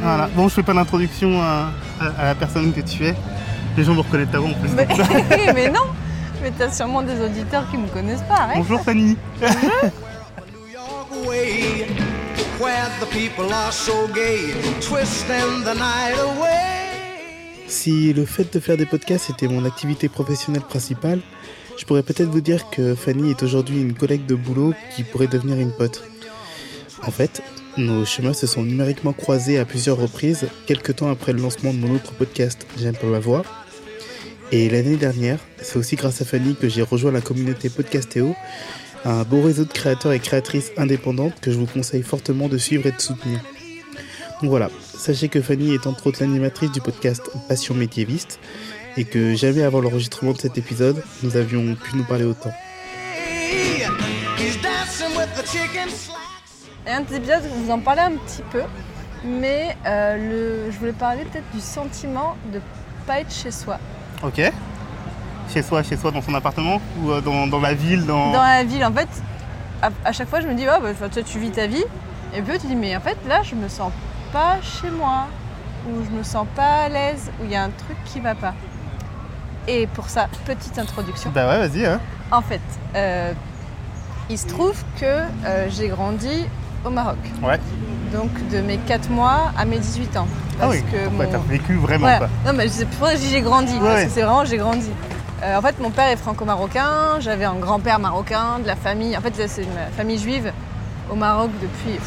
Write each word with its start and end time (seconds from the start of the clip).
Voilà. 0.00 0.28
Bon, 0.34 0.48
je 0.48 0.54
fais 0.54 0.62
pas 0.62 0.74
d'introduction 0.74 1.40
à, 1.40 1.70
à- 2.00 2.06
à 2.20 2.24
la 2.26 2.34
personne 2.34 2.72
que 2.72 2.80
tu 2.80 3.04
es. 3.06 3.14
Les 3.76 3.84
gens 3.84 3.94
vont 3.94 4.02
reconnaître 4.02 4.32
ta 4.32 4.38
voix 4.38 4.50
en 4.50 4.54
plus. 4.54 4.70
Mais, 4.70 4.86
mais 5.54 5.70
non 5.70 5.82
Mais 6.42 6.52
t'as 6.56 6.70
sûrement 6.70 7.02
des 7.02 7.20
auditeurs 7.20 7.68
qui 7.70 7.76
me 7.76 7.86
connaissent 7.88 8.22
pas, 8.22 8.34
arrête 8.36 8.58
Bonjour 8.58 8.80
Fanny. 8.80 9.16
New 9.40 10.72
York 10.72 11.26
way, 11.28 11.86
where 12.60 12.88
the 13.00 13.06
people 13.10 13.52
are 13.52 13.72
so 13.72 13.92
gay, 14.14 14.52
twisting 14.80 15.64
the 15.64 15.74
night 15.74 16.18
away. 16.20 16.86
Si 17.66 18.12
le 18.14 18.24
fait 18.24 18.52
de 18.54 18.60
faire 18.60 18.76
des 18.76 18.86
podcasts 18.86 19.30
était 19.30 19.46
mon 19.48 19.64
activité 19.64 20.08
professionnelle 20.08 20.62
principale, 20.62 21.20
je 21.78 21.84
pourrais 21.84 22.02
peut-être 22.02 22.30
vous 22.30 22.40
dire 22.40 22.70
que 22.70 22.94
Fanny 22.94 23.30
est 23.30 23.42
aujourd'hui 23.42 23.80
une 23.80 23.94
collègue 23.94 24.26
de 24.26 24.34
boulot 24.34 24.72
qui 24.96 25.02
pourrait 25.04 25.26
devenir 25.26 25.58
une 25.58 25.70
pote. 25.72 26.02
En 27.06 27.10
fait, 27.10 27.42
nos 27.76 28.04
chemins 28.04 28.32
se 28.32 28.46
sont 28.46 28.62
numériquement 28.62 29.12
croisés 29.12 29.58
à 29.58 29.64
plusieurs 29.64 29.96
reprises, 29.96 30.48
quelques 30.66 30.96
temps 30.96 31.10
après 31.10 31.32
le 31.32 31.40
lancement 31.40 31.72
de 31.72 31.78
mon 31.78 31.94
autre 31.94 32.12
podcast 32.12 32.66
J'aime 32.78 32.96
pas 32.96 33.06
ma 33.06 33.18
voix. 33.18 33.42
Et 34.50 34.70
l'année 34.70 34.96
dernière, 34.96 35.38
c'est 35.60 35.76
aussi 35.76 35.96
grâce 35.96 36.22
à 36.22 36.24
Fanny 36.24 36.54
que 36.54 36.68
j'ai 36.68 36.82
rejoint 36.82 37.12
la 37.12 37.20
communauté 37.20 37.68
Podcastéo, 37.68 38.34
un 39.04 39.22
beau 39.24 39.42
réseau 39.42 39.64
de 39.64 39.72
créateurs 39.72 40.12
et 40.12 40.20
créatrices 40.20 40.72
indépendantes 40.76 41.38
que 41.40 41.50
je 41.50 41.58
vous 41.58 41.66
conseille 41.66 42.02
fortement 42.02 42.48
de 42.48 42.56
suivre 42.56 42.86
et 42.86 42.92
de 42.92 43.00
soutenir. 43.00 43.40
Donc 44.40 44.50
voilà, 44.50 44.70
sachez 44.96 45.28
que 45.28 45.42
Fanny 45.42 45.74
est 45.74 45.86
entre 45.86 46.06
autres 46.06 46.20
l'animatrice 46.22 46.72
du 46.72 46.80
podcast 46.80 47.22
Passion 47.48 47.74
médiéviste 47.74 48.40
et 48.96 49.04
que 49.04 49.34
jamais 49.34 49.62
avant 49.62 49.80
l'enregistrement 49.80 50.32
de 50.32 50.38
cet 50.38 50.58
épisode, 50.58 51.02
nous 51.22 51.36
avions 51.36 51.74
pu 51.74 51.96
nous 51.96 52.04
parler 52.04 52.24
autant. 52.24 52.52
Et 56.88 56.90
un 56.90 57.02
des 57.02 57.16
épisodes, 57.16 57.42
vous 57.54 57.70
en 57.70 57.80
parlez 57.80 58.00
un 58.00 58.12
petit 58.12 58.42
peu, 58.50 58.62
mais 59.22 59.76
euh, 59.84 60.16
le, 60.66 60.70
je 60.70 60.78
voulais 60.78 60.92
parler 60.92 61.26
peut-être 61.26 61.50
du 61.52 61.60
sentiment 61.60 62.34
de 62.50 62.62
pas 63.06 63.20
être 63.20 63.30
chez 63.30 63.50
soi. 63.50 63.78
Ok. 64.22 64.40
Chez 65.52 65.60
soi, 65.62 65.82
chez 65.82 65.98
soi, 65.98 66.10
dans 66.10 66.22
son 66.22 66.32
appartement 66.32 66.80
ou 67.02 67.10
euh, 67.10 67.20
dans, 67.20 67.46
dans 67.46 67.60
la 67.60 67.74
ville, 67.74 68.06
dans... 68.06 68.32
Dans 68.32 68.42
la 68.42 68.64
ville, 68.64 68.82
en 68.86 68.92
fait, 68.92 69.08
à, 69.82 69.90
à 70.02 70.12
chaque 70.12 70.30
fois, 70.30 70.40
je 70.40 70.48
me 70.48 70.54
dis, 70.54 70.64
oh, 70.66 70.80
bah, 70.80 71.08
toi, 71.10 71.22
tu 71.22 71.38
vis 71.38 71.50
ta 71.50 71.66
vie, 71.66 71.84
et 72.34 72.40
puis 72.40 72.58
tu 72.58 72.68
dis, 72.68 72.76
mais 72.76 72.96
en 72.96 73.00
fait, 73.00 73.18
là, 73.28 73.42
je 73.42 73.54
me 73.54 73.68
sens 73.68 73.92
pas 74.32 74.56
chez 74.62 74.90
moi, 74.90 75.26
ou 75.90 76.02
je 76.06 76.10
me 76.16 76.22
sens 76.22 76.46
pas 76.56 76.84
à 76.84 76.88
l'aise, 76.88 77.30
ou 77.38 77.44
il 77.44 77.50
y 77.50 77.56
a 77.56 77.64
un 77.64 77.70
truc 77.70 77.98
qui 78.06 78.18
va 78.20 78.34
pas. 78.34 78.54
Et 79.66 79.86
pour 79.88 80.08
ça, 80.08 80.28
petite 80.46 80.78
introduction. 80.78 81.30
Bah 81.34 81.48
ouais, 81.48 81.68
vas-y. 81.68 81.84
Hein. 81.84 82.00
En 82.30 82.40
fait, 82.40 82.62
euh, 82.94 83.34
il 84.30 84.38
se 84.38 84.46
trouve 84.46 84.82
que 84.98 85.04
euh, 85.04 85.68
j'ai 85.68 85.88
grandi 85.88 86.46
au 86.88 86.92
Maroc. 86.92 87.16
Ouais. 87.42 87.58
Donc 88.12 88.30
de 88.50 88.60
mes 88.60 88.78
4 88.78 89.10
mois 89.10 89.52
à 89.56 89.64
mes 89.64 89.78
18 89.78 90.16
ans. 90.16 90.26
Ah 90.54 90.62
Parce 90.62 90.72
oui, 90.76 90.82
que 90.90 91.08
mon- 91.10 91.30
t'as 91.30 91.38
vécu 91.38 91.74
vraiment 91.76 92.00
Voilà. 92.00 92.18
quoi. 92.18 92.28
Non 92.46 92.52
mais 92.54 92.68
c'est 92.68 92.86
pour 92.86 93.06
ça 93.06 93.14
que 93.14 93.20
j'ai 93.20 93.40
grandi, 93.42 93.74
parce 93.78 93.94
ouais. 94.00 94.04
que 94.06 94.10
c'est 94.10 94.22
vraiment 94.22 94.44
j'ai 94.44 94.56
grandi. 94.56 94.90
Euh, 95.44 95.56
en 95.56 95.62
fait 95.62 95.78
mon 95.80 95.90
père 95.90 96.08
est 96.08 96.16
franco-marocain, 96.16 97.20
j'avais 97.20 97.44
un 97.44 97.54
grand-père 97.54 97.98
marocain, 97.98 98.58
de 98.62 98.66
la 98.66 98.74
famille. 98.76 99.16
En 99.16 99.20
fait 99.20 99.32
c'est 99.46 99.62
une 99.62 99.68
famille 99.96 100.18
juive 100.18 100.52
au 101.10 101.14
Maroc 101.14 101.50
depuis 101.62 101.98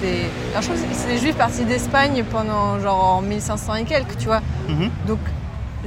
des. 0.00 0.22
Alors 0.52 0.62
je 0.62 0.68
crois 0.70 0.80
que 0.80 0.94
c'est- 0.94 1.08
les 1.08 1.18
juifs 1.18 1.36
partis 1.36 1.64
d'Espagne 1.64 2.24
pendant 2.30 2.78
genre 2.80 3.16
en 3.16 3.20
1500 3.20 3.74
et 3.74 3.84
quelques, 3.84 4.16
tu 4.18 4.26
vois. 4.26 4.40
Mhm. 4.68 4.90
Donc 5.06 5.18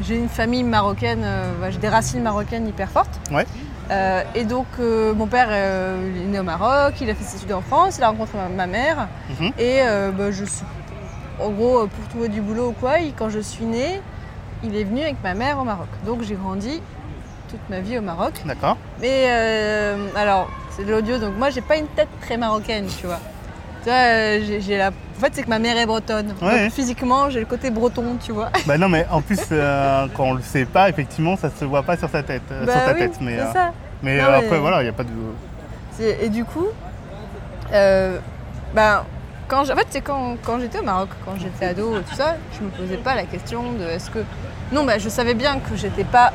j'ai 0.02 0.16
une 0.18 0.30
famille 0.30 0.64
marocaine, 0.64 1.22
euh, 1.24 1.72
j'ai 1.72 1.78
des 1.78 1.90
racines 1.90 2.22
marocaines 2.22 2.68
hyper 2.68 2.90
fortes. 2.90 3.20
Ouais. 3.32 3.46
Euh, 3.92 4.24
et 4.34 4.46
donc 4.46 4.66
euh, 4.80 5.14
mon 5.14 5.28
père 5.28 5.48
euh, 5.52 6.10
il 6.16 6.22
est 6.22 6.26
né 6.26 6.40
au 6.40 6.44
Maroc, 6.44 6.94
il 7.02 7.10
a 7.10 7.16
fait 7.16 7.24
ses 7.24 7.38
études 7.38 7.52
en 7.54 7.62
France, 7.62 7.98
il 7.98 8.04
a 8.04 8.08
rencontré 8.10 8.38
ma, 8.38 8.48
ma 8.50 8.68
mère. 8.68 9.08
Mhm. 9.40 9.52
Et 9.60 9.82
bah, 10.18 10.32
je 10.32 10.46
suis. 10.46 10.66
En 11.40 11.50
gros, 11.50 11.88
pour 11.88 12.08
trouver 12.10 12.30
du 12.30 12.42
boulot 12.42 12.70
ou 12.70 12.72
quoi, 12.74 13.00
il- 13.00 13.14
quand 13.14 13.30
je 13.30 13.40
suis 13.40 13.66
née, 13.66 14.00
il 14.64 14.76
est 14.76 14.84
venu 14.84 15.02
avec 15.02 15.18
ma 15.24 15.34
mère 15.34 15.60
au 15.60 15.64
Maroc. 15.64 15.88
Donc 16.06 16.22
j'ai 16.22 16.36
grandi 16.36 16.82
toute 17.50 17.70
ma 17.70 17.80
vie 17.80 17.98
au 17.98 18.02
Maroc. 18.02 18.34
D'accord. 18.46 18.78
Mais 19.02 19.28
alors, 20.16 20.50
c'est 20.72 20.86
de 20.86 20.92
l'audio, 20.92 21.18
donc 21.18 21.36
moi 21.38 21.50
j'ai 21.50 21.62
pas 21.62 21.76
une 21.78 21.88
tête 21.88 22.08
très 22.22 22.38
marocaine, 22.38 22.88
tu 23.00 23.06
vois. 23.08 23.20
Tu 23.84 23.90
vois, 23.90 23.98
euh, 23.98 24.60
j'ai 24.62 24.78
la. 24.78 24.90
En 24.90 25.20
fait, 25.20 25.32
c'est 25.34 25.44
que 25.44 25.50
ma 25.50 25.60
mère 25.60 25.78
est 25.78 25.86
bretonne. 25.86 26.34
Ouais. 26.42 26.64
Donc, 26.64 26.72
physiquement, 26.72 27.30
j'ai 27.30 27.40
le 27.40 27.46
côté 27.46 27.70
breton, 27.70 28.18
tu 28.24 28.32
vois. 28.32 28.50
bah 28.66 28.78
non, 28.78 28.88
mais 28.90 29.06
en 29.12 29.22
plus, 29.22 29.40
euh, 29.52 30.08
quand 30.16 30.24
on 30.24 30.34
le 30.34 30.42
sait 30.42 30.66
pas, 30.66 30.90
effectivement, 30.90 31.36
ça 31.36 31.50
se 31.50 31.66
voit 31.66 31.84
pas 31.84 31.98
sur 31.98 32.10
sa 32.10 32.24
tête. 32.24 32.42
euh, 32.52 32.66
Bah 32.66 32.72
sur 32.74 32.86
ta 32.86 32.94
oui, 32.94 33.00
tête. 33.00 33.14
Mais, 33.22 33.36
c'est 33.38 33.42
euh, 33.44 33.54
ça. 33.54 33.72
mais 34.02 34.18
Non, 34.22 34.28
mais- 34.30 34.46
après, 34.46 34.60
voilà, 34.60 34.82
il 34.82 34.84
n'y 34.84 34.90
a 34.90 34.94
pas 34.94 35.04
de. 35.04 35.10
Et 36.22 36.30
du 36.30 36.44
coup, 36.46 36.66
euh, 37.74 38.18
ben, 38.74 39.04
quand, 39.48 39.62
en 39.62 39.76
fait, 39.76 39.88
c'est 39.90 40.02
quand, 40.02 40.38
quand 40.44 40.60
j'étais 40.60 40.80
au 40.80 40.84
Maroc, 40.84 41.10
quand 41.26 41.34
j'étais 41.40 41.66
ado 41.66 42.00
tout 42.10 42.16
ça, 42.16 42.36
je 42.58 42.64
me 42.66 42.70
posais 42.70 42.98
pas 42.98 43.16
la 43.16 43.24
question 43.24 43.74
de 43.74 43.84
est-ce 43.84 44.10
que. 44.10 44.20
Non, 44.72 44.86
ben, 44.86 45.00
je 45.00 45.10
savais 45.10 45.34
bien 45.36 45.60
que 45.60 45.76
j'étais 45.76 46.04
pas 46.06 46.32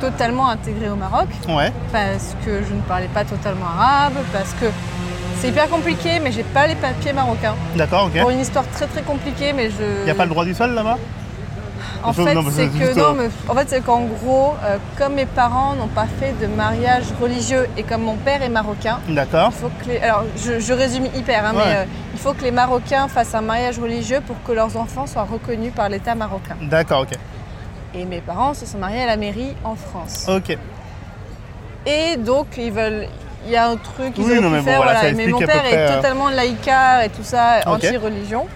totalement 0.00 0.48
intégrée 0.48 0.88
au 0.90 0.96
Maroc 0.96 1.28
Ouais. 1.48 1.72
parce 1.92 2.34
que 2.44 2.62
je 2.62 2.72
ne 2.74 2.80
parlais 2.82 3.08
pas 3.08 3.24
totalement 3.24 3.66
arabe, 3.66 4.14
parce 4.32 4.52
que 4.54 4.66
c'est 5.40 5.48
hyper 5.48 5.68
compliqué, 5.68 6.20
mais 6.22 6.32
j'ai 6.32 6.42
pas 6.42 6.66
les 6.66 6.74
papiers 6.74 7.12
marocains. 7.12 7.54
D'accord, 7.76 8.06
ok. 8.06 8.20
Pour 8.20 8.30
une 8.30 8.40
histoire 8.40 8.66
très 8.68 8.86
très 8.86 9.02
compliquée, 9.02 9.52
mais 9.52 9.70
je. 9.70 10.00
Il 10.00 10.04
n'y 10.04 10.10
a 10.10 10.14
pas 10.14 10.24
le 10.24 10.30
droit 10.30 10.44
du 10.44 10.54
sol 10.54 10.72
là-bas? 10.74 10.98
En 12.02 12.12
fait, 12.14 12.34
c'est 12.50 12.68
que 12.68 12.98
non, 12.98 13.12
mais 13.14 13.28
en 13.48 13.54
fait, 13.54 13.68
c'est 13.68 13.84
qu'en 13.84 14.02
gros, 14.04 14.54
euh, 14.64 14.76
comme 14.98 15.14
mes 15.14 15.26
parents 15.26 15.74
n'ont 15.74 15.86
pas 15.88 16.06
fait 16.18 16.34
de 16.40 16.46
mariage 16.46 17.04
religieux 17.20 17.68
et 17.76 17.82
comme 17.82 18.02
mon 18.02 18.16
père 18.16 18.42
est 18.42 18.48
marocain, 18.48 19.00
D'accord. 19.08 19.50
il 19.54 19.60
faut 19.60 19.70
que 19.82 19.88
les... 19.90 19.98
Alors, 19.98 20.24
je, 20.36 20.60
je 20.60 20.72
résume 20.72 21.06
hyper, 21.14 21.44
hein, 21.44 21.52
Ouais. 21.54 21.62
mais 21.66 21.76
euh, 21.76 21.84
il 22.14 22.18
faut 22.18 22.32
que 22.32 22.42
les 22.42 22.50
Marocains 22.52 23.06
fassent 23.08 23.34
un 23.34 23.42
mariage 23.42 23.78
religieux 23.78 24.20
pour 24.26 24.36
que 24.44 24.52
leurs 24.52 24.76
enfants 24.78 25.06
soient 25.06 25.24
reconnus 25.30 25.72
par 25.74 25.88
l'État 25.90 26.14
marocain. 26.14 26.56
D'accord, 26.62 27.02
ok. 27.02 27.18
Et 27.94 28.04
mes 28.06 28.20
parents 28.20 28.54
se 28.54 28.64
sont 28.64 28.78
mariés 28.78 29.02
à 29.02 29.06
la 29.06 29.16
mairie 29.18 29.54
en 29.64 29.74
France. 29.74 30.26
Ok. 30.28 30.56
Et 31.86 32.16
donc, 32.16 32.46
ils 32.56 32.72
veulent... 32.72 33.08
Il 33.46 33.50
y 33.52 33.56
a 33.56 33.68
un 33.68 33.76
truc 33.76 34.14
qu'ils 34.14 34.24
Oui, 34.24 34.32
auraient 34.32 34.40
non, 34.40 34.48
pu 34.48 34.52
mais 34.54 34.58
bon, 34.60 34.64
faire, 34.64 34.76
voilà, 34.82 35.12
Mais 35.12 35.26
mon 35.26 35.38
père 35.38 35.64
est 35.66 35.76
euh. 35.76 35.96
totalement 35.96 36.28
laïcard 36.28 37.02
et 37.02 37.08
tout 37.08 37.22
ça, 37.24 37.60
anti-religion. 37.66 38.46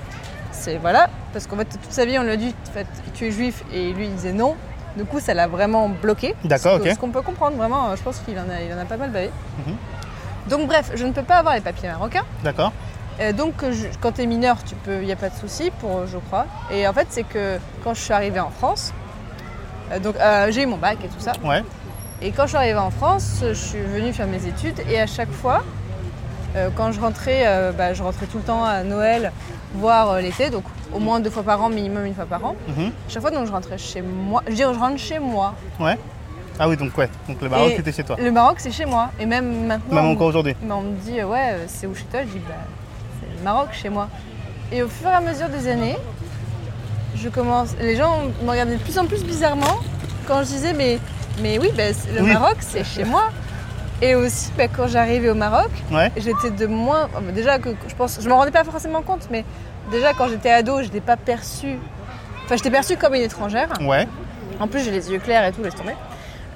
C'est 0.52 0.76
voilà, 0.76 1.08
parce 1.32 1.46
qu'en 1.46 1.56
fait, 1.56 1.64
toute 1.64 1.90
sa 1.90 2.04
vie, 2.04 2.18
on 2.18 2.22
lui 2.22 2.30
a 2.32 2.36
dit, 2.36 2.54
tu 3.14 3.26
es 3.26 3.30
juif, 3.30 3.64
et 3.72 3.92
lui, 3.92 4.04
il 4.06 4.14
disait 4.14 4.32
non. 4.32 4.56
Du 4.96 5.04
coup, 5.04 5.18
ça 5.20 5.34
l'a 5.34 5.48
vraiment 5.48 5.88
bloqué. 5.88 6.34
D'accord, 6.44 6.74
Ce 6.76 6.82
que- 6.82 6.88
ok. 6.88 6.94
Ce 6.94 6.98
qu'on 7.00 7.08
peut 7.10 7.22
comprendre, 7.22 7.56
vraiment, 7.56 7.88
euh, 7.90 7.96
je 7.96 8.02
pense 8.02 8.20
qu'il 8.20 8.38
en 8.38 8.42
a, 8.42 8.60
il 8.62 8.72
en 8.72 8.78
a 8.80 8.84
pas 8.84 8.96
mal 8.96 9.10
bavé. 9.10 9.30
Mhm. 9.66 9.74
Donc 10.48 10.68
bref, 10.68 10.92
je 10.94 11.04
ne 11.04 11.12
peux 11.12 11.22
pas 11.24 11.36
avoir 11.36 11.54
les 11.54 11.60
papiers 11.62 11.88
marocains. 11.88 12.22
D'accord. 12.44 12.72
Euh, 13.20 13.32
donc 13.32 13.54
je- 13.70 13.86
quand 14.00 14.12
tu 14.12 14.22
es 14.22 14.26
mineur, 14.26 14.56
tu 14.62 14.74
peux, 14.76 15.00
il 15.00 15.06
n'y 15.06 15.12
a 15.12 15.16
pas 15.16 15.30
de 15.30 15.34
souci 15.34 15.72
pour, 15.80 16.06
je 16.06 16.18
crois. 16.18 16.46
Et 16.70 16.86
en 16.86 16.92
fait, 16.92 17.06
c'est 17.10 17.22
que 17.24 17.58
quand 17.82 17.94
je 17.94 18.00
suis 18.00 18.12
arrivée 18.12 18.40
en 18.40 18.50
France, 18.50 18.92
euh, 19.92 19.98
donc 19.98 20.14
euh, 20.16 20.48
j'ai 20.52 20.62
eu 20.62 20.66
mon 20.66 20.76
bac 20.76 20.98
et 21.02 21.08
tout 21.08 21.18
ça. 21.20 21.32
Ouais. 21.42 21.62
Et 22.22 22.30
quand 22.30 22.44
je 22.44 22.48
suis 22.48 22.56
arrivée 22.56 22.78
en 22.78 22.90
France, 22.90 23.40
je 23.42 23.52
suis 23.52 23.80
venue 23.80 24.12
faire 24.12 24.26
mes 24.26 24.46
études 24.46 24.80
et 24.90 25.00
à 25.00 25.06
chaque 25.06 25.30
fois, 25.30 25.62
euh, 26.56 26.68
quand 26.74 26.92
je 26.92 27.00
rentrais, 27.00 27.42
euh, 27.46 27.72
bah, 27.72 27.94
je 27.94 28.02
rentrais 28.02 28.26
tout 28.26 28.38
le 28.38 28.44
temps 28.44 28.64
à 28.64 28.82
Noël, 28.84 29.32
voire 29.74 30.10
euh, 30.10 30.20
l'été, 30.20 30.50
donc 30.50 30.62
au 30.92 31.00
moins 31.00 31.18
deux 31.18 31.30
fois 31.30 31.42
par 31.42 31.62
an, 31.62 31.68
minimum 31.68 32.06
une 32.06 32.14
fois 32.14 32.26
par 32.26 32.44
an. 32.44 32.56
Mhm. 32.68 32.92
Chaque 33.08 33.22
fois, 33.22 33.30
donc 33.30 33.46
je 33.46 33.52
rentrais 33.52 33.78
chez 33.78 34.02
moi. 34.02 34.42
Je 34.46 34.50
veux 34.50 34.56
dire, 34.56 34.72
je 34.72 34.78
rentre 34.78 34.98
chez 34.98 35.18
moi. 35.18 35.54
Ouais. 35.80 35.98
Ah 36.58 36.68
oui, 36.68 36.76
donc 36.76 36.96
ouais. 36.96 37.08
Donc 37.28 37.42
le 37.42 37.48
Maroc, 37.48 37.72
c'était 37.76 37.90
chez 37.92 38.04
toi. 38.04 38.16
Le 38.18 38.30
Maroc, 38.30 38.56
c'est 38.58 38.70
chez 38.70 38.84
moi. 38.84 39.10
Et 39.18 39.26
même 39.26 39.66
maintenant. 39.66 40.02
Même 40.02 40.12
encore 40.12 40.28
aujourd'hui. 40.28 40.54
mais 40.62 40.72
on 40.72 40.82
me 40.82 40.96
dit, 40.96 41.22
ouais, 41.22 41.56
c'est 41.66 41.88
où 41.88 41.94
chez 41.94 42.04
toi? 42.04 42.20
Je 42.22 42.28
dis, 42.28 42.38
bah, 42.48 42.54
c'est 43.20 43.36
le 43.36 43.42
Maroc 43.42 43.70
chez 43.72 43.88
moi. 43.88 44.08
Et 44.70 44.82
au 44.84 44.88
fur 44.88 45.08
et 45.08 45.12
à 45.12 45.20
mesure 45.20 45.48
des 45.48 45.66
années, 45.66 45.96
je 47.16 47.28
commence. 47.28 47.74
Les 47.80 47.96
gens 47.96 48.22
me 48.44 48.50
regardaient 48.50 48.76
de 48.76 48.82
plus 48.82 48.98
en 48.98 49.06
plus 49.06 49.24
bizarrement 49.24 49.78
quand 50.26 50.38
je 50.40 50.48
disais, 50.48 50.72
mais, 50.72 51.00
mais 51.40 51.58
oui, 51.58 51.70
bah, 51.76 51.92
c'est- 51.92 52.12
le 52.12 52.22
Oui. 52.22 52.32
Maroc, 52.32 52.56
c'est 52.60 52.84
chez 52.84 53.04
moi. 53.04 53.24
Et 54.02 54.14
aussi, 54.14 54.50
bah, 54.58 54.68
quand 54.68 54.86
j'arrivais 54.88 55.30
au 55.30 55.34
Maroc, 55.34 55.70
Ouais. 55.90 56.10
j'étais 56.16 56.50
de 56.50 56.66
moins. 56.66 57.08
Déjà, 57.34 57.58
que 57.58 57.70
je 57.88 57.94
pense. 57.94 58.18
Je 58.20 58.28
m'en 58.28 58.36
rendais 58.38 58.50
pas 58.50 58.64
forcément 58.64 59.02
compte, 59.02 59.28
mais 59.30 59.44
déjà, 59.90 60.12
quand 60.12 60.28
j'étais 60.28 60.50
ado, 60.50 60.78
je 60.78 60.84
n'étais 60.84 61.00
pas 61.00 61.16
perçue. 61.16 61.78
Enfin, 62.44 62.56
j'étais 62.56 62.70
perçue 62.70 62.96
comme 62.96 63.14
une 63.14 63.22
étrangère. 63.22 63.68
Ouais. 63.80 64.06
En 64.60 64.68
plus, 64.68 64.80
j'ai 64.84 64.90
les 64.90 65.10
yeux 65.10 65.18
clairs 65.20 65.44
et 65.46 65.52
tout, 65.52 65.62
laisse 65.62 65.74
tomber. 65.74 65.94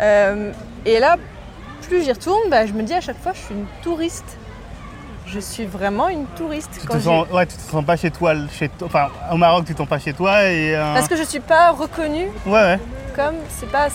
Euh, 0.00 0.52
et 0.85 0.99
là, 1.00 1.17
plus 1.82 2.02
j'y 2.05 2.12
retourne, 2.12 2.50
bah, 2.50 2.67
je 2.67 2.73
me 2.73 2.82
dis 2.82 2.93
à 2.94 3.00
chaque 3.00 3.20
fois, 3.23 3.32
je 3.35 3.38
suis 3.41 3.55
une 3.55 3.67
touriste. 3.82 4.37
Je 5.26 5.41
suis 5.41 5.64
vraiment 5.64 6.08
une 6.08 6.25
touriste. 6.37 6.70
Tu 6.81 6.87
quand 6.87 6.94
te 6.94 7.00
sens, 7.02 7.26
ouais, 7.32 7.47
tu 7.47 7.55
te 7.56 7.61
sens 7.70 7.85
pas 7.85 7.97
chez 7.97 8.11
toi, 8.11 8.35
chez 8.58 8.69
toi. 8.70 8.87
Enfin, 8.88 9.08
au 9.32 9.37
Maroc, 9.37 9.64
tu 9.67 9.73
te 9.75 9.79
sens 9.79 9.88
pas 9.88 9.99
chez 9.99 10.12
toi 10.12 10.44
et. 10.44 10.75
euh, 10.75 10.94
Parce 10.94 11.06
que 11.08 11.17
je 11.17 11.23
suis 11.23 11.41
pas 11.41 11.70
reconnue 11.70 12.29
Ouais, 12.47 12.52
ouais. 12.52 12.79
comme 13.14 13.35
c'est 13.50 13.70
pas. 13.70 13.88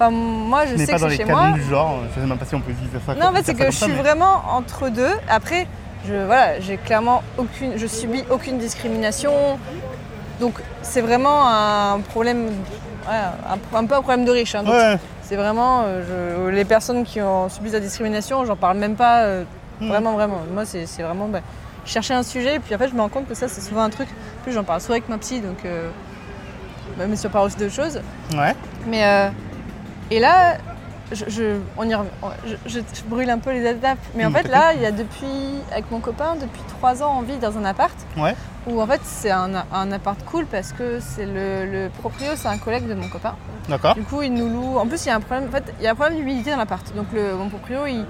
Enfin, 0.00 0.10
moi, 0.10 0.64
je 0.66 0.74
n'es 0.76 0.86
sais 0.86 0.92
pas 0.92 0.96
que 0.98 1.02
dans 1.02 1.08
c'est 1.10 1.16
les 1.18 1.24
chez 1.24 1.30
moi. 1.30 1.50
du 1.52 1.62
genre. 1.64 1.98
Je 2.14 2.20
sais 2.20 2.26
même 2.26 2.38
pas 2.38 2.44
si 2.46 2.54
on 2.54 2.60
peut 2.60 2.72
dire 2.72 2.88
ça. 3.04 3.14
Non, 3.14 3.26
en 3.26 3.32
fait, 3.34 3.42
c'est 3.44 3.54
que 3.54 3.66
je 3.66 3.70
suis 3.76 3.92
mais- 3.92 3.98
vraiment 3.98 4.42
entre 4.50 4.88
deux. 4.88 5.10
Après, 5.28 5.66
je 6.08 6.14
voilà, 6.24 6.58
j'ai 6.60 6.78
clairement 6.78 7.22
aucune, 7.36 7.72
je 7.76 7.86
subis 7.86 8.24
aucune 8.30 8.56
discrimination. 8.58 9.32
Donc, 10.40 10.54
c'est 10.80 11.02
vraiment 11.02 11.46
un 11.46 12.00
problème, 12.00 12.46
ouais, 12.46 13.14
un, 13.74 13.76
un 13.78 13.84
peu 13.84 13.94
un 13.94 14.00
problème 14.00 14.24
de 14.24 14.30
riche. 14.30 14.54
hein. 14.54 14.64
Ouais. 14.66 14.96
C'est 15.22 15.36
vraiment 15.36 15.82
euh, 15.84 16.46
je- 16.46 16.50
les 16.50 16.64
personnes 16.64 17.04
qui 17.04 17.20
ont 17.20 17.48
subi 17.50 17.70
la 17.70 17.80
discrimination, 17.80 18.44
j'en 18.46 18.56
parle 18.56 18.78
même 18.78 18.96
pas. 18.96 19.20
euh, 19.24 19.44
Hmm. 19.82 19.88
Vraiment, 19.88 20.12
vraiment. 20.12 20.40
Moi, 20.52 20.64
c'est 20.66 20.84
vraiment. 21.02 21.26
bah, 21.28 21.40
je 21.86 21.90
cherchais 21.90 22.12
un 22.12 22.22
sujet, 22.22 22.56
et 22.56 22.58
puis 22.58 22.74
en 22.74 22.78
fait, 22.78 22.88
je 22.88 22.94
me 22.94 23.00
rends 23.00 23.08
compte 23.08 23.26
que 23.26 23.34
ça, 23.34 23.48
c'est 23.48 23.62
souvent 23.62 23.80
un 23.80 23.88
truc. 23.88 24.08
En 24.10 24.42
plus, 24.42 24.52
j'en 24.52 24.62
parle 24.62 24.80
souvent 24.82 24.92
avec 24.92 25.08
ma 25.08 25.16
psy, 25.16 25.40
donc. 25.40 25.64
Euh, 25.64 25.88
mais 26.98 27.16
si 27.16 27.26
on 27.26 27.30
parle 27.30 27.46
aussi 27.46 27.56
d'autres 27.56 27.72
choses. 27.74 27.98
Ouais. 28.34 28.54
Mais. 28.86 29.30
Et 30.10 30.18
là, 30.20 30.56
je, 31.12 31.24
je- 31.28 31.58
on 31.76 31.88
y 31.88 31.94
revient. 31.94 32.10
Je, 32.46 32.54
je- 32.66 32.80
je 32.94 33.02
brûle 33.04 33.30
un 33.30 33.38
peu 33.38 33.50
les 33.52 33.68
étapes. 33.68 33.98
Mais 34.14 34.24
en 34.24 34.30
Mm, 34.30 34.34
fait, 34.34 34.48
là, 34.48 34.72
il 34.74 34.80
y 34.82 34.86
a 34.86 34.92
depuis. 34.92 35.26
Avec 35.72 35.90
mon 35.90 36.00
copain, 36.00 36.36
depuis 36.40 36.62
trois 36.68 37.02
ans, 37.02 37.16
on 37.18 37.22
vit 37.22 37.36
dans 37.38 37.56
un 37.58 37.64
appart. 37.64 37.94
Ouais. 38.16 38.34
Où 38.66 38.80
en 38.80 38.86
fait, 38.86 39.00
c'est 39.04 39.30
un, 39.30 39.50
un 39.72 39.92
appart 39.92 40.22
cool 40.24 40.46
parce 40.46 40.72
que 40.72 41.00
c'est 41.00 41.26
le, 41.26 41.66
le 41.66 41.88
proprio, 41.98 42.28
c'est 42.36 42.48
un 42.48 42.58
collègue 42.58 42.86
de 42.86 42.94
mon 42.94 43.08
copain. 43.08 43.34
D'accord. 43.70 43.94
Du 43.94 44.02
coup, 44.02 44.20
il 44.22 44.32
nous 44.34 44.48
loue. 44.48 44.76
En 44.78 44.86
plus, 44.86 45.04
il 45.04 45.08
y 45.08 45.10
a 45.12 45.16
un 45.16 45.20
problème. 45.20 45.48
En 45.48 45.52
fait, 45.52 45.72
il 45.78 45.84
y 45.84 45.86
a 45.88 45.92
un 45.92 45.94
problème 45.94 46.18
d'humidité 46.18 46.50
dans 46.50 46.58
l'appart. 46.58 46.84
Donc, 46.94 47.06
le, 47.14 47.34
mon 47.36 47.48
proprio, 47.48 47.86
il, 47.86 48.04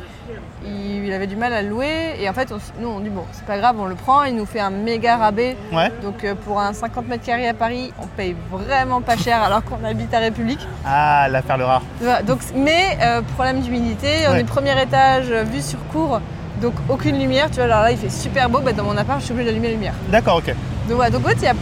il, 0.65 1.05
il 1.05 1.12
avait 1.12 1.27
du 1.27 1.37
mal 1.37 1.53
à 1.53 1.62
le 1.62 1.69
louer. 1.69 2.17
Et 2.21 2.29
en 2.29 2.33
fait, 2.33 2.51
on 2.53 2.59
nous, 2.83 2.89
on 2.89 3.01
dit 3.01 3.09
bon, 3.11 3.25
c'est 3.33 3.45
pas 3.45 3.59
grave, 3.59 3.77
on 3.79 3.85
le 3.87 3.95
prend. 3.95 4.25
Il 4.25 4.37
nous 4.37 4.47
fait 4.47 4.61
un 4.61 4.71
méga 4.71 5.17
rabais. 5.17 5.57
Ouais. 5.73 5.93
Donc, 6.03 6.25
euh, 6.25 6.35
pour 6.35 6.61
un 6.61 6.73
50 6.73 7.07
mètres 7.09 7.25
carrés 7.25 7.49
à 7.49 7.55
Paris, 7.55 7.93
on 8.03 8.07
paye 8.07 8.35
vraiment 8.51 9.01
pas 9.01 9.17
cher 9.17 9.43
alors 9.43 9.62
qu'on 9.65 9.85
habite 9.85 10.12
à 10.15 10.19
République. 10.19 10.67
Ah, 10.85 11.29
la 11.29 11.43
perle 11.43 11.62
rare. 11.62 11.83
Donc, 12.27 12.39
mais 12.55 12.99
euh, 13.03 13.23
problème 13.35 13.61
d'humidité. 13.61 14.09
On 14.29 14.33
Ouais. 14.33 14.41
est 14.41 14.45
premier 14.45 14.81
étage, 14.83 15.27
euh, 15.31 15.45
vue 15.45 15.61
sur 15.62 15.79
cour. 15.93 16.21
Donc, 16.61 16.75
aucune 16.89 17.19
lumière. 17.19 17.49
Tu 17.51 17.57
vois, 17.57 17.65
alors 17.65 17.83
là, 17.83 17.91
il 17.91 17.99
fait 17.99 18.11
super 18.11 18.49
beau. 18.51 18.61
Bah, 18.61 18.73
dans 18.73 18.85
mon 18.85 18.97
appart, 18.97 19.19
je 19.21 19.25
suis 19.27 19.33
obligée 19.33 19.49
d'allumer 19.51 19.69
la 19.69 19.75
lumière. 19.75 19.95
D'accord, 20.09 20.37
ok. 20.37 20.47
Donc, 20.89 20.97
voilà. 20.97 21.11
Donc, 21.11 21.25
en 21.25 21.29
fait, 21.31 21.37
il 21.37 21.45
y 21.45 21.49
a 21.49 21.55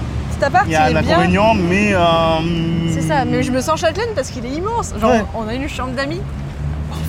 appart, 0.43 0.65
Il 0.67 0.73
y 0.73 0.77
a 0.77 0.91
il 0.91 0.97
un 0.97 1.01
est 1.01 1.03
bien. 1.03 1.13
inconvénient, 1.17 1.55
mais. 1.55 1.95
euh, 1.95 2.01
C'est 2.93 3.03
ça, 3.03 3.25
mais 3.25 3.43
je 3.43 3.51
me 3.53 3.61
sens 3.61 3.81
châtelaine 3.81 4.11
parce 4.15 4.31
qu'il 4.31 4.45
est 4.47 4.51
immense. 4.51 4.93
Genre, 5.01 5.11
Ouais. 5.11 5.25
on 5.35 5.47
a 5.49 5.55
une 5.55 5.69
chambre 5.69 5.93
d'amis. 5.93 6.21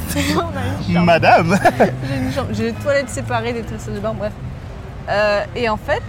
Madame 0.90 1.58
J'ai 2.10 2.18
une 2.18 2.32
chambre- 2.32 2.50
j'ai 2.52 2.72
des 2.72 2.78
toilettes 2.80 3.10
séparées, 3.10 3.54
des 3.54 3.64
salles 3.78 3.94
de 3.96 4.00
bain, 4.00 4.14
bref. 4.18 4.32
Euh, 5.10 5.44
et 5.56 5.70
en 5.70 5.78
fait, 5.78 6.02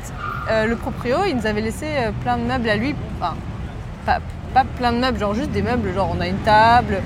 euh, 0.50 0.66
le 0.66 0.76
proprio, 0.76 1.18
il 1.26 1.36
nous 1.36 1.46
avait 1.46 1.60
laissé 1.60 1.86
plein 2.22 2.36
de 2.38 2.42
meubles 2.44 2.68
à 2.68 2.76
lui. 2.76 2.94
Enfin, 3.20 3.34
pas, 4.06 4.18
pas 4.54 4.64
plein 4.78 4.92
de 4.92 4.98
meubles, 4.98 5.18
genre 5.18 5.34
juste 5.34 5.50
des 5.50 5.62
meubles, 5.62 5.92
genre 5.94 6.14
on 6.16 6.20
a 6.20 6.26
une 6.28 6.38
table. 6.38 7.00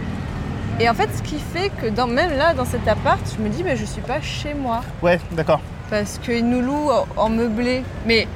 Et 0.81 0.89
en 0.89 0.95
fait, 0.95 1.09
ce 1.17 1.23
qui 1.23 1.39
fait 1.39 1.71
que 1.81 1.87
dans, 1.89 2.07
même 2.07 2.37
là, 2.37 2.53
dans 2.55 2.65
cet 2.65 2.87
appart, 2.89 3.21
je 3.37 3.43
me 3.43 3.49
dis, 3.49 3.63
mais 3.65 3.77
je 3.77 3.85
suis 3.85 4.01
pas 4.03 4.21
chez 4.21 4.55
moi. 4.55 4.81
Ouais, 5.03 5.21
d'accord. 5.33 5.61
Parce 5.91 6.19
qu'il 6.19 6.49
nous 6.49 6.61
loue 6.61 6.91
en 7.17 7.29
meublé. 7.29 7.85
Mais, 8.07 8.27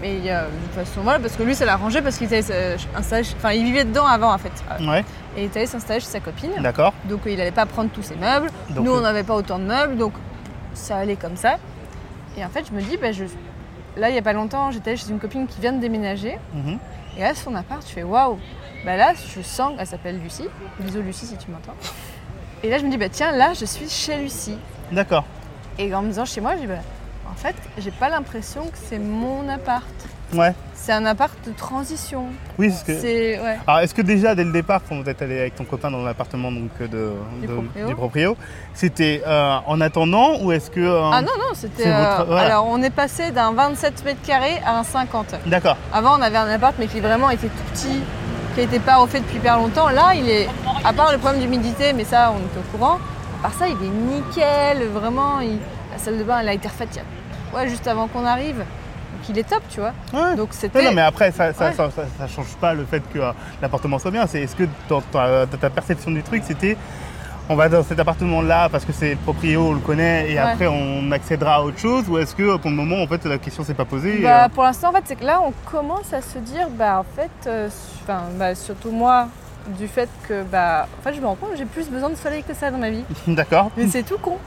mais 0.00 0.14
il 0.16 0.24
y 0.24 0.30
a- 0.30 0.44
de 0.44 0.50
toute 0.50 0.72
façon, 0.86 1.00
voilà, 1.02 1.18
parce 1.18 1.34
que 1.36 1.42
lui, 1.42 1.54
ça 1.54 1.64
l'a 1.64 1.74
arrangé 1.74 2.00
parce 2.02 2.16
qu'il 2.18 2.28
euh, 2.32 2.76
installé. 2.96 3.26
Enfin, 3.36 3.52
il 3.52 3.64
vivait 3.64 3.84
dedans 3.84 4.06
avant, 4.06 4.32
en 4.32 4.38
fait. 4.38 4.52
Ouais, 4.80 5.04
Et 5.36 5.42
il 5.42 5.44
était 5.44 5.60
allé 5.60 5.66
s'installer 5.66 6.00
chez 6.00 6.06
sa 6.06 6.20
copine. 6.20 6.52
d'accord. 6.60 6.92
Donc 7.04 7.20
il 7.26 7.36
n'allait 7.36 7.50
pas 7.52 7.66
prendre 7.66 7.90
tous 7.90 8.02
ses 8.02 8.16
meubles. 8.16 8.48
Donc, 8.70 8.84
Nous, 8.84 8.92
on 8.92 8.98
euh, 8.98 9.02
n'avait 9.02 9.22
pas 9.24 9.34
autant 9.34 9.58
de 9.58 9.64
meubles, 9.64 9.96
donc 9.96 10.12
ça 10.74 10.96
allait 10.96 11.16
comme 11.16 11.36
ça. 11.36 11.56
Et 12.36 12.44
en 12.44 12.48
fait, 12.48 12.64
je 12.68 12.72
me 12.72 12.80
dis, 12.80 12.96
bah, 12.96 13.12
je... 13.12 13.24
là, 13.96 14.08
il 14.08 14.12
n'y 14.12 14.18
a 14.18 14.22
pas 14.22 14.32
longtemps, 14.32 14.70
j'étais 14.70 14.96
chez 14.96 15.10
une 15.10 15.18
copine 15.18 15.46
qui 15.46 15.60
vient 15.60 15.72
de 15.72 15.80
déménager. 15.80 16.38
mhm. 16.54 16.78
Et 17.18 17.22
là, 17.22 17.34
son 17.34 17.54
appart, 17.56 17.82
je 17.86 17.92
fais 17.92 18.02
waouh. 18.04 18.38
Bah 18.86 18.96
là, 18.96 19.12
je 19.14 19.42
sens, 19.42 19.72
elle 19.78 19.86
s'appelle 19.86 20.20
Lucie. 20.22 20.46
Bisous 20.78 21.02
Lucie 21.02 21.26
si 21.26 21.36
tu 21.36 21.50
m'entends. 21.50 21.74
Et 22.62 22.70
là, 22.70 22.78
je 22.78 22.84
me 22.84 22.90
dis, 22.90 22.96
bah 22.96 23.08
tiens, 23.10 23.32
là, 23.32 23.52
je 23.52 23.64
suis 23.64 23.88
chez 23.90 24.16
Lucie. 24.16 24.56
D'accord. 24.92 25.24
Et 25.78 25.92
en 25.94 26.02
me 26.02 26.08
disant 26.08 26.24
chez 26.24 26.40
moi, 26.40 26.52
je 26.54 26.60
dis, 26.60 26.66
bah, 26.68 26.74
fait, 27.42 27.56
j'ai 27.78 27.90
pas 27.90 28.08
l'impression 28.08 28.62
que 28.62 28.78
c'est 28.88 28.98
mon 28.98 29.48
appart. 29.48 29.84
Ouais. 30.34 30.54
C'est 30.74 30.92
un 30.92 31.04
appart 31.06 31.32
de 31.46 31.52
transition. 31.52 32.26
Oui, 32.58 32.72
c'est 32.72 32.86
que. 32.86 33.42
Ouais. 33.42 33.58
Alors, 33.66 33.80
est-ce 33.80 33.94
que 33.94 34.00
déjà, 34.02 34.34
dès 34.34 34.44
le 34.44 34.52
départ, 34.52 34.80
quand 34.88 35.00
vous 35.02 35.08
êtes 35.10 35.20
allé 35.20 35.38
avec 35.40 35.54
ton 35.56 35.64
copain 35.64 35.90
dans 35.90 36.02
l'appartement 36.02 36.50
donc, 36.52 36.70
euh, 36.80 36.86
de, 36.88 37.12
Du 37.40 37.46
de- 37.48 37.52
proprio. 37.52 37.86
du 37.88 37.94
proprio, 37.94 38.36
c'était 38.72 39.22
euh, 39.26 39.56
en 39.66 39.80
attendant 39.80 40.40
ou 40.40 40.52
est-ce 40.52 40.70
que. 40.70 40.80
euh, 40.80 41.10
Ah 41.12 41.20
non, 41.20 41.32
non, 41.38 41.52
c'était. 41.54 41.82
c'est 41.82 41.90
votre- 41.90 42.20
euh, 42.20 42.24
voilà. 42.24 42.46
Alors, 42.46 42.66
on 42.68 42.80
est 42.82 42.90
passé 42.94 43.30
d'un 43.32 43.52
27 43.52 44.04
mètres 44.04 44.22
carrés 44.26 44.60
à 44.64 44.78
un 44.78 44.84
50. 44.84 45.34
D'accord. 45.46 45.76
Avant, 45.92 46.18
on 46.18 46.22
avait 46.22 46.38
un 46.38 46.48
appart, 46.48 46.74
mais 46.78 46.86
qui 46.86 47.00
vraiment 47.00 47.28
était 47.30 47.48
tout 47.48 47.64
petit, 47.74 48.00
qui 48.54 48.60
n'était 48.60 48.78
pas 48.80 48.96
refait 48.96 49.20
depuis 49.20 49.36
hyper 49.36 49.58
longtemps. 49.58 49.88
Là, 49.90 50.12
il 50.14 50.28
est, 50.30 50.48
à 50.84 50.92
part 50.92 51.12
le 51.12 51.18
problème 51.18 51.40
d'humidité, 51.42 51.92
mais 51.92 52.04
ça, 52.04 52.32
on 52.34 52.38
était 52.38 52.58
au 52.58 52.76
courant. 52.78 52.98
À 53.40 53.42
part 53.48 53.54
ça, 53.54 53.66
il 53.68 53.74
est 53.84 53.90
nickel, 53.90 54.88
vraiment. 54.88 55.40
il- 55.40 55.58
La 55.92 55.98
salle 55.98 56.18
de 56.18 56.22
bain, 56.24 56.38
elle 56.40 56.48
a 56.48 56.52
été 56.54 56.68
refaite 56.68 56.88
il 56.92 56.96
y 56.98 57.00
a- 57.00 57.04
ouais, 57.54 57.68
juste 57.68 57.86
avant 57.86 58.06
qu'on 58.08 58.24
arrive. 58.24 58.56
Donc, 58.58 59.28
il 59.28 59.38
est 59.38 59.48
top, 59.48 59.62
tu 59.68 59.80
vois. 59.80 59.92
Ouais. 60.14 60.36
Donc, 60.36 60.48
c'était. 60.52 60.84
non, 60.84 60.92
mais 60.94 61.02
après, 61.02 61.30
ça, 61.32 61.52
ça, 61.52 61.66
Ouais. 61.66 61.74
ça, 61.74 61.90
ça- 61.90 62.02
ça 62.18 62.26
change 62.28 62.54
pas 62.60 62.74
le 62.74 62.84
fait 62.84 63.02
que 63.12 63.18
euh, 63.18 63.32
l'appartement 63.60 63.98
soit 63.98 64.10
bien. 64.10 64.26
C'est 64.26 64.40
est-ce 64.42 64.54
que 64.56 64.64
dans 64.88 65.00
ta, 65.00 65.46
perception 65.70 66.10
du 66.10 66.22
truc, 66.22 66.42
c'était 66.46 66.76
on 67.48 67.56
va 67.56 67.68
dans 67.68 67.82
cet 67.82 67.98
appartement-là 67.98 68.68
parce 68.68 68.84
que 68.84 68.92
c'est 68.92 69.10
le 69.10 69.16
proprio, 69.16 69.62
on 69.62 69.72
le 69.72 69.80
connaît, 69.80 70.30
et 70.30 70.34
Ouais. 70.34 70.38
après 70.38 70.68
on 70.68 71.10
accédera 71.10 71.56
à 71.56 71.60
autre 71.62 71.78
chose 71.80 72.08
Ou 72.08 72.18
est-ce 72.18 72.32
que 72.36 72.56
pour 72.58 72.70
le 72.70 72.76
moment, 72.76 73.02
en 73.02 73.06
fait, 73.08 73.24
la 73.26 73.38
question 73.38 73.64
s'est 73.64 73.74
pas 73.74 73.84
posée 73.84 74.20
et, 74.20 74.22
Bah, 74.22 74.44
euh, 74.44 74.48
pour 74.48 74.62
l'instant, 74.62 74.90
en 74.90 74.92
fait, 74.92 75.02
c'est 75.04 75.16
que 75.16 75.24
là, 75.24 75.40
on 75.44 75.52
commence 75.68 76.12
à 76.12 76.22
se 76.22 76.38
dire, 76.38 76.68
bah, 76.70 77.00
en 77.00 77.16
fait, 77.16 77.48
euh, 77.48 77.68
bah, 78.38 78.54
surtout 78.54 78.92
moi, 78.92 79.26
du 79.76 79.88
fait 79.88 80.08
que, 80.28 80.44
bah, 80.44 80.86
en 81.00 81.02
fait, 81.02 81.14
je 81.14 81.20
me 81.20 81.26
rends 81.26 81.34
compte 81.34 81.50
que 81.50 81.56
j'ai 81.58 81.64
plus 81.64 81.88
besoin 81.90 82.08
de 82.10 82.14
soleil 82.14 82.44
que 82.44 82.54
ça 82.54 82.70
dans 82.70 82.78
ma 82.78 82.90
vie. 82.90 83.04
D'accord. 83.26 83.72
Mais 83.76 83.88
c'est 83.88 84.04
tout 84.04 84.18
con. 84.18 84.38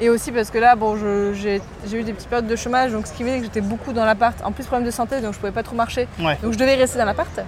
Et 0.00 0.08
aussi 0.08 0.32
parce 0.32 0.50
que 0.50 0.58
là, 0.58 0.76
bon, 0.76 0.96
j'ai 1.34 1.60
eu 1.92 2.02
des 2.02 2.12
petites 2.14 2.28
périodes 2.28 2.46
de 2.48 2.56
chômage, 2.56 2.92
donc 2.92 3.06
ce 3.06 3.12
qui 3.12 3.22
veut 3.22 3.30
dire 3.30 3.38
que 3.40 3.44
j'étais 3.44 3.60
beaucoup 3.60 3.92
dans 3.92 4.04
l'appart. 4.06 4.34
En 4.44 4.50
plus, 4.52 4.64
problème 4.64 4.86
de 4.86 4.90
santé, 4.90 5.20
donc 5.20 5.34
je 5.34 5.38
pouvais 5.38 5.52
pas 5.52 5.62
trop 5.62 5.76
marcher. 5.76 6.08
Ouais. 6.18 6.38
Donc 6.42 6.52
je 6.54 6.58
devais 6.58 6.74
rester 6.74 6.98
dans 6.98 7.04
l'appart. 7.04 7.38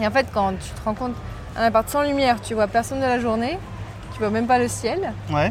Et 0.00 0.06
en 0.06 0.10
fait, 0.10 0.26
quand 0.34 0.52
tu 0.60 0.70
te 0.70 0.84
rends 0.84 0.94
compte, 0.94 1.14
un 1.56 1.62
appart 1.64 1.88
sans 1.88 2.02
lumière, 2.02 2.40
tu 2.42 2.52
vois 2.54 2.66
personne 2.66 2.98
de 3.00 3.04
la 3.06 3.18
journée, 3.18 3.58
tu 4.12 4.18
vois 4.18 4.28
même 4.30 4.46
pas 4.46 4.58
le 4.58 4.68
ciel, 4.68 5.12
Ouais. 5.32 5.50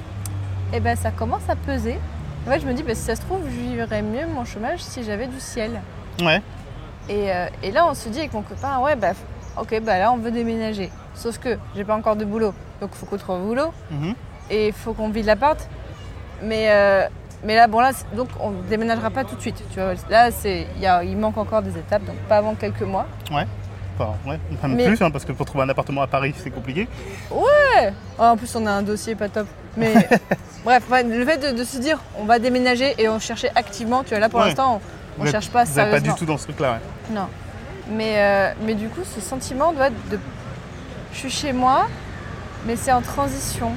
et 0.73 0.79
ben 0.79 0.95
ça 0.95 1.09
commence 1.11 1.47
à 1.49 1.55
peser. 1.55 1.97
En 2.47 2.51
fait, 2.51 2.59
je 2.59 2.65
me 2.67 2.73
dis, 2.73 2.81
bah, 2.83 2.93
si 2.95 3.01
ça 3.01 3.15
se 3.15 3.21
trouve, 3.21 3.39
je 3.45 3.49
vivrais 3.55 4.01
mieux 4.01 4.25
mon 4.27 4.45
chômage 4.45 4.79
si 4.79 5.03
j'avais 5.03 5.27
du 5.27 5.39
ciel. 5.39 5.81
Ouais. 6.21 6.41
Et, 7.09 7.31
euh, 7.31 7.47
et 7.63 7.71
là, 7.71 7.85
on 7.87 7.93
se 7.95 8.09
dit 8.09 8.19
avec 8.19 8.33
mon 8.33 8.41
copain, 8.41 8.79
ouais, 8.79 8.95
bah, 8.95 9.11
ok, 9.59 9.79
bah 9.83 9.97
là, 9.99 10.11
on 10.11 10.17
veut 10.17 10.31
déménager. 10.31 10.91
Sauf 11.15 11.37
que 11.39 11.57
j'ai 11.75 11.83
pas 11.83 11.95
encore 11.95 12.15
de 12.15 12.25
boulot, 12.25 12.53
donc 12.79 12.91
il 12.93 12.97
faut 12.97 13.05
qu'on 13.07 13.17
trouve 13.17 13.35
un 13.35 13.43
boulot 13.43 13.73
Mhm. 13.91 14.13
et 14.49 14.67
il 14.67 14.73
faut 14.73 14.93
qu'on 14.93 15.09
vide 15.09 15.25
l'appart. 15.25 15.67
Mais, 16.43 16.67
euh, 16.71 17.03
mais 17.43 17.55
là, 17.55 17.67
bon, 17.67 17.79
là, 17.79 17.91
donc 18.15 18.29
on 18.39 18.51
déménagera 18.69 19.09
pas 19.09 19.23
tout 19.23 19.35
de 19.35 19.41
suite. 19.41 19.61
Tu 19.73 19.79
vois. 19.79 19.93
Là, 20.09 20.31
c'est, 20.31 20.67
il, 20.75 20.81
y 20.81 20.87
a- 20.87 21.03
il 21.03 21.17
manque 21.17 21.37
encore 21.37 21.61
des 21.61 21.77
étapes, 21.77 22.03
donc 22.05 22.15
pas 22.29 22.37
avant 22.37 22.55
quelques 22.55 22.81
mois. 22.81 23.05
Enfin, 23.29 24.13
ouais. 24.25 24.39
Même 24.63 24.75
Mais- 24.75 24.87
plus, 24.87 25.01
hein, 25.01 25.11
parce 25.11 25.25
que 25.25 25.31
pour 25.31 25.45
trouver 25.45 25.63
un 25.65 25.69
appartement 25.69 26.01
à 26.01 26.07
Paris, 26.07 26.33
c'est 26.37 26.49
compliqué. 26.49 26.87
Ouais. 27.29 27.93
Oh, 28.17 28.23
en 28.23 28.37
plus, 28.37 28.55
on 28.55 28.65
a 28.65 28.71
un 28.71 28.81
dossier 28.81 29.15
pas 29.15 29.29
top. 29.29 29.47
Mais 29.77 29.93
bref, 30.65 30.83
ouais, 30.89 31.03
le 31.03 31.25
fait 31.25 31.37
de, 31.37 31.57
de 31.57 31.63
se 31.63 31.77
dire, 31.77 31.99
on 32.17 32.25
va 32.25 32.39
déménager 32.39 32.95
et 32.97 33.07
on 33.09 33.19
cherchait 33.19 33.51
activement. 33.55 34.03
Tu 34.03 34.09
vois, 34.09 34.19
là, 34.19 34.29
pour 34.29 34.39
Ouais. 34.39 34.47
l'instant, 34.47 34.81
on, 35.19 35.23
on 35.23 35.25
cherche 35.27 35.49
pas 35.49 35.65
n'êtes 35.65 35.91
pas 35.91 35.99
du 35.99 36.13
tout 36.15 36.25
dans 36.25 36.37
ce 36.37 36.45
truc-là, 36.45 36.73
ouais. 36.73 37.15
Non. 37.15 37.27
Mais, 37.91 38.13
euh, 38.17 38.51
mais 38.65 38.73
du 38.75 38.87
coup, 38.87 39.01
ce 39.03 39.21
sentiment 39.21 39.71
doit 39.73 39.87
être 39.87 40.09
de. 40.09 40.19
Je 41.13 41.17
suis 41.19 41.29
chez 41.29 41.53
moi, 41.53 41.87
mais 42.65 42.75
c'est 42.77 42.91
en 42.93 43.01
transition. 43.01 43.71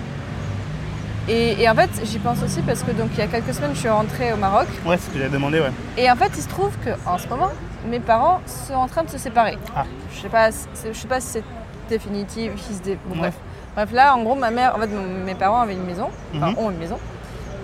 Et, 1.28 1.62
et 1.62 1.68
en 1.70 1.74
fait, 1.74 1.88
j'y 2.04 2.18
pense 2.18 2.42
aussi 2.42 2.60
parce 2.62 2.82
que 2.82 2.90
donc 2.90 3.08
il 3.14 3.18
y 3.18 3.22
a 3.22 3.26
quelques 3.26 3.54
semaines, 3.54 3.70
je 3.74 3.80
suis 3.80 3.88
rentrée 3.88 4.32
au 4.32 4.36
Maroc. 4.36 4.66
Ouais, 4.84 4.96
c'est 4.98 5.06
ce 5.06 5.10
que 5.10 5.18
j'avais 5.18 5.30
demandé, 5.30 5.58
ouais. 5.60 5.70
Et 5.96 6.10
en 6.10 6.16
fait, 6.16 6.30
il 6.36 6.42
se 6.42 6.48
trouve 6.48 6.72
qu'en 6.84 7.16
ce 7.16 7.26
moment, 7.28 7.50
mes 7.88 8.00
parents 8.00 8.40
sont 8.46 8.74
en 8.74 8.86
train 8.88 9.04
de 9.04 9.10
se 9.10 9.16
séparer. 9.18 9.56
Ah. 9.74 9.84
Je 10.14 10.20
sais 10.20 10.28
pas, 10.28 10.50
je 10.50 10.92
sais 10.98 11.08
pas 11.08 11.20
si 11.20 11.26
c'est 11.28 11.44
définitif, 11.88 12.52
si 12.58 12.74
c'est 12.74 12.84
dé- 12.84 12.98
bon, 13.06 13.14
Ouais. 13.14 13.20
bref. 13.20 13.34
Bref, 13.74 13.92
là, 13.92 14.14
en 14.16 14.22
gros, 14.22 14.34
ma 14.34 14.50
mère, 14.50 14.76
en 14.76 14.80
fait, 14.80 14.86
mes 14.88 15.34
parents 15.34 15.60
avaient 15.62 15.72
une 15.74 15.84
maison, 15.84 16.08
enfin, 16.36 16.50
Mhm. 16.50 16.58
ont 16.58 16.70
une 16.70 16.78
maison, 16.78 16.98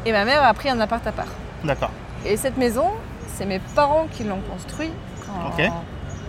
et 0.07 0.13
ma 0.13 0.25
mère 0.25 0.43
a 0.43 0.53
pris 0.55 0.71
un 0.71 0.81
appart 0.81 1.07
à 1.07 1.13
part. 1.13 1.27
D'accord. 1.63 1.91
Et 2.25 2.37
cette 2.37 2.57
maison, 2.57 2.87
c'est 3.35 3.45
mes 3.47 3.59
parents 3.75 4.07
qui 4.11 4.25
l'ont 4.25 4.41
construite 4.51 4.93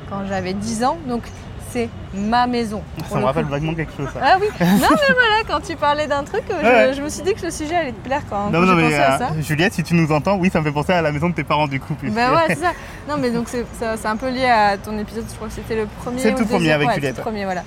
quand 0.10 0.26
j'avais 0.28 0.54
10 0.54 0.84
ans, 0.84 0.98
donc 1.08 1.24
c'est 1.72 1.90
ma 2.14 2.48
maison. 2.48 2.82
Ça 3.10 3.20
me 3.20 3.26
rappelle 3.26 3.46
vaguement 3.46 3.74
quelque 3.74 3.94
chose, 3.96 4.08
ça. 4.14 4.20
Ah 4.22 4.38
oui, 4.40 4.48
non 4.60 4.68
mais 4.92 5.14
voilà, 5.14 5.44
quand 5.48 5.60
tu 5.66 5.76
parlais 5.76 6.08
d'un 6.08 6.24
truc, 6.24 6.44
je, 6.50 6.54
Ouais. 6.66 6.94
je 6.94 7.02
me 7.02 7.10
suis 7.10 7.24
dit 7.24 7.34
que 7.34 7.42
le 7.46 7.52
sujet 7.52 7.76
allait 7.76 7.92
te 7.94 8.06
plaire 8.06 8.22
quand, 8.30 8.46
Non, 8.50 8.60
quand 8.60 8.66
non, 8.66 8.68
j'ai 8.68 8.76
mais 8.76 8.84
pensé 8.84 8.96
à 8.98 9.14
euh, 9.16 9.18
ça. 9.18 9.30
Juliette, 9.42 9.74
si 9.74 9.84
tu 9.84 9.94
nous 9.96 10.12
entends, 10.12 10.36
oui, 10.38 10.50
ça 10.52 10.60
me 10.60 10.66
fait 10.66 10.72
penser 10.72 10.94
à 10.94 11.02
la 11.02 11.12
maison 11.12 11.30
de 11.30 11.34
tes 11.36 11.44
parents, 11.44 11.68
du 11.68 11.80
coup. 11.80 11.94
puisque- 11.96 12.16
Ben 12.16 12.32
ouais, 12.34 12.44
c'est 12.50 12.56
ça. 12.56 12.72
Non, 13.10 13.16
mais 13.20 13.32
donc 13.32 13.48
c'est 13.50 13.66
un 14.06 14.16
peu 14.18 14.30
lié 14.30 14.46
à 14.46 14.78
ton 14.78 14.98
épisode, 14.98 15.26
je 15.30 15.36
crois 15.36 15.48
que 15.48 15.54
c'était 15.54 15.76
le 15.76 15.86
premier. 16.04 16.20
C'est 16.20 16.36
tout 16.36 16.46
premier 16.46 16.72
avec 16.72 16.88
Ouais, 16.90 16.94
Juliette, 16.96 17.16
c'est 17.16 17.22
le 17.22 17.24
premier, 17.24 17.46
voilà. 17.46 17.64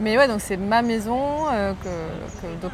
Mais 0.00 0.18
ouais, 0.18 0.26
donc 0.26 0.40
c'est 0.40 0.56
ma 0.56 0.82
maison, 0.82 1.20
euh, 1.52 1.72
que, 1.82 2.46
que- 2.46 2.62
donc 2.62 2.72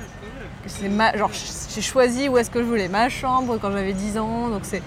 c'est 0.67 0.89
ma. 0.89 1.15
Genre, 1.17 1.31
j'ai 1.75 1.83
choisi 1.83 2.29
où 2.29 2.39
est-ce 2.39 2.51
que 2.51 2.61
je 2.61 2.67
voulais 2.67 2.89
ma 2.89 3.09
chambre 3.11 3.59
quand 3.61 3.71
j'avais 3.71 3.93
10 3.93 4.17
ans, 4.19 4.49
donc 4.49 4.61
c'est. 4.63 4.83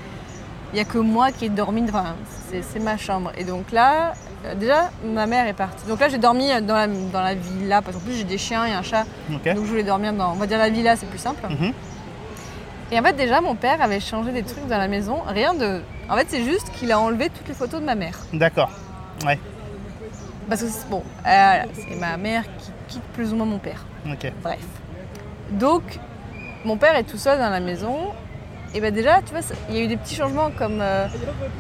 Il 0.74 0.78
n'y 0.78 0.82
a 0.82 0.86
que 0.86 0.98
moi 0.98 1.32
qui 1.32 1.46
ai 1.46 1.50
dormi, 1.50 1.84
enfin, 1.88 2.16
c'est 2.50 2.64
c'est 2.64 2.80
ma 2.80 2.98
chambre. 2.98 3.32
Et 3.38 3.44
donc 3.44 3.72
là, 3.72 4.14
euh, 4.46 4.56
déjà, 4.56 4.90
ma 5.06 5.26
mère 5.26 5.48
est 5.48 5.54
partie. 5.54 5.86
Donc 5.88 6.00
là, 6.00 6.10
j'ai 6.10 6.18
dormi 6.18 6.48
dans 6.62 6.76
la, 6.76 6.88
dans 6.88 7.22
la 7.22 7.34
villa, 7.36 7.82
parce 7.82 7.96
qu'en 7.98 8.04
plus, 8.04 8.14
j'ai 8.16 8.24
des 8.24 8.38
chiens 8.38 8.66
et 8.66 8.72
un 8.72 8.82
chat. 8.82 9.06
Donc 9.30 9.42
je 9.46 9.52
voulais 9.60 9.84
dormir 9.84 10.14
dans, 10.14 10.32
on 10.32 10.36
va 10.36 10.48
dire 10.48 10.58
la 10.58 10.70
villa, 10.70 10.96
c'est 10.96 11.06
plus 11.08 11.18
simple. 11.20 11.42
Mhm. 11.50 11.74
Et 12.92 13.00
en 13.00 13.04
fait, 13.04 13.14
déjà, 13.14 13.42
mon 13.42 13.56
père 13.56 13.82
avait 13.82 14.00
changé 14.00 14.32
des 14.32 14.44
trucs 14.44 14.68
dans 14.68 14.78
la 14.78 14.88
maison. 14.88 15.22
Rien 15.28 15.54
de. 15.54 15.82
En 16.10 16.16
fait, 16.16 16.28
c'est 16.30 16.44
juste 16.44 16.70
qu'il 16.74 16.92
a 16.92 17.00
enlevé 17.00 17.30
toutes 17.30 17.48
les 17.48 17.54
photos 17.54 17.80
de 17.82 17.86
ma 17.86 17.96
mère. 17.96 18.20
D'accord. 18.34 18.70
Ouais. 19.26 19.40
Parce 20.50 20.62
que, 20.62 20.68
c'est- 20.68 20.88
bon, 20.90 21.02
euh, 21.26 21.64
c'est 21.74 21.96
ma 21.96 22.18
mère 22.18 22.44
qui 22.60 22.72
quitte 22.90 23.04
plus 23.14 23.32
ou 23.34 23.38
moins 23.38 23.46
mon 23.48 23.58
père. 23.58 23.86
Ok. 24.06 24.32
Bref. 24.44 24.60
Donc, 25.52 25.82
mon 26.66 26.78
père 26.78 26.96
est 26.96 27.04
tout 27.04 27.18
seul 27.18 27.40
dans 27.40 27.50
la 27.50 27.60
maison. 27.62 27.98
Et 28.76 28.82
bah 28.82 28.90
déjà, 28.90 29.20
tu 29.24 29.32
vois, 29.32 29.42
il 29.70 29.76
y 29.76 29.80
a 29.80 29.84
eu 29.84 29.88
des 29.88 29.98
petits 29.98 30.16
changements 30.16 30.50
comme, 30.58 30.80
euh, 30.82 31.06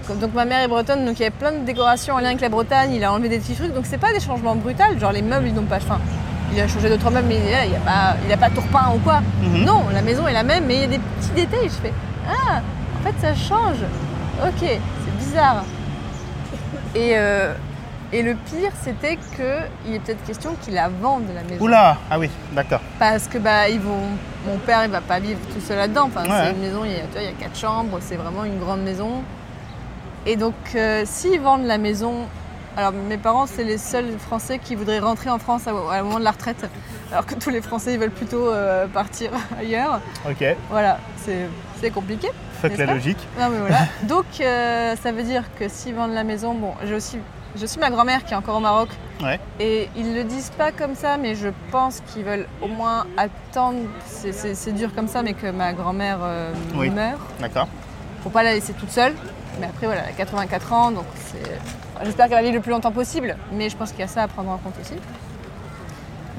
comme- 0.07 0.17
donc 0.17 0.33
ma 0.33 0.45
mère 0.45 0.61
est 0.63 0.67
bretonne, 0.67 1.05
donc 1.05 1.19
il 1.19 1.23
y 1.23 1.25
avait 1.25 1.35
plein 1.35 1.51
de 1.51 1.59
décorations 1.63 2.15
en 2.15 2.19
lien 2.19 2.29
avec 2.29 2.41
la 2.41 2.49
Bretagne. 2.49 2.91
Il 2.93 3.03
a 3.03 3.11
enlevé 3.13 3.29
des 3.29 3.37
petits 3.39 3.53
trucs, 3.53 3.73
donc 3.73 3.85
c'est 3.85 3.99
pas 3.99 4.11
des 4.13 4.19
changements 4.19 4.55
brutals. 4.55 4.99
Genre 4.99 5.11
les 5.11 5.21
meubles, 5.21 5.47
ils 5.47 5.53
n'ont 5.53 5.61
pas. 5.63 5.77
Enfin, 5.77 5.99
il 6.51 6.59
a 6.59 6.67
changé 6.67 6.89
deux 6.89 6.97
trois 6.97 7.11
meubles, 7.11 7.27
mais 7.27 7.37
il 7.37 7.69
n'y 7.69 7.75
a 7.75 7.79
pas, 7.79 8.15
il 8.25 8.31
a 8.33 8.37
pas 8.37 8.49
tout 8.49 8.61
repeint 8.61 8.91
ou 8.95 8.99
quoi. 8.99 9.21
Mhm. 9.43 9.63
Non, 9.63 9.83
la 9.93 10.01
maison 10.01 10.27
est 10.27 10.33
la 10.33 10.43
même, 10.43 10.65
mais 10.65 10.75
il 10.75 10.81
y 10.81 10.85
a 10.85 10.87
des 10.87 10.99
petits 10.99 11.31
détails. 11.35 11.65
Je 11.69 11.87
fais 11.87 11.93
ah, 12.27 12.61
en 12.99 13.03
fait 13.05 13.13
ça 13.21 13.35
change. 13.35 13.77
Ok, 14.43 14.59
c'est 14.61 15.17
bizarre. 15.17 15.63
Et 16.95 17.11
euh, 17.15 17.53
et 18.13 18.21
le 18.23 18.35
pire, 18.35 18.71
c'était 18.83 19.17
qu'il 19.35 19.93
est 19.95 19.99
peut-être 19.99 20.23
question 20.23 20.55
qu'il 20.61 20.73
la 20.75 20.87
vende 20.89 21.23
la 21.33 21.41
maison. 21.43 21.63
Oula 21.65 21.97
Ah 22.09 22.19
oui, 22.19 22.29
d'accord. 22.53 22.79
Parce 22.99 23.27
que 23.27 23.37
bah 23.37 23.67
ils 23.69 23.79
vont. 23.81 24.03
Mon 24.47 24.57
père 24.57 24.83
il 24.85 24.91
va 24.91 25.01
pas 25.01 25.19
vivre 25.19 25.39
tout 25.53 25.59
seul 25.61 25.77
là-dedans. 25.77 26.05
Enfin, 26.07 26.23
Ouais. 26.23 26.45
c'est 26.45 26.51
une 26.51 26.59
maison, 26.61 26.83
il 26.85 26.91
y, 26.91 26.95
a, 26.95 26.99
tu 26.99 27.11
vois, 27.13 27.21
il 27.21 27.25
y 27.25 27.29
a 27.29 27.31
quatre 27.33 27.57
chambres, 27.57 27.97
c'est 28.01 28.15
vraiment 28.17 28.43
une 28.45 28.59
grande 28.59 28.81
maison. 28.83 29.23
Et 30.25 30.35
donc 30.35 30.53
euh, 30.75 31.03
s'ils 31.05 31.39
vendent 31.41 31.65
la 31.65 31.77
maison. 31.77 32.13
Alors 32.75 32.91
mes 32.91 33.17
parents 33.17 33.45
c'est 33.45 33.63
les 33.63 33.77
seuls 33.77 34.17
Français 34.17 34.57
qui 34.57 34.73
voudraient 34.75 34.97
rentrer 34.99 35.29
en 35.29 35.37
France 35.37 35.67
à, 35.67 35.71
à 35.71 36.01
moment 36.01 36.17
de 36.19 36.23
la 36.23 36.31
retraite. 36.31 36.67
Alors 37.11 37.25
que 37.25 37.35
tous 37.35 37.51
les 37.51 37.61
Français 37.61 37.93
ils 37.93 37.99
veulent 37.99 38.09
plutôt 38.09 38.49
euh, 38.49 38.87
partir 38.87 39.29
ailleurs. 39.59 39.99
Ok, 40.27 40.43
Voilà, 40.71 40.97
c'est 41.23 41.91
compliqué. 41.91 42.29
N'est-ce 42.63 42.77
la 42.81 42.93
logique. 42.93 43.17
Non 43.39 43.49
mais 43.49 43.59
voilà. 43.59 43.79
Donc 44.03 44.25
euh, 44.41 44.95
ça 45.03 45.11
veut 45.11 45.23
dire 45.23 45.43
que 45.59 45.67
s'ils 45.67 45.93
vendent 45.93 46.13
la 46.13 46.23
maison, 46.23 46.53
bon, 46.55 46.73
j'ai 46.85 46.95
aussi, 46.95 47.19
j'ai 47.55 47.63
aussi 47.63 47.79
ma 47.79 47.89
grand-mère 47.89 48.25
qui 48.25 48.33
est 48.33 48.37
encore 48.37 48.57
au 48.57 48.59
Maroc. 48.59 48.89
Ouais. 49.21 49.39
Et 49.59 49.89
ils 49.95 50.15
le 50.15 50.23
disent 50.23 50.51
pas 50.57 50.71
comme 50.71 50.95
ça, 50.95 51.17
mais 51.17 51.35
je 51.35 51.49
pense 51.71 52.01
qu'ils 52.07 52.23
veulent 52.23 52.47
au 52.61 52.67
moins 52.67 53.05
attendre. 53.17 53.79
C'est, 54.05 54.73
dur 54.73 54.93
comme 54.95 55.07
ça, 55.07 55.21
mais 55.21 55.33
que 55.33 55.47
ma 55.51 55.73
grand-mère 55.73 56.19
euh, 56.21 56.51
Oui. 56.75 56.89
meure. 56.89 57.19
D'accord. 57.39 57.67
Faut 58.23 58.29
pas 58.29 58.43
la 58.43 58.53
laisser 58.53 58.73
toute 58.73 58.91
seule. 58.91 59.13
Mais 59.59 59.67
après 59.67 59.85
voilà, 59.85 60.01
elle 60.03 60.09
a 60.09 60.17
84 60.17 60.73
ans, 60.73 60.91
donc 60.91 61.05
c'est. 61.15 61.59
J'espère 62.03 62.25
qu'elle 62.27 62.37
va 62.37 62.41
vivre 62.41 62.55
le 62.55 62.61
plus 62.61 62.71
longtemps 62.71 62.91
possible. 62.91 63.37
Mais 63.51 63.69
je 63.69 63.77
pense 63.77 63.91
qu'il 63.91 63.99
y 63.99 64.03
a 64.03 64.07
ça 64.07 64.23
à 64.23 64.27
prendre 64.27 64.49
en 64.49 64.57
compte 64.57 64.73
aussi. 64.81 64.95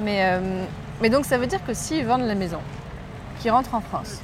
Mais, 0.03 0.25
euh, 0.25 0.65
mais 1.01 1.11
donc 1.11 1.25
ça 1.25 1.39
veut 1.39 1.47
dire 1.47 1.65
que 1.65 1.75
s'ils 1.75 2.05
vendent 2.05 2.27
la 2.27 2.35
maison, 2.35 2.59
qu'ils 3.41 3.53
rentrent 3.53 3.75
en 3.77 3.81
France, 3.81 4.21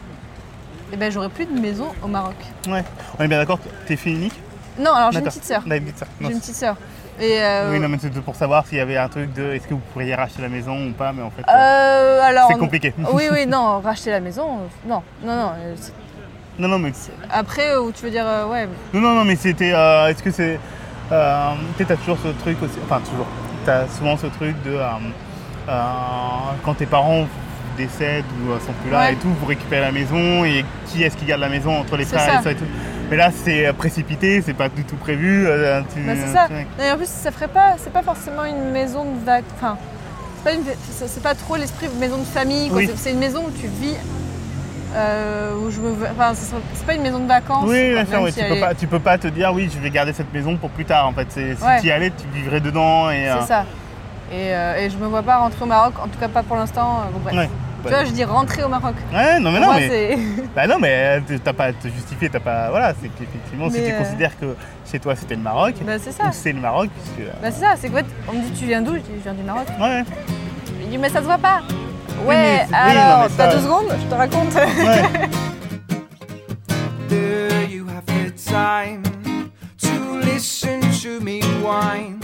eh 0.92 0.96
ben 0.96 1.12
j'aurai 1.12 1.28
plus 1.28 1.46
de 1.46 1.58
maison 1.58 1.86
au 2.02 2.08
Maroc. 2.08 2.34
Ouais. 2.66 2.82
On 3.18 3.22
est 3.24 3.28
bien 3.28 3.38
d'accord 3.38 3.60
que 3.62 3.68
t'es 3.86 3.96
fille 3.96 4.16
unique? 4.16 4.40
Non, 4.80 4.92
alors 4.94 5.12
j'ai 5.12 5.18
une 5.18 5.24
petite 5.24 5.44
sœur. 5.44 5.62
J'ai 5.66 5.76
une 5.76 6.40
petite 6.40 6.54
sœur. 6.56 6.76
Et 7.20 7.38
euh, 7.42 7.70
Oui, 7.72 7.78
non, 7.80 7.88
mais 7.88 7.98
c'était 8.00 8.20
pour 8.20 8.34
savoir 8.34 8.66
s'il 8.66 8.78
y 8.78 8.80
avait 8.80 8.96
un 8.96 9.08
truc 9.08 9.32
de 9.34 9.52
est-ce 9.52 9.66
que 9.68 9.74
vous 9.74 9.82
pourriez 9.92 10.14
racheter 10.14 10.40
la 10.40 10.48
maison 10.48 10.86
ou 10.88 10.92
pas, 10.92 11.12
mais 11.12 11.22
en 11.22 11.30
fait, 11.30 11.42
euh, 11.50 12.20
alors, 12.22 12.48
c'est 12.50 12.58
compliqué. 12.58 12.94
Oui, 13.12 13.24
oui, 13.30 13.46
non, 13.46 13.80
racheter 13.84 14.10
la 14.10 14.20
maison, 14.20 14.46
euh, 14.60 14.88
non, 14.88 15.02
non, 15.22 15.36
non. 15.36 15.52
euh, 15.58 15.74
c'est- 15.78 15.92
non, 16.58 16.68
non, 16.68 16.78
mais, 16.78 16.92
Après, 17.30 17.76
euh, 17.76 17.90
tu 17.94 18.04
veux 18.04 18.10
dire, 18.10 18.24
euh, 18.26 18.46
ouais, 18.46 18.66
non, 18.94 19.00
non, 19.00 19.14
non, 19.16 19.24
mais 19.24 19.36
c'était. 19.36 19.72
euh, 19.74 20.08
est-ce 20.08 20.22
que 20.22 20.30
c'est. 20.30 20.58
Euh, 21.12 21.50
tu 21.76 21.78
sais, 21.78 21.84
t'as 21.86 21.96
toujours 21.96 22.18
ce 22.22 22.28
truc 22.28 22.62
aussi. 22.62 22.78
Enfin, 22.84 23.00
toujours. 23.00 23.26
T'as 23.66 23.86
souvent 23.88 24.16
ce 24.16 24.26
truc 24.28 24.54
de. 24.62 24.72
euh, 24.72 24.86
euh, 25.68 25.72
quand 26.64 26.74
tes 26.74 26.86
parents 26.86 27.26
décèdent 27.84 28.24
ou 28.46 28.50
euh, 28.52 28.58
sont 28.66 28.72
plus 28.82 28.90
là 28.90 29.00
Ouais. 29.00 29.12
et 29.12 29.16
tout, 29.16 29.28
vous 29.40 29.46
récupérez 29.46 29.80
la 29.82 29.92
maison 29.92 30.44
et 30.44 30.64
qui 30.86 31.02
est-ce 31.02 31.16
qui 31.16 31.24
garde 31.24 31.40
la 31.40 31.48
maison 31.48 31.76
entre 31.78 31.96
les 31.96 32.04
frères 32.04 32.40
et 32.40 32.42
ça. 32.42 32.50
et 32.52 32.54
tout. 32.54 32.64
Mais 33.10 33.16
là, 33.16 33.30
c'est 33.44 33.66
euh, 33.66 33.72
précipité, 33.72 34.40
c'est 34.44 34.54
pas 34.54 34.68
du 34.68 34.84
tout 34.84 34.96
prévu. 34.96 35.46
euh, 35.46 35.80
bah, 35.80 35.86
c'est 36.14 36.32
ça. 36.32 36.46
tu- 36.48 36.82
Et 36.84 36.92
en 36.92 36.96
plus, 36.96 37.08
ça 37.08 37.30
ferait 37.32 37.48
pas, 37.48 37.74
c'est 37.78 37.92
pas 37.92 38.02
forcément 38.02 38.44
une 38.44 38.70
maison 38.70 39.04
de 39.04 39.24
vac. 39.24 39.44
Enfin, 39.56 39.76
c'est 40.36 40.44
pas, 40.44 40.52
une- 40.54 41.22
pas 41.22 41.34
trop 41.34 41.56
l'esprit 41.56 41.88
maison 41.98 42.18
de 42.18 42.24
famille. 42.24 42.70
Oui. 42.72 42.88
C'est- 42.96 43.10
une 43.12 43.18
maison 43.18 43.42
où 43.46 43.50
tu 43.60 43.66
vis. 43.66 43.96
euh, 44.96 45.54
où 45.54 45.70
je 45.70 45.80
me, 45.80 45.92
enfin, 46.10 46.32
c'est 46.34 46.84
pas 46.86 46.94
une 46.94 47.02
maison 47.02 47.20
de 47.20 47.28
vacances. 47.28 47.64
Oui, 47.68 47.92
quoi, 47.92 48.02
bien 48.02 48.04
sûr, 48.06 48.14
même 48.16 48.22
oui, 48.24 48.32
si 48.32 48.40
tu, 48.40 48.46
peux 48.48 48.54
est- 48.56 48.60
pas, 48.60 48.74
tu 48.74 48.86
peux 48.88 48.98
pas 48.98 49.18
te 49.18 49.28
dire 49.28 49.52
oui, 49.54 49.70
je 49.72 49.78
vais 49.78 49.88
garder 49.90 50.12
cette 50.12 50.32
maison 50.34 50.56
pour 50.56 50.70
plus 50.70 50.84
tard. 50.84 51.06
En 51.06 51.12
fait, 51.12 51.30
si 51.30 51.38
Ouais. 51.64 51.80
tu 51.80 51.86
y 51.86 51.90
allais, 51.92 52.10
tu 52.10 52.26
vivrais 52.36 52.58
dedans 52.60 53.08
et. 53.08 53.28
euh, 53.30 53.36
C'est 53.40 53.46
ça. 53.46 53.64
Et, 54.32 54.52
euh, 54.52 54.78
et 54.78 54.90
je 54.90 54.96
me 54.96 55.06
vois 55.06 55.22
pas 55.22 55.36
rentrer 55.38 55.62
au 55.62 55.66
Maroc, 55.66 55.94
en 56.02 56.08
tout 56.08 56.18
cas 56.18 56.26
pas 56.26 56.42
pour 56.42 56.56
l'instant. 56.56 57.02
euh, 57.02 57.12
Bon, 57.12 57.20
bref. 57.22 57.36
Ouais. 57.36 57.48
Tu 57.82 57.88
vois, 57.88 58.04
je 58.04 58.10
dis 58.12 58.24
rentrer 58.24 58.62
au 58.64 58.68
Maroc. 58.68 58.94
Ouais, 59.12 59.38
non, 59.40 59.50
mais 59.52 59.60
non, 59.60 59.66
moi, 59.66 59.76
mais. 59.78 60.18
Bah 60.56 60.66
non, 60.66 60.78
mais 60.78 61.20
euh, 61.30 61.38
t'as 61.42 61.52
pas 61.52 61.64
à 61.66 61.72
te 61.72 61.88
justifier, 61.88 62.28
t'as 62.28 62.40
pas. 62.40 62.70
Voilà, 62.70 62.92
c'est 63.00 63.08
qu'effectivement, 63.08 63.70
si 63.70 63.76
tu 63.84 63.90
euh, 63.92 63.98
considères 63.98 64.38
que 64.38 64.54
chez 64.90 64.98
toi 64.98 65.14
c'était 65.16 65.36
le 65.36 65.42
Maroc, 65.42 65.74
Bah, 65.86 65.92
c'est 65.98 66.12
ça. 66.12 66.24
ou 66.24 66.32
c'est 66.32 66.52
le 66.52 66.60
Maroc, 66.60 66.90
puisque. 66.94 67.28
euh, 67.28 67.32
Bah, 67.42 67.50
c'est 67.50 67.60
ça, 67.60 67.74
c'est 67.76 67.88
quoi 67.88 68.00
On 68.28 68.32
me 68.32 68.42
dit, 68.42 68.52
tu 68.58 68.66
viens 68.66 68.82
d'où? 68.82 68.94
Je 68.94 68.98
dis, 69.00 69.10
je 69.18 69.22
viens 69.22 69.34
du 69.34 69.42
Maroc. 69.42 69.66
Ouais, 69.80 70.04
Il 70.82 70.88
dit, 70.90 70.98
mais 70.98 71.08
ça 71.08 71.20
se 71.20 71.24
voit 71.24 71.38
pas. 71.38 71.60
Oui, 72.22 72.26
Ouais, 72.28 72.36
mais- 72.36 72.66
oui, 72.70 72.74
alors, 72.98 73.28
t'as 73.36 73.50
ça- 73.50 73.56
deux 73.56 73.62
secondes 73.62 73.86
Je 73.98 74.06
te 74.06 74.14
raconte. 74.14 74.54
ouais. 74.54 75.28
Do 77.08 77.16
you 77.68 77.86
have 77.88 78.04
the 78.06 78.30
time 78.36 79.02
to 79.78 80.18
listen 80.24 80.80
to 81.02 81.20
me 81.24 81.40
whine 81.62 82.18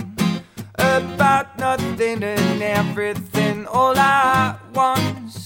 about 0.78 1.46
nothing 1.58 2.22
and 2.22 2.62
everything 2.62 3.66
all 3.72 3.96
at 3.96 4.56
once? 4.74 5.45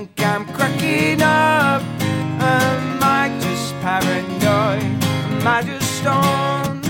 I'm 0.33 0.45
cracking 0.53 1.21
up. 1.21 1.81
Am 2.39 2.99
I 3.03 3.29
just 3.41 3.73
paranoid? 3.81 4.81
Am 5.41 5.47
I 5.47 5.61
just 5.61 5.99
stoned? 5.99 6.85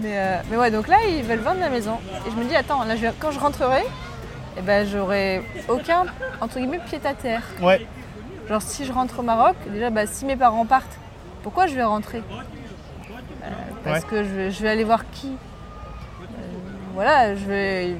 Mais, 0.00 0.16
euh, 0.18 0.36
mais 0.50 0.56
ouais, 0.56 0.70
donc 0.70 0.88
là, 0.88 0.96
ils 1.08 1.22
veulent 1.22 1.40
vendre 1.40 1.60
la 1.60 1.68
maison. 1.68 1.98
Et 2.26 2.30
je 2.30 2.36
me 2.36 2.44
dis, 2.48 2.56
attends, 2.56 2.82
là, 2.84 2.96
je 2.96 3.06
quand 3.20 3.30
je 3.30 3.38
rentrerai, 3.38 3.82
eh 4.56 4.62
ben, 4.62 4.86
j'aurai 4.86 5.42
aucun, 5.68 6.04
entre 6.40 6.58
guillemets, 6.58 6.80
pied 6.86 6.98
à 7.04 7.12
terre. 7.14 7.42
Ouais. 7.60 7.86
Genre, 8.48 8.62
si 8.62 8.86
je 8.86 8.92
rentre 8.92 9.18
au 9.18 9.22
Maroc, 9.22 9.56
déjà, 9.70 9.90
bah, 9.90 10.06
si 10.06 10.24
mes 10.24 10.36
parents 10.36 10.64
partent, 10.64 10.98
pourquoi 11.42 11.66
je 11.66 11.74
vais 11.74 11.84
rentrer? 11.84 12.22
Euh, 12.32 13.50
Parce 13.84 14.02
Ouais. 14.02 14.08
que 14.08 14.24
je 14.24 14.28
vais, 14.30 14.50
je 14.50 14.62
vais 14.62 14.68
aller 14.70 14.84
voir 14.84 15.02
qui? 15.12 15.28
Euh, 15.28 16.24
Voilà, 16.94 17.34
je 17.34 17.44
vais. 17.44 17.96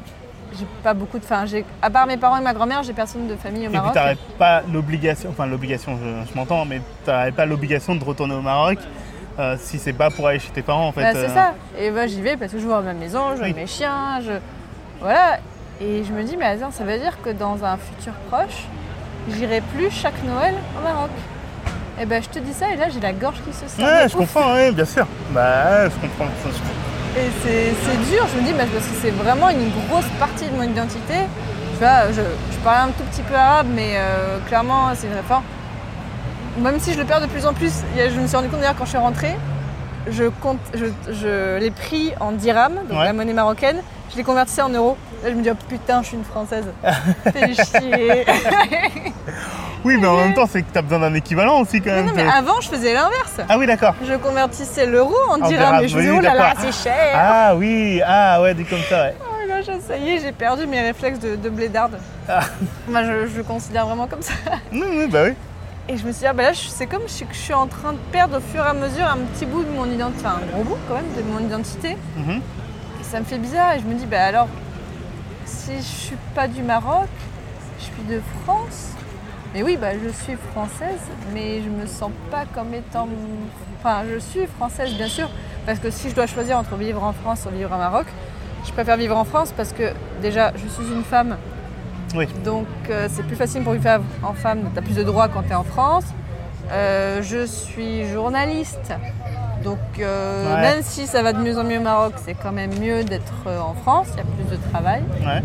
J'ai 0.58 0.66
pas 0.82 0.94
beaucoup 0.94 1.18
de. 1.18 1.24
Enfin, 1.24 1.44
à 1.82 1.90
part 1.90 2.06
mes 2.06 2.16
parents 2.16 2.38
et 2.38 2.42
ma 2.42 2.54
grand-mère, 2.54 2.82
j'ai 2.82 2.92
personne 2.94 3.26
de 3.28 3.36
famille 3.36 3.64
au 3.64 3.66
Et 3.66 3.68
puis 3.68 3.76
Maroc. 3.76 3.92
t'aurais 3.94 4.16
pas 4.38 4.62
l'obligation, 4.72 5.30
enfin 5.30 5.46
l'obligation, 5.46 5.98
je, 6.02 6.30
je 6.30 6.34
m'entends, 6.36 6.64
mais 6.64 6.80
t'aurais 7.04 7.32
pas 7.32 7.44
l'obligation 7.46 7.94
de 7.94 8.02
retourner 8.04 8.34
au 8.34 8.40
Maroc 8.40 8.78
euh, 9.38 9.56
si 9.60 9.78
c'est 9.78 9.92
pas 9.92 10.10
pour 10.10 10.26
aller 10.26 10.38
chez 10.38 10.50
tes 10.50 10.62
parents 10.62 10.88
en 10.88 10.92
fait. 10.92 11.02
Bah, 11.02 11.10
c'est 11.12 11.30
euh. 11.30 11.34
ça. 11.34 11.54
Et 11.78 11.90
bah, 11.90 12.06
j'y 12.06 12.22
vais 12.22 12.36
parce 12.36 12.52
que 12.52 12.58
je 12.58 12.64
vois 12.66 12.80
ma 12.80 12.94
maison, 12.94 13.32
je 13.32 13.36
vois 13.38 13.46
Oui. 13.46 13.54
mes 13.54 13.66
chiens, 13.66 14.20
je... 14.24 14.32
Voilà. 15.00 15.38
Et 15.80 16.02
je 16.02 16.12
me 16.12 16.22
dis, 16.24 16.36
mais 16.36 16.46
attends, 16.46 16.70
ça 16.72 16.82
veut 16.84 16.98
dire 16.98 17.20
que 17.22 17.30
dans 17.30 17.62
un 17.64 17.76
futur 17.76 18.14
proche, 18.30 18.64
j'irai 19.30 19.60
plus 19.60 19.90
chaque 19.90 20.20
Noël 20.24 20.54
au 20.78 20.82
Maroc. 20.82 21.10
Et 22.00 22.06
ben 22.06 22.22
je 22.22 22.28
te 22.28 22.38
dis 22.38 22.52
ça 22.52 22.72
et 22.72 22.76
là 22.76 22.88
j'ai 22.88 23.00
la 23.00 23.12
gorge 23.12 23.42
qui 23.44 23.52
se 23.52 23.66
serre. 23.68 23.84
Ouais, 23.84 24.08
je 24.08 24.16
ouf. 24.16 24.20
comprends, 24.32 24.54
ouais, 24.54 24.72
bien 24.72 24.84
sûr. 24.84 25.06
Bah, 25.30 25.88
je 25.88 25.94
comprends. 25.96 26.26
je- 26.44 26.97
Et 27.16 27.30
c'est 27.42 28.14
dur, 28.14 28.26
je 28.32 28.40
me 28.40 28.46
dis, 28.46 28.52
bah, 28.52 28.64
parce 28.72 28.86
que 28.86 28.94
c'est 29.02 29.10
vraiment 29.10 29.48
une 29.48 29.70
grosse 29.88 30.06
partie 30.18 30.46
de 30.46 30.54
mon 30.56 30.62
identité. 30.62 31.14
Tu 31.72 31.78
vois, 31.84 32.10
je, 32.12 32.20
je 32.52 32.56
parle 32.62 32.90
un 32.90 32.92
tout 32.92 33.04
petit 33.10 33.22
peu 33.22 33.34
arabe, 33.34 33.66
mais 33.74 33.92
euh, 33.96 34.38
clairement, 34.46 34.88
c'est 34.94 35.08
très 35.08 35.22
fort. 35.22 35.42
Même 36.58 36.78
si 36.80 36.92
je 36.92 36.98
le 36.98 37.04
perds 37.04 37.20
de 37.20 37.26
plus 37.26 37.46
en 37.46 37.54
plus, 37.54 37.72
je 37.96 38.20
me 38.20 38.26
suis 38.26 38.36
rendu 38.36 38.48
compte 38.48 38.60
d'ailleurs 38.60 38.76
quand 38.76 38.84
je 38.84 38.90
suis 38.90 38.98
rentrée, 38.98 39.36
je 40.10 40.24
compte, 40.24 40.58
je, 40.74 40.86
je 41.12 41.58
l'ai 41.58 41.70
pris 41.70 42.12
en 42.20 42.32
dirham, 42.32 42.74
donc 42.88 42.98
Ouais. 42.98 43.04
la 43.04 43.12
monnaie 43.12 43.32
marocaine, 43.32 43.80
je 44.10 44.16
l'ai 44.16 44.24
convertissé 44.24 44.62
en 44.62 44.68
euros. 44.70 44.96
Là, 45.22 45.30
je 45.30 45.34
me 45.34 45.42
dis, 45.42 45.50
oh 45.50 45.56
putain, 45.68 46.02
je 46.02 46.08
suis 46.08 46.16
une 46.16 46.24
française. 46.24 46.66
Fais 47.32 47.54
chier. 47.54 48.24
Oui, 49.84 49.96
mais 50.00 50.06
en 50.06 50.16
même 50.16 50.34
temps, 50.34 50.46
c'est 50.50 50.62
que 50.62 50.68
t'as 50.72 50.82
besoin 50.82 50.98
d'un 50.98 51.14
équivalent 51.14 51.60
aussi 51.60 51.80
quand 51.80 51.90
Mais 51.90 51.96
même. 51.96 52.06
non, 52.06 52.12
mais 52.14 52.24
t'es- 52.24 52.28
avant, 52.28 52.60
je 52.60 52.68
faisais 52.68 52.92
l'inverse. 52.94 53.40
Ah 53.48 53.56
oui, 53.58 53.66
d'accord. 53.66 53.94
Je 54.06 54.14
convertissais 54.14 54.86
l'euro 54.86 55.14
en 55.30 55.40
En 55.40 55.48
dirham 55.48 55.82
et 55.82 55.88
je 55.88 55.96
oui, 55.96 56.08
oh 56.10 56.20
là 56.20 56.34
là, 56.34 56.48
d'accord. 56.54 56.64
c'est 56.72 56.82
cher. 56.88 57.12
Ah 57.14 57.54
oui, 57.56 58.00
ah 58.04 58.42
ouais, 58.42 58.54
dit 58.54 58.64
comme 58.64 58.80
ça, 58.88 59.04
ouais. 59.04 59.14
Oh 59.20 59.48
là, 59.48 59.60
je- 59.62 59.80
ça 59.86 59.96
y 59.96 60.10
est, 60.10 60.20
j'ai 60.20 60.32
perdu 60.32 60.66
mes 60.66 60.80
réflexes 60.80 61.20
de, 61.20 61.36
de 61.36 61.48
blédarde. 61.48 61.98
Ah. 62.28 62.40
Moi, 62.88 63.04
je, 63.04 63.26
je 63.28 63.36
le 63.38 63.42
considère 63.44 63.86
vraiment 63.86 64.06
comme 64.06 64.22
ça. 64.22 64.32
Oui, 64.72 64.82
oui, 64.88 65.06
bah 65.08 65.20
oui. 65.26 65.34
Et 65.88 65.96
je 65.96 66.04
me 66.06 66.12
suis 66.12 66.20
dit, 66.20 66.26
ah 66.26 66.32
bah 66.34 66.42
là, 66.42 66.52
je- 66.52 66.68
c'est 66.68 66.86
comme 66.86 67.06
si 67.06 67.24
je 67.30 67.36
suis 67.36 67.54
en 67.54 67.66
train 67.66 67.92
de 67.92 67.98
perdre 68.12 68.38
au 68.38 68.40
fur 68.40 68.62
et 68.64 68.68
à 68.68 68.74
mesure 68.74 69.06
un 69.06 69.16
petit 69.32 69.46
bout 69.46 69.62
de 69.64 69.70
mon 69.70 69.86
identité, 69.86 70.22
enfin 70.26 70.40
un 70.42 70.52
gros 70.52 70.64
bout 70.64 70.76
quand 70.88 70.96
même 70.96 71.06
de 71.16 71.22
mon 71.22 71.38
identité. 71.46 71.96
Mhm. 72.16 72.40
Et 73.00 73.04
ça 73.04 73.20
me 73.20 73.24
fait 73.24 73.38
bizarre. 73.38 73.72
Et 73.74 73.78
je 73.80 73.84
me 73.86 73.94
dis, 73.94 74.04
bah 74.06 74.22
alors, 74.24 74.48
si 75.46 75.76
je 75.78 75.82
suis 75.82 76.16
pas 76.34 76.46
du 76.48 76.62
Maroc, 76.62 77.08
je 77.78 77.84
suis 77.84 78.02
de 78.16 78.20
France, 78.44 78.90
Mais 79.58 79.64
oui, 79.64 79.76
bah, 79.76 79.88
je 79.92 80.08
suis 80.10 80.36
française, 80.52 81.00
mais 81.34 81.60
je 81.60 81.68
me 81.68 81.84
sens 81.88 82.12
pas 82.30 82.44
comme 82.54 82.72
étant. 82.74 83.08
Enfin, 83.80 84.04
je 84.08 84.20
suis 84.20 84.46
française, 84.46 84.94
bien 84.94 85.08
sûr, 85.08 85.28
parce 85.66 85.80
que 85.80 85.90
si 85.90 86.10
je 86.10 86.14
dois 86.14 86.28
choisir 86.28 86.56
entre 86.58 86.76
vivre 86.76 87.02
en 87.02 87.12
France 87.12 87.44
ou 87.44 87.52
vivre 87.52 87.74
au 87.74 87.76
Maroc, 87.76 88.06
je 88.64 88.70
préfère 88.70 88.96
vivre 88.96 89.16
en 89.16 89.24
France 89.24 89.52
parce 89.56 89.72
que 89.72 89.92
déjà, 90.22 90.52
je 90.54 90.68
suis 90.68 90.84
une 90.92 91.02
femme. 91.02 91.36
Oui. 92.14 92.28
Donc, 92.44 92.68
euh, 92.88 93.08
c'est 93.10 93.24
plus 93.24 93.34
facile 93.34 93.64
pour 93.64 93.74
une 93.74 93.82
femme 93.82 94.04
en 94.22 94.32
femme, 94.32 94.60
tu 94.72 94.78
as 94.78 94.82
plus 94.82 94.94
de 94.94 95.02
droits 95.02 95.26
quand 95.26 95.42
tu 95.42 95.50
es 95.50 95.56
en 95.56 95.64
France. 95.64 96.04
Euh, 96.70 97.20
je 97.20 97.44
suis 97.44 98.06
journaliste. 98.06 98.92
Donc, 99.64 99.78
euh, 99.98 100.54
Ouais. 100.54 100.60
même 100.60 100.82
si 100.82 101.08
ça 101.08 101.24
va 101.24 101.32
de 101.32 101.40
mieux 101.40 101.58
en 101.58 101.64
mieux 101.64 101.78
au 101.78 101.82
Maroc, 101.82 102.12
c'est 102.24 102.34
quand 102.34 102.52
même 102.52 102.78
mieux 102.78 103.02
d'être 103.02 103.34
en 103.48 103.74
France, 103.74 104.06
il 104.12 104.18
y 104.18 104.20
a 104.20 104.24
plus 104.24 104.56
de 104.56 104.62
travail. 104.70 105.02
Ouais. 105.26 105.42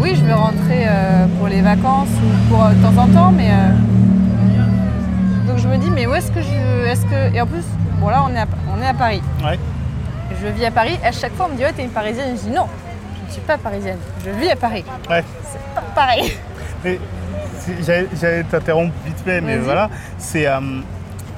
Oui, 0.00 0.14
je 0.16 0.24
vais 0.24 0.32
rentrer 0.32 0.86
euh, 0.86 1.26
pour 1.38 1.48
les 1.48 1.60
vacances 1.60 2.08
ou 2.08 2.50
pour 2.50 2.64
euh, 2.64 2.72
de 2.72 2.82
temps 2.82 3.02
en 3.02 3.06
temps, 3.08 3.30
mais 3.30 3.50
euh, 3.50 3.70
donc 5.46 5.58
je 5.58 5.68
me 5.68 5.76
dis 5.76 5.90
mais 5.90 6.06
où 6.06 6.14
est-ce 6.14 6.32
que 6.32 6.40
je, 6.40 6.86
est-ce 6.86 7.02
que 7.02 7.34
et 7.34 7.40
en 7.40 7.46
plus 7.46 7.64
bon 8.00 8.08
là 8.08 8.24
on 8.28 8.34
est 8.34 8.40
à, 8.40 8.46
on 8.76 8.82
est 8.82 8.86
à 8.86 8.94
Paris. 8.94 9.22
Ouais. 9.44 9.58
Je 10.42 10.48
vis 10.48 10.64
à 10.64 10.70
Paris. 10.70 10.98
À 11.04 11.12
chaque 11.12 11.32
fois 11.34 11.46
on 11.48 11.52
me 11.52 11.56
dit 11.56 11.62
ouais 11.62 11.72
t'es 11.72 11.84
une 11.84 11.90
Parisienne. 11.90 12.36
Je 12.36 12.48
dis 12.48 12.50
non, 12.50 12.66
je 13.22 13.28
ne 13.28 13.32
suis 13.32 13.40
pas 13.42 13.56
parisienne. 13.56 13.98
Je 14.24 14.30
vis 14.30 14.50
à 14.50 14.56
Paris. 14.56 14.84
Ouais. 15.08 15.24
C'est 15.44 15.74
pas 15.74 15.82
pareil. 15.94 16.32
Mais 16.84 16.98
j'allais 17.80 18.42
t'interrompre 18.44 18.94
vite 19.04 19.20
fait, 19.24 19.40
mais 19.40 19.58
voilà. 19.58 19.90
C'est 20.18 20.46
euh, 20.46 20.60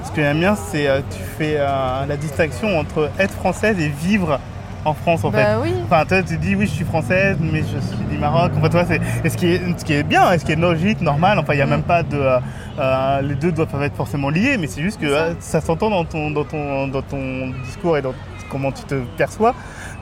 ce 0.03 0.09
que 0.11 0.21
j'aime 0.21 0.39
bien, 0.39 0.55
c'est 0.55 0.87
euh, 0.87 1.01
tu 1.11 1.21
fais 1.37 1.55
euh, 1.57 2.05
la 2.07 2.17
distinction 2.17 2.79
entre 2.79 3.11
être 3.19 3.33
française 3.33 3.79
et 3.79 3.89
vivre 3.89 4.39
en 4.85 4.93
France 4.93 5.23
en 5.23 5.31
fait. 5.31 5.43
Bah 5.43 5.59
oui. 5.61 5.73
Enfin, 5.85 6.05
toi, 6.05 6.23
tu 6.23 6.37
dis 6.37 6.55
oui, 6.55 6.65
je 6.65 6.71
suis 6.71 6.85
française, 6.85 7.37
mais 7.39 7.59
je 7.59 7.79
suis 7.79 8.05
du 8.09 8.17
Maroc. 8.17 8.51
Enfin, 8.57 8.69
toi, 8.69 8.85
c'est 8.85 8.99
et 9.23 9.29
ce 9.29 9.37
qui 9.37 9.47
est 9.47 9.61
ce 9.79 9.85
qui 9.85 9.93
est 9.93 10.03
bien, 10.03 10.31
et 10.31 10.39
ce 10.39 10.45
qui 10.45 10.51
est 10.53 10.55
logique, 10.55 11.01
normal. 11.01 11.37
Enfin, 11.39 11.53
il 11.53 11.57
n'y 11.57 11.61
a 11.61 11.65
Mm. 11.67 11.69
même 11.69 11.83
pas 11.83 12.03
de 12.03 12.17
euh, 12.17 12.39
euh, 12.79 13.21
les 13.21 13.35
deux 13.35 13.51
doivent 13.51 13.67
pas 13.67 13.85
être 13.85 13.95
forcément 13.95 14.29
liés, 14.29 14.57
mais 14.59 14.67
c'est 14.67 14.81
juste 14.81 14.99
que 14.99 15.07
ça. 15.09 15.15
euh, 15.21 15.33
ça 15.39 15.61
s'entend 15.61 15.89
dans 15.89 16.05
ton 16.05 16.31
dans 16.31 16.43
ton 16.45 16.87
dans 16.87 17.01
ton 17.01 17.51
discours 17.65 17.97
et 17.97 18.01
dans 18.01 18.13
comment 18.49 18.71
tu 18.71 18.83
te 18.83 18.95
perçois 19.17 19.53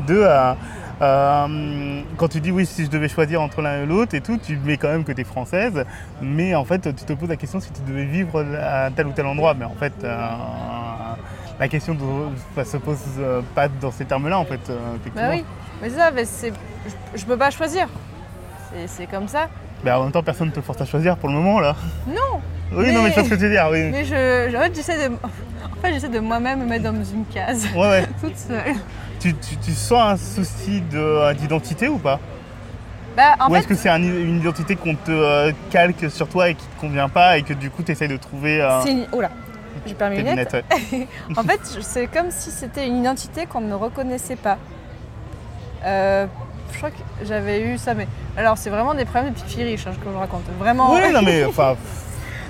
de 0.07 0.15
euh, 0.23 0.53
euh, 1.01 2.01
quand 2.17 2.27
tu 2.27 2.41
dis 2.41 2.51
oui, 2.51 2.65
si 2.65 2.83
je 2.85 2.89
devais 2.89 3.07
choisir 3.07 3.41
entre 3.41 3.61
l'un 3.61 3.83
et 3.83 3.85
l'autre 3.85 4.15
et 4.15 4.21
tout, 4.21 4.37
tu 4.37 4.57
mets 4.65 4.75
quand 4.77 4.89
même 4.89 5.03
que 5.05 5.11
tu 5.13 5.21
es 5.21 5.23
française, 5.23 5.85
mais 6.21 6.55
en 6.55 6.65
fait, 6.65 6.81
tu 6.95 7.05
te 7.05 7.13
poses 7.13 7.29
la 7.29 7.37
question 7.37 7.59
si 7.61 7.71
tu 7.71 7.81
devais 7.87 8.03
vivre 8.05 8.43
à 8.61 8.89
tel 8.91 9.07
ou 9.07 9.11
tel 9.11 9.25
endroit. 9.25 9.53
Mais 9.57 9.63
en 9.65 9.75
fait, 9.79 9.93
euh, 10.03 10.19
la 11.59 11.67
question 11.67 11.93
ne 11.93 12.63
se 12.63 12.77
pose 12.77 12.97
euh, 13.19 13.41
pas 13.55 13.67
dans 13.67 13.91
ces 13.91 14.05
termes-là, 14.05 14.39
en 14.39 14.45
fait. 14.45 14.59
euh. 14.69 14.77
Bah 15.15 15.21
oui. 15.31 15.43
Mais 15.81 15.89
c'est 15.89 15.97
ça, 15.97 16.11
mais 16.11 16.25
c'est, 16.25 16.53
je, 17.15 17.19
je 17.19 17.25
peux 17.25 17.37
pas 17.37 17.49
choisir. 17.51 17.87
C'est, 18.87 19.07
comme 19.07 19.27
ça. 19.27 19.47
Mais 19.83 19.91
en 19.91 20.03
même 20.03 20.11
temps, 20.11 20.21
personne 20.23 20.47
ne 20.49 20.53
te 20.53 20.61
force 20.61 20.79
à 20.81 20.85
choisir 20.85 21.17
pour 21.17 21.29
le 21.29 21.35
moment, 21.35 21.59
là. 21.59 21.75
Non. 22.07 22.39
Oui, 22.71 22.91
non, 22.93 23.01
mais 23.01 23.09
Mais- 23.09 23.09
je 23.09 23.13
vois 23.15 23.23
ce 23.23 23.29
que 23.29 23.35
tu 23.35 23.41
veux 23.41 23.49
dire, 23.49 23.67
oui. 23.71 23.89
Mais 23.91 24.05
je, 24.05 24.55
en 24.55 24.61
fait 24.61 24.75
j'essaie 24.75 25.09
de, 25.09 25.13
en 25.15 25.81
fait 25.81 25.91
j'essaie 25.93 26.07
de 26.09 26.19
moi-même 26.19 26.59
me 26.59 26.65
mettre 26.65 26.83
dans 26.83 27.03
une 27.03 27.25
case 27.25 27.65
Ouais, 27.75 27.81
ouais. 27.87 28.05
toute 28.21 28.37
seule. 28.37 28.75
Tu, 29.19 29.33
tu- 29.33 29.57
tu 29.57 29.71
sens 29.71 30.11
un 30.13 30.17
souci 30.17 30.81
de- 30.81 31.33
d'identité 31.33 31.87
ou 31.87 31.97
pas? 31.97 32.19
Bah 33.17 33.35
en 33.39 33.49
Ou 33.49 33.53
fait 33.53 33.59
est-ce 33.61 33.67
que 33.69 33.73
c'est 33.75 33.89
un- 33.89 33.97
une 34.03 34.37
identité 34.37 34.75
qu'on 34.75 34.93
te 34.93 35.09
euh, 35.09 35.51
calque 35.71 36.11
sur 36.11 36.27
toi 36.29 36.49
et 36.49 36.53
qui 36.53 36.63
te 36.67 36.79
convient 36.79 37.09
pas 37.09 37.39
et 37.39 37.41
que 37.41 37.53
du 37.53 37.71
coup 37.71 37.81
tu 37.81 37.91
essayes 37.91 38.07
de 38.07 38.17
trouver 38.17 38.61
euh, 38.61 38.81
c'est 38.83 38.91
une... 38.91 39.07
Oula, 39.13 39.31
j'ai 39.89 39.95
permis 39.95 40.17
tes 40.17 40.23
mes 40.23 40.29
lunettes. 40.31 40.53
lunettes 40.53 40.91
ouais. 40.93 41.07
En 41.37 41.43
fait, 41.43 41.59
c'est 41.81 42.07
comme 42.07 42.29
si 42.31 42.51
c'était 42.51 42.87
une 42.87 42.97
identité 42.99 43.45
qu'on 43.45 43.61
ne 43.61 43.73
reconnaissait 43.73 44.35
pas. 44.37 44.57
Euh, 45.85 46.25
je 46.71 46.77
crois 46.77 46.91
que 46.91 46.95
j'avais 47.25 47.61
eu 47.61 47.77
ça, 47.77 47.93
mais 47.93 48.07
alors 48.37 48.57
c'est 48.57 48.69
vraiment 48.69 48.93
des 48.93 49.05
problèmes 49.05 49.33
de 49.33 49.39
petite 49.39 49.57
riche 49.57 49.87
hein, 49.87 49.91
que 50.03 50.09
je 50.11 50.17
raconte. 50.17 50.43
Vraiment. 50.59 50.93
Oui, 50.93 50.99
non, 51.13 51.21
mais 51.23 51.43
enfin, 51.45 51.75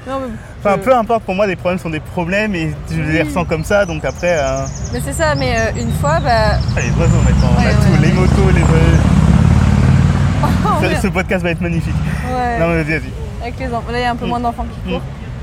Non, 0.08 0.19
mais, 0.19 0.34
enfin, 0.60 0.77
peu 0.77 0.96
importe, 0.96 1.24
pour 1.24 1.36
moi, 1.36 1.48
les 1.48 1.55
problèmes 1.55 1.79
sont 1.79 1.89
des 1.89 2.00
problèmes 2.00 2.53
et 2.55 2.74
je 2.91 3.01
les 3.01 3.22
Oui. 3.22 3.27
ressens 3.27 3.46
comme 3.46 3.63
ça, 3.63 3.86
donc 3.86 4.03
après, 4.05 4.38
euh... 4.38 4.65
mais 4.93 5.00
c'est 5.00 5.13
ça. 5.13 5.36
Mais 5.36 5.55
euh, 5.58 5.72
une 5.81 5.91
fois, 5.93 6.19
bah, 6.19 6.58
ah, 6.75 6.79
les 6.81 6.89
oiseaux 7.00 7.22
maintenant, 7.24 7.50
on 7.57 7.61
a 7.61 7.66
Ouais, 7.66 7.74
tout, 7.74 8.01
ouais, 8.01 8.07
les 8.07 8.14
motos, 8.14 8.55
les 8.55 8.61
oh, 10.44 10.83
ce, 11.01 11.07
podcast 11.07 11.44
va 11.44 11.51
être 11.51 11.61
magnifique. 11.61 11.96
Non, 12.59 12.68
mais 12.70 12.83
vas-y, 12.83 13.00
vas-y. 13.00 13.11
avec 13.42 13.59
les 13.59 13.68
enfants. 13.68 13.92
Là, 13.92 14.00
il 14.00 14.01
y 14.01 14.05
a 14.05 14.11
un 14.11 14.16
peu 14.16 14.25
Mm. 14.25 14.29
moins 14.29 14.40
d'enfants 14.40 14.66
qui 14.66 14.90
Mm. 14.90 14.94
courent. 14.94 15.01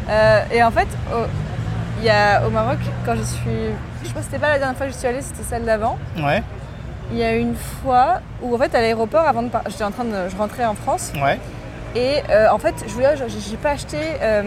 Euh, 0.08 0.42
et 0.52 0.62
en 0.62 0.70
fait, 0.70 0.86
il 1.98 2.04
y 2.04 2.10
a, 2.10 2.46
au 2.46 2.50
Maroc, 2.50 2.78
quand 3.04 3.14
je 3.16 3.22
suis. 3.22 3.50
Je 4.04 4.08
crois 4.10 4.20
que 4.20 4.26
c'était 4.26 4.38
pas 4.38 4.50
la 4.50 4.58
dernière 4.58 4.76
fois 4.76 4.86
que 4.86 4.92
je 4.92 4.98
suis 4.98 5.08
allée, 5.08 5.22
c'était 5.22 5.42
celle 5.42 5.64
d'avant. 5.64 5.98
Ouais, 6.18 6.42
Il 7.12 7.18
y 7.18 7.22
a 7.24 7.34
une 7.36 7.54
fois 7.54 8.20
où, 8.42 8.54
en 8.54 8.58
fait, 8.58 8.74
à 8.74 8.80
l'aéroport, 8.80 9.26
avant 9.26 9.42
de 9.42 9.48
par- 9.48 9.62
j'étais 9.68 9.84
en 9.84 9.90
train 9.90 10.04
de. 10.04 10.28
Je 10.30 10.36
rentrais 10.36 10.64
en 10.66 10.74
France. 10.74 11.12
ouais, 11.22 11.38
Et 11.94 12.16
euh, 12.30 12.48
en 12.50 12.58
fait, 12.58 12.74
je 12.86 12.92
voulais, 12.92 13.14
j'ai 13.16 13.56
pas 13.56 13.70
acheté. 13.70 13.96
euh, 14.20 14.42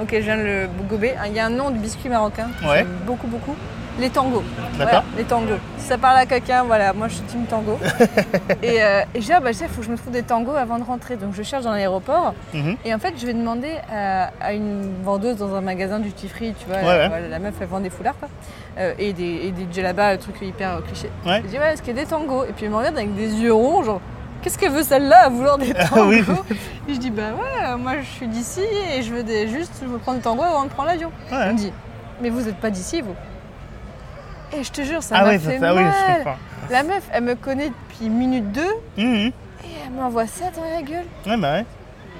ok, 0.00 0.08
je 0.12 0.16
viens 0.18 0.36
de 0.36 0.42
le 0.42 0.68
gober. 0.88 1.14
Il 1.26 1.32
y 1.32 1.40
a 1.40 1.46
un 1.46 1.50
nom 1.50 1.70
de 1.70 1.76
biscuit 1.78 2.08
marocain. 2.08 2.48
Ouais. 2.66 2.84
Beaucoup, 3.06 3.26
beaucoup. 3.28 3.54
Les 3.98 4.10
tangos. 4.10 4.42
D'accord. 4.78 5.02
Voilà, 5.02 5.04
les 5.16 5.24
tangos. 5.24 5.58
Si 5.76 5.86
ça 5.86 5.98
parle 5.98 6.16
à 6.18 6.26
quelqu'un, 6.26 6.64
voilà, 6.64 6.92
moi 6.92 7.08
je 7.08 7.14
suis 7.14 7.22
team 7.24 7.44
tango. 7.44 7.78
et 8.62 8.82
euh, 8.82 9.02
et 9.14 9.20
j'ai 9.20 9.34
ah, 9.34 9.40
bah, 9.40 9.50
il 9.50 9.56
faut 9.68 9.80
que 9.80 9.86
je 9.86 9.90
me 9.90 9.96
trouve 9.96 10.12
des 10.12 10.22
tangos 10.22 10.54
avant 10.54 10.78
de 10.78 10.84
rentrer. 10.84 11.16
Donc 11.16 11.34
je 11.34 11.42
cherche 11.42 11.64
dans 11.64 11.72
l'aéroport. 11.72 12.34
Mhm. 12.54 12.76
Et 12.84 12.94
en 12.94 12.98
fait, 12.98 13.14
je 13.18 13.26
vais 13.26 13.34
demander 13.34 13.74
à, 13.92 14.30
à 14.40 14.52
une 14.54 15.02
vendeuse 15.02 15.36
dans 15.36 15.54
un 15.54 15.60
magasin 15.60 15.98
du 15.98 16.10
free, 16.28 16.54
tu 16.58 16.66
vois. 16.66 16.76
Ouais, 16.76 16.84
ouais. 16.84 17.08
voilà, 17.08 17.28
la 17.28 17.38
meuf, 17.38 17.54
elle 17.60 17.66
vend 17.66 17.80
des 17.80 17.90
foulards, 17.90 18.18
quoi. 18.18 18.28
Euh, 18.78 18.94
et 18.98 19.12
des, 19.12 19.24
et 19.24 19.50
des 19.50 19.66
djellabas, 19.70 20.12
le 20.12 20.18
truc 20.18 20.40
hyper 20.40 20.76
euh, 20.76 20.80
cliché. 20.80 21.10
Ouais. 21.26 21.42
Je 21.44 21.48
dis, 21.48 21.58
ouais, 21.58 21.74
est-ce 21.74 21.82
qu'il 21.82 21.94
y 21.94 21.98
a 21.98 22.02
des 22.02 22.08
tangos? 22.08 22.44
Et 22.44 22.52
puis 22.52 22.64
elle 22.64 22.70
me 22.70 22.76
regarde 22.76 22.96
avec 22.96 23.14
des 23.14 23.34
yeux 23.34 23.52
ronds, 23.52 23.82
genre, 23.82 24.00
qu'est-ce 24.40 24.58
qu'elle 24.58 24.72
veut 24.72 24.82
celle-là 24.82 25.26
à 25.26 25.28
vouloir 25.28 25.58
des 25.58 25.74
tangos? 25.90 25.94
Ah 25.94 26.06
oui. 26.06 26.24
Et 26.88 26.94
je 26.94 26.98
dis, 26.98 27.10
bah 27.10 27.32
ouais, 27.34 27.66
euh, 27.66 27.76
moi 27.76 27.92
je 28.00 28.06
suis 28.06 28.26
d'ici 28.28 28.62
et 28.96 29.02
je 29.02 29.12
veux 29.12 29.22
des, 29.22 29.48
juste, 29.48 29.74
je 29.82 29.86
veux 29.86 29.98
prendre 29.98 30.18
des 30.18 30.24
tangos 30.24 30.42
avant 30.42 30.64
de 30.64 30.70
prendre 30.70 30.88
l'avion. 30.88 31.10
Elle 31.30 31.52
me 31.52 31.58
dit, 31.58 31.72
mais 32.22 32.30
vous 32.30 32.40
n'êtes 32.40 32.56
pas 32.56 32.70
d'ici, 32.70 33.02
vous 33.02 33.14
Et 34.56 34.62
je 34.64 34.70
te 34.70 34.82
jure, 34.82 35.02
ça 35.02 35.16
Ah 35.18 35.24
m'a 35.24 35.38
fait 35.38 35.58
ça, 35.58 35.60
ça, 35.60 35.74
oui, 35.74 35.80
je 35.82 35.84
mal. 36.08 36.16
comprends. 36.18 36.36
la 36.70 36.82
meuf, 36.82 37.02
elle 37.12 37.24
me 37.24 37.34
connaît 37.34 37.70
depuis 37.70 38.08
minute 38.10 38.52
2 38.52 38.62
et 38.98 39.02
Mhm. 39.04 39.32
elle 39.86 39.92
m'envoie 39.92 40.26
ça 40.26 40.44
dans 40.54 40.62
la 40.64 40.82
gueule. 40.82 41.04
Ouais, 41.26 41.36
bah 41.36 41.52
ouais. 41.54 41.64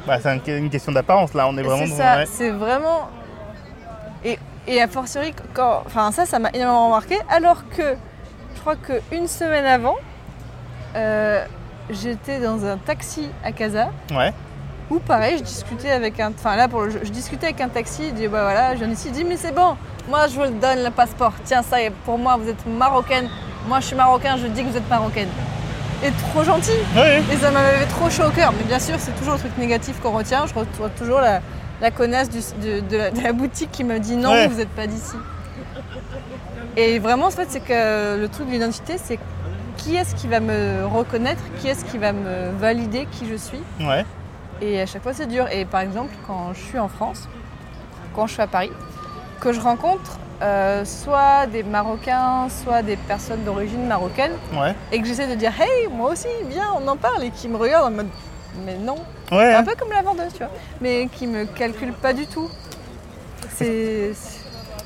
Bah, 0.07 0.19
c'est 0.21 0.29
un- 0.31 0.57
une 0.59 0.71
question 0.71 0.93
d'apparence, 0.93 1.35
là, 1.35 1.47
on 1.49 1.57
est 1.59 1.63
vraiment 1.63 1.85
C'est 1.87 1.93
ça, 1.93 2.17
ouais. 2.17 2.27
c'est 2.27 2.51
vraiment. 2.51 3.09
Et, 4.25 4.39
et 4.67 4.81
a 4.81 4.89
fortiori, 4.89 5.35
quand... 5.55 5.83
enfin, 5.87 6.11
ça, 6.13 6.27
ça 6.27 6.39
m'a 6.39 6.51
énormément 6.51 6.87
remarqué. 6.87 7.19
Alors 7.29 7.69
que 7.69 7.97
je 8.55 8.61
crois 8.61 8.77
qu'une 8.77 9.29
semaine 9.29 9.67
avant, 9.67 9.97
euh, 10.97 11.45
j'étais 11.91 12.41
dans 12.41 12.65
un 12.65 12.77
taxi 12.79 13.29
à 13.45 13.53
Casa 13.53 13.91
Ouais, 14.11 14.33
où, 14.93 14.99
pareil, 15.01 15.39
je 15.39 15.43
discutais 15.43 15.91
avec 15.91 16.21
un. 16.21 16.31
Enfin, 16.31 16.57
là, 16.57 16.69
pour 16.69 16.83
le... 16.83 16.91
je 17.03 17.11
discutais 17.11 17.47
avec 17.47 17.61
un 17.61 17.69
taxi. 17.69 18.03
Il 18.09 18.15
dit 18.15 18.29
Bah 18.29 18.43
voilà, 18.43 18.75
je 18.75 18.79
viens 18.81 18.89
d'ici. 18.89 19.09
Il 19.09 19.13
dit 19.13 19.25
Mais 19.25 19.37
c'est 19.37 19.53
bon, 19.55 19.77
moi, 20.09 20.27
je 20.29 20.35
vous 20.35 20.43
le 20.43 20.51
donne, 20.51 20.83
le 20.85 20.91
passeport. 20.91 21.33
Tiens, 21.45 21.63
ça 21.63 21.81
est, 21.83 21.91
pour 22.05 22.19
moi, 22.19 22.37
vous 22.37 22.49
êtes 22.49 22.67
marocaine. 22.67 23.29
Moi, 23.69 23.81
je 23.81 23.87
suis 23.87 23.97
marocain, 23.97 24.37
je 24.37 24.47
dis 24.49 24.63
que 24.65 24.69
vous 24.69 24.77
êtes 24.77 24.89
marocaine. 24.91 25.29
Et 26.05 26.11
trop 26.33 26.43
gentil. 26.43 26.73
Et 27.33 27.37
ça 27.37 27.51
m'avait 27.53 27.87
trop 27.87 28.11
chaud 28.11 28.25
au 28.27 28.31
cœur. 28.31 28.53
Mais 28.59 28.65
bien 28.65 28.81
sûr, 28.81 28.97
c'est 28.99 29.15
toujours 29.17 29.35
le 29.35 29.39
truc 29.41 29.57
négatif 29.57 30.01
qu'on 30.01 30.11
retient. 30.11 30.47
Je 30.47 30.55
retrouve 30.55 30.89
toujours 30.99 31.21
la, 31.21 31.41
la 31.81 31.91
connasse 31.93 32.29
du- 32.29 32.41
de, 32.61 32.81
de 32.81 32.97
la, 32.97 33.11
de 33.13 33.21
la 33.23 33.33
boutique 33.33 33.71
qui 33.71 33.85
me 33.85 33.99
dit 34.01 34.17
non, 34.17 34.33
Ouais. 34.33 34.49
vous 34.49 34.57
n'êtes 34.57 34.71
pas 34.71 34.87
d'ici. 34.89 35.15
Et 36.77 36.99
vraiment, 36.99 37.27
en 37.27 37.31
fait, 37.31 37.47
c'est 37.49 37.61
que 37.61 38.19
le 38.21 38.29
truc 38.29 38.47
de 38.49 38.53
l'identité, 38.53 38.95
c'est 38.97 39.19
qui 39.77 39.95
est-ce 39.97 40.15
qui 40.15 40.27
va 40.27 40.41
me 40.41 40.85
reconnaître, 40.87 41.43
qui 41.61 41.69
est-ce 41.69 41.85
qui 41.85 41.99
va 41.99 42.13
me 42.13 42.51
valider 42.59 43.07
qui 43.13 43.27
je 43.31 43.37
suis. 43.37 43.61
ouais. 43.81 44.05
Et 44.63 44.81
à 44.81 44.87
chaque 44.87 45.03
fois, 45.03 45.13
c'est 45.13 45.27
dur. 45.27 45.47
Et 45.51 45.65
par 45.65 45.81
exemple, 45.81 46.15
quand 46.27 46.53
je 46.55 46.61
suis 46.61 46.79
en 46.79 46.89
France, 46.89 47.29
quand 48.15 48.27
je 48.29 48.35
suis 48.35 48.43
à 48.43 48.47
Paris, 48.47 48.71
que 49.41 49.53
je 49.53 49.61
rencontre 49.61 50.19
euh, 50.41 50.85
soit 50.85 51.47
des 51.47 51.63
Marocains, 51.65 52.49
soit 52.49 52.83
des 52.83 52.97
personnes 52.97 53.43
d'origine 53.45 53.87
marocaine, 53.87 54.33
Ouais, 54.55 54.75
et 54.93 55.01
que 55.01 55.07
j'essaie 55.07 55.27
de 55.29 55.35
dire 55.35 55.53
hey 55.61 55.89
moi 55.89 56.11
aussi 56.13 56.27
viens 56.49 56.69
on 56.81 56.87
en 56.89 56.97
parle 56.97 57.25
et 57.25 57.31
qui 57.31 57.49
me 57.49 57.57
regardent 57.57 57.93
en 57.93 57.97
mode 57.97 58.09
mais 58.65 58.77
non. 58.77 58.97
Ouais. 59.31 59.53
un 59.55 59.63
peu 59.65 59.75
comme 59.77 59.91
la 59.91 60.03
vendeuse 60.03 60.33
tu 60.33 60.39
vois. 60.39 60.51
Mais 60.81 61.09
qui 61.13 61.27
me 61.27 61.45
calcule 61.45 61.93
pas 61.93 62.13
du 62.13 62.27
tout. 62.27 62.49
C'est- 63.51 64.13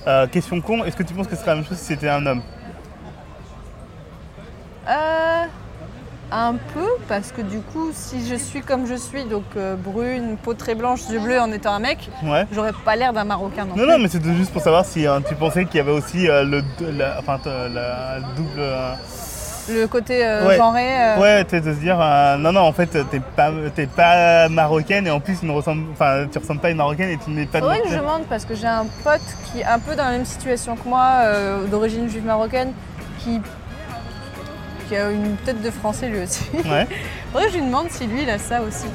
Euh, 0.07 0.27
question 0.29 0.61
con, 0.61 0.85
est-ce 0.85 0.97
que 0.97 1.03
tu 1.03 1.13
penses 1.15 1.27
que 1.27 1.35
ce 1.35 1.41
serait 1.41 1.51
la 1.53 1.57
même 1.57 1.65
chose 1.67 1.79
si 1.79 1.85
c'était 1.87 2.09
un 2.09 2.25
homme? 2.27 2.43
Euh, 4.89 5.45
un 6.33 6.55
peu 6.75 6.87
parce 7.09 7.31
que 7.31 7.41
du 7.41 7.61
coup 7.61 7.91
si 7.93 8.27
je 8.27 8.35
suis 8.35 8.61
comme 8.61 8.87
je 8.87 8.95
suis 8.95 9.25
donc 9.25 9.45
euh, 9.57 9.77
brune 9.77 10.37
peau 10.43 10.55
très 10.55 10.75
blanche 10.75 11.01
yeux 11.09 11.21
bleus 11.21 11.41
en 11.41 11.53
étant 11.53 11.73
un 11.75 11.79
mec 11.79 12.11
Ouais. 12.25 12.45
j'aurais 12.53 12.73
pas 12.85 12.97
l'air 12.97 13.13
d'un 13.13 13.25
marocain 13.25 13.65
non, 13.65 13.77
Non, 13.77 13.83
plus 13.83 13.87
non, 13.93 13.99
mais 14.01 14.09
c'était 14.09 14.35
juste 14.35 14.53
pour 14.53 14.61
savoir 14.63 14.85
si 14.85 15.07
euh, 15.07 15.21
tu 15.29 15.35
pensais 15.37 15.65
qu'il 15.67 15.77
y 15.77 15.81
avait 15.81 15.93
aussi 15.93 16.29
euh, 16.29 16.43
le, 16.45 16.63
la, 16.81 17.19
enfin, 17.21 17.39
t- 17.39 17.49
la 17.73 18.19
double. 18.37 18.51
euh, 18.59 18.95
le 19.69 19.87
côté 19.89 20.25
euh, 20.25 20.47
Ouais. 20.47 20.57
genré 20.57 20.85
euh, 21.03 21.19
Ouais, 21.21 21.45
tu 21.45 21.51
sais, 21.51 21.61
de 21.61 21.75
se 21.75 21.81
dire, 21.81 21.99
euh, 22.01 22.37
non, 22.37 22.53
non, 22.53 22.61
en 22.61 22.73
fait, 22.73 22.87
t'es 23.11 23.21
pas, 23.35 23.51
t'es 23.75 23.87
pas 23.89 24.49
marocaine 24.49 25.09
et 25.09 25.11
en 25.11 25.19
plus, 25.19 25.41
tu 25.41 25.47
ne 25.47 25.51
ressembles, 25.51 25.87
enfin, 25.93 26.27
tu 26.31 26.39
ressembles 26.39 26.61
pas 26.61 26.69
à 26.69 26.71
une 26.71 26.77
marocaine 26.77 27.09
et 27.11 27.17
tu 27.19 27.31
n'es 27.31 27.47
pas 27.47 27.59
de 27.61 27.65
Faudrait 27.65 27.81
que 27.83 27.89
je 27.91 27.97
demande 27.97 28.23
parce 28.29 28.45
que 28.45 28.55
j'ai 28.55 28.69
un 28.69 28.87
pote 29.03 29.21
qui 29.47 29.61
est 29.63 29.65
un 29.65 29.81
peu 29.81 29.97
dans 29.97 30.05
la 30.05 30.13
même 30.13 30.25
situation 30.25 30.77
que 30.77 30.89
moi, 30.89 31.05
euh, 31.25 31.67
d'origine 31.67 32.09
juive 32.09 32.25
marocaine, 32.25 32.73
qui, 33.19 33.41
qui 34.89 34.97
a 34.97 35.11
une 35.11 35.37
tête 35.45 35.63
de 35.63 35.71
français 35.71 36.09
lui 36.09 36.21
aussi. 36.21 36.45
Ouais. 36.65 36.87
Faudrait 37.33 37.47
que 37.47 37.53
je 37.53 37.59
lui 37.59 37.67
demande 37.67 37.91
si 37.91 38.07
lui 38.07 38.23
il 38.23 38.31
a 38.31 38.39
ça 38.39 38.63
aussi. 38.63 38.87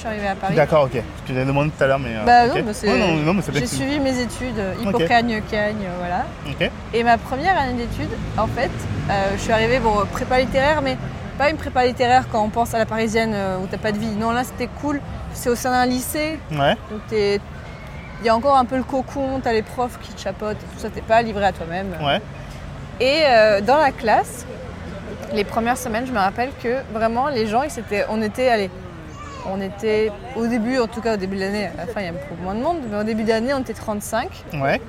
Suis 0.00 0.08
arrivée 0.08 0.28
à 0.28 0.34
Paris. 0.34 0.54
D'accord, 0.54 0.84
ok. 0.84 1.02
Je 1.28 1.32
t'ai 1.32 1.44
demandé 1.44 1.70
tout 1.70 1.84
à 1.84 1.86
l'heure, 1.86 1.98
mais. 1.98 2.16
euh, 2.16 2.24
Bah 2.24 2.46
ok. 2.46 2.56
non, 2.58 2.62
bah, 2.66 2.72
c'est- 2.74 2.88
Ouais, 2.90 2.98
non, 2.98 3.12
non, 3.14 3.34
mais 3.34 3.42
c'est 3.42 3.52
bien 3.52 3.60
J'ai 3.60 3.66
que 3.66 3.72
suivi 3.72 4.00
mes 4.00 4.18
études, 4.20 4.58
euh, 4.58 4.74
Ok. 4.80 4.82
Hippocagne, 4.88 5.42
Cagne, 5.50 5.76
euh, 5.84 5.96
voilà. 5.98 6.24
Ok. 6.48 6.70
Et 6.94 7.04
ma 7.04 7.18
première 7.18 7.58
année 7.58 7.74
d'études, 7.84 8.10
en 8.36 8.46
fait, 8.46 8.70
euh, 9.10 9.30
je 9.36 9.40
suis 9.40 9.52
arrivée, 9.52 9.78
bon, 9.78 9.94
prépa 10.12 10.38
littéraire, 10.40 10.80
mais 10.82 10.96
pas 11.38 11.50
une 11.50 11.56
prépa 11.56 11.84
littéraire 11.86 12.24
quand 12.30 12.42
on 12.42 12.48
pense 12.50 12.74
à 12.74 12.78
la 12.78 12.86
parisienne 12.86 13.32
euh, 13.34 13.58
où 13.58 13.66
t'as 13.66 13.78
pas 13.78 13.92
de 13.92 13.98
vie. 13.98 14.10
Non, 14.16 14.30
là 14.32 14.44
c'était 14.44 14.68
cool. 14.80 15.00
C'est 15.32 15.48
au 15.48 15.54
sein 15.54 15.70
d'un 15.70 15.86
lycée, 15.86 16.38
Ouais. 16.52 16.74
donc 16.90 17.00
t'es- 17.08 17.40
il 18.20 18.26
y 18.26 18.28
a 18.28 18.34
encore 18.36 18.56
un 18.56 18.64
peu 18.66 18.76
le 18.76 18.82
cocon, 18.82 19.40
t'as 19.42 19.52
les 19.52 19.62
profs 19.62 19.98
qui 20.02 20.12
te 20.12 20.20
chapotent, 20.20 20.58
tout 20.58 20.78
ça, 20.78 20.90
t'es 20.90 21.00
pas 21.00 21.22
livré 21.22 21.44
à 21.46 21.52
toi-même. 21.52 21.94
Ouais. 22.02 22.20
Et 23.00 23.22
euh, 23.26 23.60
dans 23.62 23.78
la 23.78 23.92
classe, 23.92 24.44
les 25.32 25.44
premières 25.44 25.78
semaines, 25.78 26.04
je 26.06 26.12
me 26.12 26.18
rappelle 26.18 26.50
que 26.62 26.78
vraiment 26.92 27.28
les 27.28 27.46
gens, 27.46 27.62
ils 27.62 27.70
s'étaient- 27.70 28.04
on 28.10 28.20
était, 28.20 28.48
allez, 28.48 28.70
on 29.46 29.60
était 29.60 30.10
au 30.36 30.46
début, 30.46 30.78
en 30.78 30.86
tout 30.86 31.00
cas 31.00 31.14
au 31.14 31.16
début 31.16 31.36
de 31.36 31.40
l'année, 31.40 31.66
à 31.66 31.86
la 31.86 31.86
fin 31.86 32.00
il 32.00 32.06
y 32.06 32.08
a 32.08 32.12
beaucoup 32.12 32.40
moins 32.42 32.54
de 32.54 32.60
monde, 32.60 32.78
mais 32.90 32.98
au 32.98 33.04
début 33.04 33.24
d'année 33.24 33.54
on 33.54 33.60
était 33.60 33.74
35. 33.74 34.28
Ouais. 34.54 34.80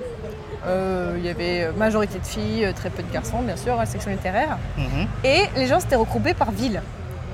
Euh, 0.66 1.16
il 1.18 1.26
y 1.26 1.30
avait 1.30 1.72
majorité 1.76 2.20
de 2.20 2.26
filles, 2.26 2.66
euh, 2.66 2.74
très 2.74 2.90
peu 2.90 3.02
de 3.02 3.12
garçons, 3.12 3.42
bien 3.42 3.56
sûr, 3.56 3.74
à 3.74 3.80
la 3.80 3.86
section 3.86 4.12
littéraire. 4.12 4.60
Mhm. 4.78 5.08
Et 5.24 5.44
les 5.56 5.68
gens 5.68 5.80
s'étaient 5.80 5.96
regroupés 5.96 6.36
par 6.36 6.52
ville. 6.52 6.82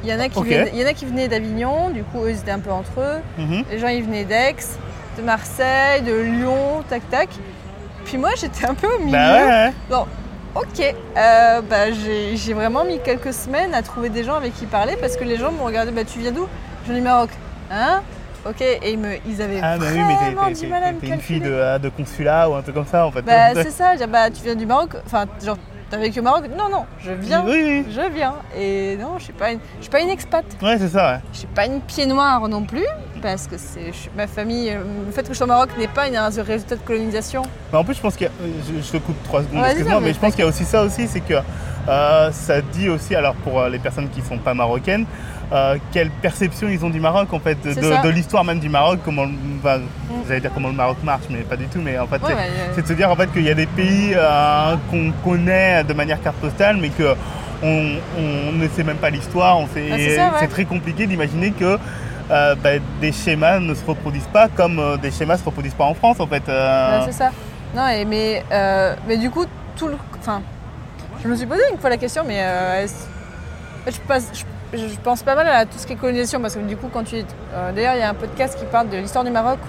Il 0.03 0.09
y, 0.09 0.13
en 0.13 0.19
a 0.19 0.29
qui 0.29 0.41
venaient, 0.41 0.69
il 0.73 0.79
y 0.79 0.83
en 0.83 0.87
a 0.87 0.93
qui 0.93 1.05
venaient 1.05 1.27
d'Avignon, 1.27 1.89
du 1.89 2.03
coup 2.03 2.23
eux 2.23 2.29
ils 2.29 2.37
étaient 2.37 2.51
un 2.51 2.59
peu 2.59 2.71
entre 2.71 2.99
eux. 2.99 3.17
Mhm. 3.37 3.63
Les 3.71 3.79
gens 3.79 3.87
ils 3.87 4.03
venaient 4.03 4.25
d'Aix, 4.25 4.55
de 5.17 5.23
Marseille, 5.23 6.01
de 6.03 6.13
Lyon, 6.13 6.83
tac 6.87 7.09
tac. 7.09 7.29
Puis 8.05 8.17
moi 8.17 8.29
j'étais 8.37 8.65
un 8.65 8.75
peu 8.75 8.87
au 8.87 8.99
milieu. 8.99 9.11
Bah 9.11 9.45
ouais. 9.47 9.73
Bon, 9.89 10.05
ok. 10.55 10.95
Euh, 11.17 11.61
bah, 11.61 11.91
j'ai 11.91 12.53
vraiment 12.53 12.85
mis 12.85 12.99
quelques 12.99 13.33
semaines 13.33 13.73
à 13.73 13.81
trouver 13.81 14.09
des 14.09 14.23
gens 14.23 14.35
avec 14.35 14.53
qui 14.53 14.65
parler 14.65 14.95
parce 15.01 15.17
que 15.17 15.23
les 15.23 15.37
gens 15.37 15.51
me 15.51 15.61
regardaient, 15.61 15.91
bah 15.91 16.03
tu 16.05 16.19
viens 16.19 16.31
d'où? 16.31 16.47
Je 16.87 16.93
viens 16.93 17.01
du 17.01 17.07
Maroc. 17.07 17.29
Hein? 17.71 18.01
Ok, 18.47 18.61
et 18.61 18.91
ils, 18.93 18.97
me, 18.97 19.15
ils 19.27 19.41
avaient 19.41 19.59
Ah, 19.61 19.77
bah 19.77 19.85
oui, 19.91 19.97
mais 20.07 20.13
t'es- 20.15 20.33
vraiment 20.35 20.79
mal 20.85 20.95
une 21.03 21.19
fille 21.19 21.41
de, 21.41 21.51
euh, 21.51 21.77
de 21.79 21.89
consulat 21.89 22.49
ou 22.49 22.53
un 22.55 22.61
truc 22.61 22.75
comme 22.75 22.85
ça 22.85 23.05
en 23.05 23.11
fait. 23.11 23.21
Bah 23.23 23.53
c'est 23.55 23.71
ça, 23.71 23.93
bah 24.07 24.29
tu 24.29 24.41
viens 24.41 24.55
du 24.55 24.65
Maroc, 24.65 24.91
enfin 25.05 25.25
genre 25.43 25.57
t'as 25.89 25.97
vécu 25.97 26.21
au 26.21 26.23
Maroc? 26.23 26.45
Non, 26.57 26.69
non, 26.71 26.85
je 27.03 27.11
viens, 27.11 27.43
Oui, 27.45 27.61
oui. 27.85 27.85
je 27.93 28.09
viens. 28.13 28.35
Et 28.57 28.95
non, 29.01 29.15
je 29.17 29.25
suis 29.25 29.33
pas 29.33 29.51
une, 29.51 29.59
je 29.79 29.81
suis 29.83 29.91
pas 29.91 29.99
une 29.99 30.09
expat, 30.09 30.45
Ouais, 30.61 30.77
c'est 30.77 30.87
ça, 30.87 31.13
ouais. 31.15 31.19
je 31.33 31.39
suis 31.39 31.47
pas 31.47 31.65
une 31.65 31.81
pied 31.81 32.05
noir 32.05 32.47
non 32.47 32.63
plus, 32.63 32.85
parce 33.21 33.47
que 33.47 33.57
c'est 33.57 33.91
ma 34.15 34.27
famille, 34.27 34.69
euh, 34.69 34.77
le 35.05 35.11
fait 35.11 35.23
que 35.23 35.33
je 35.33 35.37
sois 35.37 35.45
au 35.45 35.49
Maroc 35.49 35.69
n'est 35.77 35.87
pas 35.89 36.07
une- 36.07 36.15
un 36.15 36.29
résultat 36.29 36.75
de 36.77 36.81
colonisation. 36.85 37.41
Mais 37.73 37.79
en 37.79 37.83
plus, 37.83 37.95
je 37.95 38.01
pense 38.01 38.15
qu'il 38.15 38.27
y 38.27 38.29
a. 38.29 38.33
euh, 38.43 38.47
Je, 38.77 38.81
je 38.81 38.91
te 38.93 38.97
coupe 38.97 39.21
trois 39.23 39.41
secondes, 39.43 39.65
excuse-moi, 39.65 39.99
mais 39.99 40.07
mais 40.07 40.13
je 40.13 40.19
pense 40.19 40.31
qu'il 40.35 40.43
y 40.45 40.47
a 40.47 40.49
aussi 40.49 40.63
ça 40.63 40.83
aussi, 40.83 41.05
c'est 41.07 41.19
que 41.21 41.33
euh, 41.89 42.31
ça 42.31 42.61
dit 42.61 42.87
aussi, 42.87 43.13
alors 43.13 43.35
pour 43.35 43.61
les 43.65 43.79
personnes 43.79 44.07
qui 44.09 44.21
sont 44.21 44.37
pas 44.37 44.53
marocaines, 44.53 45.05
euh, 45.53 45.77
quelle 45.93 46.09
perception 46.09 46.67
ils 46.67 46.83
ont 46.83 46.89
du 46.89 46.99
Maroc 46.99 47.31
en 47.31 47.39
fait, 47.39 47.55
de. 47.63 47.71
Mm. 47.71 48.09
l'histoire 48.09 48.43
même 48.43 48.59
du 48.59 48.67
Maroc, 48.67 48.99
comment, 49.05 49.25
enfin, 49.59 49.79
j'allais 50.27 50.41
dire 50.41 50.51
comment 50.53 50.67
le 50.67 50.73
Maroc 50.75 50.97
marche, 51.03 51.23
mais 51.29 51.39
pas 51.39 51.55
du 51.55 51.67
tout, 51.67 51.79
mais 51.81 51.97
en 51.97 52.07
fait, 52.07 52.21
Ouais, 52.21 52.33
c'est, 52.75 52.81
de 52.81 52.87
se 52.87 52.93
dire 52.93 53.09
en 53.09 53.15
fait 53.15 53.31
qu'il 53.31 53.43
y 53.43 53.49
a 53.49 53.53
des 53.53 53.65
pays 53.65 54.11
euh, 54.13 54.75
qu'on 54.91 55.13
connaît 55.23 55.83
de 55.85 55.93
manière 55.93 56.21
carte 56.21 56.35
postale, 56.37 56.77
mais 56.77 56.89
que 56.89 57.15
on, 57.63 57.93
on 58.19 58.51
ne 58.51 58.67
sait 58.67 58.83
même 58.83 58.97
pas 58.97 59.09
l'histoire, 59.09 59.57
on 59.57 59.67
sait, 59.67 59.87
Ah, 59.91 59.95
c'est 59.97 60.41
ouais. 60.41 60.47
très 60.49 60.65
compliqué 60.65 61.07
d'imaginer 61.07 61.51
que 61.51 61.79
euh, 62.29 62.55
bah, 62.55 62.71
des 62.99 63.13
schémas 63.13 63.59
ne 63.59 63.73
se 63.73 63.85
reproduisent 63.85 64.29
pas 64.33 64.49
comme 64.49 64.97
des 65.01 65.11
schémas 65.11 65.37
se 65.37 65.45
reproduisent 65.45 65.73
pas 65.73 65.85
en 65.85 65.93
France 65.93 66.19
en 66.19 66.27
fait. 66.27 66.43
c'est 66.45 67.11
ça. 67.13 67.31
Non, 67.73 67.87
et, 67.87 68.03
mais, 68.03 68.43
mais 69.07 69.17
du 69.17 69.29
coup, 69.29 69.45
tout 69.77 69.87
le. 69.87 69.95
Enfin, 70.19 70.41
je 71.23 71.29
me 71.29 71.35
suis 71.37 71.45
posé 71.45 71.61
une 71.71 71.79
fois 71.79 71.89
la 71.89 71.97
question, 71.97 72.23
mais 72.27 72.85
je, 73.87 73.99
passe, 74.01 74.29
je, 74.33 74.43
je 74.73 74.83
pense 75.03 75.23
pas 75.23 75.35
mal 75.35 75.47
à 75.47 75.65
tout 75.65 75.77
ce 75.77 75.87
qui 75.87 75.93
est 75.93 75.95
colonisation, 75.95 76.41
parce 76.41 76.55
que 76.55 76.59
du 76.59 76.75
coup, 76.77 76.89
quand 76.91 77.03
tu. 77.03 77.15
euh, 77.53 77.71
D'ailleurs, 77.71 77.95
il 77.95 77.99
y 77.99 78.03
a 78.03 78.09
un 78.09 78.13
podcast 78.13 78.57
qui 78.59 78.65
parle 78.65 78.89
de 78.89 78.97
l'histoire 78.97 79.23
du 79.23 79.31
Maroc 79.31 79.59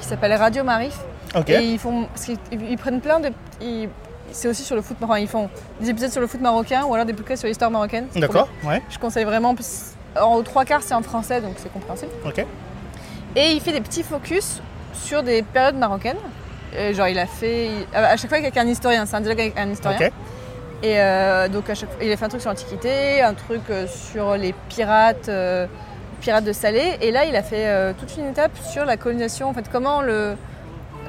qui 0.00 0.06
s'appelle 0.06 0.32
Radio 0.34 0.62
Marif. 0.64 0.98
ok. 1.34 1.48
Et 1.50 1.64
ils 1.72 1.78
font. 1.78 2.06
ils, 2.52 2.76
prennent 2.78 3.00
plein 3.00 3.20
de. 3.20 3.30
c'est 4.32 4.48
aussi 4.48 4.62
sur 4.62 4.76
le 4.76 4.82
foot 4.82 5.00
marocain. 5.00 5.20
Ils 5.20 5.28
font 5.28 5.48
des 5.80 5.90
épisodes 5.90 6.10
sur 6.12 6.20
le 6.20 6.26
foot 6.26 6.40
marocain 6.40 6.84
ou 6.84 6.94
alors 6.94 7.06
des 7.06 7.12
podcasts 7.12 7.40
sur 7.40 7.48
l'histoire 7.48 7.70
marocaine. 7.70 8.06
D'accord, 8.14 8.48
ouais. 8.64 8.82
Je 8.90 8.98
conseille 8.98 9.24
vraiment. 9.24 9.54
parce- 9.54 9.94
En 10.20 10.42
trois 10.42 10.64
quarts, 10.64 10.82
c'est 10.82 10.94
en 10.94 11.02
français, 11.02 11.40
donc 11.40 11.54
c'est 11.56 11.72
compréhensible. 11.72 12.12
ok. 12.24 12.44
Et 13.34 13.50
il 13.52 13.60
fait 13.60 13.72
des 13.72 13.80
petits 13.82 14.02
focus 14.02 14.62
sur 14.94 15.22
des 15.22 15.42
périodes 15.42 15.76
marocaines. 15.76 16.16
Et 16.78 16.94
genre, 16.94 17.08
il 17.08 17.18
a 17.18 17.26
fait. 17.26 17.70
à 17.94 18.16
chaque 18.16 18.28
fois, 18.30 18.38
avec 18.38 18.56
un 18.56 18.66
historien, 18.66 19.04
c'est 19.06 19.16
un 19.16 19.20
dialogue 19.20 19.40
avec 19.40 19.58
un 19.58 19.70
historien. 19.70 19.98
Ok. 20.08 20.12
Et 20.82 21.00
euh, 21.00 21.48
donc, 21.48 21.70
à 21.70 21.74
chaque 21.74 21.90
fois, 21.90 22.04
il 22.04 22.12
a 22.12 22.16
fait 22.16 22.24
un 22.24 22.28
truc 22.28 22.40
sur 22.40 22.50
l'Antiquité, 22.50 23.22
un 23.22 23.34
truc 23.34 23.62
euh, 23.70 23.86
sur 23.86 24.36
les 24.36 24.54
pirates, 24.68 25.28
euh, 25.28 25.66
pirates 26.20 26.44
de 26.44 26.52
Salé. 26.52 26.98
Et 27.00 27.10
là, 27.10 27.24
il 27.24 27.34
a 27.34 27.42
fait 27.42 27.94
toute 27.94 28.16
une 28.16 28.26
étape 28.26 28.56
sur 28.58 28.84
la 28.84 28.96
colonisation. 28.96 29.48
En 29.48 29.54
fait, 29.54 29.68
comment 29.70 30.02
le, 30.02 30.36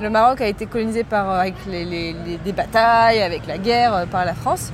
Maroc 0.01 0.41
a 0.41 0.47
été 0.47 0.65
colonisé 0.67 1.03
par, 1.03 1.29
avec 1.29 1.55
les, 1.67 2.13
des 2.43 2.51
batailles, 2.53 3.21
avec 3.21 3.45
la 3.47 3.57
guerre 3.57 4.05
par 4.11 4.25
la 4.25 4.33
France. 4.33 4.71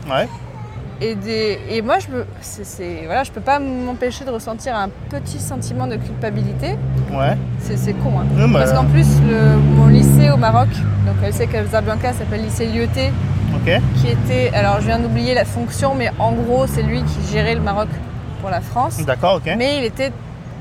Et, 1.03 1.15
des, 1.15 1.59
et 1.69 1.81
moi, 1.81 1.99
je 1.99 2.07
me, 2.15 2.25
c'est, 2.39 2.63
c'est- 2.65 3.01
voilà, 3.05 3.23
je 3.25 3.31
peux 3.31 3.41
pas 3.41 3.59
m'empêcher 3.59 4.23
de 4.23 4.29
ressentir 4.31 4.73
un 4.75 4.87
petit 5.09 5.37
sentiment 5.39 5.85
de 5.85 5.97
culpabilité. 5.97 6.77
Ouais. 7.11 7.35
C'est, 7.59 7.75
c'est 7.77 7.91
con, 7.93 8.13
hein. 8.21 8.47
Bah, 8.47 8.59
Parce 8.59 8.71
qu'en 8.71 8.85
plus, 8.85 9.07
le- 9.27 9.57
mon 9.57 9.87
lycée 9.87 10.29
au 10.31 10.37
Maroc, 10.37 10.69
donc 11.05 11.15
le 11.21 11.27
lycée 11.27 11.47
Casablanca 11.47 12.13
s'appelle 12.13 12.41
lycée 12.43 12.67
Lyoté, 12.67 13.11
qui 13.97 14.07
était, 14.07 14.49
alors 14.55 14.77
je 14.79 14.85
viens 14.85 14.99
d'oublier 14.99 15.33
la 15.33 15.43
fonction, 15.45 15.93
mais 15.93 16.09
en 16.19 16.31
gros, 16.31 16.67
c'est 16.67 16.83
lui 16.83 17.01
qui 17.03 17.31
gérait 17.33 17.55
le 17.55 17.61
Maroc 17.61 17.89
pour 18.41 18.49
la 18.49 18.61
France. 18.61 18.97
D'accord, 19.05 19.35
ok. 19.35 19.53
Mais 19.57 19.79
il 19.79 19.83
était, 19.83 20.11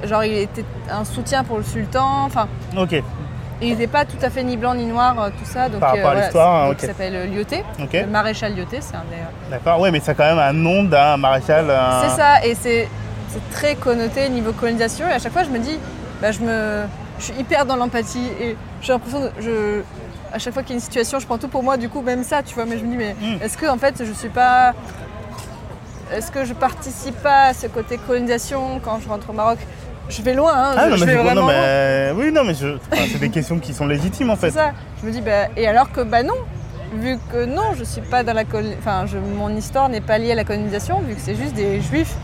genre, 0.05 0.25
il 0.25 0.33
était 0.35 0.65
un 0.91 1.05
soutien 1.05 1.45
pour 1.45 1.59
le 1.59 1.65
sultan, 1.65 2.25
enfin, 2.25 2.49
Ok, 2.77 3.01
il 3.63 3.71
n'était 3.71 3.87
pas 3.87 4.05
tout 4.05 4.17
à 4.23 4.31
fait 4.31 4.43
ni 4.43 4.57
blanc 4.57 4.75
ni 4.75 4.85
noir, 4.87 5.21
euh, 5.21 5.29
tout 5.31 5.45
ça. 5.45 5.69
Donc, 5.69 5.81
Par 5.81 5.91
rapport 5.91 6.01
à 6.07 6.11
voilà, 6.13 6.21
l'histoire, 6.23 6.63
c'est- 6.65 6.69
hein, 6.69 6.73
ok. 6.73 6.79
Il 6.83 6.87
s'appelle 6.87 7.15
euh, 7.17 7.27
Lyoté, 7.27 7.65
le 7.93 8.07
maréchal 8.07 8.55
Lyoté, 8.55 8.79
c'est 8.81 8.95
un 8.97 9.05
des. 9.11 9.51
D'accord, 9.51 9.81
ouais, 9.81 9.91
mais 9.91 10.01
a 10.07 10.15
quand 10.15 10.25
même 10.25 10.39
un 10.39 10.53
nom 10.53 10.83
d'un 10.85 11.17
maréchal. 11.17 11.67
euh, 11.71 12.03
C'est 12.03 12.17
ça, 12.17 12.45
et 12.45 12.55
c'est 12.55 12.89
c'est 13.29 13.51
très 13.51 13.75
connoté 13.77 14.29
niveau 14.29 14.53
colonisation. 14.53 15.09
Et 15.09 15.13
à 15.13 15.19
chaque 15.19 15.33
fois, 15.33 15.43
je 15.45 15.49
me 15.51 15.59
dis, 15.59 15.79
bah, 16.21 16.33
je, 16.33 16.41
me, 16.41 16.83
je 17.19 17.25
suis 17.25 17.35
hyper 17.41 17.65
dans 17.65 17.77
l'empathie. 17.77 18.29
Et 18.41 18.57
j'ai 18.83 18.93
l'impression 18.93 19.21
de. 19.21 19.31
Je, 19.41 19.81
à 20.35 20.39
chaque 20.39 20.53
fois 20.53 20.63
qu'il 20.63 20.71
y 20.71 20.75
a 20.75 20.77
une 20.77 20.83
situation, 20.83 21.19
je 21.19 21.27
prends 21.27 21.39
tout 21.39 21.49
pour 21.49 21.63
moi, 21.63 21.77
du 21.79 21.89
coup, 21.89 22.03
même 22.03 22.25
ça, 22.25 22.43
tu 22.43 22.55
vois. 22.55 22.65
Mais 22.67 22.77
je 22.79 22.85
me 22.85 22.91
dis, 22.91 22.97
mais 22.97 23.15
Mm. 23.21 23.43
est-ce 23.43 23.57
que, 23.57 23.67
en 23.67 23.79
fait, 23.79 24.03
je 24.05 24.13
suis 24.13 24.29
pas. 24.29 24.75
Est-ce 26.13 26.31
que 26.31 26.45
je 26.45 26.53
participe 26.53 27.17
pas 27.23 27.45
à 27.45 27.55
ce 27.55 27.67
côté 27.69 27.97
colonisation 27.97 28.81
quand 28.85 28.99
je 29.03 29.09
rentre 29.09 29.31
au 29.31 29.33
Maroc? 29.33 29.59
Je 30.09 30.21
vais 30.23 30.35
loin, 30.35 30.53
hein, 30.55 30.75
Ah 30.77 30.85
je, 30.87 30.91
non, 30.91 30.97
je 30.97 31.05
mais, 31.05 31.13
vais 31.15 31.23
vraiment 31.23 31.35
non, 31.43 31.47
loin. 31.47 31.53
mais 31.53 32.13
oui, 32.17 32.33
non, 32.33 32.45
mais 32.45 32.55
je... 32.55 32.77
enfin, 32.93 33.03
c'est 33.11 33.19
des 33.21 33.31
questions 33.31 33.59
qui 33.59 33.73
sont 33.73 33.87
légitimes 33.87 34.31
en 34.31 34.35
C'est 34.37 34.51
fait. 34.51 34.59
ça. 34.59 34.73
Je 35.01 35.07
me 35.07 35.13
dis, 35.13 35.21
bah, 35.21 35.49
et 35.57 35.67
alors 35.67 35.91
que, 35.91 36.01
bah 36.03 36.23
non, 36.23 36.35
vu 36.95 37.19
que 37.33 37.45
non, 37.47 37.73
je 37.79 37.85
suis 37.85 38.03
pas 38.03 38.23
dans 38.23 38.35
la 38.35 38.45
col- 38.45 38.75
enfin, 38.79 39.07
je- 39.07 39.19
mon 39.19 39.49
histoire 39.57 39.89
n'est 39.89 40.01
pas 40.03 40.19
liée 40.19 40.33
à 40.33 40.35
la 40.35 40.45
colonisation, 40.45 41.01
vu 41.01 41.15
que 41.15 41.21
c'est 41.21 41.35
juste 41.37 41.55
des 41.55 41.81
juifs 41.81 42.15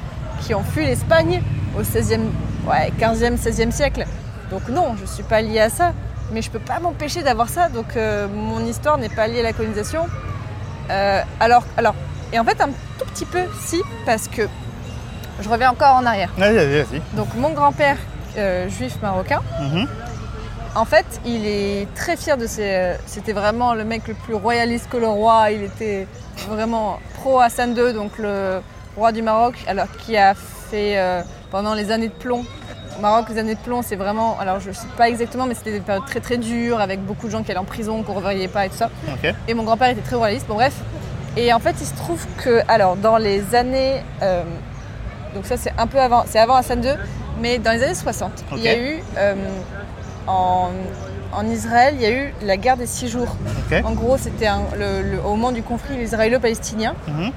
qui 0.43 0.55
ont 0.55 0.63
fui 0.63 0.85
l'Espagne 0.85 1.43
au 1.79 1.83
16e, 1.83 2.21
ouais, 2.69 2.93
15e, 3.01 3.37
16e 3.39 3.71
siècle. 3.71 4.05
Donc 4.51 4.69
non, 4.69 4.95
je 5.01 5.07
suis 5.07 5.23
pas 5.25 5.41
liée 5.41 5.61
à 5.61 5.71
ça. 5.71 5.93
Mais 6.31 6.43
je 6.43 6.51
peux 6.51 6.59
pas 6.59 6.79
m'empêcher 6.79 7.23
d'avoir 7.23 7.49
ça, 7.49 7.71
donc 7.71 7.97
euh, 7.97 8.29
mon 8.29 8.61
histoire 8.67 8.99
n'est 8.99 9.09
pas 9.09 9.27
liée 9.29 9.41
à 9.41 9.45
la 9.45 9.53
colonisation. 9.55 10.05
Euh, 10.91 11.23
alors, 11.41 11.65
alors, 11.79 11.95
et 12.35 12.39
en 12.39 12.45
fait, 12.45 12.61
un 12.61 12.67
tout 12.99 13.07
petit 13.15 13.25
peu, 13.25 13.41
si, 13.65 13.81
parce 14.05 14.29
que 14.29 14.43
je 15.41 15.49
reviens 15.49 15.71
encore 15.71 15.97
en 15.97 16.07
arrière. 16.07 16.31
Vas-y, 16.37 16.55
vas-y, 16.57 16.83
vas-y. 16.83 17.03
Donc 17.17 17.29
mon 17.37 17.51
grand-père, 17.51 17.97
euh, 18.37 18.69
juif 18.69 18.97
marocain, 19.03 19.41
Mhm. 19.61 19.87
en 20.75 20.85
fait, 20.85 21.07
il 21.25 21.47
est 21.47 21.87
très 21.95 22.17
fier 22.17 22.37
de 22.37 22.47
ses. 22.47 22.63
euh, 22.75 22.95
C'était 23.07 23.33
vraiment 23.33 23.75
le 23.75 23.85
mec 23.85 24.07
le 24.09 24.15
plus 24.15 24.35
royaliste 24.35 24.89
que 24.91 24.97
le 24.97 25.09
roi. 25.09 25.51
Il 25.51 25.63
était 25.63 26.07
vraiment 26.49 26.99
pro 27.21 27.41
Hassan 27.41 27.77
II, 27.77 27.93
donc 27.93 28.19
le 28.19 28.61
roi 28.97 29.13
du 29.13 29.23
Maroc, 29.23 29.55
alors 29.67 29.87
qui 29.99 30.17
a 30.17 30.35
fait 30.35 30.99
euh, 30.99 31.23
pendant 31.51 31.75
les 31.75 31.91
années 31.91 32.09
de 32.09 32.13
plomb. 32.13 32.45
Au 32.97 33.01
Maroc, 33.01 33.27
les 33.31 33.39
années 33.39 33.55
de 33.55 33.61
plomb, 33.61 33.81
c'est 33.83 33.95
vraiment. 33.97 34.37
Alors, 34.41 34.59
je 34.59 34.71
ne 34.71 34.75
sais 34.75 34.87
pas 34.97 35.09
exactement, 35.09 35.47
mais 35.47 35.55
c'était 35.55 35.71
des 35.73 35.81
périodes 35.81 36.05
très 36.07 36.19
très 36.21 36.37
dures, 36.37 36.81
avec 36.81 37.01
beaucoup 37.05 37.27
de 37.27 37.33
gens 37.33 37.45
qui 37.45 37.51
allaient 37.53 37.61
en 37.61 37.65
prison, 37.65 38.03
qu'on 38.03 38.13
ne 38.13 38.17
revoyait 38.17 38.49
pas 38.49 38.67
et 38.67 38.71
tout 38.71 38.77
ça. 38.77 38.91
Et 39.47 39.55
mon 39.55 39.63
grand-père 39.63 39.91
était 39.91 40.01
très 40.01 40.17
royaliste. 40.17 40.47
Bon, 40.49 40.55
bref. 40.55 40.75
Et 41.37 41.53
en 41.53 41.61
fait, 41.61 41.77
il 41.81 41.87
se 41.87 41.95
trouve 41.95 42.25
que, 42.39 42.61
alors, 42.69 42.97
dans 42.97 43.17
les 43.17 43.55
années. 43.55 44.03
euh, 44.23 44.43
donc, 45.35 45.47
ça, 45.47 45.57
c'est 45.57 45.73
un 45.79 45.87
peu 45.87 45.99
avant. 46.01 46.25
C'est 46.27 46.39
avant 46.39 46.55
Hassan 46.55 46.83
II, 46.85 46.95
mais 47.41 47.59
dans 47.59 47.73
les 47.73 47.83
années 47.83 47.95
60, 47.95 48.45
il 48.57 48.63
y 48.63 48.69
a 48.69 48.79
eu. 48.79 49.03
euh, 49.17 49.35
en, 50.27 50.69
en 51.33 51.47
Israël, 51.47 51.95
il 51.97 52.03
y 52.03 52.07
a 52.07 52.11
eu 52.11 52.35
la 52.43 52.57
guerre 52.57 52.77
des 52.77 52.87
six 52.87 53.09
jours. 53.09 53.35
En 53.85 53.93
gros, 53.93 54.17
c'était 54.19 54.49
au 55.25 55.31
moment 55.31 55.53
du 55.53 55.63
conflit 55.63 55.97
israélo-palestinien. 55.97 56.95
Mhm. 57.07 57.33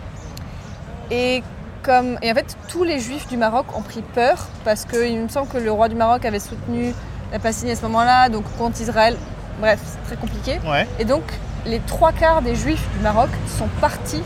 Et, 1.12 1.44
comme, 1.84 2.18
et 2.22 2.32
en 2.32 2.36
fait, 2.36 2.56
tous 2.68 2.84
les 2.84 3.00
juifs 3.00 3.28
du 3.28 3.38
Maroc 3.38 3.66
ont 3.78 3.82
pris 3.82 4.02
peur 4.02 4.48
parce 4.64 4.86
qu'il 4.86 5.18
me 5.20 5.28
semble 5.28 5.48
que 5.48 5.58
le 5.58 5.72
roi 5.72 5.90
du 5.90 5.96
Maroc 5.96 6.24
avait 6.26 6.40
soutenu 6.40 6.94
la 7.32 7.40
Palestine 7.40 7.70
à 7.70 7.76
ce 7.76 7.82
moment-là, 7.84 8.30
donc 8.30 8.44
contre 8.58 8.80
Israël. 8.82 9.16
Bref, 9.60 9.80
c'est 9.84 10.08
très 10.08 10.16
compliqué. 10.16 10.60
Ouais. 10.66 10.88
Et 11.00 11.06
donc, 11.06 11.24
les 11.66 11.80
trois 11.80 12.12
quarts 12.12 12.42
des 12.42 12.56
juifs 12.56 12.86
du 12.96 13.00
Maroc 13.04 13.30
sont 13.58 13.68
partis 13.80 14.24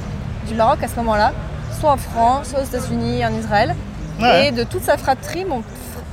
du 0.48 0.54
Maroc 0.54 0.82
à 0.84 0.88
ce 0.88 0.96
moment-là, 0.98 1.34
en 1.88 1.98
France, 1.98 2.54
aux 2.58 2.64
États-Unis, 2.64 3.26
en 3.26 3.34
Israël. 3.34 3.76
Ouais. 4.20 4.48
Et 4.48 4.52
de 4.52 4.64
toute 4.64 4.84
sa 4.84 4.98
fratrie, 4.98 5.46
mon, 5.46 5.64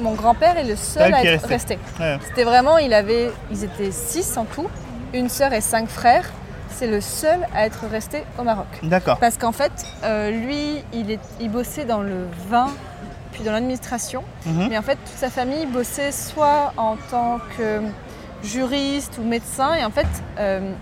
mon 0.00 0.14
grand-père 0.14 0.56
est 0.56 0.64
le 0.64 0.76
seul 0.76 1.12
à 1.14 1.24
être 1.24 1.46
resté. 1.46 1.78
Ouais. 2.00 2.18
C'était 2.26 2.44
vraiment, 2.44 2.78
il 2.78 2.92
avait, 2.92 3.30
ils 3.50 3.64
étaient 3.64 3.92
six 3.92 4.36
en 4.36 4.44
tout, 4.44 4.66
une 5.14 5.28
sœur 5.28 5.52
et 5.52 5.60
cinq 5.60 5.88
frères. 5.88 6.28
C'est 6.74 6.86
le 6.86 7.00
seul 7.00 7.46
à 7.54 7.66
être 7.66 7.84
resté 7.90 8.24
au 8.38 8.42
Maroc. 8.42 8.66
D'accord. 8.82 9.18
Parce 9.18 9.36
qu'en 9.36 9.52
fait, 9.52 9.72
euh, 10.04 10.30
lui, 10.30 10.82
il, 10.92 11.10
est, 11.10 11.20
il 11.38 11.50
bossait 11.50 11.84
dans 11.84 12.00
le 12.00 12.26
vin, 12.48 12.70
puis 13.32 13.44
dans 13.44 13.52
l'administration. 13.52 14.24
Mhm. 14.46 14.68
Mais 14.70 14.78
en 14.78 14.82
fait, 14.82 14.96
toute 14.96 15.16
sa 15.16 15.30
famille 15.30 15.66
bossait 15.66 16.10
soit 16.12 16.72
en 16.76 16.96
tant 17.10 17.38
que 17.56 17.82
juriste 18.42 19.18
ou 19.18 19.22
médecin. 19.22 19.74
Et 19.74 19.84
en 19.84 19.90
fait, 19.90 20.08
euh, 20.38 20.72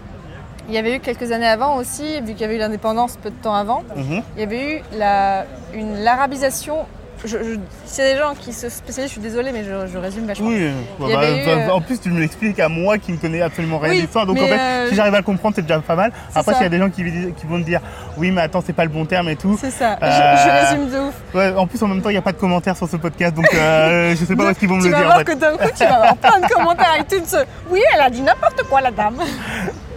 il 0.71 0.75
y 0.75 0.79
avait 0.79 0.95
eu 0.97 1.01
quelques 1.01 1.33
années 1.33 1.49
avant 1.49 1.77
aussi, 1.77 2.21
vu 2.21 2.33
qu'il 2.33 2.43
y 2.43 2.45
avait 2.45 2.55
eu 2.55 2.59
l'indépendance 2.59 3.17
peu 3.17 3.31
de 3.31 3.35
temps 3.43 3.55
avant, 3.55 3.83
Mhm. 3.97 4.23
il 4.37 4.41
y 4.41 4.43
avait 4.45 4.77
eu 4.77 4.83
la, 4.97 5.45
une 5.75 5.99
l'arabisation. 6.05 6.77
Je, 7.25 7.37
je, 7.37 7.59
S'il 7.85 8.05
y 8.05 8.07
a 8.07 8.13
des 8.15 8.19
gens 8.19 8.35
qui 8.35 8.53
se 8.53 8.69
spécialisent, 8.71 9.11
je 9.11 9.21
suis 9.21 9.21
désolée, 9.21 9.53
mais 9.53 9.63
je, 9.63 9.87
je 9.93 9.99
résume 9.99 10.27
vachement. 10.27 10.49
Oui, 10.49 10.71
bah, 10.99 11.07
eu, 11.07 11.11
bah, 11.11 11.51
euh, 11.51 11.69
en 11.71 11.81
plus 11.83 12.01
tu 12.01 12.09
me 12.11 12.19
l'expliques 12.19 12.59
à 12.61 12.69
moi 12.71 12.97
qui 12.97 13.13
ne 13.13 13.19
connais 13.19 13.43
absolument 13.43 13.79
rien 13.79 13.91
Oui, 13.91 13.97
de 13.99 14.03
l'histoire, 14.03 14.25
donc 14.27 14.39
en 14.39 14.47
fait 14.47 14.59
euh, 14.59 14.89
si 14.89 14.95
j'arrive 14.95 15.15
à 15.15 15.19
le 15.19 15.23
comprendre 15.25 15.55
c'est 15.55 15.63
déjà 15.63 15.79
pas 15.81 15.97
mal. 15.97 16.13
Après 16.35 16.55
s'il 16.55 16.63
y 16.63 16.67
a 16.67 16.71
des 16.71 16.79
gens 16.79 16.89
qui, 16.89 17.03
qui 17.05 17.47
vont 17.47 17.61
te 17.61 17.65
dire 17.67 17.81
oui 18.17 18.31
mais 18.31 18.41
attends 18.43 18.63
c'est 18.67 18.73
pas 18.73 18.85
le 18.85 18.91
bon 18.91 19.05
terme 19.05 19.29
et 19.29 19.37
tout. 19.37 19.59
C'est 19.61 19.71
ça, 19.71 19.99
je- 20.01 20.07
Euh, 20.07 20.37
je, 20.37 20.67
résume 20.77 20.91
de 20.91 20.99
ouf. 21.09 21.15
Ouais, 21.35 21.53
en 21.55 21.67
plus 21.67 21.83
en 21.83 21.89
même 21.89 22.01
temps 22.01 22.09
il 22.09 22.13
n'y 22.15 22.19
a 22.19 22.23
pas 22.23 22.33
de 22.33 22.39
commentaires 22.39 22.77
sur 22.77 22.89
ce 22.89 22.97
podcast 22.97 23.35
donc 23.35 23.49
euh, 23.55 24.15
je 24.19 24.25
sais 24.25 24.35
pas 24.37 24.51
est-ce 24.51 24.59
qu'ils 24.59 24.69
vont 24.69 24.77
me 24.77 24.83
tu 24.83 24.89
le 24.89 24.93
vas 24.95 24.99
dire 25.01 25.07
en 25.07 25.09
voir 25.11 25.19
fait. 25.19 25.25
que 25.27 25.35
d'un 25.35 25.57
coup, 25.57 25.69
tu 25.77 25.85
vas 25.85 25.95
avoir 25.97 26.17
plein 26.17 26.41
de 26.41 26.47
commentaires 26.53 26.93
avec 26.95 27.09
toutes 27.09 27.27
ce... 27.27 27.37
Oui, 27.71 27.81
elle 27.95 28.01
a 28.01 28.09
dit 28.11 28.23
n'importe 28.23 28.63
quoi, 28.69 28.81
la 28.81 28.91
dame. 28.91 29.17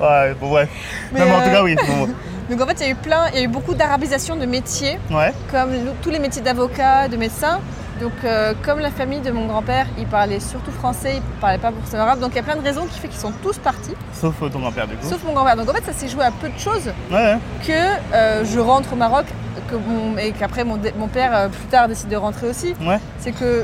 Ouais, 0.02 0.34
bon 0.42 0.52
ouais. 0.54 0.68
Mais, 1.14 1.20
non 1.22 1.26
mais 1.28 1.32
en 1.36 1.42
tout 1.44 1.50
cas 1.52 1.64
oui. 1.64 1.76
bon, 1.76 2.10
Donc 2.50 2.62
en 2.62 2.66
fait, 2.68 2.78
il 2.82 2.84
y 2.84 2.90
a 2.90 2.90
eu 2.92 2.96
plein, 2.96 3.28
il 3.34 3.36
y 3.38 3.42
a 3.42 3.44
eu 3.44 3.48
beaucoup 3.48 3.74
d'arabisation 3.74 4.36
de 4.36 4.46
métiers, 4.46 5.00
ouais. 5.12 5.34
comme 5.52 5.70
tous 6.02 6.10
les 6.10 6.20
métiers 6.20 6.42
d'avocat, 6.42 7.08
de 7.08 7.18
médecin. 7.18 7.60
Donc 8.02 8.12
euh, 8.26 8.54
comme 8.64 8.80
la 8.80 8.90
famille 8.90 9.22
de 9.22 9.32
mon 9.32 9.46
grand-père, 9.46 9.86
il 9.98 10.08
parlait 10.08 10.40
surtout 10.40 10.72
français, 10.72 11.14
il 11.18 11.40
parlait 11.40 11.58
pas 11.60 11.72
forcément 11.72 12.04
arabe. 12.04 12.20
Donc 12.20 12.32
il 12.34 12.36
y 12.38 12.40
a 12.40 12.44
plein 12.44 12.56
de 12.56 12.62
raisons 12.64 12.86
qui 12.86 13.00
fait 13.00 13.08
qu'ils 13.08 13.20
sont 13.20 13.32
tous 13.44 13.58
partis, 13.60 13.94
Sauf 14.14 14.34
euh, 14.42 14.50
ton 14.50 14.60
grand-père 14.60 14.88
du 14.88 14.96
coup. 14.96 15.08
sauf 15.08 15.24
mon 15.24 15.34
grand-père. 15.34 15.56
Donc 15.56 15.70
en 15.70 15.74
fait, 15.74 15.86
ça 15.86 15.94
s'est 15.94 16.08
joué 16.10 16.24
à 16.26 16.32
peu 16.32 16.50
de 16.50 16.58
choses 16.58 16.92
Ouais, 17.12 17.38
que 17.66 17.72
euh, 18.14 18.44
je 18.44 18.60
rentre 18.60 18.94
au 18.94 18.96
Maroc, 18.96 19.26
que 19.70 19.76
mon- 19.76 20.18
et 20.18 20.32
qu'après 20.32 20.64
mon, 20.64 20.80
mon 20.98 21.08
père 21.08 21.32
euh, 21.36 21.48
plus 21.50 21.68
tard 21.68 21.88
décide 21.88 22.10
de 22.10 22.16
rentrer 22.18 22.50
aussi. 22.50 22.74
Ouais. 22.82 23.00
C'est 23.20 23.32
que 23.32 23.64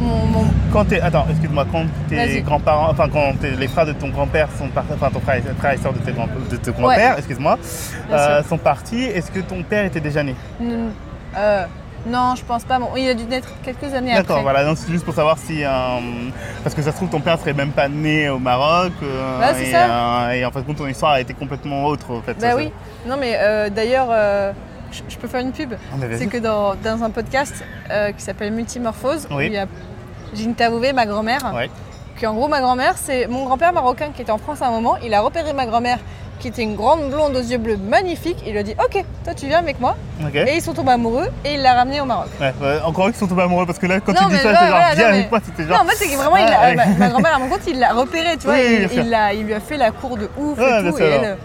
mon, 0.00 0.26
mon- 0.26 0.44
Quand 0.72 0.84
t'es, 0.84 1.00
attends, 1.00 1.26
excuse-moi, 1.30 1.66
quand 1.70 1.84
tes 2.08 2.40
grands-parents, 2.42 2.90
enfin 2.90 3.08
quand 3.12 3.32
t'es- 3.40 3.52
les 3.52 3.68
frères 3.68 3.86
de 3.86 3.92
ton 3.92 4.08
grand-père 4.08 4.48
sont 4.58 4.68
partis, 4.68 4.92
enfin 4.94 5.10
ton 5.10 5.20
frère, 5.20 5.36
et- 5.36 5.54
frère 5.60 5.72
et 5.72 5.76
sœur 5.78 5.92
de, 5.92 5.98
tes 5.98 6.12
grands- 6.12 6.26
de 6.50 6.56
ton 6.56 6.72
grand-père, 6.72 7.16
excuse-moi, 7.18 7.58
euh, 8.10 8.42
sont 8.42 8.58
partis, 8.58 9.04
est-ce 9.04 9.30
que 9.30 9.40
ton 9.40 9.62
père 9.62 9.84
était 9.84 10.00
déjà 10.00 10.22
né? 10.22 10.34
N- 10.60 10.90
euh, 11.36 11.64
non, 12.06 12.34
je 12.36 12.44
pense 12.44 12.64
pas. 12.64 12.78
Bon, 12.78 12.88
il 12.96 13.08
a 13.08 13.14
dû 13.14 13.24
naître 13.24 13.48
quelques 13.62 13.94
années 13.94 14.12
D'accord, 14.14 14.32
après. 14.36 14.42
voilà, 14.42 14.64
donc 14.64 14.76
c'est 14.76 14.90
juste 14.92 15.04
pour 15.04 15.14
savoir 15.14 15.38
si, 15.38 15.64
euh, 15.64 15.68
parce 16.62 16.74
que 16.74 16.82
ça 16.82 16.90
se 16.92 16.96
trouve 16.96 17.08
ton 17.08 17.20
père 17.20 17.38
serait 17.38 17.54
même 17.54 17.70
pas 17.70 17.88
né 17.88 18.28
au 18.28 18.38
Maroc, 18.38 18.92
euh, 19.02 19.40
c'est 19.54 19.68
et, 19.68 19.72
ça. 19.72 20.36
et 20.36 20.44
en 20.44 20.50
fait 20.50 20.62
ton 20.74 20.86
histoire 20.86 21.12
a 21.12 21.20
été 21.20 21.32
complètement 21.34 21.84
autre 21.86 22.10
en 22.12 22.20
fait. 22.20 22.34
Bah 22.40 22.50
Ça, 22.50 22.56
oui. 22.56 22.70
Non 23.06 23.16
mais 23.18 23.38
d'ailleurs, 23.70 24.08
je, 24.94 25.02
je 25.14 25.18
peux 25.18 25.28
faire 25.28 25.40
une 25.40 25.52
pub. 25.52 25.72
c'est- 25.72 26.24
Ah, 26.24 26.26
que 26.26 26.38
dans, 26.38 26.74
dans 26.76 27.02
un 27.04 27.10
podcast 27.10 27.54
euh, 27.90 28.12
qui 28.12 28.22
s'appelle 28.22 28.52
Multimorphose, 28.52 29.26
Oui. 29.30 29.46
il 29.46 29.52
y 29.52 29.58
a- 29.58 29.66
j'ai 30.34 30.46
interviewé 30.48 30.92
ma 30.92 31.06
grand-mère. 31.06 31.52
Ouais. 31.54 31.70
Que 32.20 32.26
en 32.26 32.34
gros, 32.34 32.48
ma 32.48 32.60
grand-mère, 32.60 32.94
c'est 32.96 33.26
mon 33.26 33.44
grand-père 33.44 33.72
marocain 33.72 34.08
qui 34.14 34.22
était 34.22 34.30
en 34.32 34.38
France 34.38 34.62
à 34.62 34.68
un 34.68 34.70
moment. 34.70 34.96
Il 35.04 35.12
a 35.14 35.20
repéré 35.20 35.52
ma 35.52 35.66
grand-mère 35.66 35.98
qui 36.40 36.48
était 36.48 36.62
une 36.62 36.74
grande 36.76 37.10
blonde 37.10 37.34
aux 37.36 37.40
yeux 37.40 37.58
bleus 37.58 37.76
magnifique. 37.76 38.36
Il 38.46 38.52
lui 38.52 38.58
a 38.58 38.62
dit 38.62 38.74
Ok, 38.84 39.02
toi 39.24 39.34
tu 39.34 39.46
viens 39.46 39.58
avec 39.58 39.80
moi. 39.80 39.96
Et 40.34 40.56
ils 40.56 40.62
sont 40.62 40.74
tombés 40.74 40.92
amoureux 40.92 41.26
et 41.44 41.54
il 41.54 41.62
l'a 41.62 41.74
ramené 41.74 42.00
au 42.00 42.04
Maroc. 42.04 42.28
Ouais, 42.40 42.52
ouais, 42.60 42.80
encore 42.84 43.08
eux 43.08 43.12
qui 43.12 43.18
sont 43.18 43.26
tombés 43.26 43.42
amoureux 43.42 43.66
parce 43.66 43.78
que 43.78 43.86
là 43.86 43.98
quand 44.00 44.12
Non, 44.12 44.28
tu 44.28 44.34
dis 44.36 44.42
ça, 44.42 44.50
ouais, 44.50 44.56
c'est 44.60 44.68
genre 44.68 44.78
viens 44.94 45.04
non, 45.08 45.14
avec 45.14 45.30
moi, 45.30 45.40
c'était 45.44 45.62
Non, 45.64 45.68
genre. 45.74 45.82
en 45.82 45.88
fait, 45.88 45.96
c'est 45.96 46.08
que 46.08 46.16
vraiment, 46.16 46.36
il 46.36 46.42
a- 46.52 46.60
ouais. 46.60 46.74
ma, 46.76 46.86
ma 46.86 47.08
grand-mère, 47.08 47.34
à 47.36 47.38
mon 47.38 47.48
compte, 47.48 47.60
il 47.66 47.78
l'a 47.78 47.92
repéré, 47.92 48.36
tu 48.36 48.46
vois. 48.46 48.54
Oui, 48.54 48.88
il, 48.92 49.16
il 49.34 49.44
lui 49.46 49.54
a 49.54 49.60
fait 49.60 49.76
la 49.76 49.90
cour 49.92 50.16
de 50.16 50.28
ouf 50.38 50.58
et 50.58 50.90
tout. 50.90 50.98
et 50.98 51.02
elle, 51.04 51.36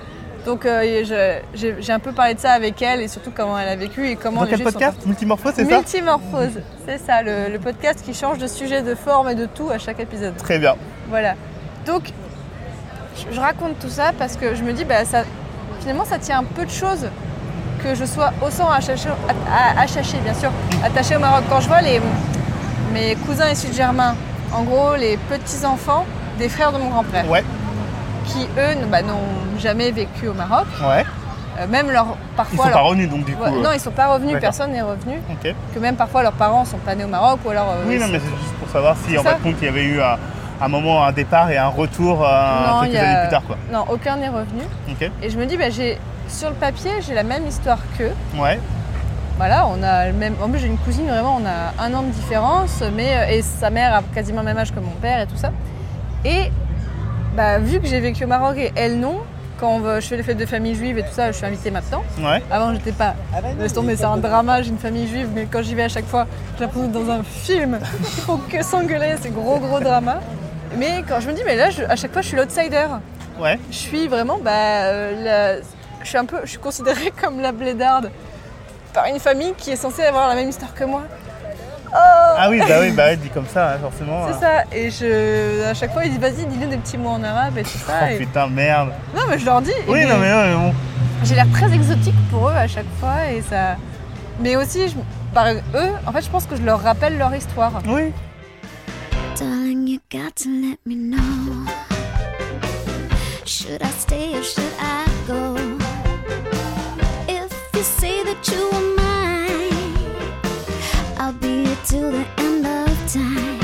donc, 0.49 0.65
euh, 0.65 1.39
j'ai 1.53 1.91
un 1.93 1.99
peu 1.99 2.11
parlé 2.11 2.33
de 2.33 2.39
ça 2.39 2.51
avec 2.53 2.81
elle 2.81 3.01
et 3.01 3.07
surtout 3.07 3.31
comment 3.35 3.57
elle 3.59 3.69
a 3.69 3.75
vécu 3.75 4.07
et 4.09 4.15
comment 4.15 4.39
Dans 4.41 4.45
les 4.45 4.49
quel 4.51 4.59
sont 4.59 4.63
podcast 4.65 4.97
Multimorphose, 5.05 5.53
c'est 5.55 5.65
ça 5.65 5.75
Multimorphose, 5.75 6.59
c'est 6.87 6.97
ça, 6.97 7.21
le, 7.21 7.49
le 7.51 7.59
podcast 7.59 8.01
qui 8.03 8.13
change 8.13 8.37
de 8.39 8.47
sujet, 8.47 8.81
de 8.81 8.95
forme 8.95 9.29
et 9.29 9.35
de 9.35 9.45
tout 9.45 9.69
à 9.69 9.77
chaque 9.77 9.99
épisode. 9.99 10.35
Très 10.37 10.57
bien. 10.57 10.75
Voilà. 11.09 11.35
Donc, 11.85 12.11
je, 13.15 13.35
je 13.35 13.39
raconte 13.39 13.77
tout 13.79 13.89
ça 13.89 14.11
parce 14.17 14.35
que 14.37 14.55
je 14.55 14.63
me 14.63 14.73
dis, 14.73 14.85
bah, 14.85 15.05
ça, 15.05 15.23
finalement, 15.81 16.05
ça 16.05 16.17
tient 16.17 16.39
un 16.39 16.43
peu 16.43 16.65
de 16.65 16.71
choses 16.71 17.07
que 17.83 17.93
je 17.95 18.05
sois 18.05 18.31
au 18.45 18.49
sang 18.49 18.69
attaché, 18.69 19.09
à- 19.51 19.81
attaché, 19.81 20.17
bien 20.23 20.33
sûr, 20.33 20.51
attaché 20.83 21.15
au 21.15 21.19
Maroc. 21.19 21.43
Quand 21.49 21.61
je 21.61 21.67
vois 21.67 21.81
les, 21.81 22.01
mes 22.91 23.15
cousins 23.25 23.49
issus 23.49 23.67
de 23.67 23.73
Germain, 23.73 24.15
en 24.53 24.63
gros, 24.63 24.95
les 24.95 25.17
petits-enfants 25.29 26.05
des 26.39 26.49
frères 26.49 26.71
de 26.71 26.77
mon 26.79 26.89
grand-père, 26.89 27.29
Ouais, 27.29 27.43
qui, 28.29 28.43
eux, 28.57 28.85
bah, 28.91 29.01
n'ont 29.01 29.59
jamais 29.59 29.91
vécu 29.91 30.27
au 30.27 30.33
Maroc, 30.33 30.65
ouais. 30.81 31.05
euh, 31.59 31.67
même 31.67 31.89
leur, 31.91 32.05
Ils 32.31 32.35
parfois... 32.35 32.57
sont 32.65 32.69
leur- 32.69 32.79
pas 32.79 32.83
revenus 32.85 33.09
donc 33.09 33.25
du 33.25 33.35
coup. 33.35 33.43
Ouais, 33.43 33.49
euh, 33.49 33.61
non, 33.61 33.69
ils 33.73 33.79
sont 33.79 33.91
pas 33.91 34.07
revenus, 34.07 34.33
D'accord. 34.33 34.41
personne 34.41 34.71
n'est 34.71 34.81
revenu. 34.81 35.15
Que 35.73 35.79
même 35.79 35.95
parfois 35.95 36.23
leurs 36.23 36.33
parents 36.33 36.65
sont 36.65 36.77
pas 36.77 36.95
nés 36.95 37.03
au 37.05 37.07
Maroc 37.09 37.39
ou 37.45 37.49
alors. 37.49 37.69
euh, 37.71 37.83
Oui, 37.87 37.97
non, 37.99 38.07
mais 38.11 38.19
c'est 38.19 38.25
juste 38.41 38.53
pour 38.59 38.69
savoir 38.69 38.95
si 39.07 39.17
en 39.17 39.23
de 39.23 39.27
compte 39.43 39.55
il 39.61 39.65
y 39.65 39.67
avait 39.67 39.83
eu 39.85 40.01
un, 40.01 40.17
un 40.61 40.67
moment, 40.67 41.03
un 41.03 41.11
départ 41.11 41.49
et 41.51 41.57
un 41.57 41.67
retour 41.67 42.17
Non, 42.19 42.81
quelques 42.81 42.95
a- 42.95 43.01
années 43.01 43.21
plus 43.21 43.29
tard 43.31 43.43
quoi. 43.47 43.57
Non, 43.71 43.85
aucun 43.89 44.17
n'est 44.17 44.29
revenu. 44.29 44.61
Et 45.21 45.29
je 45.29 45.37
me 45.37 45.45
dis, 45.45 45.57
bah, 45.57 45.69
j'ai 45.69 45.97
sur 46.27 46.49
le 46.49 46.55
papier, 46.55 46.91
j'ai 47.01 47.13
la 47.15 47.23
même 47.23 47.47
histoire 47.47 47.79
qu'eux. 47.97 48.11
Ouais. 48.37 48.59
Voilà, 49.37 49.65
on 49.67 49.81
a 49.81 50.07
le 50.07 50.13
même. 50.13 50.35
En 50.43 50.49
plus, 50.49 50.59
j'ai 50.59 50.67
une 50.67 50.77
cousine, 50.77 51.07
vraiment, 51.07 51.39
on 51.41 51.45
a 51.45 51.81
un 51.83 51.93
an 51.93 52.01
de 52.03 52.09
différence, 52.11 52.83
mais 52.93 53.33
et 53.37 53.41
sa 53.41 53.69
mère 53.69 53.95
a 53.95 54.01
quasiment 54.13 54.41
le 54.41 54.45
même 54.47 54.57
âge 54.57 54.71
que 54.73 54.79
mon 54.81 54.91
père 55.01 55.21
et 55.21 55.27
tout 55.27 55.37
ça. 55.37 55.51
Et 56.25 56.51
bah, 57.39 57.57
vu 57.57 57.79
que 57.79 57.87
j'ai 57.87 58.01
vécu 58.01 58.25
au 58.25 58.27
Maroc 58.27 58.57
et 58.57 58.73
elle 58.75 58.99
non, 58.99 59.21
quand 59.61 59.79
je 60.01 60.05
fais 60.05 60.17
les 60.17 60.23
fêtes 60.23 60.37
de 60.37 60.45
famille 60.45 60.75
juive 60.75 60.97
et 60.97 61.03
tout 61.03 61.13
ça, 61.13 61.31
je 61.31 61.37
suis 61.37 61.45
invitée 61.45 61.71
maintenant. 61.71 62.03
Ouais. 62.19 62.43
Avant, 62.51 62.73
j'étais 62.73 62.91
pas. 62.91 63.13
Laisse 63.57 63.71
tomber, 63.71 63.95
c'est 63.95 64.03
un 64.03 64.17
drama, 64.17 64.61
j'ai 64.61 64.71
une 64.71 64.77
famille 64.77 65.07
juive, 65.07 65.29
mais 65.33 65.47
quand 65.49 65.61
j'y 65.61 65.73
vais 65.73 65.83
à 65.83 65.87
chaque 65.87 66.05
fois, 66.05 66.27
j'ai 66.57 66.65
l'impression 66.65 66.87
d'être 66.89 67.05
dans 67.05 67.11
un 67.13 67.23
film. 67.23 67.79
Il 67.97 68.05
faut 68.23 68.35
que 68.37 68.61
s'engueuler, 68.61 69.15
c'est 69.21 69.33
gros, 69.33 69.57
gros 69.57 69.79
drama. 69.79 70.19
Mais 70.77 71.01
quand 71.07 71.21
je 71.21 71.29
me 71.29 71.33
dis, 71.33 71.41
mais 71.45 71.55
là, 71.55 71.69
je- 71.69 71.83
à 71.83 71.95
chaque 71.95 72.11
fois, 72.11 72.21
je 72.21 72.27
suis 72.27 72.35
l'outsider. 72.35 72.87
Ouais. 73.39 73.57
Je 73.71 73.77
suis 73.77 74.09
vraiment, 74.09 74.37
bah, 74.43 74.51
euh, 74.51 75.23
la- 75.23 75.61
je 76.03 76.07
suis 76.09 76.17
un 76.17 76.25
peu, 76.25 76.39
je 76.43 76.49
suis 76.49 76.59
considérée 76.59 77.13
comme 77.21 77.39
la 77.39 77.53
blédarde 77.53 78.11
par 78.93 79.05
une 79.05 79.19
famille 79.19 79.53
qui 79.57 79.71
est 79.71 79.75
censée 79.77 80.03
avoir 80.03 80.27
la 80.27 80.35
même 80.35 80.49
histoire 80.49 80.73
que 80.73 80.83
moi. 80.83 81.03
Ah 81.93 82.47
oui, 82.49 82.59
bah 82.59 82.75
oui, 82.81 82.91
bah 82.91 83.05
ouais, 83.05 83.17
dit 83.17 83.29
comme 83.29 83.47
ça, 83.47 83.71
hein, 83.73 83.77
forcément. 83.81 84.27
C'est 84.27 84.45
hein. 84.45 84.63
ça. 84.69 84.75
Et 84.75 84.89
je, 84.91 85.65
à 85.69 85.73
chaque 85.73 85.91
fois, 85.93 86.05
ils 86.05 86.11
disent, 86.11 86.19
vas-y, 86.19 86.45
dis-nous 86.45 86.69
des 86.69 86.77
petits 86.77 86.97
mots 86.97 87.09
en 87.09 87.23
arabe 87.23 87.57
et 87.57 87.63
tout 87.63 87.69
Oh 87.75 87.83
ça. 87.87 88.11
Et- 88.11 88.17
putain, 88.17 88.47
merde. 88.47 88.89
Non, 89.15 89.23
mais 89.29 89.37
je 89.39 89.45
leur 89.45 89.61
dis. 89.61 89.71
Oui, 89.87 90.05
non, 90.05 90.17
mais 90.17 90.31
ouais, 90.33 90.53
bon. 90.53 90.73
J'ai 91.23 91.35
l'air 91.35 91.47
très 91.51 91.73
exotique 91.73 92.15
pour 92.31 92.47
eux 92.49 92.53
à 92.55 92.67
chaque 92.67 92.89
fois 92.99 93.29
et 93.31 93.41
ça. 93.41 93.75
Mais 94.39 94.55
aussi, 94.55 94.87
je- 94.87 94.95
par 95.33 95.47
eux, 95.47 95.59
en 96.07 96.11
fait, 96.11 96.21
je 96.21 96.29
pense 96.29 96.45
que 96.45 96.55
je 96.55 96.61
leur 96.61 96.81
rappelle 96.81 97.17
leur 97.17 97.33
histoire. 97.35 97.73
Oui. 97.87 98.13
Darling, 99.37 99.87
you 99.87 99.99
got 100.11 100.31
to 100.35 100.49
let 100.49 100.77
me 100.85 100.95
know. 100.95 101.65
Should 103.45 103.81
I 103.81 103.89
stay 103.99 104.37
or 104.37 104.43
should 104.43 104.73
I 104.79 105.05
go? 105.27 105.55
If 107.27 107.51
you 107.75 107.83
say 107.83 108.23
that 108.23 108.51
you 108.51 108.69
are 108.71 108.81
mine, 108.97 109.08
Till 111.85 112.11
the 112.11 112.25
end 112.37 112.65
of 112.67 112.89
time. 113.11 113.59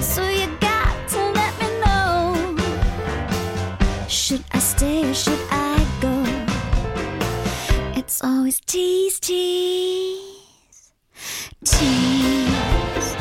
So 0.00 0.22
you 0.26 0.46
got 0.60 1.08
to 1.10 1.20
let 1.32 1.52
me 1.60 1.68
know. 1.84 2.56
Should 4.08 4.44
I 4.52 4.58
stay 4.60 5.10
or 5.10 5.14
should 5.14 5.40
I 5.50 5.86
go? 6.00 6.24
It's 7.98 8.24
always 8.24 8.60
tease, 8.60 9.20
tease, 9.20 10.92
tease. 11.64 13.16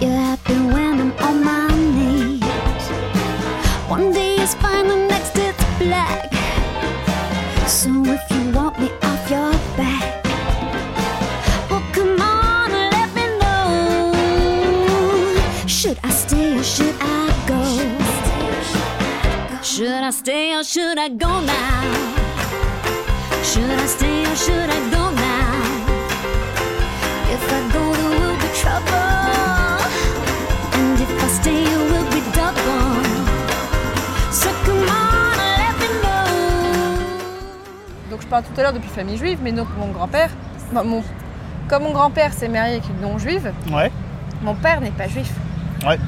You're 0.00 0.10
happy 0.10 0.54
when 0.54 0.91
or 20.62 20.64
should 20.64 20.96
I 20.96 21.08
go 21.08 21.40
now? 21.40 21.82
Should 23.42 23.68
I 23.68 23.86
stay 23.86 24.22
or 24.30 24.36
should 24.36 24.70
I 24.70 24.80
go 24.96 25.04
now? 25.10 25.54
If 27.34 27.42
I 27.58 27.60
go, 27.74 27.84
there 27.98 28.10
will 28.20 28.36
be 28.44 28.48
trouble. 28.62 29.10
And 30.78 31.00
if 31.04 31.10
I 31.24 31.28
stay, 31.40 31.62
it 31.74 31.80
will 31.90 32.08
be 32.14 32.20
double. 32.38 33.02
So 34.40 34.48
come 34.64 34.86
on, 34.88 35.34
let 35.42 35.74
me 35.80 35.88
know. 36.02 36.26
Donc 38.10 38.20
je 38.22 38.26
parle 38.28 38.44
tout 38.44 38.60
à 38.60 38.62
l'heure 38.62 38.72
depuis 38.72 38.88
famille 38.90 39.16
juive, 39.16 39.38
mais 39.42 39.50
donc 39.52 39.66
mon 39.76 39.88
grand-père, 39.88 40.30
bah, 40.72 40.84
mon- 40.84 41.02
comme 41.68 41.82
mon 41.84 41.92
grand-père 41.92 42.32
s'est 42.32 42.48
marié 42.48 42.74
avec 42.76 42.88
une 42.88 43.00
non-juive, 43.00 43.52
Ouais. 43.72 43.90
mon 44.42 44.54
père 44.54 44.80
n'est 44.80 44.92
pas 44.92 45.08
juif. 45.08 45.32
Ouais. 45.84 45.98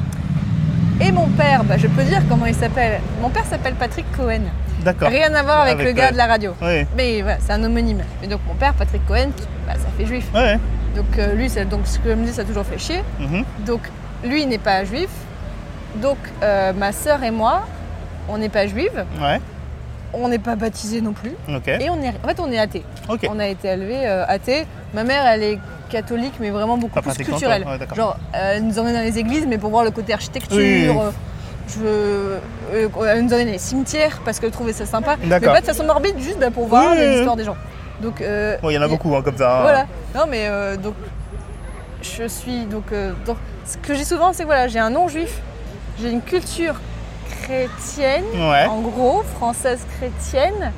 Et 1.00 1.10
mon 1.10 1.26
père, 1.26 1.64
bah, 1.64 1.76
je 1.76 1.88
peux 1.88 2.04
dire 2.04 2.22
comment 2.28 2.46
il 2.46 2.54
s'appelle. 2.54 3.00
Mon 3.20 3.28
père 3.28 3.44
s'appelle 3.44 3.74
Patrick 3.74 4.06
Cohen. 4.16 4.42
D'accord. 4.84 5.08
Rien 5.08 5.34
à 5.34 5.42
voir 5.42 5.62
avec, 5.62 5.74
Avec 5.74 5.86
le 5.86 5.92
gars 5.92 6.12
de 6.12 6.16
la 6.16 6.26
radio. 6.26 6.54
Ouais. 6.62 6.86
Mais 6.96 7.22
voilà, 7.22 7.38
c'est 7.40 7.52
un 7.52 7.64
homonyme. 7.64 8.02
Et 8.22 8.26
donc 8.26 8.40
mon 8.46 8.54
père, 8.54 8.74
Patrick 8.74 9.04
Cohen, 9.06 9.30
bah, 9.66 9.72
ça 9.74 9.88
fait 9.98 10.06
juif. 10.06 10.26
Ouais. 10.34 10.58
Donc 10.94 11.18
euh, 11.18 11.34
lui, 11.34 11.48
donc, 11.68 11.80
ce 11.86 11.98
que 11.98 12.10
je 12.10 12.14
me 12.14 12.24
dis, 12.24 12.32
ça 12.32 12.42
a 12.42 12.44
toujours 12.44 12.64
fait 12.64 12.78
chier. 12.78 13.02
Mhm. 13.18 13.44
Donc 13.66 13.80
lui 14.24 14.42
il 14.42 14.48
n'est 14.48 14.58
pas 14.58 14.84
juif. 14.84 15.08
Donc 15.96 16.18
euh, 16.42 16.72
ma 16.72 16.92
sœur 16.92 17.22
et 17.24 17.30
moi, 17.30 17.66
on 18.28 18.38
n'est 18.38 18.48
pas 18.48 18.66
juive. 18.66 19.04
Ouais. 19.20 19.40
On 20.12 20.28
n'est 20.28 20.38
pas 20.38 20.54
baptisés 20.54 21.00
non 21.00 21.12
plus. 21.12 21.32
Ok. 21.48 21.66
Et 21.66 21.90
on 21.90 22.00
est, 22.00 22.10
en 22.22 22.28
fait, 22.28 22.38
on 22.38 22.52
est 22.52 22.58
athée. 22.58 22.84
On 23.28 23.38
a 23.40 23.48
été 23.48 23.66
élevés 23.66 24.06
euh, 24.06 24.24
athées. 24.28 24.64
Ma 24.94 25.02
mère, 25.02 25.26
elle 25.26 25.42
est 25.42 25.58
catholique, 25.94 26.34
mais 26.40 26.50
vraiment 26.50 26.76
beaucoup 26.76 26.94
Pas 26.94 27.02
plus 27.02 27.18
ouais, 27.32 27.78
d'accord. 27.78 27.96
Genre, 27.96 28.16
euh, 28.34 28.54
elle 28.56 28.64
nous 28.66 28.78
emmène 28.78 28.94
dans 28.94 29.00
les 29.00 29.18
églises, 29.18 29.46
mais 29.48 29.58
pour 29.58 29.70
voir 29.70 29.84
le 29.84 29.90
côté 29.92 30.12
architecture. 30.12 30.56
Oui, 30.56 30.88
oui, 30.88 30.88
oui. 30.90 30.98
euh, 31.00 31.10
Je 31.68 31.78
veux, 31.78 32.40
euh, 32.74 32.88
elle 33.08 33.22
nous 33.22 33.32
emmène 33.32 33.46
dans 33.46 33.52
les 33.52 33.58
cimetières 33.58 34.20
parce 34.24 34.38
qu'elle 34.40 34.50
trouvait 34.50 34.72
ça 34.72 34.86
sympa. 34.86 35.16
Mais 35.22 35.38
pas 35.40 35.60
de 35.60 35.66
façon 35.66 35.84
morbide, 35.84 36.18
juste 36.18 36.38
bah, 36.40 36.50
pour 36.50 36.66
voir 36.66 36.94
les 36.94 37.18
histoires 37.18 37.36
des 37.36 37.44
gens. 37.44 37.56
Donc, 38.02 38.20
euh, 38.20 38.56
Bon, 38.60 38.70
il 38.70 38.74
y 38.74 38.78
en 38.78 38.82
a 38.82 38.86
y- 38.86 38.90
beaucoup 38.90 39.14
hein, 39.14 39.22
comme 39.22 39.36
ça. 39.38 39.58
hein. 39.58 39.62
Voilà. 39.62 39.86
Non, 40.16 40.24
mais 40.28 40.48
euh, 40.48 40.76
donc, 40.76 40.94
je 42.02 42.26
suis. 42.28 42.64
Donc, 42.66 42.84
euh, 42.92 43.12
donc, 43.24 43.36
ce 43.64 43.76
que 43.78 43.94
j'ai 43.94 44.04
souvent, 44.04 44.32
c'est 44.32 44.42
que 44.42 44.48
voilà, 44.48 44.66
j'ai 44.68 44.80
un 44.80 44.90
nom 44.90 45.06
juif, 45.08 45.38
j'ai 46.00 46.10
une 46.10 46.20
culture 46.22 46.74
chrétienne, 47.42 48.24
Ouais. 48.34 48.66
en 48.66 48.80
gros, 48.80 49.22
française 49.36 49.80
chrétienne. 49.96 50.72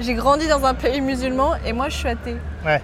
J'ai 0.00 0.14
grandi 0.14 0.46
dans 0.48 0.64
un 0.64 0.74
pays 0.74 1.00
musulman 1.00 1.52
et 1.66 1.72
moi 1.72 1.88
je 1.88 1.96
suis 1.96 2.08
athée. 2.08 2.36
Ouais. 2.64 2.80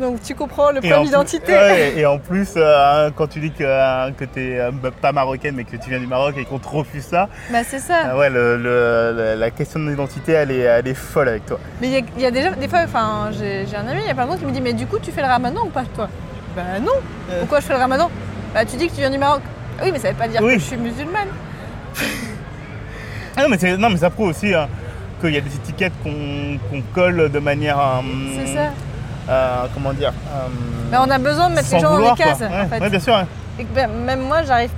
Donc 0.00 0.22
tu 0.22 0.34
comprends 0.34 0.70
le 0.72 0.78
en 0.94 1.04
d'identité. 1.04 1.52
ouais, 1.52 1.94
et 1.96 2.04
en 2.06 2.18
plus, 2.18 2.50
euh, 2.56 3.10
quand 3.16 3.26
tu 3.28 3.40
dis 3.40 3.50
que, 3.50 3.64
euh, 3.64 4.10
que 4.10 4.24
tu 4.26 4.40
n'es 4.40 4.90
pas 5.00 5.12
marocaine 5.12 5.54
mais 5.56 5.64
que 5.64 5.76
tu 5.76 5.88
viens 5.88 5.98
du 5.98 6.06
Maroc 6.06 6.34
et 6.38 6.44
qu'on 6.44 6.58
te 6.58 6.68
refuse 6.68 7.04
ça, 7.04 7.28
Bah 7.50 7.58
c'est 7.66 7.78
ça. 7.78 8.08
ah 8.10 8.16
ouais, 8.16 8.28
le- 8.28 8.56
le- 8.58 9.14
le- 9.16 9.34
la 9.40 9.50
question 9.50 9.80
de 9.80 9.88
l'identité, 9.88 10.32
elle 10.32 10.50
est, 10.50 10.58
elle 10.60 10.86
est 10.86 10.94
folle 10.94 11.28
avec 11.28 11.46
toi. 11.46 11.58
Mais 11.80 11.86
il 11.88 11.92
y 11.94 11.96
a- 11.96 12.02
il 12.16 12.22
y, 12.22 12.26
a 12.26 12.30
déjà 12.30 12.50
des 12.50 12.68
fois, 12.68 12.80
enfin 12.84 13.30
j'ai 13.32 13.64
un 13.76 13.86
ami, 13.88 14.00
il 14.02 14.06
y 14.08 14.10
a 14.10 14.14
plein 14.14 14.24
de 14.24 14.30
monde 14.30 14.38
qui 14.38 14.44
me 14.46 14.50
dit 14.52 14.60
mais 14.60 14.74
du 14.74 14.86
coup 14.86 14.98
tu 14.98 15.10
fais 15.12 15.22
le 15.22 15.28
ramadan 15.28 15.62
ou 15.64 15.70
pas 15.70 15.84
toi? 15.94 16.08
Bah 16.54 16.62
non. 16.80 16.92
Euh. 17.30 17.40
Pourquoi 17.40 17.60
je 17.60 17.66
fais 17.66 17.72
le 17.74 17.78
ramadan? 17.80 18.10
Bah 18.54 18.64
tu 18.64 18.76
dis 18.76 18.86
que 18.88 18.92
tu 18.92 18.98
viens 19.00 19.10
du 19.10 19.18
Maroc. 19.18 19.40
Ah 19.78 19.82
Oui 19.84 19.90
mais 19.92 19.98
ça 19.98 20.08
veut 20.10 20.14
pas 20.16 20.28
dire 20.28 20.40
Oui. 20.42 20.54
que 20.54 20.60
je 20.60 20.64
suis 20.64 20.76
musulmane. 20.76 21.28
Ah 23.36 23.42
non, 23.42 23.48
mais, 23.50 23.76
non, 23.76 23.90
mais 23.90 23.98
ça 23.98 24.08
prouve 24.10 24.28
aussi 24.30 24.54
hein, 24.54 24.68
qu'il 25.20 25.30
y 25.34 25.36
a 25.36 25.40
des 25.42 25.54
étiquettes 25.54 25.92
qu'on 26.02 26.82
colle 26.94 27.30
de 27.30 27.38
manière. 27.38 27.78
euh, 27.78 28.00
C'est 28.34 28.54
ça. 28.54 28.70
Euh, 29.28 29.66
comment 29.74 29.92
dire 29.92 30.12
euh, 30.12 30.48
Mais 30.90 30.98
on 30.98 31.10
a 31.10 31.18
besoin 31.18 31.50
de 31.50 31.54
mettre 31.54 31.72
les 31.72 31.80
gens 31.80 31.94
vouloir, 31.94 32.16
dans 32.16 32.16
des 32.16 32.22
cases. 32.22 32.40
Ouais, 32.40 32.46
en 32.46 32.68
fait. 32.68 32.80
ouais, 32.80 32.90
bien 32.90 33.00
sûr. 33.00 33.14
ouais. 33.14 33.26
Et 33.58 33.64
ben, 33.64 33.90
même 33.90 34.20
moi, 34.20 34.42
j'arrive. 34.42 34.70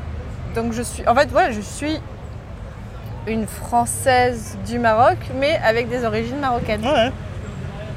Donc 0.55 0.73
je 0.73 0.83
suis. 0.83 1.07
En 1.07 1.15
fait, 1.15 1.29
voilà, 1.31 1.53
je 1.53 1.61
suis 1.61 1.99
une 3.27 3.47
Française 3.47 4.57
du 4.67 4.79
Maroc, 4.79 5.19
mais 5.39 5.61
avec 5.65 5.89
des 5.89 6.05
origines 6.05 6.39
marocaines. 6.39 6.83
Ouais, 6.83 6.93
ouais. 6.93 7.13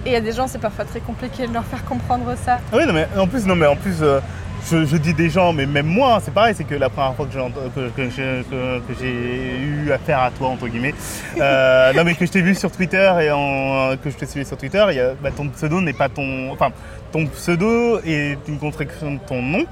Et 0.06 0.10
il 0.10 0.14
y 0.14 0.16
a 0.16 0.22
des 0.22 0.32
gens, 0.32 0.48
c'est 0.48 0.60
parfois 0.60 0.84
très 0.86 1.00
compliqué 1.00 1.48
de 1.48 1.54
leur 1.54 1.64
faire 1.64 1.86
comprendre 1.86 2.34
ça. 2.44 2.60
Ah 2.72 2.78
oui, 2.78 2.86
non, 2.86 2.94
mais 2.94 3.08
en 3.18 3.28
plus, 3.28 3.46
non, 3.46 3.56
mais 3.56 3.68
en 3.68 3.76
plus 3.76 3.98
euh, 4.02 4.20
je, 4.70 4.86
je 4.86 4.98
dis 4.98 5.14
des 5.14 5.30
gens, 5.30 5.54
mais 5.54 5.66
même 5.66 5.88
moi, 5.88 6.20
c'est 6.24 6.34
pareil, 6.34 6.54
c'est 6.56 6.64
que 6.64 6.76
la 6.76 6.90
première 6.90 7.16
fois 7.16 7.26
que 7.26 7.32
j'ai 7.34 7.40
que, 7.40 7.90
que 7.90 8.94
que- 8.94 9.04
eu 9.06 9.92
affaire 9.92 10.20
à 10.20 10.32
toi, 10.32 10.50
entre 10.50 10.68
guillemets, 10.68 10.94
euh, 11.40 11.94
non, 11.96 12.04
mais 12.04 12.16
que 12.16 12.26
je 12.26 12.32
t'ai 12.32 12.42
vu 12.42 12.56
sur 12.56 12.72
Twitter 12.72 13.12
et 13.22 13.32
en- 13.32 13.96
que 14.02 14.10
je 14.10 14.16
te 14.18 14.26
suivais 14.26 14.46
sur 14.46 14.58
Twitter, 14.58 14.84
il 14.90 14.96
y 14.96 15.00
a- 15.00 15.14
bah, 15.22 15.30
ton 15.36 15.48
pseudo 15.50 15.82
n'est 15.82 15.94
pas 15.94 16.10
ton. 16.10 16.52
Enfin, 16.52 16.70
ton 17.12 17.26
pseudo 17.28 18.00
est 18.06 18.38
une 18.48 18.58
contraction 18.60 19.14
de 19.14 19.20
ton 19.28 19.42
nom, 19.42 19.66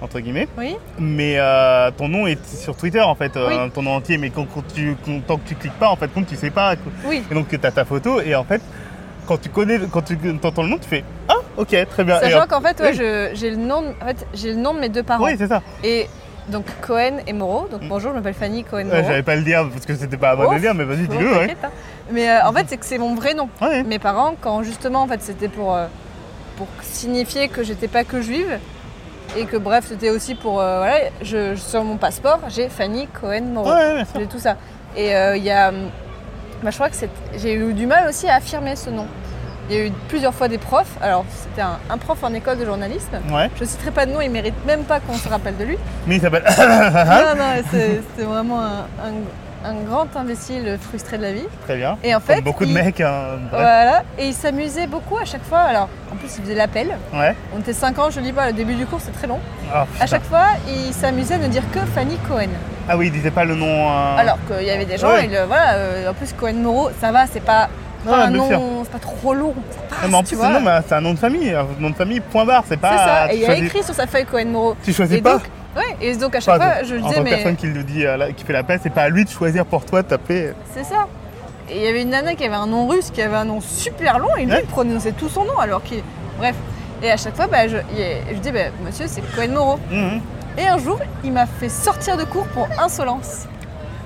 entre 0.00 0.18
guillemets, 0.20 0.48
Oui 0.58 0.76
mais 0.98 1.34
euh, 1.38 1.90
ton 1.96 2.08
nom 2.08 2.26
est 2.26 2.44
sur 2.46 2.74
Twitter, 2.76 3.00
en 3.02 3.14
fait, 3.14 3.36
euh, 3.36 3.64
Oui. 3.66 3.70
ton 3.74 3.82
nom 3.82 3.96
entier, 3.96 4.18
mais 4.18 4.30
quand, 4.30 4.46
quand 4.52 4.64
tu, 4.74 4.96
quand- 5.04 5.20
tant 5.26 5.36
que 5.36 5.48
tu 5.48 5.54
cliques 5.54 5.78
pas, 5.78 5.88
en 5.90 5.96
fait, 5.96 6.08
compte, 6.12 6.26
tu 6.26 6.36
sais 6.36 6.50
pas. 6.50 6.74
Oui. 7.04 7.22
Et 7.30 7.34
donc, 7.34 7.48
tu 7.48 7.58
as 7.62 7.70
ta 7.70 7.84
photo, 7.84 8.20
et 8.20 8.34
en 8.34 8.44
fait, 8.44 8.62
quand 9.26 9.40
tu 9.40 9.48
connais, 9.50 9.78
quand 9.90 10.02
tu 10.02 10.16
entends 10.42 10.62
le 10.62 10.68
nom, 10.70 10.78
tu 10.78 10.88
fais 10.88 11.04
Ah, 11.28 11.34
ok, 11.56 11.76
très 11.90 12.04
bien. 12.04 12.20
Sachant 12.20 12.44
en- 12.44 12.46
qu'en 12.46 12.60
fait, 12.60 12.80
ouais, 12.80 12.90
oui. 12.92 13.30
j'ai 13.34 13.50
le, 13.50 13.56
nom 13.56 13.82
de- 13.82 13.88
en 14.02 14.06
fait, 14.06 14.26
le 14.44 14.54
nom 14.54 14.74
de 14.74 14.80
mes 14.80 14.88
deux 14.88 15.02
parents. 15.02 15.24
Oui, 15.24 15.34
c'est 15.38 15.48
ça. 15.48 15.62
Et 15.84 16.08
donc 16.48 16.64
Cohen 16.80 17.18
et 17.26 17.32
Moreau. 17.32 17.66
Donc 17.70 17.82
bonjour, 17.88 18.10
je 18.12 18.16
m'appelle 18.16 18.34
Fanny 18.34 18.62
Cohen 18.64 18.78
Ouais, 18.78 18.84
Moreau. 18.84 19.02
J'avais 19.08 19.22
pas 19.22 19.32
à 19.32 19.36
le 19.36 19.42
dire 19.42 19.68
parce 19.72 19.84
que 19.86 19.94
c'était 19.96 20.16
pas 20.16 20.30
à 20.30 20.36
moi 20.36 20.46
de 20.46 20.50
le 20.52 20.56
Oh, 20.56 20.60
dire, 20.60 20.74
mais 20.74 20.84
vas-y, 20.84 21.06
Bon, 21.06 21.16
dis-le. 21.16 21.30
Ouais. 21.32 21.56
hein. 21.62 21.68
Mais 22.10 22.30
euh, 22.30 22.46
en 22.46 22.52
fait, 22.52 22.66
c'est 22.68 22.76
que 22.76 22.86
c'est 22.86 22.98
mon 22.98 23.14
vrai 23.14 23.34
nom. 23.34 23.48
Ouais. 23.60 23.82
Mes 23.82 23.98
parents, 23.98 24.34
quand 24.40 24.62
justement, 24.62 25.02
en 25.02 25.08
fait, 25.08 25.20
c'était 25.22 25.48
pour, 25.48 25.74
euh, 25.74 25.86
pour 26.56 26.68
signifier 26.82 27.48
que 27.48 27.62
j'étais 27.64 27.88
pas 27.88 28.04
que 28.04 28.20
juive. 28.20 28.58
Et 29.36 29.44
que 29.44 29.56
bref, 29.56 29.86
c'était 29.88 30.10
aussi 30.10 30.36
pour. 30.36 30.60
euh, 30.60 30.78
voilà, 30.78 30.96
je, 31.20 31.56
sur 31.56 31.82
mon 31.82 31.96
passeport, 31.96 32.38
j'ai 32.48 32.68
Fanny 32.68 33.08
Cohen 33.20 33.42
Moreau. 33.52 33.72
Ouais. 33.72 34.04
J'ai 34.16 34.26
tout 34.26 34.38
ça. 34.38 34.56
Et 34.96 35.10
il 35.36 35.42
y 35.42 35.50
a. 35.50 35.70
hum, 35.70 35.90
bah, 36.62 36.70
je 36.70 36.76
crois 36.76 36.88
que 36.88 36.96
j'ai 37.36 37.52
eu 37.54 37.74
du 37.74 37.86
mal 37.86 38.08
aussi 38.08 38.28
à 38.28 38.36
affirmer 38.36 38.76
ce 38.76 38.88
nom. 38.88 39.06
Il 39.68 39.76
y 39.76 39.80
a 39.80 39.86
eu 39.86 39.92
plusieurs 40.08 40.32
fois 40.34 40.48
des 40.48 40.58
profs. 40.58 40.96
Alors, 41.02 41.24
c'était 41.28 41.62
un, 41.62 41.78
un 41.90 41.98
prof 41.98 42.18
en 42.22 42.32
école 42.34 42.58
de 42.58 42.64
journalisme. 42.64 43.16
Ouais. 43.32 43.50
Je 43.58 43.64
citerai 43.64 43.90
pas 43.90 44.06
de 44.06 44.12
nom, 44.12 44.20
il 44.20 44.30
mérite 44.30 44.54
même 44.66 44.84
pas 44.84 45.00
qu'on 45.00 45.14
se 45.14 45.28
rappelle 45.28 45.56
de 45.56 45.64
lui. 45.64 45.78
Mais 46.06 46.16
il 46.16 46.20
s'appelle. 46.20 46.44
non, 46.46 47.34
non, 47.36 47.62
c'est- 47.70 48.00
c'était 48.10 48.26
vraiment 48.28 48.60
un, 48.62 48.86
un- 49.04 49.68
un 49.70 49.74
grand 49.82 50.06
imbécile 50.14 50.78
frustré 50.80 51.18
de 51.18 51.22
la 51.22 51.32
vie. 51.32 51.46
Très 51.64 51.76
bien. 51.76 51.98
Et 52.04 52.14
en 52.14 52.20
fait, 52.20 52.36
Comme 52.36 52.44
beaucoup 52.44 52.64
de 52.66 52.70
mecs. 52.72 53.00
hein. 53.00 53.38
Voilà, 53.50 54.04
et 54.16 54.28
il 54.28 54.34
s'amusait 54.34 54.86
beaucoup 54.86 55.18
à 55.18 55.24
chaque 55.24 55.42
fois. 55.42 55.58
Alors, 55.58 55.88
en 56.12 56.16
plus, 56.16 56.28
il 56.38 56.42
faisait 56.44 56.54
l'appel. 56.54 56.96
Ouais. 57.12 57.34
On 57.52 57.58
était 57.58 57.72
5 57.72 57.98
ans, 57.98 58.08
je 58.10 58.20
dis 58.20 58.32
pas, 58.32 58.46
le 58.46 58.52
début 58.52 58.74
du 58.76 58.86
cours, 58.86 59.00
c'est 59.00 59.10
très 59.10 59.26
long. 59.26 59.40
Ah, 59.74 59.86
À 59.98 60.06
chaque 60.06 60.22
fois, 60.22 60.44
il 60.68 60.92
s'amusait 60.94 61.34
à 61.34 61.38
ne 61.38 61.48
dire 61.48 61.64
que 61.72 61.80
Fanny 61.80 62.16
Cohen. 62.28 62.50
Ah 62.88 62.96
oui, 62.96 63.06
il 63.08 63.12
disait 63.12 63.32
pas 63.32 63.44
le 63.44 63.56
nom. 63.56 63.66
euh, 63.90 64.16
Alors 64.16 64.38
qu'il 64.46 64.64
y 64.64 64.70
avait 64.70 64.84
des 64.84 64.98
gens, 64.98 65.08
Ouais. 65.08 65.24
et 65.24 65.28
le- 65.28 65.44
voilà, 65.46 65.72
euh, 65.74 66.10
en 66.10 66.14
plus 66.14 66.32
Cohen 66.32 66.62
Moreau, 66.62 66.90
ça 67.00 67.10
va, 67.10 67.26
c'est 67.26 67.40
pas, 67.44 67.68
pas 68.06 68.24
un 68.24 68.30
nom, 68.30 68.48
c'est 68.84 68.90
pas 68.92 68.98
trop 68.98 69.34
long, 69.34 69.54
ça 69.70 69.78
passe, 69.88 70.02
Non, 70.02 70.08
mais 70.08 70.14
en 70.16 70.22
plus, 70.22 70.36
non, 70.36 70.60
mais 70.60 70.70
c'est 70.86 70.94
un 70.94 71.00
nom 71.00 71.14
de 71.14 71.18
famille. 71.18 71.50
Un 71.52 71.66
nom 71.80 71.90
de 71.90 71.94
famille, 71.94 72.20
point 72.20 72.44
barre. 72.44 72.64
C'est 72.68 72.76
pas. 72.76 72.90
c'est 72.90 72.96
ça, 73.04 73.32
et 73.32 73.36
il 73.36 73.42
y 73.42 73.46
a 73.46 73.56
écrit 73.56 73.82
sur 73.82 73.94
sa 73.94 74.06
feuille 74.06 74.24
Cohen 74.26 74.46
Moreau. 74.46 74.76
Tu 74.84 74.92
choisis 74.92 75.18
Et 75.18 75.22
pas 75.22 75.34
donc, 75.34 75.42
ouais, 75.76 75.96
et 76.00 76.16
donc 76.16 76.34
à 76.34 76.40
chaque 76.40 76.56
Enfin, 76.60 76.70
fois, 76.70 76.82
je 76.84 76.96
en 76.96 77.08
disais, 77.08 77.20
mais 77.22 77.30
personne 77.30 77.56
qui 77.56 77.66
le 77.66 77.82
dit, 77.82 78.06
euh, 78.06 78.16
là, 78.16 78.32
qui 78.32 78.44
fait 78.44 78.52
l'appel, 78.52 78.80
c'est 78.82 78.90
pas 78.92 79.02
à 79.02 79.08
lui 79.08 79.24
de 79.24 79.30
choisir 79.30 79.66
pour 79.66 79.84
toi 79.84 80.02
de 80.02 80.08
t'appeler. 80.08 80.52
c'est 80.74 80.84
ça. 80.84 81.06
Et 81.68 81.78
il 81.78 81.82
y 81.82 81.88
avait 81.88 82.02
une 82.02 82.10
nana 82.10 82.34
qui 82.36 82.44
avait 82.44 82.54
un 82.54 82.66
nom 82.68 82.86
russe, 82.86 83.10
qui 83.12 83.20
avait 83.20 83.36
un 83.36 83.44
nom 83.44 83.60
super 83.60 84.18
long, 84.20 84.34
et 84.36 84.44
lui, 84.44 84.52
Ouais. 84.52 84.60
il 84.62 84.68
prononçait 84.68 85.12
tout 85.12 85.28
son 85.28 85.44
nom, 85.44 85.58
alors 85.58 85.82
qu'il. 85.82 86.02
Bref. 86.38 86.54
Et 87.02 87.10
à 87.10 87.16
chaque 87.16 87.34
fois, 87.36 87.46
bah, 87.48 87.66
je, 87.68 87.76
je 88.32 88.38
dis, 88.38 88.52
bah, 88.52 88.60
monsieur, 88.84 89.06
c'est 89.08 89.20
Cohen 89.34 89.52
Moreau. 89.52 89.78
Mhm. 89.90 90.20
Et 90.58 90.66
un 90.66 90.78
jour, 90.78 90.98
il 91.24 91.32
m'a 91.32 91.44
fait 91.46 91.68
sortir 91.68 92.16
de 92.16 92.24
cours 92.24 92.46
pour 92.46 92.66
insolence. 92.82 93.46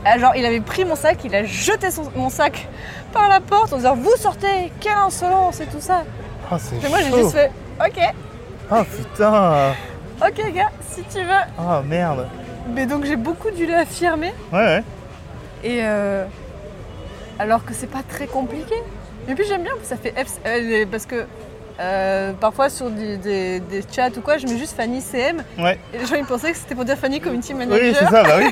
Ah, 0.04 0.18
Genre, 0.18 0.32
il 0.36 0.44
avait 0.46 0.60
pris 0.60 0.84
mon 0.84 0.96
sac, 0.96 1.18
il 1.24 1.34
a 1.34 1.44
jeté 1.44 1.90
son- 1.90 2.10
mon 2.16 2.30
sac 2.30 2.66
par 3.12 3.28
la 3.28 3.40
porte 3.40 3.72
en 3.72 3.76
disant 3.76 3.94
Vous 3.94 4.16
sortez, 4.16 4.72
quelle 4.80 4.92
insolence 4.96 5.60
et 5.60 5.66
tout 5.66 5.80
ça. 5.80 6.04
Ah, 6.50 6.56
c'est 6.58 6.88
moi, 6.88 6.98
j'ai 7.00 7.14
juste 7.16 7.32
fait 7.32 7.50
Ok, 7.84 7.98
Ah 8.70 8.84
putain. 8.84 9.72
ok, 10.22 10.52
gars, 10.54 10.70
si 10.90 11.02
tu 11.02 11.18
veux. 11.22 11.44
Ah 11.58 11.82
merde. 11.86 12.26
Mais 12.74 12.86
donc, 12.86 13.04
j'ai 13.04 13.16
beaucoup 13.16 13.50
dû 13.50 13.66
l'affirmer. 13.66 14.32
Ouais, 14.52 14.58
ouais. 14.58 14.82
Et 15.64 15.80
euh, 15.82 16.24
alors 17.38 17.64
que 17.64 17.72
c'est 17.74 17.86
pas 17.90 18.02
très 18.08 18.26
compliqué. 18.26 18.74
Et 19.28 19.34
puis, 19.34 19.44
j'aime 19.46 19.62
bien, 19.62 19.72
ça 19.82 19.96
fait 19.96 20.12
F, 20.16 20.38
euh, 20.46 20.86
parce 20.90 21.04
que. 21.06 21.26
Euh, 21.80 22.32
parfois 22.34 22.68
sur 22.68 22.90
des, 22.90 23.16
des- 23.16 23.60
des 23.60 23.82
chats 23.90 24.08
ou 24.16 24.20
quoi, 24.20 24.38
je 24.38 24.46
mets 24.46 24.58
juste 24.58 24.76
Fanny 24.76 25.00
CM 25.00 25.42
Ouais. 25.58 25.78
et 25.94 25.98
les 25.98 26.06
gens 26.06 26.16
ils 26.16 26.24
pensaient 26.26 26.52
que 26.52 26.58
c'était 26.58 26.74
pour 26.74 26.84
dire 26.84 26.96
Fanny 26.98 27.20
Community 27.20 27.54
Oui, 27.54 27.66
Manager. 27.66 27.94
c'est 27.98 28.04
ça, 28.14 28.22
bah 28.22 28.36
oui. 28.38 28.50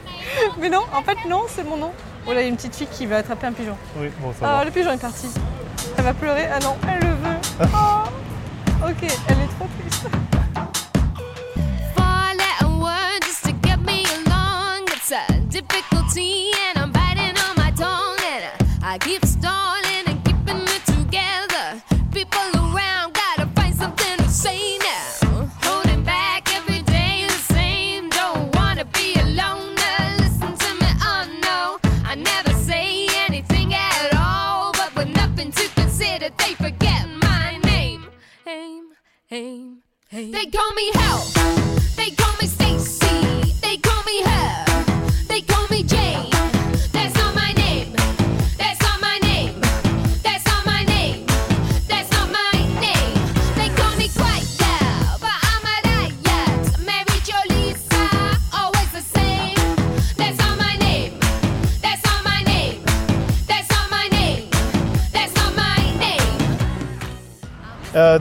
Mais 0.60 0.68
non, 0.68 0.82
en 0.94 1.02
fait 1.02 1.16
non, 1.28 1.42
c'est 1.48 1.64
mon 1.64 1.76
nom. 1.76 1.92
Oh 2.26 2.32
là, 2.32 2.40
il 2.40 2.44
y 2.44 2.46
a 2.46 2.48
une 2.48 2.56
petite 2.56 2.74
fille 2.74 2.88
qui 2.90 3.06
va 3.06 3.18
attraper 3.18 3.46
un 3.46 3.52
pigeon. 3.52 3.76
Oui, 3.96 4.08
bon, 4.20 4.32
ça 4.38 4.46
Ah, 4.48 4.58
va. 4.58 4.64
le 4.64 4.70
pigeon 4.70 4.92
est 4.92 5.00
parti. 5.00 5.28
Elle 5.96 6.04
va 6.04 6.12
pleurer. 6.12 6.46
Ah 6.52 6.58
non, 6.60 6.76
elle 6.88 7.00
le 7.08 7.14
veut. 7.14 7.68
Oh. 7.74 8.84
Ok, 8.84 9.02
elle 9.02 9.08
est 9.08 9.58
trop 9.58 9.68
triste. 9.80 10.06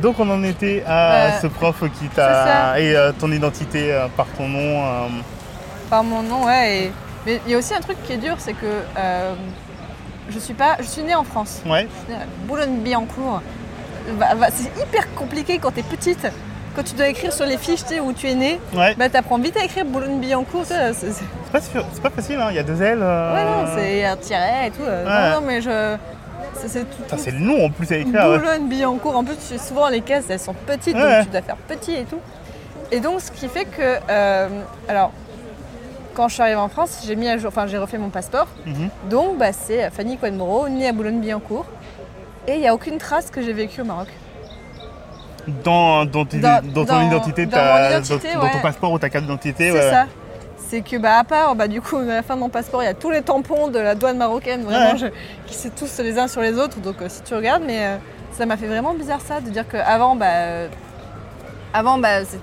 Donc 0.06 0.20
on 0.20 0.30
en 0.30 0.44
était 0.44 0.84
à 0.86 1.00
Euh, 1.16 1.30
ce 1.42 1.48
prof 1.48 1.80
qui 2.00 2.08
t'a 2.10 2.80
et 2.80 2.96
euh, 2.96 3.12
ton 3.20 3.32
identité 3.32 3.92
euh, 3.92 4.06
par 4.16 4.28
ton 4.38 4.48
nom. 4.48 5.10
Par 5.90 6.04
mon 6.04 6.22
nom, 6.22 6.46
ouais. 6.46 6.78
et- 6.86 6.92
Mais 7.26 7.42
il 7.48 7.52
y 7.52 7.56
a 7.56 7.58
aussi 7.58 7.74
un 7.74 7.80
truc 7.82 7.98
qui 8.04 8.14
est 8.14 8.18
dur, 8.18 8.36
c'est 8.38 8.54
que 8.54 8.72
je 10.30 10.38
suis 10.40 10.54
pas, 10.54 10.76
je 10.80 10.86
suis 10.86 11.02
née 11.02 11.16
en 11.16 11.24
France. 11.24 11.62
ouais. 11.66 11.88
Boulogne-Billancourt. 12.48 13.42
Bah, 14.20 14.28
bah, 14.40 14.48
c'est 14.54 14.70
hyper 14.80 15.12
compliqué 15.16 15.58
quand 15.58 15.72
t'es 15.72 15.82
petite. 15.82 16.28
Quand 16.76 16.84
tu 16.84 16.94
dois 16.94 17.08
écrire 17.08 17.34
sur 17.34 17.46
les 17.48 17.58
fiches 17.58 17.82
où 18.04 18.14
tu 18.14 18.28
es 18.28 18.36
née, 18.36 18.60
Ouais. 18.76 18.94
bah 19.00 19.10
t'apprends 19.10 19.40
vite 19.40 19.58
à 19.58 19.64
écrire 19.64 19.86
Boulogne-Billancourt. 19.86 20.66
c'est- 20.66 20.94
pas, 21.52 21.60
pas 22.04 22.10
facile, 22.12 22.38
hein. 22.40 22.48
il 22.52 22.56
y 22.58 22.60
a 22.60 22.64
deux 22.64 22.80
L. 22.80 23.00
Ouais, 23.00 23.44
non, 23.44 23.66
c'est 23.76 24.06
un 24.06 24.18
tiret 24.18 24.68
et 24.68 24.72
tout. 24.72 24.84
Ouais. 24.84 25.04
Non, 25.06 25.40
non, 25.40 25.48
mais 25.48 25.62
je. 25.62 25.96
C'est 26.56 26.86
c'est 27.18 27.32
nom 27.34 27.66
en 27.66 27.70
plus 27.70 27.92
à 27.92 27.98
écrire. 27.98 28.38
Boulogne-Billancourt. 28.40 29.16
En 29.16 29.24
plus, 29.24 29.36
souvent 29.58 29.88
les 29.90 30.02
cases 30.02 30.26
elles 30.30 30.40
sont 30.40 30.54
petites, 30.54 30.96
Ouais. 30.96 31.18
donc 31.18 31.26
tu 31.26 31.32
dois 31.32 31.42
faire 31.42 31.58
petit 31.58 31.94
et 31.96 32.04
tout. 32.06 32.20
Et 32.92 33.00
donc, 33.00 33.22
ce 33.22 33.32
qui 33.32 33.48
fait 33.48 33.66
que. 33.66 33.98
euh, 34.10 34.48
alors, 34.88 35.12
quand 36.14 36.28
je 36.28 36.34
suis 36.36 36.42
arrivée 36.44 36.58
en 36.60 36.70
France, 36.70 37.04
j'ai 37.06 37.16
mis 37.16 37.28
à 37.28 37.38
jour. 37.38 37.50
Enfin, 37.50 37.68
j'ai 37.68 37.78
refait 37.78 37.98
mon 37.98 38.10
passeport. 38.10 38.48
Mhm. 38.66 38.90
Donc, 39.10 39.38
bah, 39.38 39.52
c'est 39.54 39.90
Fanny 39.92 40.18
Coenbro, 40.18 40.70
née 40.70 40.88
à 40.88 40.92
Boulogne-Billancourt. 40.94 41.66
Et 42.48 42.54
il 42.54 42.60
n'y 42.60 42.68
a 42.68 42.74
aucune 42.74 42.98
trace 43.00 43.30
que 43.32 43.42
j'ai 43.42 43.54
vécu 43.54 43.82
au 43.82 43.86
Maroc. 43.86 44.08
Dans, 45.64 46.06
dans, 46.06 46.26
tes- 46.26 46.40
Dans- 46.40 46.62
dans 46.74 46.86
ton 46.86 47.02
identité, 47.08 47.46
dans 47.46 47.52
ta- 47.58 47.80
mon 47.82 47.90
identité, 47.90 48.34
dans, 48.34 48.40
dans 48.42 48.50
ton 48.50 48.60
passeport 48.62 48.92
ou 48.92 49.00
ta 49.00 49.10
carte 49.10 49.26
d'identité. 49.26 49.72
C'est 49.72 49.78
ouais. 49.78 49.92
ça. 49.92 50.06
C'est 50.68 50.82
que, 50.82 50.98
bah, 50.98 51.20
à 51.20 51.24
part, 51.24 51.56
bah, 51.56 51.68
du 51.68 51.80
coup, 51.82 51.98
à 51.98 52.04
la 52.06 52.24
fin 52.24 52.36
de 52.36 52.40
mon 52.40 52.50
passeport, 52.50 52.82
il 52.82 52.86
y 52.86 52.90
a 52.90 52.94
tous 52.96 53.12
les 53.12 53.22
tampons 53.22 53.68
de 53.68 53.78
la 53.80 53.94
douane 53.94 54.18
marocaine, 54.18 54.64
vraiment, 54.64 54.94
Ouais. 54.94 54.98
je- 54.98 55.06
qui 55.48 55.54
sont 55.56 55.70
tous 55.78 56.00
les 56.00 56.18
uns 56.18 56.28
sur 56.28 56.42
les 56.42 56.58
autres. 56.58 56.78
Donc, 56.80 57.02
euh, 57.02 57.06
si 57.08 57.22
tu 57.22 57.36
regardes, 57.36 57.62
mais 57.66 57.86
euh, 57.86 57.98
ça 58.32 58.46
m'a 58.48 58.58
fait 58.58 58.66
vraiment 58.68 58.94
bizarre 58.96 59.22
ça, 59.22 59.42
de 59.42 59.50
dire 59.50 59.68
qu'avant, 59.68 60.16
bah, 60.16 60.26
euh, 60.28 60.68
avant, 61.74 62.00
bah, 62.00 62.26
c'est- 62.26 62.40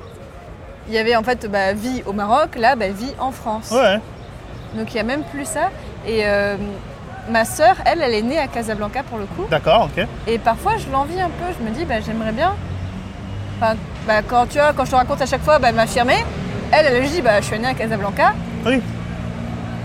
il 0.89 0.95
y 0.95 0.99
avait 0.99 1.17
en 1.17 1.23
fait 1.23 1.47
bah, 1.51 1.73
vie 1.73 2.03
au 2.07 2.13
Maroc, 2.13 2.57
là, 2.57 2.77
bah, 2.77 2.89
vie 2.89 3.13
en 3.19 3.33
France. 3.33 3.71
Ouais. 3.73 3.99
Donc, 4.75 4.91
il 4.93 4.95
n'y 4.95 5.01
a 5.01 5.05
même 5.05 5.25
plus 5.25 5.45
ça. 5.45 5.71
Et 6.07 6.21
euh, 6.25 6.57
ma 7.29 7.45
sœur, 7.45 7.75
elle, 7.85 8.03
elle 8.03 8.15
est 8.15 8.23
née 8.23 8.39
à 8.39 8.47
Casablanca 8.47 9.03
pour 9.03 9.19
le 9.19 9.27
coup. 9.27 9.47
D'accord, 9.51 9.89
ok. 9.97 10.07
Et 10.29 10.39
parfois, 10.39 10.77
je 10.77 10.89
l'envie 10.91 11.21
un 11.21 11.29
peu. 11.29 11.53
Je 11.59 11.65
me 11.69 11.71
dis, 11.75 11.85
bah, 11.85 12.01
j'aimerais 12.05 12.33
bien. 12.33 12.55
Enfin, 13.61 13.75
bah, 14.07 14.23
quand 14.27 14.47
tu 14.47 14.59
vois, 14.59 14.73
quand 14.73 14.85
je 14.85 14.91
te 14.93 14.97
raconte 14.97 15.21
à 15.23 15.27
chaque 15.27 15.43
fois, 15.43 15.59
bah, 15.59 15.73
m'affirmer. 15.73 16.25
Elle, 16.73 16.87
elle 16.87 17.09
dit, 17.09 17.21
bah, 17.23 17.41
je 17.41 17.47
suis 17.47 17.59
née 17.59 17.69
à 17.69 17.75
Casablanca. 17.75 18.33
Oui. 18.67 18.81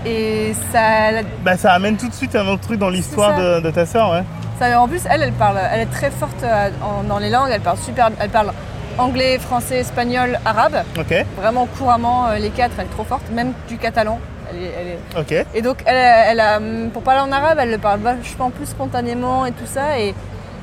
Et 0.06 0.54
ça, 0.72 1.22
Bah, 1.44 1.56
ça 1.56 1.72
amène 1.72 1.96
tout 1.96 2.08
de 2.08 2.14
suite 2.14 2.34
un 2.36 2.46
autre 2.46 2.62
truc 2.62 2.78
dans 2.78 2.88
l'histoire 2.88 3.36
de, 3.36 3.60
de 3.60 3.70
ta 3.70 3.84
sœur, 3.84 4.10
ouais. 4.12 4.22
ça- 4.58 4.80
en 4.80 4.88
plus, 4.88 5.02
elle, 5.10 5.22
elle 5.22 5.32
parle, 5.32 5.58
elle 5.72 5.80
est 5.80 5.86
très 5.90 6.10
forte 6.10 6.42
euh, 6.44 6.70
en- 6.82 7.02
dans 7.04 7.18
les 7.18 7.30
langues. 7.30 7.50
Elle 7.52 7.60
parle 7.60 7.78
super, 7.78 8.10
elle 8.20 8.30
parle 8.30 8.52
anglais, 8.96 9.38
français, 9.38 9.78
espagnol, 9.78 10.38
arabe. 10.44 10.82
Ok, 10.98 11.24
Vraiment 11.36 11.66
couramment 11.66 12.28
euh, 12.28 12.36
les 12.38 12.50
quatre. 12.50 12.72
Elle 12.78 12.86
est 12.86 12.90
trop 12.90 13.04
forte, 13.04 13.28
même 13.32 13.52
du 13.68 13.76
catalan. 13.76 14.18
Elle 14.50 14.62
est- 14.62 14.72
elle 14.80 14.86
est- 14.88 15.20
ok. 15.42 15.46
Et 15.54 15.62
donc, 15.62 15.78
elle, 15.84 15.96
elle 15.96 16.40
a, 16.40 16.58
pour 16.92 17.02
parler 17.02 17.20
en 17.20 17.32
arabe, 17.32 17.58
elle 17.60 17.70
le 17.70 17.78
parle 17.78 18.00
vachement 18.00 18.50
plus 18.50 18.66
spontanément 18.66 19.44
et 19.46 19.52
tout 19.52 19.66
ça. 19.66 19.98
Et, 19.98 20.14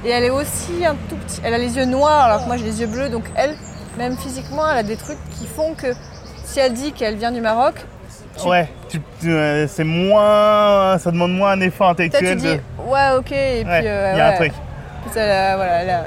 et 0.06 0.10
elle 0.10 0.24
est 0.24 0.30
aussi 0.32 0.86
un 0.86 0.96
tout 1.10 1.18
petit. 1.18 1.42
Elle 1.44 1.54
a 1.54 1.58
les 1.58 1.76
yeux 1.78 1.86
noirs 1.86 2.26
alors 2.26 2.42
que 2.42 2.48
moi 2.48 2.58
j'ai 2.58 2.64
les 2.66 2.82
yeux 2.82 2.88
bleus. 2.88 3.10
Donc, 3.10 3.26
elle, 3.36 3.54
même 3.98 4.18
physiquement, 4.18 4.64
elle 4.72 4.78
a 4.80 4.84
des 4.84 4.96
trucs 4.98 5.20
qui 5.38 5.46
font 5.46 5.74
que 5.76 5.88
si 6.46 6.60
elle 6.60 6.74
dit 6.74 6.91
qu'elle 6.93 7.16
vient 7.16 7.32
du 7.32 7.41
Maroc, 7.41 7.76
Tu- 8.38 8.48
Ouais, 8.48 8.68
euh, 9.26 9.66
c'est 9.70 9.84
moins. 9.84 10.98
Ça 10.98 11.12
demande 11.12 11.34
moins 11.34 11.52
un 11.52 11.62
effort 11.62 11.96
peut-être 11.96 12.12
tu 12.12 12.18
intellectuel. 12.18 12.38
dis 12.60 12.64
de... 12.86 12.89
ouais, 12.91 13.18
ok. 13.18 13.32
Et 13.32 13.36
Ouais, 13.36 13.80
puis, 13.80 13.88
euh, 13.88 14.12
il 14.14 14.18
y 14.18 14.22
a 14.22 14.28
un 14.28 14.30
ouais. 14.32 14.36
truc. 14.36 14.52
Elle 15.16 15.30
a, 15.32 15.56
voilà, 15.56 15.82
elle 15.84 15.89
a, 15.89 16.04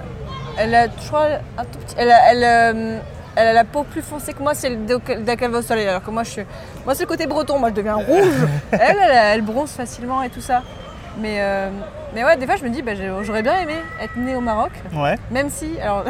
elle 0.58 0.74
a, 0.74 0.84
je 0.86 1.06
crois, 1.08 1.26
un 1.56 1.64
tout 1.64 1.78
petit. 1.78 1.94
Elle 1.98 2.10
a, 2.10 2.30
elle, 2.32 2.44
euh, 2.44 2.98
elle 3.36 3.46
a 3.48 3.52
la 3.52 3.64
peau 3.64 3.82
plus 3.84 4.02
foncée 4.02 4.32
que 4.32 4.42
moi 4.42 4.52
elle 4.62 4.78
dès 5.24 5.36
qu'elle 5.36 5.50
va 5.50 5.58
au 5.58 5.62
soleil. 5.62 5.86
Alors 5.88 6.02
que 6.02 6.10
moi, 6.10 6.22
je 6.24 6.30
suis, 6.30 6.42
moi 6.84 6.94
c'est 6.94 7.04
le 7.04 7.08
côté 7.08 7.26
breton. 7.26 7.58
Moi, 7.58 7.70
je 7.70 7.74
deviens 7.74 7.94
rouge. 7.96 8.34
elle, 8.72 8.80
elle, 9.02 9.10
elle 9.34 9.42
bronze 9.42 9.70
facilement 9.70 10.22
et 10.22 10.28
tout 10.30 10.40
ça. 10.42 10.62
Mais, 11.20 11.40
mais 12.14 12.24
ouais, 12.24 12.36
des 12.36 12.46
fois, 12.46 12.56
je 12.56 12.62
me 12.64 12.68
dis, 12.70 12.80
bah, 12.82 12.92
j'aurais 13.22 13.42
bien 13.42 13.58
aimé 13.60 13.74
être 14.00 14.16
née 14.16 14.36
au 14.36 14.40
Maroc, 14.40 14.70
Ouais, 14.94 15.16
même 15.32 15.50
si, 15.50 15.80
alors, 15.82 16.04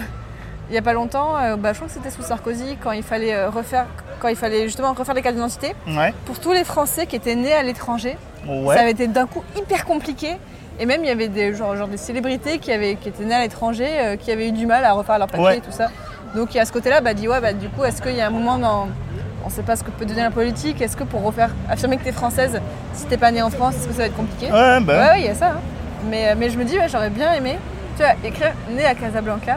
il 0.69 0.73
n'y 0.73 0.79
a 0.79 0.83
pas 0.83 0.93
longtemps, 0.93 1.37
euh, 1.39 1.57
bah, 1.57 1.73
je 1.73 1.79
crois 1.79 1.89
que 1.89 1.95
c'était 1.95 2.11
sous 2.11 2.23
Sarkozy 2.23 2.77
quand 2.83 2.93
il 2.93 3.03
fallait 3.03 3.35
euh, 3.35 3.49
refaire, 3.51 3.87
quand 4.21 4.29
il 4.29 4.37
fallait 4.37 4.65
justement 4.65 4.93
refaire 4.93 5.15
les 5.15 5.23
cartes 5.23 5.35
d'identité 5.37 5.75
ouais, 5.87 6.13
pour 6.27 6.39
tous 6.41 6.53
les 6.53 6.65
Français 6.65 7.07
qui 7.07 7.17
étaient 7.17 7.35
nés 7.35 7.53
à 7.53 7.63
l'étranger. 7.63 8.17
Ça 8.47 8.81
avait 8.81 8.93
été 8.93 9.07
d'un 9.09 9.27
coup 9.27 9.43
hyper 9.57 9.85
compliqué. 9.85 10.37
Et 10.81 10.87
même, 10.87 11.03
il 11.03 11.09
y 11.09 11.11
avait 11.11 11.27
des, 11.29 11.55
genre, 11.55 11.75
genre 11.75 11.89
des 11.89 11.97
célébrités 11.97 12.59
qui, 12.59 12.71
avaient, 12.71 12.95
qui 12.95 13.09
étaient 13.09 13.25
nées 13.25 13.35
à 13.35 13.41
l'étranger, 13.41 13.89
euh, 13.99 14.17
qui 14.17 14.31
avaient 14.31 14.49
eu 14.49 14.53
du 14.53 14.65
mal 14.65 14.85
à 14.85 14.93
refaire 14.93 15.19
leur 15.19 15.27
papier 15.27 15.45
Ouais. 15.45 15.57
et 15.59 15.61
tout 15.61 15.73
ça. 15.73 15.89
Donc, 16.37 16.55
à 16.55 16.65
ce 16.65 16.73
côté-là, 16.73 17.01
bah, 17.01 17.15
dit 17.15 17.27
ouais, 17.27 17.41
bah, 17.41 17.53
du 17.53 17.69
coup, 17.69 17.85
est-ce 17.85 18.01
qu'il 18.01 18.15
y 18.15 18.21
a 18.21 18.27
un 18.27 18.31
moment 18.31 18.59
dans. 18.59 18.89
On 19.45 19.49
ne 19.49 19.53
sait 19.53 19.63
pas 19.63 19.75
ce 19.77 19.83
que 19.83 19.91
peut 19.91 20.05
donner 20.05 20.23
la 20.23 20.31
politique. 20.31 20.81
Est-ce 20.81 20.97
que 20.97 21.03
pour 21.05 21.23
refaire, 21.25 21.51
affirmer 21.69 21.97
que 21.97 22.03
tu 22.05 22.11
es 22.11 22.13
française, 22.13 22.61
si 22.95 23.07
t'es 23.07 23.17
pas 23.17 23.33
née 23.33 23.43
en 23.43 23.51
France, 23.51 23.75
est-ce 23.77 23.87
que 23.89 23.93
ça 23.93 24.01
va 24.01 24.07
être 24.07 24.17
compliqué? 24.17 24.53
Ouais, 24.53 24.79
bah. 24.81 24.93
Ouais, 24.93 25.11
ouais, 25.13 25.21
il 25.21 25.25
y 25.27 25.29
a 25.31 25.35
ça. 25.35 25.49
hein. 25.53 25.61
Mais, 26.09 26.35
mais 26.37 26.49
je 26.51 26.59
me 26.59 26.65
dis, 26.65 26.79
ouais, 26.79 26.89
j'aurais 26.89 27.11
bien 27.11 27.33
aimé. 27.33 27.59
Tu 27.97 28.03
vois, 28.05 28.13
écrire 28.25 28.53
né 28.71 28.85
à 28.85 28.95
Casablanca, 28.95 29.57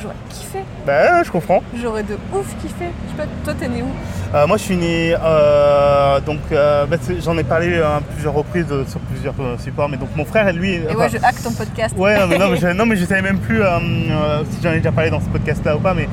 j'aurais 0.00 0.14
kiffé. 0.30 0.58
Bah, 0.86 1.18
ouais, 1.18 1.24
je 1.24 1.30
comprends. 1.30 1.62
J'aurais 1.80 2.02
de 2.02 2.16
ouf 2.32 2.46
kiffé. 2.62 2.86
Je 3.06 3.10
sais 3.10 3.16
pas, 3.16 3.24
toi, 3.44 3.54
t'es 3.58 3.68
né 3.68 3.82
où? 3.82 3.88
Euh, 4.36 4.46
moi, 4.46 4.56
je 4.56 4.62
suis 4.62 4.76
né. 4.76 5.14
euh, 5.22 6.20
donc, 6.20 6.40
euh, 6.52 6.86
bah, 6.86 6.96
j'en 7.22 7.36
ai 7.38 7.44
parlé 7.44 7.80
à 7.80 8.00
plusieurs 8.12 8.34
reprises 8.34 8.66
euh, 8.70 8.84
sur 8.86 9.00
plusieurs 9.00 9.34
euh, 9.40 9.56
supports, 9.58 9.88
mais 9.88 9.96
donc 9.96 10.08
mon 10.16 10.24
frère, 10.24 10.52
lui. 10.52 10.74
Et 10.74 10.82
enfin, 10.88 10.98
ouais, 10.98 11.08
je 11.08 11.16
hack 11.18 11.42
ton 11.42 11.52
podcast. 11.52 11.94
Ouais, 11.96 12.18
non, 12.18 12.26
mais, 12.26 12.38
non, 12.38 12.48
mais 12.48 12.56
je, 12.56 12.66
non, 12.72 12.86
mais 12.86 12.96
je 12.96 13.04
savais 13.04 13.22
même 13.22 13.38
plus 13.38 13.62
euh, 13.62 13.78
euh, 13.78 14.42
si 14.50 14.58
j'en 14.62 14.70
ai 14.72 14.78
déjà 14.78 14.92
parlé 14.92 15.10
dans 15.10 15.20
ce 15.20 15.28
podcast-là 15.28 15.76
ou 15.76 15.80
pas, 15.80 15.94
mais 15.94 16.08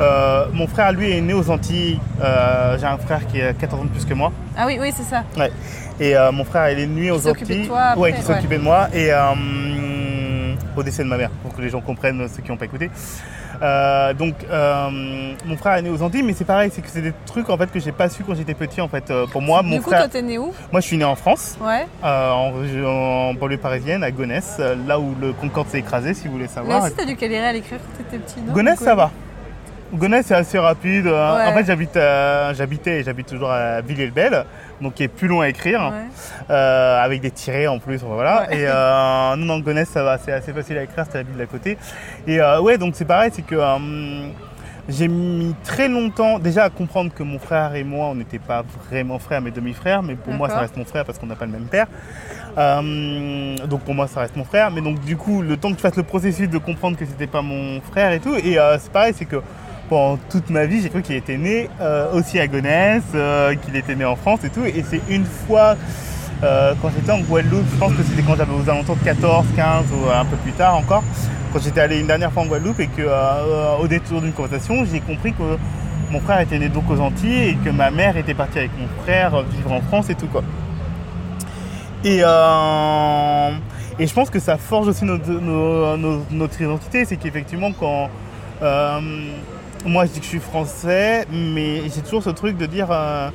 euh, 0.00 0.46
mon 0.52 0.66
frère, 0.66 0.92
lui, 0.92 1.10
est 1.10 1.20
né 1.20 1.32
aux 1.34 1.50
Antilles. 1.50 2.00
Euh, 2.22 2.76
J'ai 2.78 2.86
un 2.86 2.98
frère 2.98 3.26
qui 3.26 3.40
a 3.40 3.52
14 3.52 3.80
ans 3.80 3.84
de 3.84 3.90
plus 3.90 4.04
que 4.04 4.14
moi. 4.14 4.32
Ah 4.56 4.64
oui, 4.66 4.78
oui, 4.80 4.92
c'est 4.96 5.02
ça. 5.04 5.22
Et 5.98 6.14
euh, 6.14 6.30
mon 6.32 6.44
frère, 6.44 6.70
il 6.70 6.78
est 6.80 6.86
né 6.86 7.10
aux 7.10 7.18
s'est 7.18 7.30
occupé 7.30 7.54
de 7.54 7.58
Antilles. 7.60 7.68
toi 7.68 7.80
après, 7.80 8.00
ouais, 8.00 8.12
qui 8.12 8.22
s'est 8.22 8.32
ouais. 8.32 8.38
occupé 8.38 8.58
de 8.58 8.62
moi. 8.62 8.88
Et 8.92 9.12
euh, 9.12 9.18
au 10.76 10.82
décès 10.82 11.02
de 11.04 11.08
ma 11.08 11.16
mère, 11.16 11.30
pour 11.42 11.54
que 11.54 11.62
les 11.62 11.68
gens 11.68 11.80
comprennent, 11.80 12.26
ceux 12.28 12.42
qui 12.42 12.50
n'ont 12.50 12.56
pas 12.56 12.64
écouté. 12.66 12.90
Euh, 13.62 14.12
donc, 14.12 14.34
euh, 14.50 14.90
mon 15.46 15.56
frère 15.56 15.76
est 15.76 15.82
né 15.82 15.88
aux 15.88 16.02
Antilles, 16.02 16.22
mais 16.22 16.34
c'est 16.34 16.44
pareil, 16.44 16.70
c'est 16.72 16.82
que 16.82 16.88
c'est 16.90 17.00
des 17.00 17.12
trucs 17.24 17.48
en 17.48 17.56
fait 17.56 17.70
que 17.72 17.80
j'ai 17.80 17.92
pas 17.92 18.08
su 18.10 18.22
quand 18.22 18.34
j'étais 18.34 18.52
petit. 18.54 18.80
En 18.82 18.88
fait, 18.88 19.10
Euh, 19.10 19.26
pour 19.26 19.40
moi, 19.40 19.62
mon 19.62 19.76
du 19.76 19.80
coup, 19.82 19.88
frère, 19.90 20.00
toi, 20.02 20.08
t'es 20.08 20.20
né 20.22 20.36
où? 20.36 20.52
Moi, 20.72 20.80
je 20.80 20.86
suis 20.86 20.98
né 20.98 21.04
en 21.04 21.14
France. 21.16 21.56
Ouais. 21.60 21.86
euh, 22.04 22.30
en, 22.30 22.52
région- 22.52 23.30
en 23.30 23.34
banlieue 23.34 23.56
parisienne, 23.56 24.04
à 24.04 24.10
Gonesse, 24.10 24.60
là 24.86 24.98
où 25.00 25.14
le 25.20 25.32
Concorde 25.32 25.68
s'est 25.68 25.78
écrasé, 25.78 26.12
si 26.12 26.26
vous 26.26 26.32
voulez 26.34 26.44
Là 26.44 26.50
savoir. 26.50 26.82
aussi, 26.84 26.92
t'as 26.94 27.04
dû 27.06 27.14
galérer 27.14 27.46
à 27.46 27.52
l'écrire 27.52 27.78
quand 27.78 28.04
t'étais 28.04 28.18
petit, 28.22 28.40
non? 28.46 28.52
Gonesse, 28.52 28.80
ça 28.80 28.94
va. 28.94 29.10
Gonesse, 29.94 30.26
c'est 30.26 30.34
assez 30.34 30.58
rapide. 30.58 31.06
Ouais. 31.06 31.12
En 31.46 31.52
fait, 31.54 31.64
j'habite, 31.64 31.94
j'habitais 31.94 33.00
et 33.00 33.04
j'habite 33.04 33.26
toujours 33.28 33.50
à 33.50 33.80
Villers-le-Bel, 33.80 34.44
donc 34.80 34.94
qui 34.94 35.02
est 35.04 35.08
plus 35.08 35.28
long 35.28 35.40
à 35.40 35.48
écrire, 35.48 35.80
Ouais. 35.80 36.04
euh, 36.50 37.02
avec 37.02 37.20
des 37.20 37.30
tirets 37.30 37.66
en 37.66 37.78
plus. 37.78 38.02
Voilà. 38.02 38.46
Ouais. 38.48 38.58
Et 38.58 38.64
euh, 38.66 39.36
non, 39.36 39.46
non, 39.46 39.60
Gonesse, 39.60 39.88
ça 39.90 40.02
va, 40.02 40.18
c'est 40.18 40.32
assez 40.32 40.52
facile 40.52 40.78
à 40.78 40.82
écrire, 40.82 41.04
c'était 41.04 41.18
la 41.18 41.24
ville 41.24 41.36
d'à 41.36 41.46
côté. 41.46 41.78
Et 42.26 42.40
euh, 42.40 42.60
ouais, 42.60 42.78
donc 42.78 42.94
c'est 42.96 43.04
pareil, 43.04 43.30
c'est 43.32 43.42
que 43.42 43.54
euh, 43.56 44.28
j'ai 44.88 45.08
mis 45.08 45.54
très 45.64 45.88
longtemps 45.88 46.38
déjà 46.38 46.64
à 46.64 46.70
comprendre 46.70 47.12
que 47.12 47.22
mon 47.22 47.38
frère 47.38 47.74
et 47.74 47.82
moi, 47.84 48.06
on 48.06 48.14
n'était 48.14 48.38
pas 48.38 48.62
vraiment 48.88 49.18
frères, 49.18 49.40
mais 49.40 49.50
demi-frères, 49.50 50.02
mais 50.02 50.14
pour 50.14 50.32
moi, 50.34 50.48
ça 50.48 50.60
reste 50.60 50.76
mon 50.76 50.84
frère 50.84 51.04
parce 51.04 51.18
qu'on 51.18 51.26
n'a 51.26 51.34
pas 51.36 51.46
le 51.46 51.52
même 51.52 51.66
père. 51.66 51.86
Euh, 52.58 53.56
donc 53.66 53.80
pour 53.82 53.94
moi 53.94 54.06
ça 54.06 54.20
reste 54.20 54.34
mon 54.36 54.44
frère, 54.44 54.70
mais 54.70 54.80
donc 54.80 55.00
du 55.00 55.16
coup 55.16 55.42
le 55.42 55.58
temps 55.58 55.70
que 55.70 55.76
tu 55.76 55.82
fasses 55.82 55.96
le 55.96 56.02
processus 56.02 56.48
de 56.48 56.56
comprendre 56.56 56.96
que 56.96 57.04
c'était 57.04 57.26
pas 57.26 57.42
mon 57.42 57.82
frère 57.82 58.12
et 58.12 58.20
tout, 58.20 58.34
et 58.34 58.58
euh, 58.58 58.78
c'est 58.78 58.90
pareil, 58.90 59.12
c'est 59.14 59.26
que 59.26 59.42
pendant 59.88 60.18
toute 60.30 60.50
ma 60.50 60.66
vie 60.66 60.82
j'ai 60.82 60.88
cru 60.88 61.02
qu'il 61.02 61.16
était 61.16 61.36
né 61.36 61.68
euh, 61.80 62.12
aussi 62.12 62.38
à 62.38 62.46
Gonesse, 62.46 63.02
euh, 63.14 63.54
qu'il 63.54 63.76
était 63.76 63.94
né 63.94 64.04
en 64.04 64.16
France 64.16 64.40
et 64.44 64.50
tout, 64.50 64.64
et 64.64 64.84
c'est 64.88 65.00
une 65.08 65.24
fois 65.24 65.76
euh, 66.42 66.74
quand 66.82 66.90
j'étais 66.94 67.12
en 67.12 67.20
Guadeloupe, 67.20 67.64
je 67.72 67.76
pense 67.78 67.92
que 67.94 68.02
c'était 68.02 68.22
quand 68.22 68.36
j'avais 68.36 68.52
aux 68.52 68.68
alentours 68.68 68.96
de 68.96 69.04
14, 69.04 69.46
15 69.56 69.84
ou 69.92 70.10
un 70.10 70.24
peu 70.24 70.36
plus 70.36 70.52
tard 70.52 70.76
encore, 70.76 71.02
quand 71.52 71.60
j'étais 71.60 71.80
allé 71.80 72.00
une 72.00 72.06
dernière 72.06 72.32
fois 72.32 72.42
en 72.42 72.46
Guadeloupe 72.46 72.80
et 72.80 72.88
que 72.88 73.02
au 73.80 73.86
détour 73.86 74.20
d'une 74.20 74.32
conversation 74.32 74.84
j'ai 74.84 75.00
compris 75.00 75.32
que 75.32 75.56
mon 76.10 76.20
frère 76.20 76.40
était 76.40 76.58
né 76.58 76.68
donc 76.68 76.90
aux 76.90 77.00
Antilles 77.00 77.48
et 77.50 77.54
que 77.56 77.70
ma 77.70 77.90
mère 77.90 78.16
était 78.16 78.34
partie 78.34 78.58
avec 78.58 78.70
mon 78.78 78.88
frère 79.02 79.42
vivre 79.44 79.72
en 79.72 79.80
France 79.80 80.10
et 80.10 80.14
tout 80.14 80.28
quoi. 80.28 80.42
Et, 82.04 82.18
et 83.98 84.06
je 84.06 84.14
pense 84.14 84.30
que 84.30 84.38
ça 84.38 84.58
forge 84.58 84.88
aussi 84.88 85.04
notre, 85.04 86.60
identité. 86.60 87.04
C'est 87.04 87.16
qu'effectivement, 87.16 87.72
quand. 87.72 88.10
Moi, 89.86 90.04
je 90.06 90.10
dis 90.10 90.18
que 90.18 90.24
je 90.24 90.30
suis 90.30 90.40
français, 90.40 91.24
mais 91.32 91.82
j'ai 91.94 92.02
toujours 92.02 92.22
ce 92.22 92.30
truc 92.30 92.56
de 92.56 92.66
dire. 92.66 92.88
euh, 92.90 93.30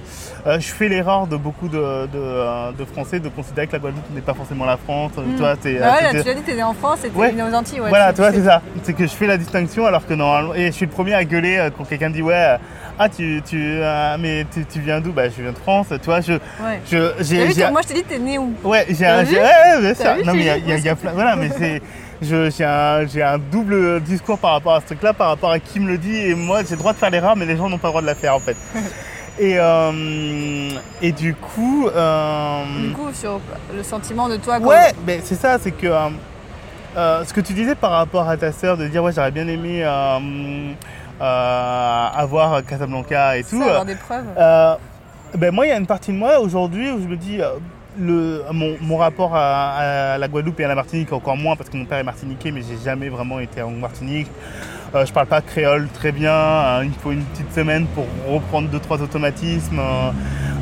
euh, 0.48 0.60
je 0.60 0.68
fais 0.72 0.88
l'erreur 0.90 1.28
de 1.28 1.36
beaucoup 1.38 1.68
de, 1.68 1.78
de, 1.78 2.10
euh, 2.16 2.72
de 2.72 2.84
Français 2.84 3.20
de 3.20 3.30
considérer 3.30 3.68
que 3.68 3.74
la 3.74 3.80
Guadeloupe 3.80 4.10
n'est 4.16 4.22
pas 4.22 4.34
forcément 4.34 4.66
la 4.66 4.78
France. 4.78 5.12
Mm. 5.16 5.36
Toi, 5.38 5.56
t'es- 5.56 5.76
Bah 5.80 5.94
ouais, 5.98 6.02
là, 6.02 6.10
tu 6.22 6.28
l'as 6.28 6.34
dit, 6.34 6.42
t'es 6.42 6.56
né 6.56 6.64
en 6.64 6.74
France 6.74 7.00
et 7.06 7.10
t'es 7.10 7.18
Ouais. 7.20 7.32
né 7.32 7.44
aux 7.44 7.54
Antilles. 7.54 7.80
Ouais, 7.80 7.90
voilà, 7.90 8.10
tu- 8.10 8.16
tu 8.16 8.22
vois, 8.22 8.32
tu- 8.32 8.38
c'est 8.40 8.46
ça. 8.46 8.62
C'est 8.82 8.94
que 8.94 9.04
je 9.06 9.12
fais 9.14 9.28
la 9.28 9.38
distinction 9.38 9.86
alors 9.86 10.04
que 10.08 10.16
normalement. 10.16 10.56
Et 10.56 10.68
je 10.68 10.72
suis 10.72 10.88
le 10.88 10.92
premier 10.92 11.14
à 11.14 11.24
gueuler 11.26 11.70
quand 11.78 11.84
quelqu'un 11.84 12.10
dit 12.10 12.24
Ouais, 12.24 12.58
ah, 12.98 13.08
tu, 13.08 13.42
tu, 13.48 13.80
mais 14.20 14.46
tu, 14.52 14.66
tu 14.66 14.80
viens 14.80 15.00
d'où? 15.00 15.12
Bah, 15.12 15.30
je 15.30 15.42
viens 15.44 15.52
de 15.52 15.58
France. 15.60 15.88
Tu 15.90 16.06
vois, 16.06 16.22
je. 16.22 16.34
Je 16.90 17.36
vu, 17.46 17.54
toi, 17.54 17.70
moi, 17.72 17.82
je 17.84 17.88
t'ai 17.90 17.94
dit, 17.94 18.04
t'es 18.04 18.18
né 18.18 18.40
où? 18.40 18.52
Ouais, 18.64 18.86
j'ai 18.90 19.06
un. 19.06 19.24
ouais, 19.24 19.30
ouais, 19.32 19.94
vu, 19.94 20.24
Non, 20.26 20.34
mais 20.34 20.40
il 20.40 20.46
y 20.46 20.50
a, 20.50 20.54
t'ai 20.56 20.60
il 20.62 20.70
y 20.70 20.72
a- 20.74 20.78
il 20.78 20.86
y 20.86 20.90
a 20.90 20.96
plein. 20.96 21.12
Voilà, 21.12 21.36
mais 21.36 21.50
c'est. 21.56 21.82
J'ai 22.22 22.64
un, 22.66 23.06
un 23.24 23.38
double 23.38 24.00
discours 24.02 24.38
par 24.38 24.52
rapport 24.54 24.76
à 24.76 24.82
ce 24.82 24.86
truc-là, 24.88 25.14
par 25.14 25.30
rapport 25.30 25.52
à 25.52 25.60
qui 25.60 25.80
me 25.80 25.88
le 25.88 25.98
dit. 25.98 26.16
Et 26.16 26.36
moi, 26.36 26.62
j'ai 26.64 26.72
le 26.72 26.78
droit 26.78 26.94
de 26.94 26.98
faire 26.98 27.10
l'erreur, 27.10 27.36
mais 27.36 27.46
les 27.46 27.58
gens 27.58 27.68
n'ont 27.70 27.78
pas 27.78 27.88
le 27.88 27.92
droit 27.92 28.02
de 28.02 28.08
la 28.08 28.16
faire, 28.16 28.36
en 28.36 28.40
fait. 28.40 28.56
et, 29.40 29.56
euh, 29.58 30.70
et 31.02 31.12
du 31.12 31.34
coup. 31.34 31.88
euh, 31.88 32.64
Du 32.88 32.94
coup, 32.94 33.10
sur 33.14 33.40
le 33.76 33.82
sentiment 33.84 34.30
de 34.30 34.38
toi. 34.38 34.60
Ouais, 34.60 34.94
mais 35.08 35.20
c'est 35.24 35.36
ça, 35.36 35.58
c'est 35.60 35.72
que 35.72 35.88
euh, 36.98 37.24
ce 37.26 37.34
que 37.34 37.42
tu 37.42 37.54
disais 37.54 37.74
par 37.76 37.92
rapport 37.92 38.28
à 38.30 38.36
ta 38.38 38.52
sœur, 38.52 38.78
de 38.78 38.86
dire 38.88 39.02
ouais 39.04 39.14
j'aurais 39.14 39.32
bien 39.32 39.48
aimé 39.48 39.84
avoir 41.20 42.64
Casablanca 42.66 43.38
et 43.38 43.44
Ça, 43.44 43.50
tout. 43.56 43.62
avoir 43.64 43.86
des 43.86 43.96
preuves. 43.96 44.26
ben 45.38 45.52
moi 45.54 45.66
il 45.66 45.70
y 45.70 45.72
a 45.72 45.78
une 45.78 45.88
partie 45.88 46.12
de 46.12 46.18
moi 46.18 46.40
aujourd'hui 46.40 46.92
où 46.92 47.02
je 47.02 47.08
me 47.08 47.16
dis 47.16 47.40
le, 48.00 48.44
mon, 48.52 48.76
mon 48.82 48.98
rapport 48.98 49.36
à, 49.36 50.14
à 50.14 50.18
la 50.18 50.28
Guadeloupe 50.28 50.60
et 50.60 50.66
à 50.66 50.68
la 50.68 50.76
Martinique 50.76 51.12
encore 51.14 51.38
moins 51.38 51.56
parce 51.56 51.70
que 51.70 51.78
mon 51.78 51.86
père 51.86 51.98
est 52.00 52.04
martiniquais 52.04 52.52
mais 52.52 52.62
j'ai 52.62 52.78
jamais 52.84 53.10
vraiment 53.10 53.40
été 53.40 53.62
en 53.62 53.72
Martinique. 53.72 54.28
Euh, 54.94 55.06
je 55.06 55.14
parle 55.14 55.28
pas 55.28 55.40
créole 55.42 55.88
très 55.94 56.12
bien, 56.12 56.34
euh, 56.34 56.82
il 56.84 56.90
me 56.90 56.94
faut 56.96 57.12
une 57.12 57.24
petite 57.24 57.54
semaine 57.54 57.86
pour 57.88 58.06
reprendre 58.30 58.68
deux 58.70 58.80
trois 58.80 59.02
automatismes. 59.02 59.80
euh, 59.80 60.12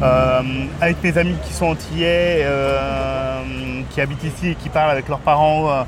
euh, 0.02 0.42
avec 0.80 1.04
mes 1.04 1.18
amis 1.18 1.36
qui 1.44 1.52
sont 1.52 1.66
antillais, 1.66 2.42
euh, 2.44 3.42
qui 3.90 4.00
habitent 4.02 4.24
ici 4.24 4.50
et 4.50 4.56
qui 4.56 4.70
parlent 4.70 4.92
avec 4.92 5.10
leurs 5.10 5.20
parents, 5.20 5.86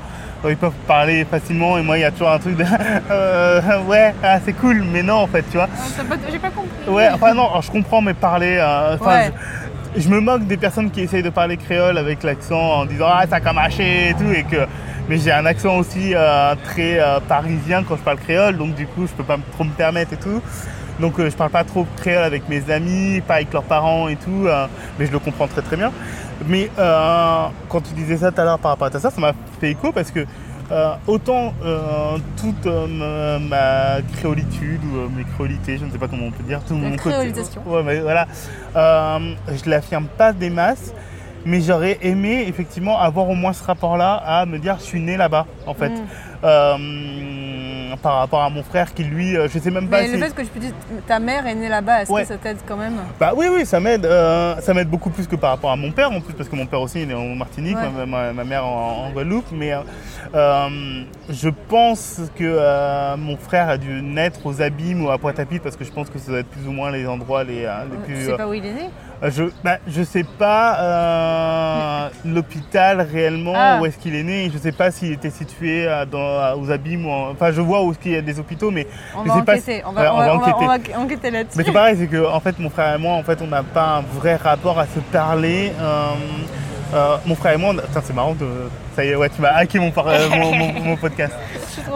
ils 0.48 0.56
peuvent 0.56 0.72
parler 0.88 1.24
facilement 1.24 1.78
et 1.78 1.82
moi 1.82 1.96
il 1.98 2.00
y 2.00 2.04
a 2.04 2.10
toujours 2.10 2.30
un 2.30 2.38
truc 2.38 2.56
de 2.56 2.64
ouais 3.88 4.12
ah, 4.24 4.38
c'est 4.44 4.52
cool 4.54 4.82
mais 4.92 5.02
non 5.04 5.14
en 5.18 5.26
fait 5.28 5.42
tu 5.50 5.56
vois. 5.56 5.68
J'ai 6.30 6.38
pas 6.38 6.50
compris. 6.50 6.68
Ouais 6.88 7.08
enfin 7.14 7.32
non 7.32 7.48
je 7.60 7.70
comprends 7.70 8.02
mais 8.02 8.12
parler 8.12 8.58
enfin, 8.60 9.06
Ouais. 9.06 9.26
je, 9.26 9.71
je 9.96 10.08
me 10.08 10.20
moque 10.20 10.46
des 10.46 10.56
personnes 10.56 10.90
qui 10.90 11.02
essayent 11.02 11.22
de 11.22 11.30
parler 11.30 11.56
créole 11.56 11.98
avec 11.98 12.22
l'accent 12.22 12.80
en 12.80 12.84
disant 12.86 13.06
ah 13.08 13.24
ça 13.28 13.40
comme 13.40 13.58
haché 13.58 14.10
et 14.10 14.14
tout 14.14 14.30
et 14.32 14.44
que 14.44 14.66
mais 15.08 15.18
j'ai 15.18 15.32
un 15.32 15.44
accent 15.46 15.76
aussi 15.76 16.14
euh, 16.14 16.54
très 16.64 17.00
euh, 17.00 17.20
parisien 17.20 17.82
quand 17.82 17.96
je 17.96 18.02
parle 18.02 18.18
créole 18.18 18.56
donc 18.56 18.74
du 18.74 18.86
coup 18.86 19.06
je 19.06 19.12
peux 19.12 19.24
pas 19.24 19.36
trop 19.52 19.64
me 19.64 19.70
permettre 19.70 20.14
et 20.14 20.18
tout. 20.18 20.40
Donc 21.00 21.18
euh, 21.18 21.30
je 21.30 21.36
parle 21.36 21.50
pas 21.50 21.64
trop 21.64 21.86
créole 21.96 22.22
avec 22.22 22.48
mes 22.48 22.70
amis, 22.70 23.20
pas 23.26 23.36
avec 23.36 23.52
leurs 23.52 23.62
parents 23.64 24.08
et 24.08 24.16
tout, 24.16 24.46
euh, 24.46 24.66
mais 24.98 25.06
je 25.06 25.12
le 25.12 25.18
comprends 25.18 25.48
très 25.48 25.62
très 25.62 25.76
bien. 25.76 25.90
Mais 26.46 26.70
euh, 26.78 27.46
quand 27.68 27.80
tu 27.80 27.94
disais 27.94 28.18
ça 28.18 28.30
tout 28.30 28.40
à 28.40 28.44
l'heure 28.44 28.58
par 28.58 28.72
rapport 28.72 28.88
à 28.88 29.00
ça, 29.00 29.10
ça 29.10 29.20
m'a 29.20 29.32
fait 29.60 29.70
écho 29.70 29.92
parce 29.92 30.10
que 30.10 30.20
euh, 30.72 30.94
autant 31.06 31.52
euh, 31.64 32.16
toute 32.40 32.66
euh, 32.66 33.38
ma, 33.38 34.00
créolitude 34.16 34.80
ou 34.84 35.08
mes 35.14 35.24
créolités, 35.24 35.76
je 35.78 35.84
ne 35.84 35.90
sais 35.90 35.98
pas 35.98 36.08
comment 36.08 36.26
on 36.26 36.30
peut 36.30 36.42
dire, 36.44 36.60
tout 36.66 36.74
La 36.74 36.80
mon 36.80 36.96
côté- 36.96 37.10
créolisation. 37.10 37.62
Ouais, 37.66 37.82
mais 37.84 38.00
voilà, 38.00 38.26
je 38.74 39.68
l'affirme 39.70 40.06
pas 40.06 40.32
des 40.32 40.50
masses, 40.50 40.94
mais 41.44 41.60
j'aurais 41.60 41.98
aimé 42.02 42.46
effectivement 42.48 42.98
avoir 42.98 43.28
au 43.28 43.34
moins 43.34 43.52
ce 43.52 43.62
rapport-là 43.64 44.14
à 44.14 44.46
me 44.46 44.58
dire 44.58 44.76
je 44.78 44.84
suis 44.84 45.00
né 45.00 45.16
là-bas 45.16 45.46
en 45.66 45.74
fait. 45.74 45.90
Mm. 45.90 46.06
Euh, 47.92 47.96
par 48.02 48.16
rapport 48.18 48.42
à 48.42 48.50
mon 48.50 48.62
frère 48.62 48.92
qui 48.94 49.04
lui, 49.04 49.36
euh, 49.36 49.48
je 49.52 49.58
sais 49.58 49.70
même 49.70 49.88
pas 49.88 50.00
Mais 50.00 50.08
le 50.08 50.14
si- 50.14 50.20
fait 50.20 50.34
que 50.34 50.44
je 50.44 50.48
puisse 50.48 50.64
dire 50.64 50.74
ta 51.06 51.18
mère 51.18 51.46
est 51.46 51.54
née 51.54 51.68
là-bas, 51.68 52.02
est-ce 52.02 52.10
Ouais. 52.12 52.22
que 52.22 52.28
ça 52.28 52.36
t'aide 52.36 52.58
quand 52.66 52.76
même? 52.76 52.94
Bah 53.20 53.32
oui, 53.36 53.46
oui, 53.52 53.64
ça 53.66 53.80
m'aide. 53.80 54.04
euh, 54.06 54.56
ça 54.60 54.74
m'aide 54.74 54.88
beaucoup 54.88 55.10
plus 55.10 55.26
que 55.26 55.36
par 55.36 55.50
rapport 55.50 55.70
à 55.70 55.76
mon 55.76 55.90
père, 55.92 56.10
en 56.10 56.20
plus, 56.20 56.32
parce 56.34 56.48
que 56.48 56.56
mon 56.56 56.66
père 56.66 56.80
aussi, 56.80 57.02
il 57.02 57.10
est 57.10 57.14
en 57.14 57.34
Martinique, 57.34 57.76
Ouais. 57.76 58.06
ma, 58.06 58.44
mère 58.44 58.66
en, 58.66 59.06
en 59.06 59.10
Guadeloupe. 59.10 59.46
Mais 59.52 59.72
euh, 60.34 60.68
je 61.30 61.48
pense 61.68 62.20
que 62.36 62.44
euh, 62.44 63.16
mon 63.16 63.36
frère 63.36 63.68
a 63.68 63.76
dû 63.78 64.02
naître 64.02 64.40
aux 64.46 64.60
Abîmes 64.62 65.04
ou 65.04 65.10
à 65.10 65.18
Pointe-à-Pitre, 65.18 65.62
parce 65.62 65.76
que 65.76 65.84
je 65.84 65.92
pense 65.92 66.08
que 66.10 66.18
ça 66.18 66.30
doit 66.30 66.40
être 66.40 66.48
plus 66.50 66.66
ou 66.66 66.72
moins 66.72 66.90
les 66.90 67.06
endroits 67.06 67.44
les, 67.44 67.62
les 67.62 67.66
Tu 68.06 68.12
plus... 68.12 68.26
sais 68.26 68.36
pas 68.36 68.48
où 68.48 68.54
il 68.54 68.64
est 68.64 68.72
né? 68.72 68.90
je, 69.24 69.44
bah, 69.62 69.78
je 69.86 70.02
sais 70.02 70.24
pas 70.24 70.78
euh, 70.80 72.08
l'hôpital 72.24 73.00
réellement, 73.02 73.52
Ah. 73.54 73.78
où 73.80 73.86
est-ce 73.86 73.98
qu'il 73.98 74.14
est 74.16 74.22
né. 74.24 74.50
Je 74.52 74.58
sais 74.58 74.72
pas 74.72 74.90
s'il 74.90 75.12
était 75.12 75.30
situé 75.30 75.86
dans, 76.10 76.54
aux 76.60 76.70
Abîmes. 76.70 77.06
Ou 77.06 77.10
en- 77.10 77.30
Enfin, 77.30 77.52
je 77.52 77.60
vois 77.60 77.81
où 77.84 77.90
est-ce 77.92 77.98
qu'il 77.98 78.12
y 78.12 78.16
a 78.16 78.22
des 78.22 78.38
hôpitaux, 78.38 78.70
mais 78.70 78.86
On 79.16 79.22
va 79.22 79.42
pas 79.42 79.52
enquêter. 79.52 79.82
On 79.86 79.92
va, 79.92 80.00
Ouais, 80.02 80.08
on 80.08 80.12
on 80.14 80.18
va- 80.18 80.24
va 80.26 80.34
on 80.34 80.38
va- 80.66 80.74
enquêter. 80.98 81.30
là-dessus. 81.30 81.56
Mais 81.58 81.64
c'est 81.64 81.72
pareil, 81.72 81.96
c'est 81.98 82.06
que 82.06 82.26
en 82.26 82.40
fait 82.40 82.58
mon 82.58 82.70
frère 82.70 82.94
et 82.94 82.98
moi, 82.98 83.14
en 83.14 83.22
fait, 83.22 83.38
on 83.42 83.46
n'a 83.46 83.62
pas 83.62 83.98
un 83.98 84.02
vrai 84.18 84.36
rapport 84.36 84.78
à 84.78 84.86
se 84.86 84.98
parler. 85.12 85.72
Euh, 85.80 86.06
euh, 86.94 87.16
mon 87.26 87.34
frère 87.34 87.54
et 87.54 87.56
moi, 87.56 87.72
on 87.74 88.00
c'est 88.02 88.12
marrant 88.14 88.34
de. 88.34 88.46
Ça 88.94 89.04
y 89.04 89.08
est, 89.08 89.14
ouais, 89.16 89.30
tu 89.30 89.40
m'as 89.40 89.54
hacké 89.54 89.78
mon, 89.78 89.90
par- 89.90 90.08
euh, 90.08 90.28
mon, 90.30 90.54
mon- 90.54 90.72
mon 90.84 90.96
podcast. 90.96 91.32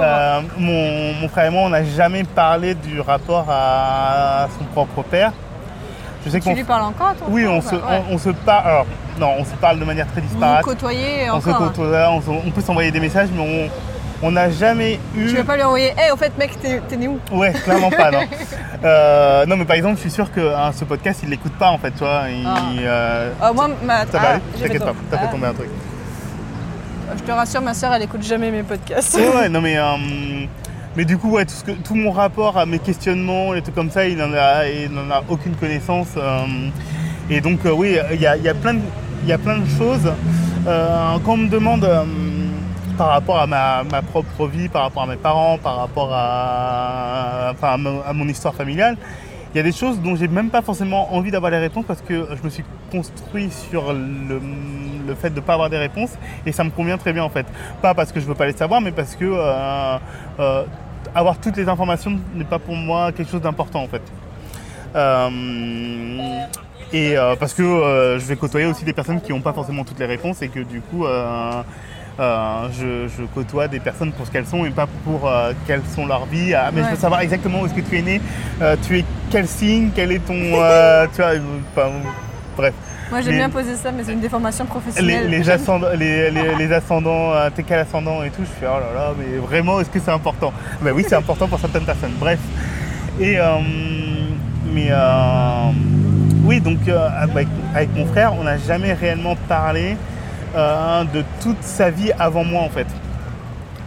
Euh, 0.01 0.41
mon, 0.59 1.29
frère 1.29 1.47
et 1.47 1.51
moi, 1.51 1.63
on 1.65 1.69
n'a 1.69 1.85
jamais 1.85 2.25
parlé 2.25 2.75
du 2.75 3.01
rapport 3.01 3.45
à 3.51 4.49
son 4.59 4.65
propre 4.67 5.03
père. 5.03 5.33
Je 6.25 6.31
sais 6.31 6.41
Tu 6.41 6.53
lui 6.55 6.65
parles 6.65 6.83
encore, 6.83 7.15
toi 7.15 7.27
Oui, 7.31 7.47
on 7.47 7.61
se, 7.61 7.75
Ouais. 7.77 7.81
on, 8.11 8.15
on 8.15 8.19
se 8.19 8.31
parle. 8.31 8.67
Alors, 8.67 8.87
non, 9.21 9.33
on 9.39 9.45
se 9.45 9.55
parle 9.61 9.79
de 9.79 9.85
manière 9.85 10.07
très 10.09 10.21
Vous 10.23 10.27
vous 10.29 10.35
disparate. 10.35 10.65
côtoyez 10.65 11.31
On 11.31 11.41
se 11.41 11.49
encore. 11.51 11.63
hein. 11.63 11.73
côtoie, 11.77 12.11
on, 12.11 12.21
se- 12.23 12.31
on 12.31 12.51
peut 12.51 12.61
s'envoyer 12.63 12.91
des 12.91 12.99
messages, 13.01 13.29
mais 13.33 13.43
on 13.43 13.71
on 14.23 14.31
n'a 14.31 14.51
jamais 14.51 14.99
eu. 15.17 15.29
Tu 15.29 15.37
vas 15.37 15.45
pas 15.45 15.57
lui 15.57 15.63
envoyer 15.63 15.89
Hé, 15.91 16.11
au 16.13 16.17
fait, 16.17 16.33
mec, 16.39 16.53
t'es 16.89 16.97
né 16.97 17.09
où? 17.09 17.19
Ouais, 17.33 17.53
clairement 17.53 17.91
pas, 17.91 18.11
non. 18.11 18.21
Euh, 18.85 19.47
non, 19.47 19.57
mais 19.57 19.65
par 19.65 19.75
exemple, 19.77 19.97
je 19.97 20.03
suis 20.03 20.11
sûr 20.11 20.31
que 20.31 20.41
hein, 20.55 20.71
ce 20.75 20.85
podcast, 20.85 21.21
il 21.23 21.31
l'écoute 21.31 21.55
pas, 21.59 21.71
en 21.71 21.79
fait, 21.79 21.91
tu 21.93 22.01
vois. 22.01 22.25
Il, 22.29 22.47
Ah. 22.47 22.59
euh, 22.79 23.31
Ah, 23.41 23.53
Moi, 23.53 23.71
ma. 23.83 24.01
ça 24.07 24.19
va 24.19 24.21
ah, 24.35 24.41
fait 24.55 24.63
T'inquiète 24.65 24.85
pas, 24.85 24.93
t'as 25.11 25.17
fait 25.19 25.25
Ah, 25.29 25.33
tomber 25.33 25.47
un 25.47 25.55
truc. 25.55 25.69
Je 27.17 27.23
te 27.23 27.31
rassure, 27.33 27.63
ma 27.63 27.73
soeur, 27.75 27.93
elle 27.95 28.03
écoute 28.03 28.23
jamais 28.23 28.51
mes 28.51 28.63
podcasts. 28.63 29.17
Ouais, 29.17 29.29
ouais, 29.35 29.49
non, 29.49 29.61
mais, 29.63 29.79
euh, 29.79 29.83
mais 30.95 31.05
du 31.05 31.17
coup, 31.17 31.31
ouais, 31.31 31.47
tout, 31.47 31.55
ce 31.55 31.65
que, 31.65 31.73
tout 31.73 31.95
mon 31.95 32.11
rapport 32.13 32.59
à 32.59 32.67
mes 32.67 32.79
questionnements, 32.79 33.53
les 33.55 33.63
trucs 33.63 33.75
comme 33.75 33.91
ça, 33.91 34.07
il 34.07 34.19
n'en 34.19 34.33
a, 34.35 34.67
il 34.69 34.91
a 35.11 35.23
aucune 35.29 35.55
connaissance. 35.55 36.09
euh, 36.19 36.45
et 37.31 37.41
donc, 37.41 37.61
euh, 37.65 37.71
oui, 37.73 37.97
il 38.13 38.21
y 38.21 38.27
a, 38.27 38.37
y 38.37 38.49
a 38.49 38.55
plein 38.55 38.75
de, 38.75 38.81
il 39.23 39.29
y 39.29 39.33
a 39.33 39.39
plein 39.39 39.57
de 39.59 39.67
choses. 39.79 40.13
Euh, 40.67 41.17
quand 41.25 41.33
on 41.33 41.37
me 41.39 41.49
demande 41.49 41.89
par 42.97 43.09
rapport 43.09 43.39
à 43.39 43.47
ma, 43.47 43.85
ma 43.85 44.03
propre 44.03 44.47
vie, 44.47 44.69
par 44.69 44.83
rapport 44.83 45.03
à 45.03 45.07
mes 45.07 45.17
parents, 45.17 45.59
par 45.59 45.77
rapport 45.77 46.11
à, 46.13 47.53
enfin, 47.53 47.79
à, 48.07 48.13
mon, 48.13 48.29
histoire 48.29 48.55
familiale, 48.55 48.97
il 49.55 49.59
y 49.59 49.61
a 49.61 49.63
des 49.63 49.73
choses 49.73 50.01
dont 50.01 50.17
j'ai 50.17 50.29
même 50.29 50.51
pas 50.51 50.63
forcément 50.63 51.15
envie 51.15 51.31
d'avoir 51.31 51.51
les 51.51 51.59
réponses 51.59 51.85
parce 51.87 52.03
que 52.03 52.29
je 52.37 52.43
me 52.43 52.51
suis 52.51 52.65
construit 52.91 53.51
sur 53.51 53.93
le, 53.93 54.41
le 55.07 55.15
fait 55.15 55.31
de 55.31 55.37
ne 55.37 55.41
pas 55.41 55.55
avoir 55.55 55.71
des 55.71 55.79
réponses 55.79 56.13
et 56.45 56.53
ça 56.53 56.65
me 56.65 56.71
convient 56.71 56.99
très 56.99 57.13
bien 57.13 57.25
en 57.25 57.31
fait. 57.31 57.47
Pas 57.81 57.95
parce 57.95 58.13
que 58.13 58.21
je 58.21 58.27
veux 58.27 58.35
pas 58.35 58.47
les 58.47 58.53
savoir, 58.53 58.81
mais 58.81 58.93
parce 58.93 59.15
que 59.15 59.25
euh, 59.25 59.99
euh, 60.41 60.65
avoir 61.15 61.39
toutes 61.39 61.57
les 61.57 61.69
informations 61.69 62.19
n'est 62.35 62.45
pas 62.45 62.59
pour 62.59 62.75
moi 62.75 63.13
quelque 63.13 63.31
chose 63.31 63.43
d'important 63.43 63.83
en 63.83 63.89
fait. 63.89 64.03
Euh, 64.95 65.29
et 66.93 67.17
parce 67.41 67.53
que 67.53 67.63
je 68.19 68.25
vais 68.25 68.37
côtoyer 68.37 68.67
aussi 68.67 68.85
des 68.85 68.93
personnes 68.93 69.21
qui 69.21 69.33
n'ont 69.33 69.41
pas 69.41 69.53
forcément 69.53 69.85
toutes 69.85 69.99
les 69.99 70.07
réponses 70.07 70.41
et 70.43 70.49
que 70.49 70.61
du 70.61 70.81
coup 70.81 71.05
euh, 72.19 72.69
je, 72.73 73.09
je 73.09 73.23
côtoie 73.35 73.69
des 73.69 73.79
personnes 73.81 74.13
pour 74.13 74.27
ce 74.27 74.31
qu'elles 74.31 74.47
sont 74.47 74.65
et 74.65 74.71
pas 74.71 74.87
pour 75.05 75.29
euh, 75.29 75.53
quelles 75.67 75.83
sont 75.95 76.07
leurs 76.07 76.25
vies. 76.27 76.55
Ah, 76.55 76.71
mais 76.73 76.83
je 76.83 76.89
veux 76.91 76.97
savoir 76.97 77.21
exactement 77.21 77.61
où 77.61 77.67
est-ce 77.67 77.75
que 77.75 77.81
tu 77.83 77.99
es 77.99 78.03
né, 78.03 78.21
euh, 78.63 78.75
tu 78.87 78.99
es 78.99 79.05
quel 79.31 79.47
signe, 79.47 79.91
quel 79.95 80.13
est 80.13 80.21
ton... 80.21 80.35
tu 80.35 80.49
vois, 80.51 81.07
enfin, 81.77 81.91
bref. 82.57 82.75
Moi, 83.11 83.21
j'aime 83.21 83.37
bien 83.37 83.51
poser 83.51 83.77
ça, 83.77 83.93
mais 83.93 84.03
c'est 84.03 84.13
une 84.15 84.21
déformation 84.21 84.65
professionnelle. 84.65 85.29
les 85.31 85.49
ascendants, 85.51 85.89
les, 85.97 86.31
les- 86.31 86.55
les 86.57 86.73
ascendants, 86.73 87.33
t'es 87.55 87.63
quel 87.63 87.81
ascendant 87.81 88.25
et 88.25 88.31
tout, 88.31 88.43
je 88.43 88.61
fais 88.61 88.67
oh 88.67 88.81
là 88.81 88.93
là, 88.95 89.15
mais 89.17 89.37
vraiment, 89.39 89.79
est-ce 89.79 89.91
que 89.91 90.01
c'est 90.01 90.11
important? 90.11 90.53
Ben 90.83 90.93
oui, 90.93 91.05
c'est 91.07 91.15
important 91.15 91.47
pour 91.47 91.61
certaines 91.61 91.85
personnes. 91.85 92.15
Bref. 92.19 92.41
Et 93.21 93.37
mais 94.73 94.91
oui, 96.45 96.61
donc 96.61 96.79
avec, 96.89 97.47
avec 97.75 97.95
mon 97.95 98.07
frère, 98.07 98.33
on 98.41 98.43
n'a 98.45 98.57
jamais 98.59 98.93
réellement 98.95 99.37
parlé 99.49 99.97
euh, 100.57 101.05
de 101.05 101.23
toute 101.43 101.63
sa 101.63 101.91
vie 101.91 102.13
avant 102.19 102.45
moi 102.45 102.63
en 102.63 102.69
fait. 102.69 102.87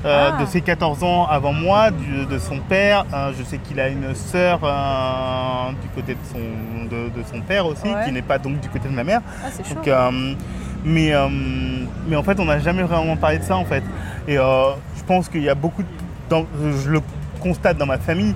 Euh, 0.06 0.30
Ah. 0.34 0.42
De 0.42 0.46
ses 0.46 0.62
14 0.62 1.04
ans 1.04 1.26
avant 1.30 1.52
moi, 1.52 1.92
du- 1.92 2.26
de 2.26 2.38
son 2.40 2.60
père. 2.60 3.06
Euh, 3.14 3.32
je 3.38 3.44
sais 3.44 3.58
qu'il 3.58 3.80
a 3.82 3.90
une 3.90 4.16
sœur 4.16 4.60
euh, 4.64 5.72
du 5.82 5.90
côté 5.90 6.14
de 6.14 6.20
son, 6.32 6.86
de, 6.90 7.10
de 7.10 7.24
son 7.30 7.42
père 7.42 7.66
aussi, 7.66 7.84
Ouais. 7.84 8.06
qui 8.06 8.12
n'est 8.14 8.22
pas 8.22 8.38
donc 8.38 8.62
du 8.62 8.70
côté 8.70 8.88
de 8.88 8.94
ma 8.94 9.04
mère. 9.04 9.20
Ah, 9.44 9.50
c'est 9.52 9.68
chaud. 9.68 9.76
Donc, 9.76 9.90
mais, 10.86 11.12
mais 12.08 12.16
en 12.16 12.24
fait, 12.24 12.40
on 12.40 12.46
n'a 12.46 12.60
jamais 12.60 12.84
vraiment 12.84 13.18
parlé 13.18 13.40
de 13.40 13.44
ça 13.44 13.58
en 13.58 13.66
fait. 13.66 13.84
Et 14.28 14.36
je 14.36 15.04
pense 15.06 15.28
qu'il 15.28 15.44
y 15.44 15.50
a 15.50 15.56
beaucoup, 15.56 15.84
de- 15.84 15.88
dans- 16.30 16.46
je 16.86 16.90
le 16.92 17.02
constate 17.42 17.78
dans 17.78 17.86
ma 17.86 17.98
famille, 17.98 18.34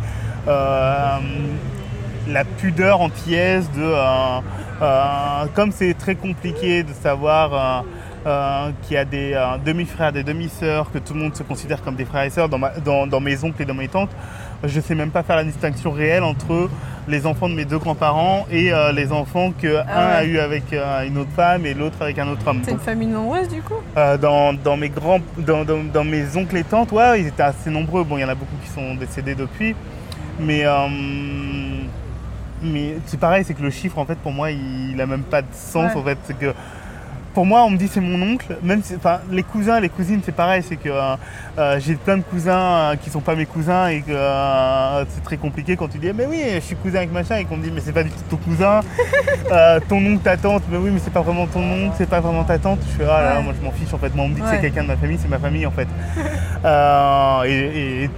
la 2.27 2.43
pudeur 2.57 3.01
antillaise 3.01 3.69
de, 3.75 3.81
euh, 3.83 4.39
euh, 4.81 5.45
comme 5.53 5.71
c'est 5.71 5.93
très 5.93 6.15
compliqué 6.15 6.83
de 6.83 6.91
savoir. 6.93 7.83
Euh, 8.25 8.69
qu'il 8.83 8.93
y 8.95 8.97
a 8.97 9.05
des 9.05 9.33
euh, 9.33 9.57
demi-frères, 9.65 10.11
des 10.13 10.23
demi-sœurs, 10.23 10.91
que 10.91 10.97
tout 10.97 11.13
le 11.13 11.19
monde 11.19 11.35
se 11.35 11.43
considère 11.43 11.81
comme 11.81 11.95
des 11.95 12.05
frères 12.05 12.23
et 12.23 12.29
sœurs 12.29 12.47
dans, 12.49 12.57
ma- 12.57 12.71
dans- 12.71 13.05
dans 13.07 13.19
mes 13.19 13.43
oncles 13.43 13.61
et 13.61 13.65
dans 13.65 13.73
mes 13.73 13.87
tantes. 13.89 14.11
Je 14.63 14.77
ne 14.77 14.81
sais 14.81 14.95
même 14.95 15.11
pas 15.11 15.23
faire 15.23 15.35
la 15.35 15.43
distinction 15.43 15.91
réelle 15.91 16.23
entre 16.23 16.69
les 17.09 17.25
enfants 17.25 17.49
de 17.49 17.53
mes 17.53 17.65
deux 17.65 17.79
grands-parents 17.79 18.45
et 18.49 18.71
euh, 18.71 18.93
les 18.93 19.11
enfants 19.11 19.51
que 19.51 19.75
Ah 19.89 20.07
un 20.07 20.07
a 20.19 20.23
eu 20.23 20.39
avec 20.39 20.71
euh, 20.71 21.05
une 21.05 21.17
autre 21.17 21.31
femme 21.35 21.65
et 21.65 21.73
l'autre 21.73 21.97
avec 22.01 22.17
un 22.17 22.29
autre 22.29 22.47
homme. 22.47 22.61
C'est 22.63 22.71
une 22.71 22.79
famille 22.79 23.09
nombreuse, 23.09 23.49
du 23.49 23.61
coup? 23.61 23.73
dans, 24.21 24.53
dans 24.53 24.77
mes 24.77 24.87
grands, 24.89 25.19
dans, 25.37 25.65
mes 26.05 26.37
oncles 26.37 26.55
et 26.57 26.63
tantes, 26.63 26.93
ouais, 26.93 27.19
ils 27.21 27.27
étaient 27.27 27.43
assez 27.43 27.69
nombreux. 27.69 28.05
Bon, 28.05 28.17
il 28.17 28.21
y 28.21 28.25
en 28.25 28.29
a 28.29 28.35
beaucoup 28.35 28.55
qui 28.63 28.69
sont 28.69 28.95
décédés 28.95 29.35
depuis, 29.35 29.75
mais 30.39 30.63
mais 32.61 32.95
c'est 33.07 33.19
pareil, 33.19 33.43
c'est 33.45 33.53
que 33.53 33.61
le 33.61 33.69
chiffre 33.69 33.97
en 33.97 34.05
fait 34.05 34.17
pour 34.19 34.31
moi 34.31 34.49
il, 34.51 34.91
il 34.91 35.01
a 35.01 35.05
même 35.05 35.23
pas 35.23 35.41
de 35.41 35.47
sens 35.51 35.93
Ouais. 35.93 35.99
en 35.99 36.03
fait, 36.03 36.17
c'est 36.23 36.37
que 36.37 36.53
pour 37.33 37.45
moi, 37.45 37.63
on 37.63 37.69
me 37.71 37.77
dit 37.77 37.87
c'est 37.87 37.99
mon 38.01 38.21
oncle. 38.21 38.57
Même 38.61 38.81
si, 38.83 38.95
enfin, 38.95 39.19
les 39.31 39.43
cousins, 39.43 39.79
les 39.79 39.89
cousines, 39.89 40.21
c'est 40.23 40.31
pareil. 40.35 40.63
C'est 40.67 40.75
que 40.75 40.89
euh, 40.89 41.15
euh, 41.57 41.79
j'ai 41.79 41.95
plein 41.95 42.17
de 42.17 42.23
cousins 42.23 42.59
euh, 42.91 42.95
qui 42.95 43.09
sont 43.09 43.21
pas 43.21 43.35
mes 43.35 43.45
cousins 43.45 43.87
et 43.87 44.01
que 44.01 44.11
euh, 44.11 45.05
c'est 45.09 45.23
très 45.23 45.37
compliqué 45.37 45.75
quand 45.75 45.87
tu 45.87 45.97
dis 45.97 46.11
mais 46.13 46.25
oui, 46.25 46.41
je 46.55 46.59
suis 46.59 46.75
cousin 46.75 46.97
avec 46.99 47.11
machin 47.11 47.37
et 47.37 47.45
qu'on 47.45 47.57
me 47.57 47.63
dit 47.63 47.71
mais 47.73 47.81
c'est 47.81 47.91
pas 47.91 48.03
du 48.03 48.09
tout 48.11 48.21
ton 48.29 48.37
cousin. 48.37 48.81
Euh, 49.51 49.79
ton 49.87 49.97
oncle, 49.97 50.23
ta 50.23 50.37
tante, 50.37 50.63
mais 50.71 50.77
oui, 50.77 50.89
mais 50.91 50.99
c'est 51.03 51.11
pas 51.13 51.21
vraiment 51.21 51.45
ton 51.45 51.59
oncle, 51.59 51.93
c'est 51.97 52.09
pas 52.09 52.21
vraiment 52.21 52.43
ta 52.43 52.57
tante. 52.57 52.79
Je 52.91 52.97
fais 53.03 53.09
ah 53.09 53.21
là, 53.21 53.37
Ouais. 53.37 53.43
moi 53.43 53.53
je 53.59 53.63
m'en 53.63 53.71
fiche 53.71 53.93
en 53.93 53.97
fait. 53.97 54.15
Moi 54.15 54.25
on 54.25 54.29
me 54.29 54.35
dit 54.35 54.41
que 54.41 54.47
c'est 54.49 54.61
quelqu'un 54.61 54.83
de 54.83 54.87
ma 54.87 54.95
famille, 54.95 55.19
c'est 55.21 55.27
ma 55.27 55.37
famille 55.37 55.65
en 55.65 55.71
fait. 55.71 55.87
Et, 57.45 58.03
et 58.05 58.09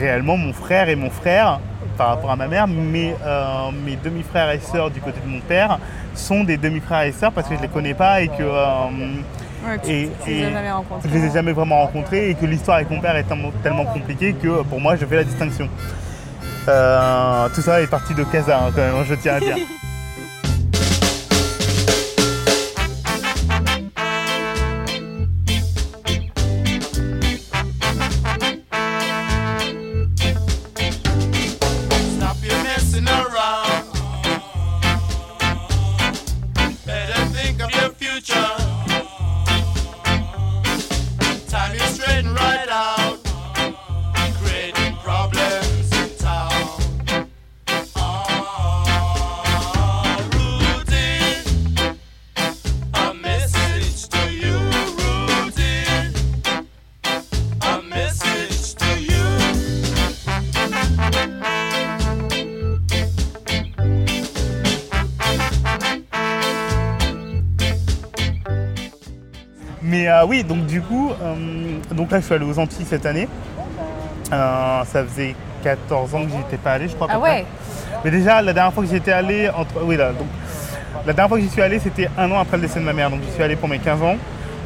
réellement, 0.00 0.36
mon 0.36 0.52
frère 0.52 0.88
et 0.88 0.96
mon 0.96 1.10
frère, 1.10 1.60
par 1.98 2.08
rapport 2.10 2.30
à 2.30 2.36
ma 2.36 2.46
mère, 2.46 2.66
mes, 2.68 3.14
euh, 3.26 3.70
mes 3.84 3.96
demi-frères 3.96 4.50
et 4.52 4.60
sœurs 4.60 4.90
du 4.90 5.00
côté 5.00 5.18
de 5.20 5.28
mon 5.28 5.40
père 5.40 5.78
sont 6.14 6.44
des 6.44 6.56
demi-frères 6.56 7.02
et 7.02 7.12
sœurs 7.12 7.32
parce 7.32 7.48
que 7.48 7.56
je 7.56 7.60
les 7.62 7.68
connais 7.68 7.92
pas 7.94 8.22
et 8.22 8.28
que 8.28 8.42
euh, 8.42 8.84
Ouais, 9.66 9.76
tu, 9.82 9.90
Et- 9.90 10.10
tu 10.24 10.30
les 10.30 10.36
et 10.36 10.42
jamais 10.52 10.70
rencontrés. 10.70 11.08
je 11.08 11.14
les 11.18 11.24
ai 11.26 11.30
jamais 11.32 11.52
vraiment 11.52 11.80
rencontrés 11.80 12.30
et 12.30 12.34
que 12.36 12.46
l'histoire 12.46 12.76
avec 12.76 12.90
mon 12.90 13.00
père 13.00 13.16
est 13.16 13.24
tellement, 13.24 13.50
tellement 13.62 13.84
compliquée 13.86 14.32
que 14.34 14.46
euh, 14.46 14.62
pour 14.62 14.80
moi 14.80 14.94
je 14.94 15.04
fais 15.04 15.16
la 15.16 15.24
distinction. 15.24 15.68
Tout 16.64 17.60
ça 17.62 17.80
est 17.82 17.86
parti 17.90 18.14
de 18.14 18.22
Casa 18.24 18.56
hein, 18.58 18.70
quand 18.74 18.82
même, 18.82 19.04
je 19.08 19.14
tiens 19.16 19.34
à 19.34 19.40
dire. 19.40 19.56
du 70.78 70.84
coup, 70.84 71.10
euh, 71.10 71.34
donc 71.92 72.12
là 72.12 72.20
je 72.20 72.26
suis 72.26 72.34
allé 72.34 72.44
aux 72.44 72.58
Antilles 72.58 72.86
cette 72.88 73.04
année. 73.04 73.28
Euh, 74.32 74.84
ça 74.84 75.04
faisait 75.04 75.34
14 75.64 76.14
ans 76.14 76.24
que 76.24 76.30
j'y 76.30 76.38
étais 76.38 76.56
pas 76.56 76.72
allé, 76.72 76.86
je 76.86 76.94
crois. 76.94 77.08
Ah 77.10 77.18
ouais 77.18 77.44
Mais 78.04 78.12
déjà, 78.12 78.40
la 78.42 78.52
dernière 78.52 78.72
fois 78.72 78.84
que 78.84 78.88
j'y 78.88 78.96
étais 78.96 79.10
allé, 79.10 79.48
entre... 79.48 79.82
oui, 79.82 79.96
là, 79.96 80.12
donc, 80.12 80.28
la 81.04 81.12
dernière 81.12 81.28
fois 81.28 81.38
que 81.38 81.42
j'y 81.42 81.50
suis 81.50 81.62
allé, 81.62 81.80
c'était 81.80 82.08
un 82.16 82.30
an 82.30 82.38
après 82.38 82.58
le 82.58 82.62
décès 82.62 82.78
de 82.78 82.84
ma 82.84 82.92
mère. 82.92 83.10
Donc 83.10 83.22
j'y 83.24 83.32
suis 83.32 83.42
allé 83.42 83.56
pour 83.56 83.68
mes 83.68 83.80
15 83.80 84.02
ans. 84.02 84.16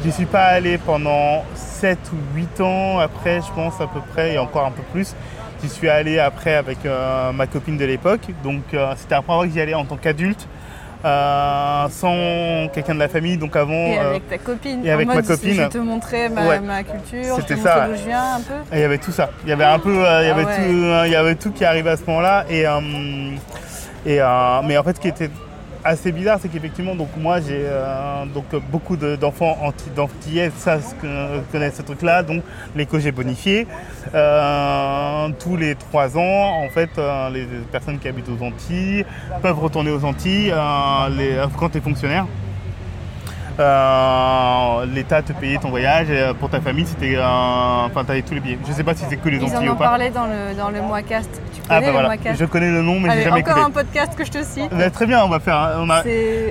J'y 0.03 0.11
suis 0.11 0.25
pas 0.25 0.43
allé 0.43 0.77
pendant 0.77 1.43
7 1.55 1.97
ou 2.13 2.37
8 2.37 2.61
ans 2.61 2.99
après, 2.99 3.41
je 3.41 3.51
pense 3.53 3.81
à 3.81 3.87
peu 3.87 4.01
près, 4.11 4.33
et 4.33 4.37
encore 4.37 4.67
un 4.67 4.71
peu 4.71 4.83
plus. 4.91 5.15
J'y 5.63 5.69
suis 5.69 5.89
allé 5.89 6.19
après 6.19 6.53
avec 6.53 6.85
euh, 6.85 7.31
ma 7.31 7.47
copine 7.47 7.77
de 7.77 7.85
l'époque. 7.85 8.27
Donc 8.43 8.73
euh, 8.73 8.93
c'était 8.97 9.15
la 9.15 9.21
première 9.23 9.39
fois 9.39 9.47
que 9.47 9.53
j'y 9.53 9.61
allais 9.61 9.73
en 9.73 9.85
tant 9.85 9.97
qu'adulte, 9.97 10.47
euh, 11.05 11.87
sans 11.89 12.67
quelqu'un 12.73 12.93
de 12.95 12.99
la 12.99 13.07
famille. 13.09 13.37
Donc 13.37 13.55
avant, 13.55 13.73
Et 13.73 13.99
euh, 13.99 14.09
avec 14.11 14.29
ta 14.29 14.37
copine. 14.37 14.85
et 14.85 14.91
avec 14.91 15.05
en 15.07 15.09
ma 15.09 15.15
mode, 15.15 15.27
copine. 15.27 15.53
Je 15.55 15.67
te 15.67 15.77
montrais 15.77 16.29
ma, 16.29 16.47
Ouais. 16.47 16.59
ma 16.59 16.83
culture, 16.83 17.35
je 17.37 17.41
te 17.41 17.41
C'était 17.41 17.55
montrais 17.55 17.69
ça. 17.71 17.87
d'où 17.87 17.95
je 17.95 18.05
viens 18.07 18.35
un 18.35 18.41
peu. 18.41 18.53
il 18.73 18.79
y 18.79 18.83
avait 18.83 18.97
tout 18.97 19.11
ça. 19.11 19.29
Il 19.43 19.49
y 19.49 19.53
avait 19.53 19.63
un 19.65 19.79
peu, 19.79 19.89
euh, 20.05 20.21
il 20.21 20.27
y 20.27 20.29
Ah 20.29 20.33
avait 20.35 20.45
ouais. 20.45 20.55
tout, 20.55 20.83
euh, 20.85 21.03
il 21.07 21.11
y 21.11 21.15
avait 21.15 21.35
tout 21.35 21.51
qui 21.51 21.65
arrivait 21.65 21.89
à 21.91 21.97
ce 21.97 22.03
moment-là. 22.07 22.45
Et, 22.49 22.65
euh, 22.65 22.79
et 24.05 24.21
euh, 24.21 24.61
mais 24.63 24.77
en 24.77 24.83
fait, 24.83 24.95
ce 24.95 25.01
qui 25.01 25.07
était 25.09 25.29
assez 25.83 26.11
bizarre, 26.11 26.39
c'est 26.41 26.47
qu'effectivement, 26.49 26.95
donc 26.95 27.09
moi, 27.17 27.39
j'ai 27.39 27.61
euh, 27.65 28.25
donc 28.33 28.45
euh, 28.53 28.59
beaucoup 28.71 28.95
de- 28.97 29.15
d'enfants 29.15 29.57
anti, 29.61 29.89
d'antillais, 29.95 30.51
ça, 30.57 30.77
que, 31.01 31.39
connaissent 31.51 31.75
ce 31.77 31.81
truc-là. 31.81 32.23
Donc 32.23 32.43
les 32.75 32.85
j'ai 32.99 33.11
bonifiés. 33.11 33.67
Euh, 34.13 35.29
tous 35.39 35.57
les 35.57 35.75
trois 35.75 36.17
ans, 36.17 36.63
en 36.63 36.69
fait, 36.69 36.89
euh, 36.97 37.29
les 37.29 37.45
personnes 37.71 37.99
qui 37.99 38.07
habitent 38.07 38.29
aux 38.29 38.43
Antilles 38.43 39.05
peuvent 39.41 39.59
retourner 39.59 39.91
aux 39.91 40.03
Antilles 40.05 40.51
euh, 40.51 41.09
les, 41.17 41.37
quand 41.57 41.69
tu 41.69 41.77
es 41.77 41.81
fonctionnaire. 41.81 42.25
Euh, 43.59 44.85
L'État 44.93 45.21
te 45.21 45.31
payait 45.33 45.57
ton 45.57 45.69
voyage 45.69 46.09
et 46.09 46.19
euh, 46.19 46.33
pour 46.33 46.49
ta 46.49 46.59
famille 46.59 46.85
c'était 46.85 47.17
enfin 47.19 48.03
t'avais 48.03 48.21
tous 48.21 48.33
les 48.33 48.39
billets. 48.39 48.57
Je 48.67 48.73
sais 48.73 48.83
pas 48.83 48.93
si 48.95 49.03
c'est 49.09 49.17
que 49.17 49.29
les 49.29 49.37
Ils 49.37 49.43
Antilles 49.43 49.69
en 49.69 49.71
ou 49.71 49.73
ont 49.73 49.77
pas. 49.77 49.85
parlé 49.85 50.09
dans 50.09 50.25
le, 50.25 50.55
dans 50.57 50.69
le 50.69 50.81
Moicast. 50.81 51.29
Tu 51.53 51.61
connais 51.61 51.67
ah 51.69 51.79
bah 51.79 51.85
le 51.85 51.91
voilà, 51.91 52.07
Moicast 52.09 52.39
je 52.39 52.45
connais 52.45 52.69
le 52.71 52.81
nom 52.81 52.99
mais 52.99 53.11
j'ai 53.11 53.23
jamais 53.23 53.41
encore 53.41 53.57
écouté. 53.57 53.65
un 53.65 53.71
podcast 53.71 54.15
que 54.17 54.25
je 54.25 54.31
te 54.31 54.43
cite. 54.43 54.69
Bah, 54.73 54.89
très 54.89 55.05
bien, 55.05 55.23
on 55.23 55.29
va 55.29 55.39
faire. 55.39 55.55
un- 55.57 55.81
On 55.81 55.89
a... 55.89 56.01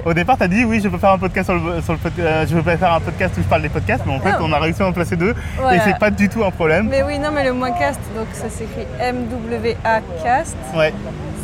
Au 0.04 0.14
départ, 0.14 0.36
t'as 0.38 0.48
dit 0.48 0.64
oui, 0.64 0.80
je 0.82 0.88
peux 0.88 0.98
faire 0.98 1.10
un 1.12 1.18
podcast 1.18 1.46
sur 1.50 1.54
le, 1.58 1.80
sur 1.82 1.92
le 1.94 1.98
euh, 2.20 2.46
je 2.48 2.54
veux 2.54 2.62
pas 2.62 2.76
faire 2.76 2.92
un 2.92 3.00
podcast 3.00 3.34
où 3.38 3.42
je 3.42 3.48
parle 3.48 3.62
des 3.62 3.68
podcasts, 3.68 4.04
mais 4.06 4.14
en 4.14 4.20
fait, 4.20 4.30
Ah. 4.34 4.38
on 4.40 4.52
a 4.52 4.58
réussi 4.58 4.82
à 4.82 4.86
en 4.86 4.92
placer 4.92 5.16
deux 5.16 5.34
Voilà. 5.58 5.76
et 5.76 5.80
c'est 5.84 5.98
pas 5.98 6.10
du 6.10 6.28
tout 6.28 6.44
un 6.44 6.50
problème. 6.50 6.88
Mais 6.90 7.02
oui, 7.02 7.18
non, 7.18 7.30
mais 7.34 7.44
le 7.44 7.52
Moicast, 7.52 8.00
donc 8.16 8.26
ça 8.32 8.48
s'écrit 8.48 8.86
M-W-A-Cast. 9.00 10.56
Ouais, 10.76 10.92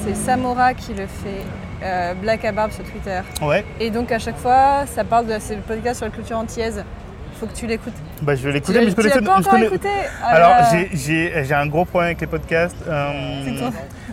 C'est 0.04 0.14
Samora 0.16 0.72
qui 0.74 0.92
le 0.94 1.06
fait, 1.06 1.44
euh, 1.83 2.14
Black 2.14 2.45
à 2.45 2.53
Barbe 2.53 2.70
sur 2.72 2.85
Twitter. 2.85 3.20
ouais. 3.43 3.64
Et 3.81 3.91
donc 3.91 4.11
à 4.12 4.18
chaque 4.18 4.39
fois, 4.39 4.85
ça 4.87 5.05
parle 5.05 5.26
de. 5.26 5.35
C'est 5.39 5.57
le 5.57 5.62
podcast 5.62 5.99
sur 5.99 6.07
la 6.07 6.12
culture 6.12 6.37
antillaise. 6.39 6.85
Faut 7.39 7.47
que 7.47 7.55
tu 7.55 7.66
l'écoutes. 7.68 7.93
Bah, 8.22 8.35
je 8.35 8.43
vais 8.49 8.53
l'écouter, 8.55 8.79
mais 8.81 8.87
je 8.87 8.89
l'as 8.89 8.95
connaissais. 8.97 9.20
pas 9.20 9.35
je 9.37 9.41
encore 9.41 9.53
connais- 9.53 9.66
écouté 9.66 9.89
Ah 10.24 10.26
Alors, 10.35 10.49
là. 10.51 10.68
j'ai- 10.72 10.91
un 11.55 11.66
gros 11.68 11.85
problème 11.85 12.09
avec 12.09 12.20
les 12.20 12.26
podcasts. 12.26 12.76
euh, 12.89 13.43
C'est 13.45 13.61
ton- 13.61 13.72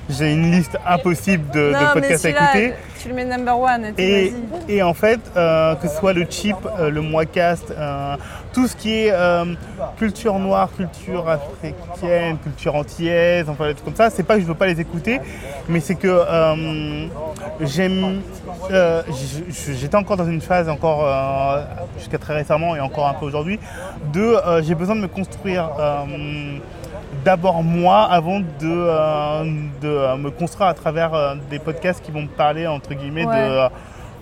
j'ai 0.10 0.34
une 0.34 0.52
liste 0.52 0.78
impossible 0.86 1.50
de, 1.52 1.72
Non, 1.72 1.80
podcasts 1.94 2.26
à 2.26 2.30
écouter. 2.30 2.74
tu 3.02 3.10
le 3.10 3.16
mets 3.16 3.26
number 3.26 3.60
one 3.60 3.94
et 3.98 4.34
Et, 4.68 4.84
en 4.84 4.94
fait, 4.94 5.20
euh, 5.36 5.76
que 5.76 5.88
ce 5.88 5.96
soit 5.96 6.14
le 6.14 6.26
chip, 6.30 6.56
euh, 6.80 6.90
le 6.90 7.02
moicast, 7.02 7.72
euh, 7.72 8.16
tout 8.54 8.68
ce 8.68 8.76
qui 8.76 8.94
est 8.94 9.12
euh, 9.12 9.46
culture 9.98 10.38
noire, 10.38 10.70
culture 10.76 11.28
africaine, 11.28 12.38
culture 12.38 12.76
antillaise, 12.76 13.50
enfin 13.50 13.68
des 13.68 13.74
trucs 13.74 13.86
comme 13.86 13.96
ça, 13.96 14.10
c'est 14.10 14.24
pas 14.24 14.36
que 14.36 14.42
je 14.42 14.46
veux 14.46 14.54
pas 14.54 14.68
les 14.68 14.80
écouter, 14.80 15.20
mais 15.68 15.80
c'est 15.80 15.96
que 15.96 16.22
j'aime. 17.62 18.22
J'étais 19.80 19.96
encore 19.96 20.18
dans 20.18 20.28
une 20.28 20.42
phase, 20.42 20.70
encore 20.70 21.08
jusqu'à 21.98 22.18
très 22.18 22.36
récemment 22.36 22.76
et 22.76 22.80
encore 22.80 23.08
un 23.08 23.14
peu 23.14 23.26
aujourd'hui, 23.26 23.60
de 24.14 24.36
j'ai 24.62 24.76
besoin 24.76 24.96
de 24.96 25.02
me 25.02 25.08
construire. 25.08 25.70
D'abord 27.26 27.64
moi 27.64 28.04
avant 28.04 28.40
de, 28.40 28.46
euh, 28.64 29.44
de 29.82 29.88
euh, 29.90 30.16
me 30.16 30.30
construire 30.30 30.70
à 30.70 30.74
travers 30.76 31.14
euh, 31.14 31.34
des 31.50 31.60
podcasts 31.60 32.02
qui 32.06 32.12
vont 32.12 32.22
me 32.22 32.28
parler 32.28 32.68
entre 32.68 32.94
guillemets 32.94 33.26
Ouais. 33.26 33.70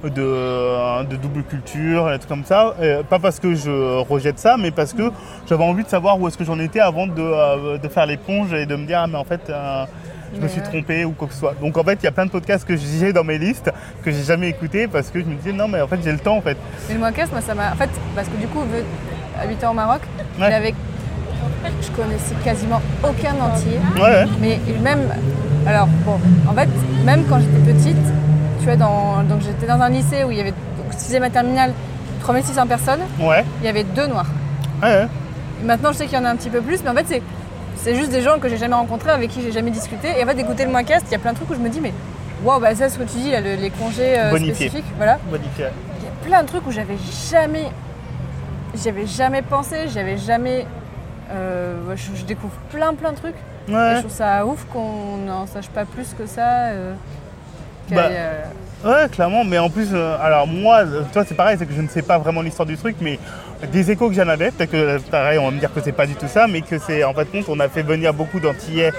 de, 0.03 0.09
de, 0.09 1.05
de 1.11 1.15
double 1.17 1.43
culture, 1.43 2.09
des 2.09 2.17
trucs 2.17 2.27
comme 2.29 2.43
ça. 2.45 2.73
Pas 3.09 3.19
parce 3.19 3.39
que 3.39 3.55
je 3.55 3.99
rejette 4.01 4.37
ça, 4.39 4.57
mais 4.57 4.71
parce 4.71 4.91
que 4.93 5.11
j'avais 5.47 5.63
envie 5.63 5.83
de 5.83 5.89
savoir 5.89 6.19
où 6.19 6.27
est-ce 6.27 6.37
que 6.37 6.43
j'en 6.43 6.59
étais 6.59 6.79
avant 6.81 7.07
de, 7.07 7.77
de 7.77 7.87
faire 7.87 8.05
l'éponge 8.05 8.53
et 8.53 8.65
de 8.65 8.75
me 8.75 8.85
dire 8.85 8.99
ah 9.03 9.07
mais 9.07 9.17
en 9.17 9.23
fait 9.23 9.41
je 10.35 10.41
me 10.41 10.47
suis 10.47 10.59
ouais. 10.61 10.65
trompé 10.67 11.05
ou 11.05 11.11
quoi 11.11 11.27
que 11.27 11.33
ce 11.33 11.39
soit. 11.39 11.53
Donc 11.61 11.77
en 11.77 11.83
fait 11.83 11.99
il 12.01 12.03
y 12.03 12.07
a 12.07 12.11
plein 12.11 12.25
de 12.25 12.31
podcasts 12.31 12.65
que 12.67 12.75
j'ai 12.75 13.13
dans 13.13 13.23
mes 13.23 13.37
listes 13.37 13.71
que 14.03 14.11
j'ai 14.11 14.23
jamais 14.23 14.49
écoutés 14.49 14.87
parce 14.87 15.09
que 15.09 15.19
je 15.19 15.25
me 15.25 15.35
disais 15.35 15.53
non 15.53 15.67
mais 15.69 15.79
en 15.81 15.87
fait 15.87 15.99
j'ai 16.03 16.11
le 16.11 16.19
temps 16.19 16.35
en 16.37 16.41
fait. 16.41 16.57
Mais 16.87 16.95
le 16.95 16.99
Moicast, 16.99 17.31
moi, 17.31 17.41
ça 17.41 17.53
m'a. 17.55 17.71
En 17.71 17.75
fait, 17.75 17.89
parce 18.15 18.27
que 18.27 18.35
du 18.37 18.47
coup, 18.47 18.63
habitant 19.41 19.71
au 19.71 19.73
Maroc, 19.75 20.01
Ouais. 20.39 20.49
j'avais. 20.49 20.73
Je 21.81 21.89
connaissais 21.91 22.35
quasiment 22.43 22.81
aucun 23.03 23.33
entier. 23.41 23.79
Ouais. 24.01 24.25
Mais 24.41 24.59
même. 24.81 25.09
Alors, 25.65 25.87
bon, 26.05 26.19
en 26.49 26.53
fait, 26.53 26.67
même 27.05 27.23
quand 27.29 27.39
j'étais 27.39 27.73
petite, 27.73 27.97
tu 28.59 28.65
vois, 28.65 28.75
dans, 28.75 29.23
donc 29.23 29.41
j'étais 29.41 29.65
dans 29.65 29.79
un 29.81 29.89
lycée 29.89 30.23
où 30.25 30.31
il 30.31 30.37
y 30.37 30.41
avait, 30.41 30.51
donc, 30.51 30.91
sixième 30.97 31.23
et 31.23 31.29
terminale, 31.29 31.71
3600 32.21 32.67
personnes, 32.67 32.99
Ouais, 33.19 33.43
il 33.61 33.65
y 33.65 33.69
avait 33.69 33.83
deux 33.83 34.07
noirs. 34.07 34.25
ouais. 34.81 35.07
Et 35.61 35.65
maintenant, 35.65 35.91
je 35.93 35.97
sais 35.99 36.05
qu'il 36.05 36.17
y 36.17 36.21
en 36.21 36.25
a 36.25 36.29
un 36.29 36.35
petit 36.35 36.49
peu 36.49 36.59
plus, 36.61 36.83
mais 36.83 36.89
en 36.89 36.93
fait, 36.95 37.05
c'est, 37.07 37.21
c'est 37.77 37.95
juste 37.95 38.11
des 38.11 38.21
gens 38.21 38.39
que 38.39 38.49
j'ai 38.49 38.57
jamais 38.57 38.75
rencontrés, 38.75 39.11
avec 39.11 39.29
qui 39.29 39.41
j'ai 39.41 39.53
jamais 39.53 39.71
discuté. 39.71 40.09
Et 40.19 40.23
en 40.23 40.27
fait, 40.27 40.35
d'écouter 40.35 40.65
le 40.65 40.71
Moicast, 40.71 41.05
il 41.07 41.13
y 41.13 41.15
a 41.15 41.19
plein 41.19 41.31
de 41.31 41.37
trucs 41.37 41.49
où 41.49 41.53
je 41.53 41.59
me 41.59 41.69
dis, 41.69 41.79
mais 41.79 41.93
waouh, 42.43 42.59
bah 42.59 42.75
ça, 42.75 42.89
ce 42.89 42.97
que 42.97 43.03
tu 43.03 43.17
dis, 43.19 43.31
là, 43.31 43.39
le- 43.39 43.55
les 43.55 43.69
congés 43.69 44.17
euh, 44.19 44.37
spécifiques, 44.37 44.83
voilà. 44.97 45.17
Bonifié. 45.29 45.67
Il 45.99 46.05
y 46.05 46.07
a 46.07 46.27
plein 46.29 46.43
de 46.43 46.47
trucs 46.47 46.67
où 46.67 46.71
j'avais 46.71 46.97
jamais, 47.31 47.67
j'avais 48.83 49.07
jamais 49.07 49.41
pensé, 49.41 49.87
j'avais 49.93 50.17
jamais. 50.17 50.65
Euh, 51.33 51.95
je, 51.95 52.15
je 52.15 52.25
découvre 52.25 52.53
plein 52.69 52.93
plein 52.93 53.11
de 53.11 53.17
trucs. 53.17 53.35
Ouais. 53.69 53.93
je 53.95 53.99
trouve 54.01 54.11
ça 54.11 54.45
ouf 54.45 54.65
qu'on 54.71 55.17
n'en 55.25 55.45
sache 55.47 55.69
pas 55.69 55.85
plus 55.85 56.13
que 56.13 56.25
ça. 56.25 56.67
euh, 56.67 56.93
Bah, 57.89 58.03
euh, 58.11 58.43
Ouais, 58.83 59.07
clairement, 59.09 59.45
mais 59.45 59.57
en 59.57 59.69
plus, 59.69 59.87
euh, 59.93 60.17
alors 60.21 60.45
moi, 60.45 60.79
euh, 60.79 61.03
toi 61.13 61.23
c'est 61.25 61.35
pareil, 61.35 61.55
c'est 61.57 61.65
que 61.65 61.73
je 61.73 61.81
ne 61.81 61.87
sais 61.87 62.01
pas 62.01 62.17
vraiment 62.17 62.41
l'histoire 62.41 62.65
du 62.65 62.75
truc, 62.75 62.97
mais 62.99 63.17
des 63.71 63.91
échos 63.91 64.09
que 64.09 64.13
j'en 64.15 64.27
avais, 64.27 64.51
peut-être 64.51 64.71
que 64.71 64.75
euh, 64.77 64.99
pareil, 65.09 65.39
on 65.39 65.45
va 65.45 65.51
me 65.51 65.59
dire 65.59 65.73
que 65.73 65.79
c'est 65.81 65.93
pas 65.93 66.05
du 66.05 66.15
tout 66.15 66.27
ça, 66.27 66.47
mais 66.47 66.59
que 66.61 66.77
c'est 66.79 67.01
en 67.05 67.13
fait 67.13 67.31
compte, 67.31 67.45
on 67.47 67.61
a 67.61 67.69
fait 67.69 67.81
venir 67.83 68.13
beaucoup 68.13 68.41
d'Antillais 68.41 68.91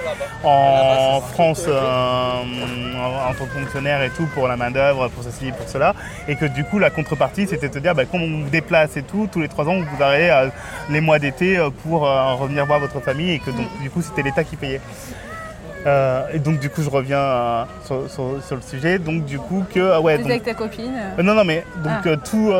en 0.43 1.21
France 1.21 1.67
en, 1.67 3.33
tant 3.37 3.45
que 3.45 3.59
fonctionnaire 3.59 4.01
et 4.01 4.09
tout 4.09 4.25
pour 4.33 4.47
la 4.47 4.57
main-d'œuvre, 4.57 5.07
pour 5.09 5.23
ceci, 5.23 5.51
pour 5.51 5.69
cela, 5.69 5.93
et 6.27 6.35
que 6.35 6.45
du 6.45 6.63
coup 6.63 6.79
la 6.79 6.89
contrepartie 6.89 7.45
c'était 7.45 7.67
de 7.67 7.73
te 7.73 7.79
dire, 7.79 7.93
bah, 7.93 8.05
comme 8.05 8.23
on 8.23 8.43
vous 8.43 8.49
déplace 8.49 8.97
et 8.97 9.03
tout, 9.03 9.29
tous 9.31 9.41
les 9.41 9.49
trois 9.49 9.65
ans 9.69 9.75
vous 9.79 10.03
avez 10.03 10.31
euh, 10.31 10.47
les 10.89 10.99
mois 10.99 11.19
d'été 11.19 11.59
pour 11.83 12.01
revenir 12.01 12.65
voir 12.65 12.79
votre 12.79 13.01
famille, 13.01 13.33
et 13.33 13.39
que 13.39 13.51
donc 13.51 13.67
du 13.83 13.91
coup 13.91 14.01
c'était 14.01 14.23
l'État 14.23 14.43
qui 14.43 14.55
payait. 14.55 14.81
Euh, 15.85 16.23
et 16.33 16.39
donc 16.39 16.57
du 16.59 16.69
coup 16.71 16.81
je 16.81 16.89
reviens 16.89 17.19
euh, 17.19 17.63
sur, 17.85 18.09
sur- 18.09 18.41
sur 18.43 18.55
le 18.55 18.61
sujet, 18.63 18.97
donc 18.97 19.23
du 19.25 19.37
coup 19.37 19.63
que 19.71 19.91
ah 19.93 20.01
ouais, 20.01 20.17
donc- 20.17 20.25
avec 20.25 20.43
ta 20.43 20.55
copine. 20.55 20.91
euh, 21.19 21.21
non, 21.21 21.35
non, 21.35 21.43
mais 21.43 21.63
donc 21.83 21.93
Ah. 22.07 22.17
tout, 22.17 22.51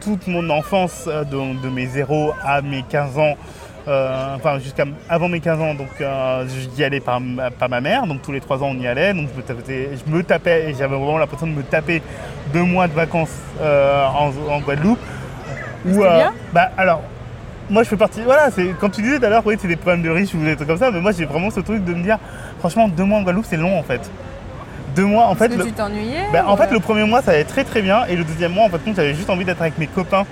toute 0.00 0.26
mon 0.26 0.50
enfance, 0.50 1.06
de, 1.06 1.62
de 1.62 1.68
mes 1.68 1.86
0 1.86 2.32
à 2.44 2.60
mes 2.60 2.82
15 2.82 3.18
ans, 3.18 3.34
enfin 3.86 4.58
jusqu'à 4.58 4.84
avant 5.08 5.28
mes 5.28 5.38
15 5.38 5.60
ans, 5.60 5.74
donc 5.74 5.88
j'y 6.76 6.82
allais 6.82 6.98
par, 7.00 7.20
ma- 7.20 7.52
par 7.52 7.68
ma 7.68 7.80
mère, 7.80 8.04
donc 8.08 8.20
tous 8.22 8.32
les 8.32 8.40
3 8.40 8.62
ans 8.64 8.70
on 8.72 8.78
y 8.80 8.86
allait, 8.88 9.14
donc 9.14 9.28
je 9.32 9.36
me 9.36 9.42
tapais, 9.46 9.90
je 10.04 10.12
me 10.12 10.22
tapais 10.24 10.70
et 10.70 10.74
j'avais 10.74 10.96
vraiment 10.96 11.18
l'impression 11.18 11.46
de 11.46 11.52
me 11.52 11.62
taper 11.62 12.02
deux 12.52 12.64
mois 12.64 12.88
de 12.88 12.94
vacances 12.94 13.30
en, 13.60 14.32
en 14.50 14.60
Guadeloupe. 14.60 14.98
Où, 15.86 15.98
bien 16.00 16.32
Bah 16.52 16.70
alors. 16.76 17.02
Moi 17.70 17.84
je 17.84 17.88
fais 17.88 17.96
partie, 17.96 18.20
voilà, 18.22 18.50
c'est 18.50 18.66
comme 18.78 18.90
tu 18.90 19.00
disais 19.00 19.18
tout 19.18 19.24
à 19.24 19.28
l'heure, 19.30 19.42
oui, 19.46 19.54
c'est 19.58 19.68
des 19.68 19.76
problèmes 19.76 20.02
de 20.02 20.10
riches 20.10 20.34
ou 20.34 20.44
des 20.44 20.56
trucs 20.56 20.68
comme 20.68 20.76
ça, 20.76 20.90
mais 20.90 21.00
moi 21.00 21.12
j'ai 21.12 21.24
vraiment 21.24 21.48
ce 21.48 21.60
truc 21.60 21.82
de 21.84 21.94
me 21.94 22.02
dire, 22.02 22.18
franchement, 22.62 22.86
deux 22.88 23.04
mois 23.04 23.18
en 23.18 23.22
Guadeloupe 23.22 23.46
c'est 23.48 23.56
long 23.56 23.76
en 23.78 23.82
fait. 23.82 24.00
Deux 24.94 25.06
mois, 25.06 25.24
en 25.26 25.34
fait, 25.34 25.48
que 25.48 25.54
le- 25.58 25.64
tu 25.64 25.72
t'ennuyais 25.72 26.26
bah, 26.32 26.44
en 26.46 26.54
fait, 26.56 26.64
euh, 26.68 26.72
le 26.74 26.80
premier 26.80 27.04
mois, 27.04 27.22
ça 27.22 27.30
allait 27.32 27.44
très 27.44 27.64
très 27.64 27.80
bien. 27.80 28.04
Et 28.10 28.14
le 28.14 28.24
deuxième 28.24 28.52
mois, 28.52 28.66
en 28.66 28.68
fait, 28.68 28.78
j'avais 28.94 29.14
juste 29.14 29.30
envie 29.30 29.44
d'être 29.46 29.62
avec 29.62 29.78
mes 29.78 29.86
copains. 29.86 30.24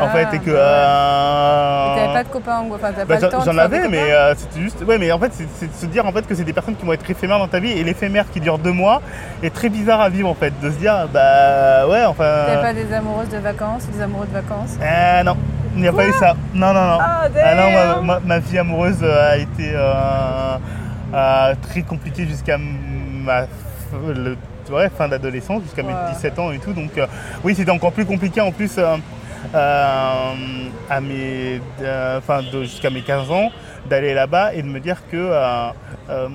en 0.00 0.06
Ah, 0.06 0.08
fait, 0.08 0.22
et 0.34 0.38
que. 0.40 0.50
bah 0.50 0.56
ouais. 0.56 0.58
euh, 0.58 1.94
T'avais 1.96 2.12
pas 2.14 2.24
de 2.24 2.28
copains 2.30 2.58
en 2.60 2.74
Enfin, 2.74 2.90
t'as 2.96 3.04
bah, 3.04 3.16
pas 3.20 3.44
j'en- 3.44 3.58
avais, 3.58 3.86
mais 3.88 4.10
euh, 4.10 4.34
c'était 4.36 4.60
juste. 4.60 4.82
Ouais, 4.88 4.98
mais 4.98 5.12
en 5.12 5.18
fait, 5.20 5.30
c'est 5.34 5.68
de 5.68 5.74
se 5.74 5.86
dire 5.86 6.04
en 6.06 6.10
fait 6.12 6.26
que 6.26 6.34
c'est 6.34 6.42
des 6.44 6.52
personnes 6.54 6.74
qui 6.76 6.84
vont 6.86 6.94
être 6.94 7.08
éphémères 7.08 7.38
dans 7.38 7.46
ta 7.46 7.60
vie. 7.60 7.70
Et 7.72 7.84
l'éphémère 7.84 8.24
qui 8.32 8.40
dure 8.40 8.58
deux 8.58 8.72
mois 8.72 9.02
est 9.42 9.54
très 9.54 9.68
bizarre 9.68 10.00
à 10.00 10.08
vivre 10.08 10.28
en 10.30 10.34
fait. 10.34 10.52
De 10.62 10.70
se 10.70 10.76
dire, 10.78 11.06
bah 11.12 11.86
ouais, 11.88 12.04
enfin. 12.06 12.24
T'avais 12.46 12.62
pas 12.62 12.72
des 12.72 12.92
amoureuses 12.92 13.28
de 13.28 13.38
vacances, 13.38 13.82
des 13.94 14.00
amoureux 14.02 14.26
de 14.26 14.32
vacances? 14.32 14.78
Euh, 14.82 15.22
non, 15.24 15.36
il 15.76 15.82
n'y 15.82 15.88
a 15.88 15.92
pas 15.92 16.06
eu 16.08 16.12
ça. 16.14 16.34
Non, 16.54 16.72
non, 16.72 16.86
non. 16.86 16.98
Ah, 17.00 17.28
non, 17.28 17.70
ma, 17.70 17.94
damn. 17.94 18.04
ma- 18.06 18.20
ma 18.24 18.38
vie 18.40 18.58
amoureuse 18.58 19.04
a 19.04 19.36
été 19.36 19.72
euh, 19.74 20.56
très 21.62 21.82
compliquée 21.82 22.26
jusqu'à 22.26 22.58
ma 22.58 23.46
le- 24.14 24.36
ouais, 24.70 24.88
fin 24.88 25.08
d'adolescence, 25.08 25.62
jusqu'à 25.64 25.82
mes 25.82 25.92
17 26.14 26.38
ans 26.38 26.50
et 26.52 26.58
tout. 26.58 26.72
Donc, 26.72 26.96
euh, 26.98 27.06
oui, 27.44 27.54
c'était 27.54 27.70
encore 27.70 27.92
plus 27.92 28.06
compliqué 28.06 28.40
en 28.40 28.52
plus 28.52 28.78
euh, 28.78 28.96
euh, 29.54 30.32
à 30.88 31.00
mes, 31.00 31.60
euh, 31.82 32.18
enfin, 32.18 32.40
jusqu'à 32.62 32.90
mes 32.90 33.02
15 33.02 33.30
ans 33.30 33.50
d'aller 33.88 34.14
là-bas 34.14 34.54
et 34.54 34.62
de 34.62 34.68
me 34.68 34.80
dire 34.80 34.98
que. 35.10 35.16
euh, 35.16 35.68
euh, 36.10 36.28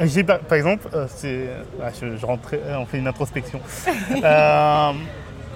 j'ai 0.00 0.24
par, 0.24 0.38
exemple, 0.52 0.88
euh, 0.92 1.06
c'est, 1.08 1.46
ah, 1.80 1.90
je, 2.00 2.16
je 2.16 2.26
rentrais- 2.26 2.60
on 2.76 2.84
fait 2.86 2.98
une 2.98 3.06
introspection. 3.06 3.60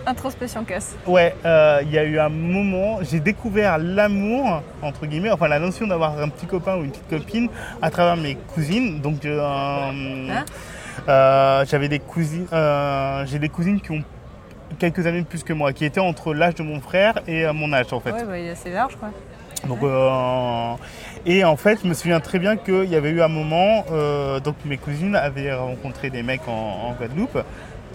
Introspection 0.08 0.64
casse. 0.64 0.96
Ouais, 1.06 1.34
euh, 1.44 1.80
il 1.82 1.90
y 1.90 1.98
a 1.98 2.04
eu 2.04 2.18
un 2.18 2.30
moment, 2.30 3.00
j'ai 3.02 3.20
découvert 3.20 3.76
l'amour, 3.76 4.62
entre 4.80 5.04
guillemets, 5.04 5.30
enfin 5.30 5.48
la 5.48 5.58
notion 5.58 5.86
d'avoir 5.86 6.18
un 6.18 6.30
petit 6.30 6.46
copain 6.46 6.76
ou 6.76 6.84
une 6.84 6.90
petite 6.90 7.08
copine 7.08 7.48
à 7.82 7.90
travers 7.90 8.16
mes 8.16 8.34
cousines. 8.34 9.00
Donc, 9.00 9.24
euh, 9.26 9.38
Hein 9.40 10.44
euh, 11.08 11.64
j'avais 11.68 11.88
des 11.88 11.98
cousines, 11.98 12.46
j'ai 13.26 13.38
des 13.38 13.48
cousines 13.50 13.80
qui 13.80 13.90
ont 13.90 14.02
quelques 14.78 15.06
années 15.06 15.20
de 15.20 15.26
plus 15.26 15.42
que 15.42 15.52
moi, 15.52 15.72
qui 15.74 15.84
étaient 15.84 16.00
entre 16.00 16.32
l'âge 16.32 16.54
de 16.54 16.62
mon 16.62 16.80
frère 16.80 17.20
et 17.26 17.46
mon 17.52 17.72
âge 17.74 17.92
en 17.92 18.00
fait. 18.00 18.12
Ouais, 18.12 18.24
bah, 18.24 18.38
il 18.38 18.46
est 18.46 18.50
assez 18.50 18.70
large 18.70 18.96
quoi. 18.96 19.10
Donc, 19.66 19.82
euh, 19.82 20.72
et 21.26 21.44
en 21.44 21.56
fait, 21.56 21.80
je 21.82 21.88
me 21.88 21.94
souviens 21.94 22.20
très 22.20 22.38
bien 22.38 22.56
qu'il 22.56 22.84
y 22.84 22.96
avait 22.96 23.10
eu 23.10 23.22
un 23.22 23.28
moment, 23.28 23.84
euh, 23.90 24.40
donc 24.40 24.56
mes 24.64 24.76
cousines 24.76 25.16
avaient 25.16 25.52
rencontré 25.52 26.10
des 26.10 26.22
mecs 26.22 26.46
en, 26.46 26.88
en 26.88 26.92
Guadeloupe. 26.92 27.38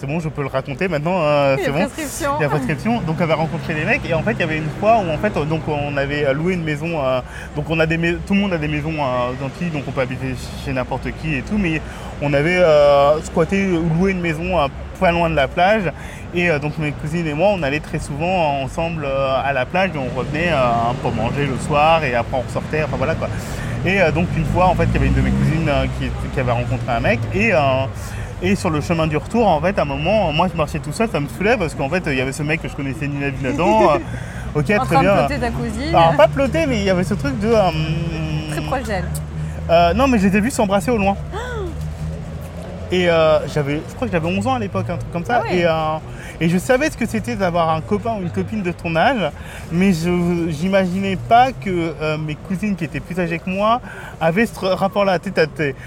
C'est 0.04 0.08
bon, 0.08 0.20
je 0.20 0.28
peux 0.28 0.42
le 0.42 0.50
raconter 0.50 0.90
maintenant, 0.90 1.22
euh, 1.22 1.56
c'est 1.64 1.72
bon. 1.72 1.78
prescription. 1.78 2.32
Il 2.38 2.42
y 2.42 2.46
a 2.46 2.50
prescription. 2.50 3.00
Donc 3.08 3.16
on 3.22 3.24
avait 3.24 3.32
rencontré 3.36 3.74
des 3.74 3.86
mecs 3.86 4.02
et 4.06 4.14
en 4.14 4.22
fait 4.22 4.34
il 4.34 4.40
y 4.42 4.44
avait 4.44 4.58
une 4.58 4.70
fois 4.82 4.98
où 4.98 5.10
en 5.10 5.18
fait 5.18 5.38
euh, 5.38 5.46
donc 5.46 5.62
on 5.70 5.96
avait 5.96 6.34
loué 6.34 6.56
une 6.56 6.64
maison. 6.66 7.02
euh, 7.02 7.22
donc 7.56 7.70
on 7.70 7.80
a 7.80 7.86
des 7.86 7.96
mais- 7.98 8.16
tout 8.28 8.34
le 8.34 8.42
monde 8.42 8.52
a 8.52 8.58
des 8.58 8.68
maisons 8.68 8.96
aux 9.02 9.46
Antilles, 9.46 9.70
donc 9.70 9.84
on 9.88 9.92
peut 9.92 10.02
habiter 10.02 10.36
chez 10.66 10.74
n'importe 10.74 11.08
qui 11.22 11.36
et 11.36 11.42
tout. 11.42 11.58
Mais 11.58 11.80
on 12.22 12.34
avait 12.34 12.58
euh, 12.58 13.22
squatté 13.22 13.66
ou 13.66 13.88
loué 13.98 14.12
une 14.12 14.20
maison 14.20 14.58
pas 15.00 15.12
loin 15.14 15.30
de 15.30 15.36
la 15.36 15.48
plage. 15.48 15.84
Et 16.36 16.50
euh, 16.50 16.60
donc 16.60 16.78
mes 16.80 16.92
cousines 16.92 17.26
et 17.26 17.34
moi 17.34 17.52
on 17.54 17.64
allait 17.64 17.80
très 17.80 18.00
souvent 18.00 18.60
ensemble 18.62 19.06
euh, 19.06 19.36
à 19.42 19.54
la 19.54 19.66
plage 19.66 19.92
et 19.96 19.98
on 19.98 20.20
revenait 20.20 20.50
euh, 20.52 20.58
pour 21.02 21.14
manger 21.14 21.46
le 21.46 21.58
soir 21.66 22.04
et 22.04 22.14
après 22.14 22.36
on 22.36 22.42
ressortait. 22.42 22.84
Enfin 22.84 22.98
voilà 22.98 23.16
quoi. 23.16 23.30
Et 23.86 24.00
donc 24.14 24.28
une 24.36 24.46
fois 24.46 24.66
en 24.68 24.76
fait 24.76 24.84
il 24.84 24.94
y 24.96 24.98
avait 24.98 25.08
une 25.08 25.14
de 25.14 25.22
mes 25.22 25.32
cousines 25.32 25.72
qui, 25.98 26.10
qui 26.34 26.40
avait 26.42 26.52
rencontré 26.52 26.92
un 26.92 27.00
mec 27.00 27.20
et 27.34 27.52
et 28.42 28.56
sur 28.56 28.70
le 28.70 28.82
chemin 28.82 29.08
du 29.08 29.18
retour, 29.18 29.48
en 29.48 29.62
fait, 29.62 29.78
à 29.80 29.84
un 29.84 29.86
moment, 29.86 30.32
moi 30.34 30.48
je 30.52 30.58
marchais 30.58 30.80
tout 30.80 30.92
seul, 30.92 31.10
ça 31.10 31.20
me 31.20 31.28
saoulait 31.30 31.58
parce 31.58 31.74
qu'en 31.76 31.90
fait, 31.90 32.04
il 32.08 32.16
y 32.16 32.22
avait 32.22 32.32
ce 32.34 32.44
mec 32.44 32.62
que 32.62 32.68
je 32.68 32.76
connaissais 32.76 33.08
ni 33.08 33.20
la 33.22 33.30
vie 33.30 33.44
là-dedans. 33.44 33.82
ok, 34.56 34.56
En 34.56 34.62
très 34.64 34.78
train 34.80 34.98
de 34.98 35.28
bien. 35.28 35.40
ta 35.40 35.50
cousine. 35.52 35.96
Alors, 35.96 36.16
pas 36.16 36.28
ploter, 36.28 36.66
mais 36.66 36.78
il 36.78 36.84
y 36.84 36.90
avait 36.90 37.04
ce 37.04 37.14
truc 37.14 37.40
de. 37.40 37.48
euh, 37.48 37.70
Très 38.52 38.62
proche 38.62 38.84
d'elle. 38.84 39.06
euh, 39.70 39.94
non, 39.94 40.08
mais 40.08 40.20
je 40.20 40.28
les 40.28 40.38
ai 40.38 40.42
vus 40.42 40.52
s'embrasser 40.52 40.92
au 40.92 40.98
loin. 40.98 41.16
Et 42.92 43.10
euh, 43.10 43.40
j'avais, 43.48 43.82
je 43.90 43.96
crois 43.96 44.08
que 44.08 44.12
j'avais 44.14 44.28
11 44.28 44.46
ans 44.48 44.54
à 44.56 44.60
l'époque, 44.60 44.88
un 44.90 44.98
truc 44.98 45.12
comme 45.12 45.26
ça. 45.26 45.42
Ah 45.42 45.48
ouais. 45.50 45.58
et, 45.60 45.66
euh, 45.66 45.72
et 46.40 46.50
je 46.50 46.58
savais 46.58 46.90
ce 46.90 46.98
que 46.98 47.06
c'était 47.06 47.36
d'avoir 47.36 47.70
un 47.70 47.82
copain 47.82 48.16
ou 48.18 48.22
une 48.22 48.30
copine 48.32 48.64
de 48.64 48.72
ton 48.72 48.96
âge, 48.96 49.32
mais 49.72 49.94
je 49.94 50.10
n'imaginais 50.10 51.16
pas 51.16 51.52
que 51.52 51.94
euh, 52.02 52.18
mes 52.18 52.36
cousines 52.36 52.76
qui 52.76 52.86
étaient 52.86 53.00
plus 53.00 53.20
âgées 53.20 53.40
que 53.40 53.50
moi 53.50 53.82
avaient 54.20 54.46
ce 54.46 54.60
rapport-là. 54.66 55.20
Tu 55.20 55.32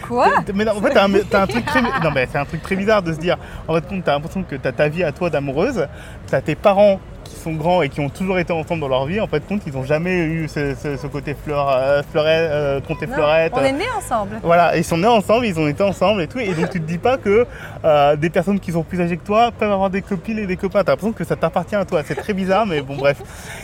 Quoi 0.07 0.29
Mais 0.55 0.65
non, 0.65 0.77
en 0.77 0.81
fait, 0.81 0.95
t'as 1.31 1.43
un, 1.43 1.47
truc 1.47 1.65
très, 1.65 1.83
non, 1.83 2.11
mais 2.15 2.29
c'est 2.31 2.39
un 2.39 2.45
truc 2.45 2.63
très 2.63 2.77
bizarre 2.77 3.03
de 3.03 3.13
se 3.13 3.19
dire. 3.19 3.37
En 3.69 3.75
fait, 3.75 3.87
compte, 3.87 4.05
t'as 4.05 4.13
l'impression 4.13 4.43
que 4.43 4.57
t'as 4.57 4.73
ta 4.73 4.89
vie 4.89 5.05
à 5.05 5.13
toi 5.13 5.31
d'amoureuse, 5.31 5.87
t'as 6.27 6.41
tes 6.41 6.55
parents 6.55 7.01
qui 7.29 7.37
sont 7.37 7.53
grands 7.53 7.83
et 7.83 7.89
qui 7.89 8.01
ont 8.01 8.09
toujours 8.09 8.39
été 8.39 8.53
ensemble 8.53 8.81
dans 8.81 8.89
leur 8.89 9.07
vie. 9.07 9.21
En 9.21 9.27
fait, 9.27 9.47
compte, 9.47 9.63
ils 9.67 9.73
n'ont 9.73 9.85
jamais 9.85 10.25
eu 10.25 10.49
ce, 10.49 10.75
ce- 10.75 10.97
ce 10.97 11.07
côté 11.07 11.35
fleur, 11.35 11.69
euh, 11.71 12.03
fleuret, 12.11 12.49
euh, 12.51 12.81
fleurette. 12.81 13.53
On 13.55 13.63
est 13.65 13.73
nés 13.73 13.85
ensemble. 13.97 14.37
Voilà, 14.43 14.77
ils 14.77 14.85
sont 14.85 14.99
nés 14.99 15.07
ensemble, 15.07 15.47
ils 15.47 15.59
ont 15.59 15.69
été 15.69 15.83
ensemble 15.83 16.23
et 16.23 16.29
tout. 16.29 16.39
Et 16.39 16.53
donc 16.55 16.71
tu 16.71 16.81
te 16.81 16.87
dis 16.87 16.99
pas 16.99 17.17
que 17.17 17.47
euh, 17.85 18.17
des 18.17 18.31
personnes 18.31 18.61
qui 18.61 18.73
sont 18.73 18.83
plus 18.83 19.01
âgées 19.01 19.17
que 19.17 19.25
toi 19.27 19.51
peuvent 19.57 19.71
avoir 19.73 19.91
des 19.91 20.03
copines 20.03 20.39
et 20.39 20.47
des 20.47 20.57
copains. 20.57 20.83
T'as 20.85 20.93
l'impression 20.93 21.13
que 21.13 21.25
ça 21.25 21.37
t'appartient 21.37 21.77
à 21.77 21.85
toi. 21.85 22.03
C'est 22.05 22.15
très 22.17 22.33
bizarre, 22.33 22.67
mais 22.67 22.81
bon 22.81 22.97
bref. 22.97 23.23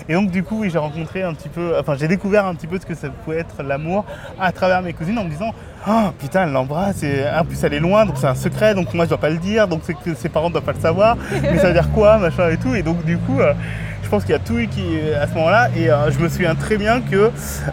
Et 0.08 0.14
donc 0.14 0.30
du 0.30 0.42
coup, 0.42 0.60
oui, 0.60 0.70
j'ai 0.70 0.78
rencontré 0.78 1.22
un 1.22 1.34
petit 1.34 1.48
peu, 1.48 1.74
enfin 1.78 1.94
j'ai 1.98 2.08
découvert 2.08 2.46
un 2.46 2.54
petit 2.54 2.66
peu 2.66 2.78
ce 2.78 2.86
que 2.86 2.94
ça 2.94 3.08
pouvait 3.24 3.38
être 3.38 3.62
l'amour 3.62 4.04
à 4.40 4.52
travers 4.52 4.82
mes 4.82 4.92
cousines 4.92 5.18
en 5.18 5.24
me 5.24 5.30
disant, 5.30 5.50
oh 5.88 6.10
putain, 6.18 6.44
elle 6.44 6.52
l'embrasse 6.52 7.02
et 7.02 7.24
en 7.28 7.44
plus 7.44 7.62
elle 7.64 7.74
est 7.74 7.80
loin, 7.80 8.06
donc 8.06 8.16
c'est 8.18 8.26
un 8.26 8.34
secret, 8.34 8.74
donc 8.74 8.92
moi 8.94 9.04
je 9.04 9.10
dois 9.10 9.18
pas 9.18 9.30
le 9.30 9.38
dire, 9.38 9.66
donc 9.68 9.82
que 10.04 10.14
ses 10.14 10.28
parents 10.28 10.50
doivent 10.50 10.64
pas 10.64 10.72
le 10.72 10.80
savoir. 10.80 11.16
Mais 11.42 11.58
ça 11.58 11.68
veut 11.68 11.72
dire 11.74 11.90
quoi, 11.92 12.18
machin 12.18 12.48
et 12.50 12.56
tout. 12.56 12.74
Et 12.74 12.82
donc 12.82 13.04
du 13.04 13.18
coup. 13.18 13.40
euh, 13.40 13.52
je 14.02 14.08
pense 14.16 14.24
qu'il 14.24 14.32
y 14.32 14.36
a 14.36 14.40
tout 14.40 14.58
qui 14.70 14.82
à 15.18 15.26
ce 15.26 15.32
moment-là 15.32 15.70
et 15.74 15.88
euh, 15.90 16.10
je 16.10 16.18
me 16.18 16.28
souviens 16.28 16.54
très 16.54 16.76
bien 16.76 17.00
que 17.00 17.30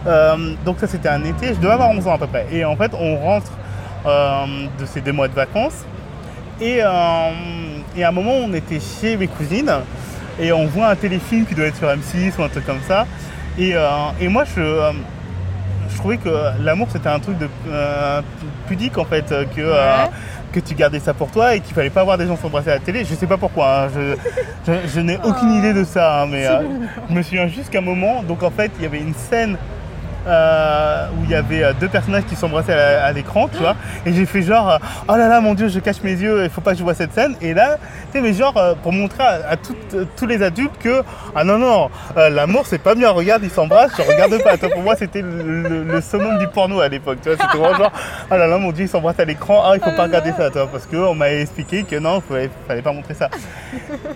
euh, 0.08 0.54
donc 0.64 0.80
ça 0.80 0.88
c'était 0.88 1.10
un 1.10 1.22
été, 1.26 1.48
je 1.54 1.60
devais 1.60 1.74
avoir 1.74 1.90
11 1.90 2.08
ans 2.08 2.14
à 2.14 2.18
peu 2.18 2.28
près 2.28 2.46
et 2.50 2.64
en 2.64 2.78
fait 2.78 2.94
on 2.98 3.18
rentre 3.18 3.52
de 4.06 4.86
ces 4.86 5.02
deux 5.02 5.12
mois 5.12 5.28
de 5.28 5.34
vacances 5.34 5.84
et, 6.62 6.78
et 6.78 6.82
à 6.82 8.08
un 8.08 8.12
moment 8.14 8.36
on 8.36 8.54
était 8.54 8.80
chez 8.80 9.18
mes 9.18 9.28
cousines 9.28 9.70
et 10.40 10.54
on 10.54 10.66
voit 10.68 10.88
un 10.88 10.96
téléfilm 10.96 11.46
qui 11.46 11.56
doit 11.56 11.66
être 11.66 11.76
sur 11.76 11.90
M6 11.90 12.32
ou 12.40 12.44
un 12.44 12.48
truc 12.48 12.66
comme 12.66 12.80
ça 12.88 13.06
et, 13.58 13.74
et 14.22 14.28
moi 14.30 14.46
je, 14.46 14.94
je 15.92 15.98
trouvais 15.98 16.18
que 16.18 16.30
l'amour 16.64 16.88
c'était 16.92 17.10
un 17.10 17.20
truc 17.20 17.38
de 17.38 17.48
euh, 17.70 18.22
pudique 18.68 18.98
en 18.98 19.06
fait 19.06 19.26
que 19.56 19.62
euh, 19.62 20.04
Ouais. 20.06 20.10
que 20.54 20.60
tu 20.60 20.74
gardais 20.74 21.00
ça 21.00 21.14
pour 21.14 21.30
toi 21.30 21.56
et 21.56 21.60
qu'il 21.60 21.76
fallait 21.76 21.90
pas 21.92 22.04
voir 22.04 22.18
des 22.18 22.26
gens 22.26 22.36
s'embrasser 22.36 22.72
à 22.72 22.76
la 22.76 22.80
télé. 22.80 23.06
Je 23.06 23.14
sais 23.14 23.28
pas 23.28 23.38
pourquoi, 23.38 23.84
hein, 23.84 23.88
je, 23.94 24.16
je- 24.72 24.88
je 24.96 25.00
n'ai 25.00 25.18
aucune 25.24 25.52
idée 25.54 25.74
de 25.74 25.84
ça, 25.84 26.22
hein, 26.24 26.28
mais 26.28 26.48
euh, 26.48 26.62
je 27.10 27.14
me 27.14 27.22
souviens 27.22 27.48
juste 27.48 27.70
qu'à 27.70 27.78
un 27.80 27.82
moment, 27.82 28.24
donc 28.24 28.42
en 28.42 28.50
fait, 28.50 28.72
il 28.80 28.84
y 28.84 28.86
avait 28.88 28.98
une 29.00 29.14
scène 29.14 29.58
euh, 30.30 31.08
où 31.18 31.24
il 31.24 31.32
y 31.32 31.36
avait 31.36 31.64
euh, 31.64 31.74
deux 31.80 31.88
personnages 31.88 32.26
qui 32.26 32.36
s'embrassaient 32.36 32.74
à, 32.74 33.12
l'écran, 33.12 33.48
tu 33.48 33.58
vois, 33.58 33.76
et 34.06 34.14
j'ai 34.14 34.26
fait 34.26 34.42
genre, 34.42 34.70
euh, 34.70 34.78
oh 35.08 35.16
là 35.16 35.28
là, 35.28 35.42
mon 35.42 35.56
dieu, 35.56 35.68
je 35.68 35.80
cache 35.80 36.02
mes 36.04 36.12
yeux, 36.14 36.44
il 36.44 36.50
faut 36.50 36.62
pas 36.62 36.74
que 36.74 36.78
je 36.78 36.84
vois 36.84 36.94
cette 36.94 37.14
scène, 37.14 37.36
et 37.42 37.54
là, 37.54 37.78
tu 38.12 38.14
sais, 38.14 38.22
mais 38.22 38.34
genre, 38.34 38.54
pour 38.84 38.94
montrer 38.94 39.24
à, 39.24 39.56
tous 39.58 40.26
les 40.28 40.44
adultes 40.44 40.78
que, 40.80 41.04
ah 41.36 41.44
non, 41.44 41.58
non, 41.58 41.90
l'amour 42.16 42.66
c'est 42.66 42.82
pas 42.82 42.96
bien, 42.96 43.10
regarde, 43.10 43.44
ils 43.44 43.50
s'embrassent, 43.50 43.92
je 43.98 44.04
regarde 44.04 44.42
pas, 44.44 44.58
Toi, 44.58 44.70
pour 44.70 44.84
moi 44.84 44.96
c'était 44.96 45.22
le, 45.22 45.84
le- 45.84 46.02
summum 46.02 46.38
du 46.38 46.48
porno 46.48 46.80
à 46.80 46.88
l'époque, 46.88 47.18
tu 47.22 47.30
vois, 47.30 47.38
c'était 47.42 47.58
vraiment 47.58 47.78
genre, 47.78 47.92
ah 48.30 48.38
là 48.38 48.48
là, 48.48 48.58
mon 48.58 48.72
dieu, 48.72 48.86
ils 48.86 48.90
s'embrassent 48.90 49.20
à 49.20 49.26
l'écran, 49.26 49.64
ah, 49.66 49.74
il 49.76 49.82
faut 49.82 49.96
pas 49.96 50.04
regarder 50.04 50.32
ça, 50.38 50.50
toi, 50.52 50.70
parce 50.72 50.86
qu'on 50.86 51.16
m'a 51.16 51.32
expliqué 51.32 51.84
que 51.84 51.96
non, 51.98 52.22
il 52.30 52.34
fallait, 52.34 52.50
fallait 52.68 52.82
pas 52.82 52.94
montrer 52.94 53.16
ça. 53.16 53.30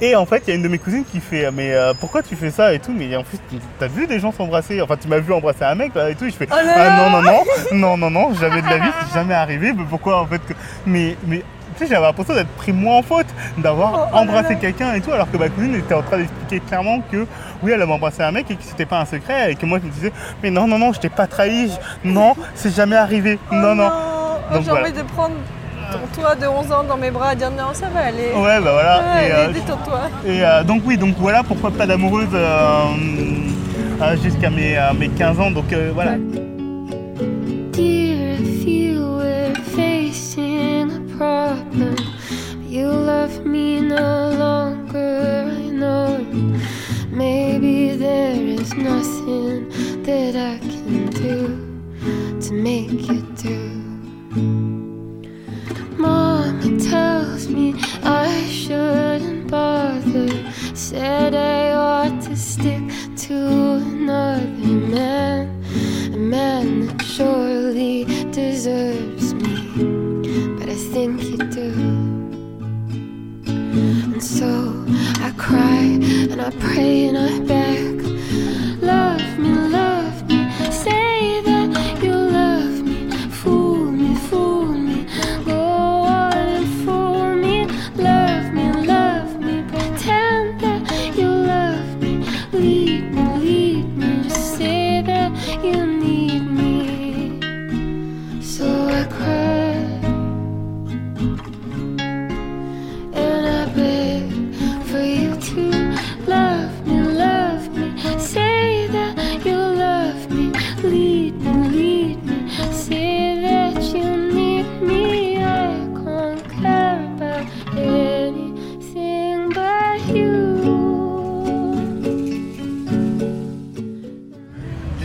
Et 0.01 0.15
en 0.15 0.25
fait, 0.25 0.43
il 0.45 0.49
y 0.49 0.53
a 0.53 0.55
une 0.55 0.63
de 0.63 0.67
mes 0.67 0.77
cousines 0.77 1.05
qui 1.05 1.19
fait 1.19 1.49
Mais 1.51 1.73
pourquoi 1.99 2.21
tu 2.21 2.35
fais 2.35 2.51
ça 2.51 2.73
et 2.73 2.79
tout 2.79 2.93
Mais 2.95 3.15
en 3.15 3.23
fait, 3.23 3.37
t'as 3.79 3.87
vu 3.87 4.07
des 4.07 4.19
gens 4.19 4.31
s'embrasser? 4.31 4.81
Enfin, 4.81 4.97
tu 4.99 5.07
m'as 5.07 5.19
vu 5.19 5.33
embrasser 5.33 5.63
un 5.63 5.75
mec 5.75 5.95
là 5.95 6.02
et 6.09 6.15
tout. 6.15 6.25
Et 6.25 6.31
je 6.31 6.35
fais 6.35 6.47
Oh 6.51 6.55
là 6.55 6.73
Ah 6.75 7.09
non, 7.09 7.21
non, 7.21 7.21
non, 7.21 7.43
non, 7.73 7.97
non, 7.97 8.09
non, 8.09 8.33
jamais 8.35 8.61
de 8.61 8.67
la 8.67 8.77
vie, 8.77 8.91
c'est 9.01 9.13
jamais 9.13 9.33
arrivé. 9.33 9.73
Mais 9.73 9.83
pourquoi 9.89 10.21
en 10.21 10.25
fait 10.25 10.39
que... 10.39 10.53
Mais, 10.85 11.17
mais 11.27 11.43
tu 11.75 11.85
sais, 11.85 11.91
j'avais 11.91 12.05
l'impression 12.05 12.35
d'être 12.35 12.49
pris 12.49 12.71
moi 12.71 12.97
en 12.97 13.01
faute, 13.01 13.25
d'avoir 13.57 13.93
Oh, 13.93 14.11
oh 14.13 14.17
embrassé 14.17 14.55
quelqu'un 14.57 14.93
et 14.93 15.01
tout, 15.01 15.11
alors 15.11 15.29
que 15.29 15.37
ma 15.37 15.49
cousine 15.49 15.75
était 15.75 15.93
en 15.93 16.03
train 16.03 16.17
d'expliquer 16.17 16.59
clairement 16.59 17.01
que 17.11 17.25
oui, 17.61 17.71
elle 17.71 17.81
avait 17.81 17.91
embrassé 17.91 18.21
un 18.21 18.31
mec 18.31 18.49
et 18.51 18.55
que 18.55 18.63
c'était 18.63 18.85
pas 18.85 18.99
un 18.99 19.05
secret 19.05 19.51
et 19.51 19.55
que 19.55 19.65
moi 19.65 19.79
je 19.79 19.87
me 19.87 19.91
disais, 19.91 20.13
mais 20.41 20.51
non, 20.51 20.67
non, 20.67 20.77
non, 20.77 20.93
je 20.93 20.99
t'ai 20.99 21.09
pas 21.09 21.27
trahi, 21.27 21.71
non, 22.03 22.35
c'est 22.55 22.75
jamais 22.75 22.95
arrivé, 22.95 23.39
non, 23.51 23.75
non. 23.75 23.91
J'ai 24.51 24.59
voilà. 24.59 24.81
envie 24.81 24.93
de 24.93 25.01
prendre 25.03 25.35
ton 25.91 26.21
toi 26.21 26.35
de 26.35 26.47
11 26.47 26.71
ans 26.71 26.83
dans 26.83 26.97
mes 26.97 27.11
bras 27.11 27.33
et 27.33 27.35
dire 27.35 27.51
non, 27.51 27.73
ça 27.73 27.87
va 27.87 28.01
aller. 28.01 28.31
Ouais, 28.35 28.59
bah 28.61 28.71
voilà. 28.71 28.99
Ouais, 28.99 29.27
et, 29.27 29.31
euh, 29.31 29.51
détends-toi. 29.51 30.01
Et 30.25 30.43
euh, 30.43 30.63
donc 30.63 30.83
oui, 30.85 30.97
donc 30.97 31.15
voilà 31.17 31.43
pourquoi 31.43 31.71
pas 31.71 31.85
d'amoureuse 31.85 32.27
euh, 32.33 32.85
jusqu'à 34.21 34.49
mes, 34.49 34.77
euh, 34.77 34.93
mes 34.93 35.09
15 35.09 35.39
ans. 35.39 35.51
Donc 35.51 35.71
euh, 35.73 35.91
voilà. 35.93 36.17
Dear, 37.71 38.39
if 38.39 38.65
you 38.65 39.17
were 39.17 39.53
facing 39.75 40.91
a 40.91 41.17
problem, 41.17 41.95
you 42.67 42.87
love 42.87 43.45
me 43.45 43.81
no 43.81 44.31
longer, 44.37 45.45
I 45.47 45.69
know. 45.69 46.19
Maybe 47.11 47.95
there 47.97 48.35
is 48.35 48.73
nothing 48.73 49.69
that 50.03 50.35
I 50.35 50.59
can 50.59 51.09
do 51.11 51.57
to 52.41 52.53
make 52.53 53.07
you 53.07 53.21
do. 53.41 54.72
Mama 55.97 56.79
tells 56.79 57.47
me 57.47 57.75
I 58.03 58.45
shouldn't 58.47 59.49
bother. 59.49 60.29
Said 60.73 61.35
I 61.35 61.71
ought 61.73 62.21
to 62.23 62.35
stick 62.35 62.83
to 63.27 63.35
another 63.35 64.47
man, 64.47 65.63
a 66.13 66.17
man 66.17 66.87
that 66.87 67.01
surely 67.03 68.05
deserves 68.31 69.33
me. 69.33 69.55
But 70.57 70.69
I 70.69 70.75
think 70.75 71.23
you 71.23 71.37
do. 71.37 71.71
And 73.45 74.23
so 74.23 74.85
I 75.19 75.31
cry 75.37 75.83
and 76.31 76.41
I 76.41 76.49
pray 76.59 77.07
and 77.07 77.17
I 77.17 77.39
beg. 77.39 78.01
Love 78.81 79.39
me, 79.39 79.49
love 79.49 80.02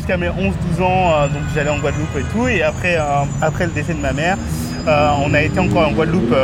Jusqu'à 0.09 0.27
mes 0.27 0.31
11-12 0.31 0.83
ans, 0.83 1.13
euh, 1.13 1.29
donc 1.29 1.43
j'allais 1.55 1.69
en 1.69 1.81
Guadeloupe 1.81 2.17
et 2.19 2.23
tout. 2.33 2.49
Et 2.49 2.63
après, 2.63 2.97
euh, 2.97 3.25
après 3.43 3.67
le 3.67 3.73
décès 3.73 3.93
de 3.93 4.01
ma 4.01 4.15
mère, 4.15 4.39
euh, 4.87 5.11
on 5.23 5.35
a 5.35 5.43
été 5.43 5.61
encore 5.61 5.87
en 5.87 5.93
Guadeloupe 5.93 6.35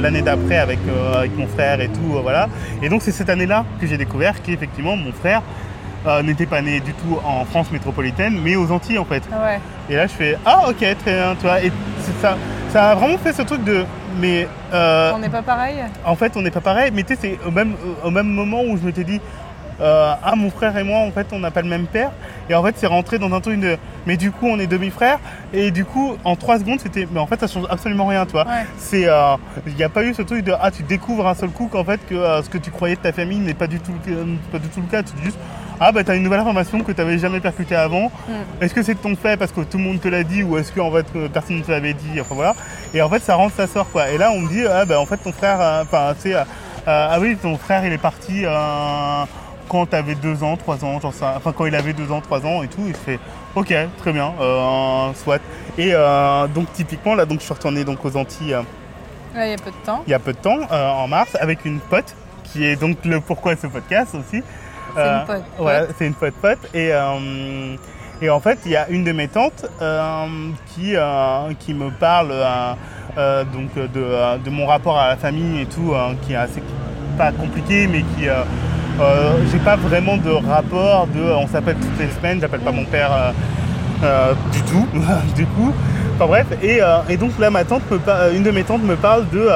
l'année 0.00 0.22
d'après 0.22 0.58
avec, 0.58 0.80
avec 1.14 1.38
mon 1.38 1.46
frère 1.46 1.80
et 1.80 1.86
tout. 1.86 2.18
voilà. 2.20 2.48
Et 2.82 2.88
donc 2.88 3.00
c'est 3.00 3.12
cette 3.12 3.30
année-là 3.30 3.64
que 3.80 3.86
j'ai 3.86 3.96
découvert 3.96 4.42
qu'effectivement 4.42 4.96
mon 4.96 5.12
frère 5.12 5.42
euh, 6.04 6.20
n'était 6.24 6.46
pas 6.46 6.60
né 6.62 6.80
du 6.80 6.92
tout 6.94 7.16
en 7.24 7.44
France 7.44 7.70
métropolitaine, 7.70 8.40
mais 8.42 8.56
aux 8.56 8.72
Antilles 8.72 8.98
en 8.98 9.04
fait. 9.04 9.22
Ouais. 9.30 9.60
Et 9.88 9.94
là 9.94 10.08
je 10.08 10.12
fais 10.12 10.36
ah 10.44 10.68
ok 10.68 10.78
très 10.78 11.14
bien, 11.14 11.36
tu 11.36 11.42
vois. 11.46 11.62
Et 11.62 11.70
ça, 12.20 12.36
ça 12.70 12.90
a 12.90 12.94
vraiment 12.96 13.18
fait 13.18 13.32
ce 13.32 13.42
truc 13.42 13.62
de 13.62 13.84
mais 14.18 14.48
euh, 14.74 15.12
On 15.14 15.18
n'est 15.18 15.28
pas 15.28 15.42
pareil? 15.42 15.76
en 16.04 16.16
fait, 16.16 16.32
on 16.36 16.42
n'est 16.42 16.50
pas 16.50 16.60
pareil, 16.60 16.90
mais 16.92 17.02
tu 17.02 17.14
sais, 17.14 17.18
c'est 17.22 17.38
au 17.46 17.50
même, 17.50 17.74
au 18.04 18.10
même 18.10 18.26
moment 18.26 18.62
où 18.62 18.76
je 18.76 18.84
m'étais 18.84 19.04
dit, 19.04 19.20
euh, 19.80 20.14
ah, 20.22 20.34
mon 20.36 20.50
frère 20.50 20.76
et 20.76 20.84
moi, 20.84 21.00
en 21.00 21.10
fait, 21.10 21.26
on 21.32 21.38
n'a 21.38 21.50
pas 21.50 21.62
le 21.62 21.68
même 21.68 21.86
père. 21.86 22.10
Et 22.48 22.54
en 22.54 22.62
fait, 22.62 22.74
c'est 22.76 22.86
rentré 22.86 23.18
dans 23.18 23.32
un 23.32 23.40
truc 23.40 23.60
de, 23.60 23.76
mais 24.06 24.16
du 24.16 24.30
coup, 24.30 24.46
on 24.46 24.58
est 24.58 24.66
demi-frères. 24.66 25.18
Et 25.52 25.70
du 25.70 25.84
coup, 25.84 26.16
en 26.24 26.36
trois 26.36 26.58
secondes, 26.58 26.80
c'était, 26.80 27.06
mais 27.10 27.20
en 27.20 27.26
fait, 27.26 27.40
ça 27.40 27.46
change 27.46 27.66
absolument 27.70 28.06
rien. 28.06 28.26
Ouais. 28.34 28.42
C'est, 28.76 29.06
euh, 29.06 29.36
il 29.66 29.74
n'y 29.74 29.84
a 29.84 29.88
pas 29.88 30.04
eu 30.04 30.14
ce 30.14 30.22
truc 30.22 30.44
de, 30.44 30.52
ah, 30.60 30.70
tu 30.70 30.82
découvres 30.82 31.26
un 31.26 31.34
seul 31.34 31.50
coup 31.50 31.68
qu'en 31.68 31.84
fait, 31.84 32.00
que 32.06 32.14
euh, 32.14 32.42
ce 32.42 32.50
que 32.50 32.58
tu 32.58 32.70
croyais 32.70 32.96
de 32.96 33.00
ta 33.00 33.12
famille 33.12 33.38
n'est 33.38 33.54
pas 33.54 33.66
du 33.66 33.80
tout, 33.80 33.92
pas 34.50 34.58
du 34.58 34.68
tout 34.68 34.80
le 34.80 34.86
cas. 34.86 35.02
Tu 35.02 35.14
dis 35.16 35.24
juste, 35.24 35.38
ah, 35.80 35.90
bah, 35.90 36.04
t'as 36.04 36.14
une 36.14 36.22
nouvelle 36.22 36.40
information 36.40 36.80
que 36.80 36.92
tu 36.92 37.00
n'avais 37.00 37.18
jamais 37.18 37.40
percutée 37.40 37.74
avant. 37.74 38.12
Est-ce 38.60 38.74
que 38.74 38.82
c'est 38.82 38.94
de 38.94 39.00
ton 39.00 39.16
fait 39.16 39.36
parce 39.36 39.50
que 39.50 39.62
tout 39.62 39.78
le 39.78 39.84
monde 39.84 40.00
te 40.00 40.08
l'a 40.08 40.22
dit 40.22 40.42
ou 40.42 40.56
est-ce 40.56 40.70
que 40.70 40.80
en 40.80 40.92
fait 40.92 41.06
personne 41.32 41.58
ne 41.58 41.62
te 41.62 41.70
l'avait 41.70 41.94
dit 41.94 42.20
Enfin 42.20 42.34
voilà. 42.34 42.54
Et 42.94 43.02
en 43.02 43.08
fait 43.08 43.20
ça 43.20 43.34
rentre, 43.34 43.56
ça 43.56 43.66
sort 43.66 43.90
quoi. 43.90 44.08
Et 44.10 44.18
là 44.18 44.30
on 44.32 44.40
me 44.40 44.48
dit 44.48 44.62
ah 44.64 44.84
bah 44.84 45.00
en 45.00 45.06
fait 45.06 45.16
ton 45.16 45.32
frère, 45.32 45.82
enfin 45.82 46.14
euh, 46.88 47.06
ah 47.10 47.20
oui 47.20 47.36
ton 47.40 47.56
frère 47.56 47.84
il 47.86 47.92
est 47.92 47.98
parti 47.98 48.44
quand 49.72 49.86
t'avais 49.86 50.14
deux 50.14 50.42
ans, 50.44 50.56
trois 50.58 50.84
ans, 50.84 51.00
genre 51.00 51.14
ça. 51.14 51.34
Enfin 51.36 51.52
quand 51.56 51.64
il 51.66 51.74
avait 51.74 51.94
deux 51.94 52.12
ans, 52.12 52.20
trois 52.20 52.44
ans 52.46 52.62
et 52.62 52.68
tout. 52.68 52.84
Il 52.86 52.94
fait 52.94 53.18
ok 53.56 53.74
très 53.98 54.12
bien, 54.12 54.32
euh, 54.40 55.08
soit. 55.14 55.40
Et 55.78 55.90
euh, 55.94 56.46
donc 56.46 56.70
typiquement 56.74 57.14
là 57.14 57.24
donc 57.24 57.40
je 57.40 57.44
suis 57.46 57.54
retourné 57.54 57.82
donc 57.84 58.04
aux 58.04 58.16
Antilles. 58.16 58.52
euh, 58.54 58.62
Ouais, 59.34 59.48
il 59.48 59.50
y 59.52 59.54
a 59.54 59.56
peu 59.56 59.70
de 59.70 59.76
temps. 59.86 60.02
il 60.06 60.10
y 60.10 60.14
a 60.14 60.18
peu 60.18 60.34
de 60.34 60.38
temps, 60.38 60.58
euh, 60.70 60.90
en 60.90 61.08
mars, 61.08 61.34
avec 61.40 61.64
une 61.64 61.80
pote, 61.80 62.14
qui 62.44 62.66
est 62.66 62.76
donc 62.76 62.98
le 63.06 63.18
pourquoi 63.20 63.54
de 63.54 63.60
ce 63.60 63.66
podcast 63.66 64.14
aussi. 64.14 64.42
C'est 64.94 65.00
une 65.08 65.24
pote, 65.26 65.42
Ouais, 65.58 65.80
pote. 65.86 65.94
c'est 65.98 66.06
une 66.06 66.14
pote 66.14 66.34
pote. 66.34 66.58
Et, 66.74 66.90
et 68.20 68.28
en 68.30 68.40
fait, 68.40 68.58
il 68.66 68.72
y 68.72 68.76
a 68.76 68.86
une 68.90 69.04
de 69.04 69.12
mes 69.12 69.28
tantes 69.28 69.64
euh, 69.80 70.26
qui, 70.66 70.94
euh, 70.96 71.54
qui 71.58 71.72
me 71.72 71.90
parle 71.90 72.30
euh, 73.16 73.44
donc 73.44 73.72
de, 73.74 74.38
de 74.44 74.50
mon 74.50 74.66
rapport 74.66 74.98
à 74.98 75.08
la 75.08 75.16
famille 75.16 75.62
et 75.62 75.66
tout, 75.66 75.94
qui 76.26 76.34
est 76.34 76.36
assez 76.36 76.62
pas 77.16 77.32
compliqué, 77.32 77.86
mais 77.86 78.02
qui 78.02 78.28
euh, 79.00 79.32
j'ai 79.50 79.58
pas 79.58 79.76
vraiment 79.76 80.16
de 80.16 80.30
rapport 80.30 81.06
de 81.08 81.20
on 81.20 81.46
s'appelle 81.46 81.76
toutes 81.76 81.98
les 81.98 82.08
semaines, 82.10 82.40
j'appelle 82.40 82.60
pas 82.60 82.72
mon 82.72 82.84
père 82.84 83.10
euh, 83.12 83.32
euh, 84.04 84.32
du 84.52 84.62
tout, 84.62 84.86
du 85.36 85.46
coup. 85.46 85.72
Enfin 86.16 86.26
bref, 86.26 86.46
et, 86.62 86.80
et 87.08 87.16
donc 87.16 87.32
là 87.38 87.50
ma 87.50 87.64
tante 87.64 87.82
me 87.90 87.98
une 88.36 88.42
de 88.42 88.50
mes 88.50 88.62
tantes 88.64 88.82
me 88.82 88.96
parle 88.96 89.28
de 89.30 89.48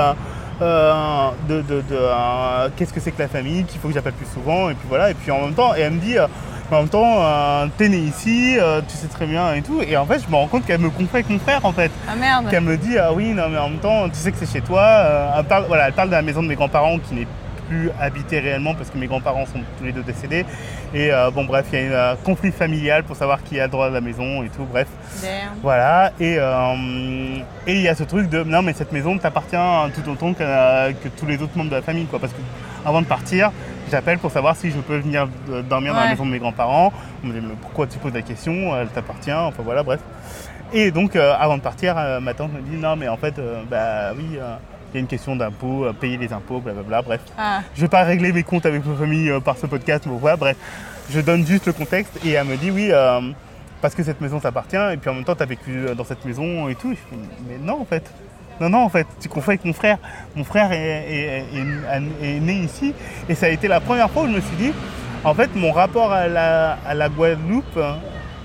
de, 1.48 1.60
de- 1.62 1.82
de, 1.82 1.98
qu'est-ce 2.76 2.92
que 2.92 3.00
c'est 3.00 3.10
que 3.10 3.20
la 3.20 3.28
famille, 3.28 3.64
qu'il 3.64 3.78
faut 3.80 3.88
que 3.88 3.94
j'appelle 3.94 4.14
plus 4.14 4.26
souvent, 4.32 4.70
et 4.70 4.74
puis 4.74 4.86
voilà, 4.88 5.10
et 5.10 5.14
puis 5.14 5.30
en 5.30 5.40
même 5.42 5.52
temps, 5.52 5.74
et 5.76 5.80
elle 5.80 5.92
me 5.92 6.00
dit, 6.00 6.16
en 6.18 6.78
même 6.78 6.88
temps, 6.88 7.16
euh, 7.20 7.66
t'es 7.76 7.88
né 7.90 7.98
ici, 7.98 8.56
euh, 8.58 8.80
tu 8.88 8.96
sais 8.96 9.06
très 9.06 9.26
bien 9.26 9.52
et 9.54 9.60
tout, 9.62 9.80
et 9.86 9.96
en 9.98 10.06
fait 10.06 10.18
je 10.24 10.30
me 10.30 10.36
rends 10.36 10.46
compte 10.46 10.64
qu'elle 10.64 10.80
me 10.80 10.88
confond 10.90 11.14
avec 11.14 11.28
mon 11.28 11.38
frère 11.38 11.60
en 11.64 11.72
fait, 11.72 11.90
Ah 12.10 12.16
merde 12.18 12.48
qu'elle 12.48 12.62
me 12.64 12.76
dit, 12.78 12.96
ah 12.98 13.12
oui, 13.12 13.32
non 13.34 13.44
mais 13.50 13.58
en 13.58 13.68
même 13.68 13.78
temps, 13.78 14.08
tu 14.08 14.16
sais 14.16 14.32
que 14.32 14.38
c'est 14.38 14.50
chez 14.50 14.62
toi, 14.62 14.80
euh, 14.80 15.28
elle, 15.38 15.44
parle, 15.44 15.64
voilà, 15.68 15.88
elle 15.88 15.92
parle 15.92 16.08
de 16.08 16.14
la 16.14 16.22
maison 16.22 16.42
de 16.42 16.48
mes 16.48 16.54
grands-parents 16.56 16.98
qui 17.06 17.14
n'est 17.14 17.26
plus 17.68 17.90
habitée 18.00 18.40
réellement 18.40 18.74
parce 18.74 18.90
que 18.90 18.98
mes 18.98 19.06
grands-parents 19.06 19.46
sont 19.46 19.60
tous 19.78 19.84
les 19.84 19.92
deux 19.92 20.02
décédés, 20.02 20.44
et 20.94 21.12
euh, 21.12 21.30
bon 21.30 21.44
bref, 21.44 21.66
il 21.72 21.90
y 21.90 21.94
a 21.94 22.12
un 22.12 22.16
conflit 22.16 22.52
familial 22.52 23.04
pour 23.04 23.16
savoir 23.16 23.42
qui 23.42 23.58
a 23.60 23.64
le 23.64 23.70
droit 23.70 23.86
à 23.86 23.90
la 23.90 24.00
maison 24.00 24.42
et 24.42 24.48
tout, 24.48 24.64
bref. 24.64 24.88
Damn. 25.22 25.30
Voilà, 25.62 26.12
et 26.20 26.36
euh, 26.38 27.38
et 27.66 27.74
il 27.74 27.82
y 27.82 27.88
a 27.88 27.94
ce 27.94 28.04
truc 28.04 28.28
de 28.28 28.42
non, 28.44 28.62
mais 28.62 28.72
cette 28.72 28.92
maison 28.92 29.18
t'appartient 29.18 29.56
tout 29.94 30.10
autant 30.10 30.32
que, 30.32 30.42
euh, 30.42 30.92
que 30.92 31.08
tous 31.08 31.26
les 31.26 31.42
autres 31.42 31.56
membres 31.56 31.70
de 31.70 31.76
la 31.76 31.82
famille, 31.82 32.06
quoi. 32.06 32.18
Parce 32.18 32.32
que 32.32 32.40
avant 32.84 33.02
de 33.02 33.06
partir, 33.06 33.50
j'appelle 33.90 34.18
pour 34.18 34.30
savoir 34.30 34.54
si 34.56 34.70
je 34.70 34.78
peux 34.78 34.98
venir 34.98 35.28
dormir 35.68 35.92
dans 35.92 36.00
la 36.00 36.10
maison 36.10 36.24
de 36.24 36.30
mes 36.30 36.38
grands-parents. 36.38 36.92
On 37.24 37.26
me 37.26 37.32
dit, 37.32 37.44
mais 37.46 37.54
pourquoi 37.60 37.86
tu 37.86 37.98
poses 37.98 38.14
la 38.14 38.22
question? 38.22 38.76
Elle 38.76 38.88
t'appartient, 38.88 39.32
enfin 39.32 39.62
voilà, 39.64 39.82
bref. 39.82 40.00
Et 40.72 40.90
donc, 40.90 41.16
euh, 41.16 41.32
avant 41.38 41.56
de 41.56 41.62
partir, 41.62 41.96
euh, 41.96 42.20
ma 42.20 42.34
tante 42.34 42.52
me 42.52 42.60
dit 42.60 42.76
non, 42.76 42.96
mais 42.96 43.08
en 43.08 43.16
fait, 43.16 43.38
euh, 43.38 43.62
bah 43.70 44.12
oui, 44.16 44.38
y 44.96 44.98
a 44.98 45.00
une 45.00 45.06
question 45.06 45.36
d'impôt, 45.36 45.84
euh, 45.84 45.92
payer 45.92 46.16
les 46.16 46.32
impôts, 46.32 46.60
blablabla, 46.60 47.02
bref. 47.02 47.20
Ah, 47.38 47.60
Je 47.74 47.80
vais 47.82 47.88
pas 47.88 48.02
régler 48.04 48.32
mes 48.32 48.42
comptes 48.42 48.66
avec 48.66 48.84
ma 48.84 48.94
famille 48.96 49.30
euh, 49.30 49.40
par 49.40 49.56
ce 49.56 49.66
podcast, 49.66 50.04
mais 50.06 50.16
voilà, 50.18 50.36
bref. 50.36 50.56
Je 51.10 51.20
donne 51.20 51.46
juste 51.46 51.66
le 51.66 51.72
contexte 51.72 52.18
et 52.24 52.32
elle 52.32 52.46
me 52.46 52.56
dit 52.56 52.70
oui, 52.70 52.88
euh, 52.90 53.20
parce 53.80 53.94
que 53.94 54.02
cette 54.02 54.20
maison 54.20 54.40
t'appartient 54.40 54.76
et 54.92 54.96
puis 54.96 55.08
en 55.10 55.14
même 55.14 55.24
temps 55.24 55.34
t'as 55.36 55.44
vécu 55.46 55.84
dans 55.96 56.04
cette 56.04 56.24
maison 56.24 56.68
et 56.68 56.74
tout. 56.74 56.90
Je 56.90 56.96
fais, 56.96 57.16
mais 57.48 57.58
non 57.64 57.80
en 57.80 57.84
fait. 57.84 58.10
Non, 58.58 58.70
non, 58.70 58.78
en 58.84 58.88
fait, 58.88 59.06
tu 59.20 59.28
confonds 59.28 59.50
avec 59.50 59.66
mon 59.66 59.74
frère. 59.74 59.98
Mon 60.34 60.42
frère 60.42 60.72
est, 60.72 60.78
est- 60.78 61.44
est- 61.58 62.26
est 62.36 62.40
né 62.40 62.54
ici 62.54 62.94
et 63.28 63.34
ça 63.34 63.46
a 63.46 63.48
été 63.50 63.68
la 63.68 63.80
première 63.80 64.10
fois 64.10 64.22
où 64.22 64.26
je 64.28 64.32
me 64.32 64.40
suis 64.40 64.56
dit, 64.56 64.72
en 65.24 65.34
fait, 65.34 65.50
mon 65.54 65.72
rapport 65.72 66.10
à 66.10 66.26
la, 66.26 66.78
à 66.88 66.94
la 66.94 67.10
Guadeloupe, 67.10 67.78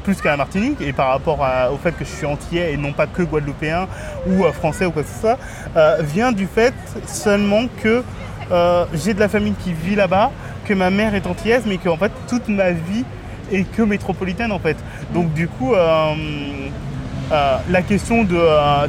plus 0.01 0.21
qu'à 0.21 0.31
la 0.31 0.37
Martinique, 0.37 0.81
et 0.81 0.93
par 0.93 1.09
rapport 1.09 1.39
au 1.71 1.77
fait 1.77 1.91
que 1.91 2.05
je 2.05 2.09
suis 2.09 2.25
antillais 2.25 2.73
et 2.73 2.77
non 2.77 2.91
pas 2.91 3.07
que 3.07 3.21
guadeloupéen 3.21 3.87
ou 4.27 4.43
euh, 4.43 4.51
français 4.51 4.85
ou 4.85 4.91
quoi 4.91 5.03
que 5.03 5.09
ce 5.09 5.19
soit, 5.19 5.37
euh, 5.75 5.97
vient 6.01 6.31
du 6.31 6.47
fait 6.47 6.73
seulement 7.07 7.63
que 7.81 8.03
euh, 8.51 8.85
j'ai 8.93 9.13
de 9.13 9.19
la 9.19 9.29
famille 9.29 9.55
qui 9.63 9.73
vit 9.73 9.95
là-bas, 9.95 10.31
que 10.65 10.73
ma 10.73 10.89
mère 10.89 11.15
est 11.15 11.27
antillaise, 11.27 11.63
mais 11.65 11.77
que 11.77 11.89
en 11.89 11.97
fait 11.97 12.11
toute 12.27 12.47
ma 12.49 12.71
vie 12.71 13.05
est 13.51 13.63
que 13.63 13.81
métropolitaine 13.81 14.51
en 14.51 14.59
fait. 14.59 14.77
Donc 15.13 15.33
du 15.33 15.47
coup, 15.47 15.73
la 15.73 17.81
question 17.81 18.23
de 18.23 18.39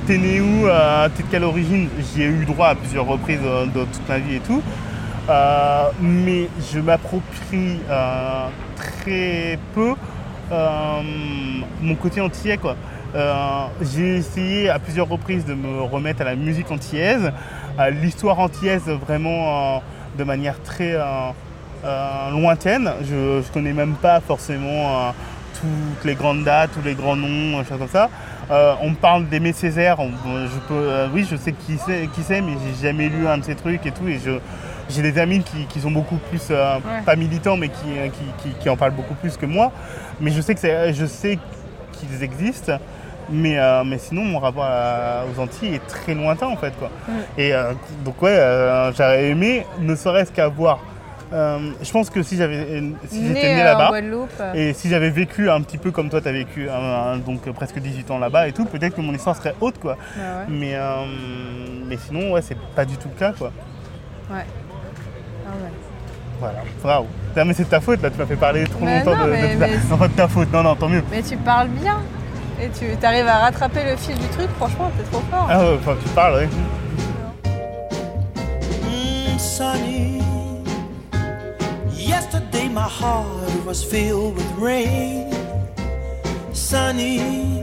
t'es 0.07 0.19
né 0.19 0.41
où, 0.41 0.67
t'es 1.17 1.23
de 1.23 1.29
quelle 1.31 1.45
origine, 1.45 1.89
j'y 1.99 2.23
ai 2.23 2.27
eu 2.27 2.45
droit 2.45 2.69
à 2.69 2.75
plusieurs 2.75 3.07
reprises 3.07 3.41
dans 3.75 3.85
toute 3.85 4.09
ma 4.09 4.19
vie 4.19 4.37
et 4.37 4.41
tout. 4.41 4.63
Mais 6.01 6.49
je 6.73 6.81
m'approprie 6.81 7.81
très 8.77 9.59
peu 9.75 9.95
mon 11.81 11.95
côté 11.97 12.21
antillais 12.21 12.59
quoi. 12.59 12.77
Euh, 13.15 13.67
j'ai 13.83 14.17
essayé 14.17 14.71
à 14.71 14.79
plusieurs 14.79 15.09
reprises 15.09 15.45
de 15.45 15.53
me 15.53 15.83
remettre 15.83 16.23
à 16.23 16.25
la 16.25 16.35
musique 16.35 16.71
antillaise, 16.71 17.31
à 17.79 17.91
l'histoire 17.91 18.39
antillaise 18.39 18.89
vraiment 18.89 19.77
euh, 19.77 19.79
de 20.17 20.25
manière 20.25 20.63
très 20.63 20.95
euh, 20.95 21.05
euh, 21.85 22.31
lointaine. 22.31 22.91
Je 23.03 23.39
ne 23.39 23.43
connais 23.53 23.75
même 23.75 23.95
pas 23.95 24.21
forcément 24.21 25.09
euh, 25.09 25.11
toutes 25.61 26.05
les 26.07 26.15
grandes 26.15 26.45
dates, 26.45 26.71
tous 26.73 26.83
les 26.83 26.95
grands 26.95 27.17
noms, 27.17 27.59
euh, 27.59 27.65
choses 27.65 27.79
comme 27.79 27.89
ça. 27.89 28.09
Euh, 28.51 28.75
on 28.81 28.91
me 28.91 28.97
parle 28.97 29.29
d'Aimé 29.29 29.53
Césaire, 29.53 29.99
je 30.01 30.59
peux, 30.69 30.75
euh, 30.75 31.09
oui 31.13 31.27
je 31.31 31.37
sais 31.37 31.53
qui 31.53 31.79
c'est, 31.79 32.09
qui 32.15 32.23
mais 32.29 32.55
j'ai 32.67 32.89
jamais 32.89 33.09
lu 33.09 33.27
un 33.29 33.39
de 33.39 33.45
ces 33.45 33.55
trucs 33.55 33.85
et 33.85 33.91
tout. 33.93 34.09
Et 34.09 34.19
je, 34.19 34.33
j'ai 34.95 35.03
des 35.03 35.19
amis 35.19 35.43
qui, 35.43 35.67
qui 35.67 35.81
sont 35.81 35.91
beaucoup 35.91 36.17
plus, 36.31 36.43
euh, 36.51 36.77
Ouais. 36.77 37.03
pas 37.05 37.17
militants, 37.17 37.57
mais 37.57 37.69
qui, 37.69 37.99
euh, 37.99 38.09
qui, 38.09 38.49
qui- 38.51 38.55
qui 38.59 38.69
en 38.69 38.77
parlent 38.77 38.93
beaucoup 38.95 39.15
plus 39.15 39.37
que 39.37 39.47
moi. 39.47 39.73
Mais 40.21 40.31
je 40.31 40.41
sais, 40.41 40.55
que 40.55 40.61
c'est- 40.61 40.93
je 40.93 41.07
sais 41.07 41.39
qu'ils 41.93 42.23
existent. 42.23 42.79
Mais, 43.31 43.59
euh, 43.59 43.85
mais 43.85 43.99
sinon, 43.99 44.23
mon 44.25 44.39
rapport 44.41 44.65
à- 44.65 45.23
aux 45.33 45.41
Antilles 45.41 45.75
est 45.77 45.87
très 45.87 46.13
lointain 46.15 46.47
en 46.49 46.57
fait. 46.57 46.73
Quoi. 46.79 46.91
Et 47.39 47.55
euh, 47.55 47.73
donc, 48.05 48.21
ouais, 48.21 48.31
euh, 48.37 48.93
j'aurais 48.93 49.29
aimé, 49.29 49.65
ne 49.81 49.95
serait-ce 49.95 50.33
qu'avoir. 50.33 50.81
euh, 51.33 51.71
je 51.81 51.91
pense 51.91 52.11
que 52.11 52.23
si 52.23 52.37
j'avais, 52.37 52.83
si 53.09 53.27
j'étais 53.29 53.55
né 53.55 53.63
euh, 53.63 53.65
là-bas, 53.65 53.91
euh, 53.95 54.53
et 54.55 54.75
si 54.75 54.91
j'avais 54.91 55.09
vécu 55.09 55.49
un 55.49 55.63
petit 55.63 55.79
peu 55.79 55.91
comme 55.91 56.11
toi, 56.11 56.21
tu 56.21 56.29
as 56.29 56.33
vécu 56.33 56.67
euh, 56.69 57.17
donc 57.25 57.47
euh, 57.47 57.53
presque 57.55 57.79
18 57.79 58.11
ans 58.11 58.19
là-bas 58.19 58.49
et 58.49 58.53
tout, 58.53 58.67
peut-être 58.67 58.95
que 58.97 59.01
mon 59.01 59.15
histoire 59.15 59.35
serait 59.37 59.55
haute. 59.63 59.79
Quoi. 59.79 59.93
ouais. 59.93 60.45
Mais, 60.51 60.75
euh, 60.75 61.07
mais 61.89 61.97
sinon, 61.97 62.33
ouais, 62.33 62.43
c'est 62.43 62.59
pas 62.77 62.85
du 62.85 62.99
tout 62.99 63.09
le 63.09 63.19
cas. 63.19 63.33
Quoi. 63.33 63.51
Ouais. 64.31 64.45
Ah 65.53 65.57
ouais. 65.63 65.71
Voilà, 66.41 66.59
bravo. 66.83 67.07
Non, 67.37 67.45
mais 67.45 67.55
c'est 67.55 67.65
de 67.65 67.69
ta 67.69 67.81
faute 67.81 68.03
là, 68.03 68.11
tu 68.11 68.19
m'as 68.19 68.27
fait 68.27 68.37
parler 68.37 68.65
trop 68.65 68.85
Mais 68.85 68.99
longtemps 69.05 69.17
non, 69.17 69.27
de, 69.27 69.31
mais- 69.31 69.57
mais- 69.57 69.71
Non, 69.91 69.97
pas 69.99 70.09
de 70.09 70.13
ta 70.15 70.27
faute, 70.29 70.53
non, 70.53 70.63
non, 70.63 70.75
tant 70.75 70.89
mieux. 70.89 71.03
Mais 71.11 71.23
tu 71.23 71.37
parles 71.37 71.69
bien. 71.69 71.99
Et 72.61 72.69
tu 72.71 72.85
arrives 73.07 73.27
à 73.29 73.39
rattraper 73.39 73.81
le 73.91 73.97
fil 73.97 74.17
du 74.19 74.27
truc, 74.29 74.49
franchement, 74.59 74.91
t'es 74.97 75.05
trop 75.05 75.23
fort. 75.31 75.47
Ah 75.51 75.59
ouais, 75.61 75.79
enfin, 75.81 75.95
tu 76.03 76.09
parles, 76.11 76.35
ouais. 76.35 76.49
Mm, 78.85 79.39
sunny. 79.39 80.21
Yesterday 81.93 82.69
my 82.69 82.83
heart 82.89 83.27
was 83.67 83.83
filled 83.83 84.37
with 84.37 84.47
rain. 84.59 85.31
Sunny, 86.53 87.63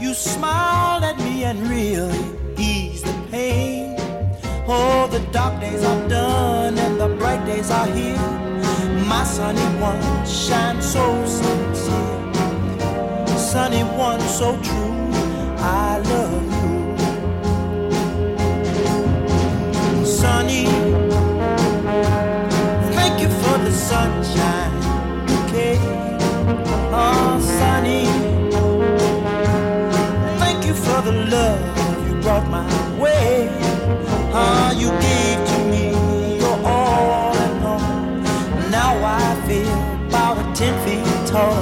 you 0.00 0.14
smiled 0.14 1.02
at 1.04 1.18
me 1.18 1.44
and 1.44 1.58
really. 1.68 2.33
Oh, 4.66 5.06
the 5.08 5.20
dark 5.30 5.60
days 5.60 5.84
are 5.84 6.08
done 6.08 6.78
and 6.78 6.98
the 6.98 7.08
bright 7.18 7.44
days 7.44 7.70
are 7.70 7.86
here. 7.86 8.16
My 9.06 9.22
sunny 9.22 9.60
one 9.78 10.00
shines 10.26 10.90
so 10.90 11.04
sincere. 11.26 12.32
Sunny 13.36 13.82
one 13.82 14.20
so 14.20 14.58
true. 14.62 15.10
I 15.58 15.98
love 15.98 16.42
you. 20.00 20.06
Sunny, 20.06 20.64
thank 22.94 23.20
you 23.20 23.28
for 23.28 23.58
the 23.58 23.70
sunshine 23.70 24.72
bouquet. 25.26 25.78
Oh, 26.90 27.38
sunny, 27.58 28.06
thank 30.38 30.64
you 30.64 30.72
for 30.72 31.02
the 31.02 31.12
love 31.12 32.08
you 32.08 32.14
brought 32.22 32.48
my. 32.48 32.83
Ah, 34.36 34.72
you 34.72 34.90
gave 35.00 35.38
to 35.46 35.58
me 35.70 35.92
your 36.38 36.58
all 36.66 37.34
in 37.36 37.62
all. 37.64 37.80
Now 38.70 38.94
I 39.04 39.34
feel 39.46 39.72
about 40.08 40.38
a 40.38 40.52
ten 40.54 40.74
feet 40.84 41.04
tall. 41.30 41.54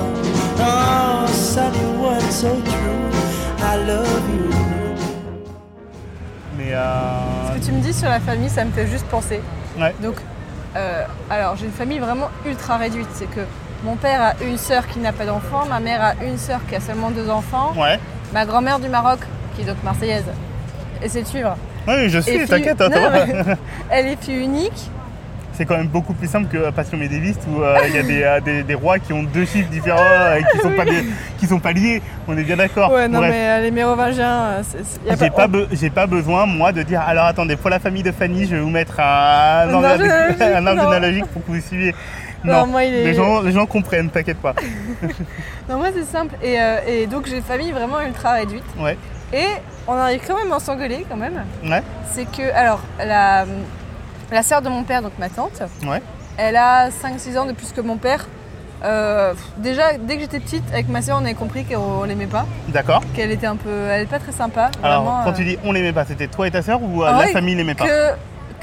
Oh, 0.59 1.27
sunny 1.29 1.85
one 1.99 2.20
so 2.31 2.49
true. 2.61 3.11
I 3.61 3.77
love 3.77 4.29
you. 4.35 4.51
Mais 6.57 6.73
euh, 6.75 7.55
Ce 7.55 7.61
que 7.61 7.64
tu 7.66 7.73
me 7.73 7.81
dis 7.81 7.93
sur 7.93 8.09
la 8.09 8.20
famille, 8.20 8.49
ça 8.51 8.64
me 8.64 8.70
fait 8.70 8.87
juste 8.87 9.07
penser. 9.07 9.41
Ouais. 9.79 9.95
Donc, 10.03 10.16
euh, 10.77 11.05
alors 11.31 11.57
j'ai 11.57 11.66
une 11.66 11.73
famille 11.73 11.99
vraiment 11.99 12.29
ultra 12.47 12.77
réduite. 12.77 13.09
C'est 13.14 13.27
que 13.31 13.41
mon 13.85 13.97
père 13.97 14.20
a 14.23 14.45
une 14.45 14.59
sœur 14.59 14.87
qui 14.87 14.99
n'a 14.99 15.12
pas 15.12 15.27
d'enfant, 15.27 15.64
ma 15.68 15.81
mère 15.81 16.03
a 16.03 16.14
une 16.25 16.39
sœur 16.39 16.61
qui 16.68 16.77
a 16.77 16.81
seulement 16.81 17.11
deux 17.11 17.29
enfants, 17.29 17.73
ouais. 17.77 17.99
ma 18.33 18.47
grand-mère 18.47 18.79
du 18.79 18.89
Maroc, 18.89 19.18
qui 19.55 19.62
est 19.62 19.64
donc 19.64 19.83
marseillaise, 19.83 20.25
et 21.03 21.09
c'est 21.09 21.27
suivre. 21.27 21.57
Oui, 21.89 22.09
je 22.09 22.20
fille- 22.20 22.47
t'inquiète, 22.47 22.80
hein, 22.80 22.89
mais 22.93 23.55
Elle 23.91 24.07
est 24.09 24.22
fille 24.22 24.43
unique. 24.43 24.91
C'est 25.55 25.66
quand 25.66 25.76
même 25.76 25.89
beaucoup 25.89 26.14
plus 26.14 26.28
simple 26.28 26.49
que 26.49 26.70
Passion 26.70 26.97
médiéviste 26.97 27.43
où 27.47 27.62
euh, 27.62 27.76
il 27.87 27.95
y 27.95 27.99
a 27.99 28.03
des, 28.03 28.22
euh, 28.22 28.41
des- 28.41 28.62
des 28.62 28.74
rois 28.74 28.99
qui 28.99 29.12
ont 29.12 29.22
deux 29.22 29.45
chiffres 29.45 29.68
différents 29.68 30.35
et 30.39 30.43
qui 30.51 30.59
sont, 30.59 30.70
pas 30.76 30.85
des- 30.87 31.05
qui 31.39 31.47
sont 31.47 31.59
pas 31.59 31.72
liés. 31.72 32.01
On 32.26 32.37
est 32.39 32.43
bien 32.43 32.57
d'accord. 32.57 32.91
Ouais, 32.91 33.07
non, 33.07 33.18
Bref. 33.18 33.30
mais 33.33 33.49
euh, 33.51 33.61
les 33.61 33.70
mérovingiens, 33.70 34.62
J'ai 35.20 35.28
pas, 35.30 35.49
be- 35.49 35.66
j'ai 35.72 35.91
pas 35.91 36.07
besoin, 36.07 36.47
moi, 36.47 36.72
de 36.72 36.83
dire 36.83 37.03
alors 37.07 37.26
attendez, 37.26 37.57
pour 37.57 37.68
la 37.68 37.78
famille 37.80 38.03
de 38.03 38.12
Fanny, 38.12 38.47
je 38.47 38.55
vais 38.57 38.61
vous 38.62 38.70
mettre 38.70 38.99
un, 38.99 39.68
Un 39.68 39.74
arbre 39.85 40.80
généalogique- 40.80 41.26
pour 41.33 41.45
que 41.45 41.51
vous 41.53 41.61
suiviez. 41.61 41.95
Non, 42.45 42.61
Non, 42.61 42.66
moi, 42.68 42.85
il 42.85 42.95
est- 42.95 43.05
les, 43.05 43.14
gens, 43.14 43.43
les 43.43 43.53
gens 43.53 43.66
comprennent, 43.66 44.09
t'inquiète 44.09 44.39
pas. 44.39 44.55
Non, 45.68 45.76
moi 45.76 45.89
c'est 45.95 46.05
simple. 46.05 46.35
Et, 46.43 46.61
euh, 46.61 46.78
et 46.89 47.07
donc 47.07 47.26
j'ai 47.28 47.37
une 47.37 47.43
famille 47.43 47.70
vraiment 47.72 48.01
ultra 48.01 48.33
réduite. 48.33 48.64
Ouais, 48.80 48.97
Et 49.33 49.47
on 49.89 49.95
arrive 49.95 50.20
quand 50.26 50.37
même 50.37 50.53
à 50.53 50.61
s'engueuler 50.61 51.07
quand 51.09 51.16
même. 51.16 51.45
ouais, 51.64 51.83
C'est 52.12 52.24
que, 52.30 52.53
alors, 52.55 52.80
la, 52.99 53.45
la 54.30 54.43
sœur 54.43 54.62
de 54.62 54.68
mon 54.68 54.83
père, 54.85 55.03
donc 55.03 55.12
ma 55.18 55.28
tante, 55.28 55.62
ouais. 55.87 56.03
elle 56.37 56.57
a 56.57 56.91
5-6 56.91 57.39
ans 57.39 57.47
de 57.47 57.53
plus 57.53 57.72
que 57.72 57.80
mon 57.80 57.97
père. 57.97 58.26
Euh, 58.85 59.33
déjà, 59.59 59.97
dès 59.97 60.16
que 60.16 60.22
j'étais 60.22 60.41
petite, 60.41 60.64
avec 60.72 60.89
ma 60.89 61.03
sœur, 61.03 61.18
on 61.20 61.24
avait 61.24 61.35
compris 61.35 61.64
qu'on 61.64 62.03
l'aimait 62.05 62.26
pas, 62.26 62.47
D'accord. 62.68 63.01
qu'elle 63.14 63.30
était 63.30 63.47
un 63.47 63.55
peu. 63.57 63.70
Elle 63.89 64.03
est 64.03 64.07
pas 64.07 64.18
très 64.18 64.33
sympa. 64.33 64.70
Alors, 64.83 65.05
vraiment, 65.05 65.22
quand 65.24 65.30
euh, 65.30 65.35
tu 65.35 65.45
dis 65.45 65.57
on 65.64 65.70
l'aimait 65.72 65.93
pas, 65.93 66.05
c'était 66.05 66.26
toi 66.26 66.49
et 66.49 66.51
ta 66.51 66.62
sœur 66.62 66.83
ou 66.83 67.03
euh, 67.03 67.07
Ah 67.09 67.18
la 67.20 67.26
oui, 67.26 67.33
famille 67.33 67.55
l'aimait 67.55 67.76
pas 67.76 67.87
que, 67.87 68.11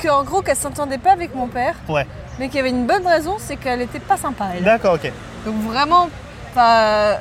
que, 0.03 0.09
en 0.09 0.23
gros, 0.25 0.41
qu'elle 0.41 0.57
s'entendait 0.57 0.97
pas 0.97 1.13
avec 1.13 1.33
mon 1.35 1.47
père, 1.47 1.75
Ouais, 1.87 2.05
mais 2.37 2.47
qu'il 2.47 2.57
y 2.57 2.59
avait 2.59 2.69
une 2.69 2.85
bonne 2.85 3.07
raison, 3.07 3.37
c'est 3.39 3.55
qu'elle 3.55 3.81
était 3.81 3.99
pas 3.99 4.17
sympa. 4.17 4.47
Elle. 4.57 4.63
d'accord, 4.63 4.95
ok. 4.95 5.09
Donc 5.45 5.55
vraiment, 5.63 6.09
pas. 6.53 7.19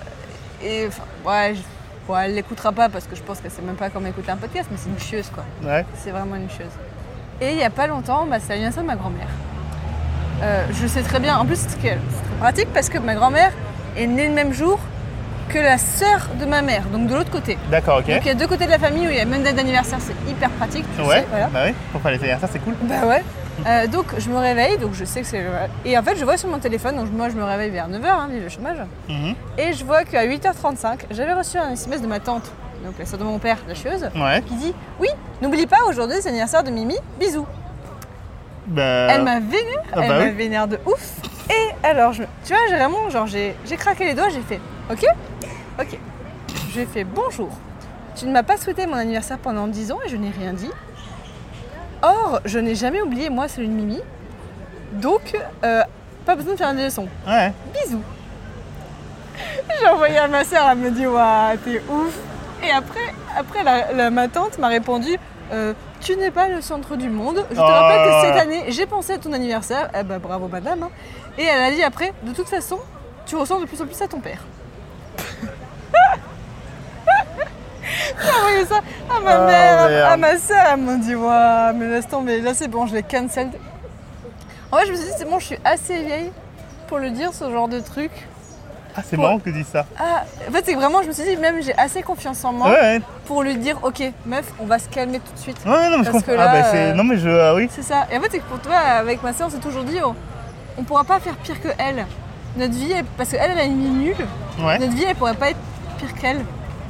Et, 0.60 0.88
enfin, 0.88 1.02
ouais, 1.24 1.54
ouais, 2.08 2.20
elle 2.24 2.34
l'écoutera 2.34 2.72
pas 2.72 2.88
parce 2.88 3.06
que 3.06 3.14
je 3.16 3.22
pense 3.22 3.40
qu'elle 3.40 3.50
sait 3.50 3.62
même 3.62 3.76
pas 3.76 3.90
comment 3.90 4.08
écouter 4.08 4.30
un 4.30 4.36
podcast, 4.36 4.68
mais 4.70 4.76
c'est 4.76 4.88
une 4.90 4.98
chieuse 4.98 5.30
quoi. 5.32 5.44
Ouais, 5.64 5.84
C'est 5.94 6.10
vraiment 6.10 6.36
une 6.36 6.50
chieuse. 6.50 6.72
Et 7.40 7.52
il 7.52 7.58
y 7.58 7.62
a 7.64 7.70
pas 7.70 7.86
longtemps, 7.86 8.26
bah, 8.26 8.38
c'est 8.40 8.50
l'anniversaire 8.50 8.82
de 8.82 8.88
ma 8.88 8.96
grand-mère. 8.96 9.28
Euh, 10.42 10.64
je 10.80 10.86
sais 10.86 11.02
très 11.02 11.20
bien, 11.20 11.36
en 11.36 11.44
plus 11.44 11.56
c'est 11.56 11.78
très 11.78 11.98
pratique 12.40 12.68
parce 12.72 12.88
que 12.88 12.98
ma 12.98 13.14
grand-mère 13.14 13.52
est 13.96 14.06
née 14.06 14.28
le 14.28 14.34
même 14.34 14.52
jour 14.52 14.78
que 15.48 15.58
la 15.58 15.78
sœur 15.78 16.28
de 16.38 16.44
ma 16.44 16.60
mère, 16.62 16.82
donc 16.92 17.06
de 17.08 17.14
l'autre 17.14 17.30
côté. 17.30 17.56
d'accord, 17.70 17.98
ok. 18.00 18.06
Donc 18.06 18.20
il 18.22 18.26
y 18.28 18.30
a 18.30 18.34
deux 18.34 18.46
côtés 18.46 18.66
de 18.66 18.70
la 18.70 18.78
famille 18.78 19.06
où 19.06 19.10
il 19.10 19.16
y 19.16 19.20
a 19.20 19.24
même 19.24 19.42
date 19.42 19.56
d'anniversaire, 19.56 19.98
c'est 20.00 20.14
hyper 20.30 20.50
pratique. 20.50 20.84
tu 20.96 21.02
ouais, 21.02 21.20
sais, 21.20 21.26
voilà. 21.30 21.46
bah 21.46 21.60
oui, 21.66 21.74
pour 21.90 22.02
faire 22.02 22.10
les 22.10 22.18
anniversaires, 22.18 22.48
c'est 22.52 22.58
cool. 22.58 22.74
Bah 22.82 23.06
ouais. 23.06 23.24
Euh, 23.66 23.86
donc 23.86 24.06
je 24.18 24.28
me 24.30 24.38
réveille, 24.38 24.78
donc 24.78 24.94
je 24.94 25.04
sais 25.04 25.20
que 25.22 25.26
c'est. 25.26 25.44
Et 25.84 25.98
en 25.98 26.02
fait, 26.02 26.16
je 26.16 26.24
vois 26.24 26.36
sur 26.36 26.48
mon 26.48 26.58
téléphone, 26.58 26.96
donc 26.96 27.10
moi 27.10 27.28
je 27.28 27.34
me 27.34 27.42
réveille 27.44 27.70
vers 27.70 27.88
9h, 27.88 28.06
hein, 28.06 28.28
vive 28.30 28.42
le 28.44 28.48
chômage. 28.48 28.78
Mhm. 29.08 29.34
Et 29.58 29.72
je 29.72 29.84
vois 29.84 30.04
qu'à 30.04 30.24
8h35, 30.26 31.00
j'avais 31.10 31.34
reçu 31.34 31.58
un 31.58 31.70
SMS 31.72 32.00
de 32.00 32.06
ma 32.06 32.20
tante, 32.20 32.50
donc 32.84 32.94
la 32.98 33.04
sœur 33.04 33.18
de 33.18 33.24
mon 33.24 33.38
père, 33.38 33.58
la 33.66 33.74
chieuse, 33.74 34.08
Ouais, 34.14 34.42
qui 34.46 34.54
dit 34.54 34.74
Oui, 35.00 35.08
n'oublie 35.42 35.66
pas, 35.66 35.78
aujourd'hui 35.88 36.16
c'est 36.20 36.28
l'anniversaire 36.28 36.62
de 36.62 36.70
Mimi, 36.70 36.96
bisous. 37.18 37.46
bah. 38.66 38.82
Elle 39.10 39.22
m'a 39.24 39.40
vénère, 39.40 39.82
ah 39.92 40.00
elle 40.02 40.08
bah 40.08 40.18
m'a 40.18 40.24
oui. 40.26 40.30
vénère 40.32 40.68
de 40.68 40.78
ouf. 40.86 41.12
Et 41.50 41.86
alors, 41.86 42.12
je, 42.12 42.22
tu 42.44 42.52
vois, 42.52 42.58
j'ai 42.68 42.76
vraiment, 42.76 43.08
genre, 43.10 43.26
j'ai 43.26 43.54
craqué 43.76 44.04
les 44.04 44.14
doigts, 44.14 44.28
j'ai 44.28 44.42
fait 44.42 44.60
Ok, 44.90 45.04
ok. 45.80 45.98
J'ai 46.74 46.84
fait 46.86 47.04
bonjour. 47.04 47.48
Tu 48.14 48.26
ne 48.26 48.32
m'as 48.32 48.42
pas 48.42 48.56
souhaité 48.56 48.86
mon 48.86 48.94
anniversaire 48.96 49.38
pendant 49.38 49.66
10 49.66 49.92
ans 49.92 49.98
et 50.04 50.08
je 50.08 50.16
n'ai 50.16 50.30
rien 50.30 50.52
dit. 50.52 50.70
Or, 52.02 52.40
je 52.44 52.58
n'ai 52.58 52.74
jamais 52.74 53.00
oublié, 53.02 53.28
moi, 53.30 53.48
celui 53.48 53.68
de 53.68 53.72
Mimi. 53.72 54.00
Donc, 54.92 55.36
euh, 55.64 55.82
pas 56.24 56.34
besoin 56.36 56.52
de 56.54 56.58
faire 56.58 56.74
des 56.74 56.84
leçons. 56.84 57.08
Ouais, 57.26 57.52
Bisous. 57.74 58.02
J'ai 59.80 59.88
envoyé 59.88 60.18
à 60.18 60.28
ma 60.28 60.44
soeur, 60.44 60.66
elle 60.70 60.78
me 60.78 60.90
dit 60.90 61.06
Waouh, 61.06 61.56
t'es 61.64 61.82
ouf. 61.90 62.18
Et 62.66 62.70
après, 62.70 63.14
après 63.36 63.62
la, 63.62 63.92
la- 63.92 64.10
ma 64.10 64.28
tante 64.28 64.58
m'a 64.58 64.68
répondu 64.68 65.16
Euh, 65.52 65.72
Tu 66.00 66.14
n'es 66.16 66.30
pas 66.30 66.46
le 66.48 66.60
centre 66.60 66.94
du 66.96 67.08
monde. 67.08 67.42
Je 67.50 67.56
te 67.56 67.60
Oh. 67.60 67.64
rappelle 67.64 68.04
que 68.06 68.20
cette 68.26 68.36
année, 68.42 68.64
j'ai 68.68 68.84
pensé 68.86 69.14
à 69.14 69.18
ton 69.18 69.32
anniversaire. 69.32 69.88
Eh 69.98 70.02
ben, 70.02 70.18
bravo, 70.18 70.46
madame. 70.46 70.82
hein. 70.84 70.90
Et 71.38 71.42
elle 71.44 71.62
a 71.62 71.70
dit 71.74 71.82
après 71.82 72.12
De 72.22 72.32
toute 72.32 72.48
façon, 72.48 72.78
tu 73.26 73.34
ressembles 73.34 73.62
de 73.62 73.66
plus 73.66 73.80
en 73.80 73.86
plus 73.86 74.00
à 74.02 74.06
ton 74.08 74.20
père. 74.20 74.44
J'ai 78.22 78.38
envoyé 78.38 78.66
ça 78.66 78.76
à 79.10 79.20
ma 79.20 79.40
Oh, 79.42 79.46
mère, 79.46 79.78
à- 79.80 79.84
à 79.84 79.88
merde. 80.16 80.20
ma 80.20 80.38
soeur. 80.38 80.64
Elle 80.74 80.80
m'a 80.80 80.96
dit 80.96 81.14
Waouh, 81.14 81.74
mais 81.76 81.86
laisse 81.88 82.08
tomber. 82.08 82.40
Là, 82.40 82.52
c'est 82.54 82.68
bon, 82.68 82.86
je 82.86 82.94
l'ai 82.94 83.02
cancel. 83.02 83.48
En 84.70 84.76
fait, 84.78 84.86
je 84.86 84.92
me 84.92 84.96
suis 84.96 85.06
dit 85.06 85.12
C'est 85.18 85.28
bon, 85.28 85.38
je 85.38 85.46
suis 85.46 85.58
assez 85.64 86.02
vieille 86.04 86.30
pour 86.86 86.98
le 86.98 87.10
dire, 87.10 87.32
ce 87.32 87.50
genre 87.50 87.68
de 87.68 87.80
truc. 87.80 88.10
Ah, 88.96 89.02
c'est 89.08 89.14
Pour- 89.16 89.26
marrant 89.26 89.38
que 89.38 89.44
tu 89.44 89.52
dises 89.52 89.66
ça. 89.72 89.86
Ah, 89.98 90.24
en 90.48 90.52
fait, 90.52 90.62
c'est 90.64 90.72
que 90.72 90.78
vraiment, 90.78 91.02
je 91.02 91.08
me 91.08 91.12
suis 91.12 91.22
dit, 91.22 91.36
même 91.36 91.62
j'ai 91.62 91.76
assez 91.78 92.02
confiance 92.02 92.44
en 92.44 92.52
moi 92.52 92.70
Ouais, 92.70 93.00
pour 93.26 93.44
lui 93.44 93.56
dire, 93.56 93.78
ok, 93.82 94.02
meuf, 94.26 94.46
on 94.58 94.64
va 94.66 94.80
se 94.80 94.88
calmer 94.88 95.20
tout 95.20 95.32
de 95.32 95.38
suite. 95.38 95.56
Ouais, 95.64 95.88
non, 95.90 95.98
mais 95.98 96.04
je 96.04 96.10
Parce 96.10 96.24
comprends. 96.24 96.32
que 96.34 96.38
ah, 96.40 96.44
là, 96.46 96.52
bah, 96.62 96.68
c'est. 96.72 96.76
euh, 96.90 96.94
Non, 96.94 97.04
mais 97.04 97.16
je. 97.16 97.28
ah 97.28 97.54
oui. 97.54 97.68
C'est 97.70 97.82
ça. 97.82 98.06
Et 98.10 98.18
en 98.18 98.20
fait, 98.22 98.28
c'est 98.32 98.38
que 98.40 98.48
pour 98.48 98.58
toi, 98.58 98.74
avec 98.76 99.22
ma 99.22 99.32
soeur, 99.32 99.46
on 99.46 99.50
s'est 99.50 99.58
toujours 99.60 99.84
dit, 99.84 99.98
on, 100.04 100.16
on 100.78 100.82
pourra 100.82 101.04
pas 101.04 101.20
faire 101.20 101.34
pire 101.36 101.60
que 101.62 101.68
elle. 101.78 102.06
Notre 102.56 102.72
vie, 102.74 102.90
elle- 102.90 103.04
parce 103.16 103.30
qu'elle, 103.30 103.52
elle 103.52 103.58
a 103.58 103.64
une 103.64 103.78
vie 103.80 103.90
nulle. 103.90 104.26
Ouais. 104.66 104.78
Notre 104.80 104.94
vie, 104.94 105.04
elle 105.08 105.14
pourrait 105.14 105.34
pas 105.34 105.50
être 105.50 105.58
pire 105.98 106.14
qu'elle. 106.20 106.44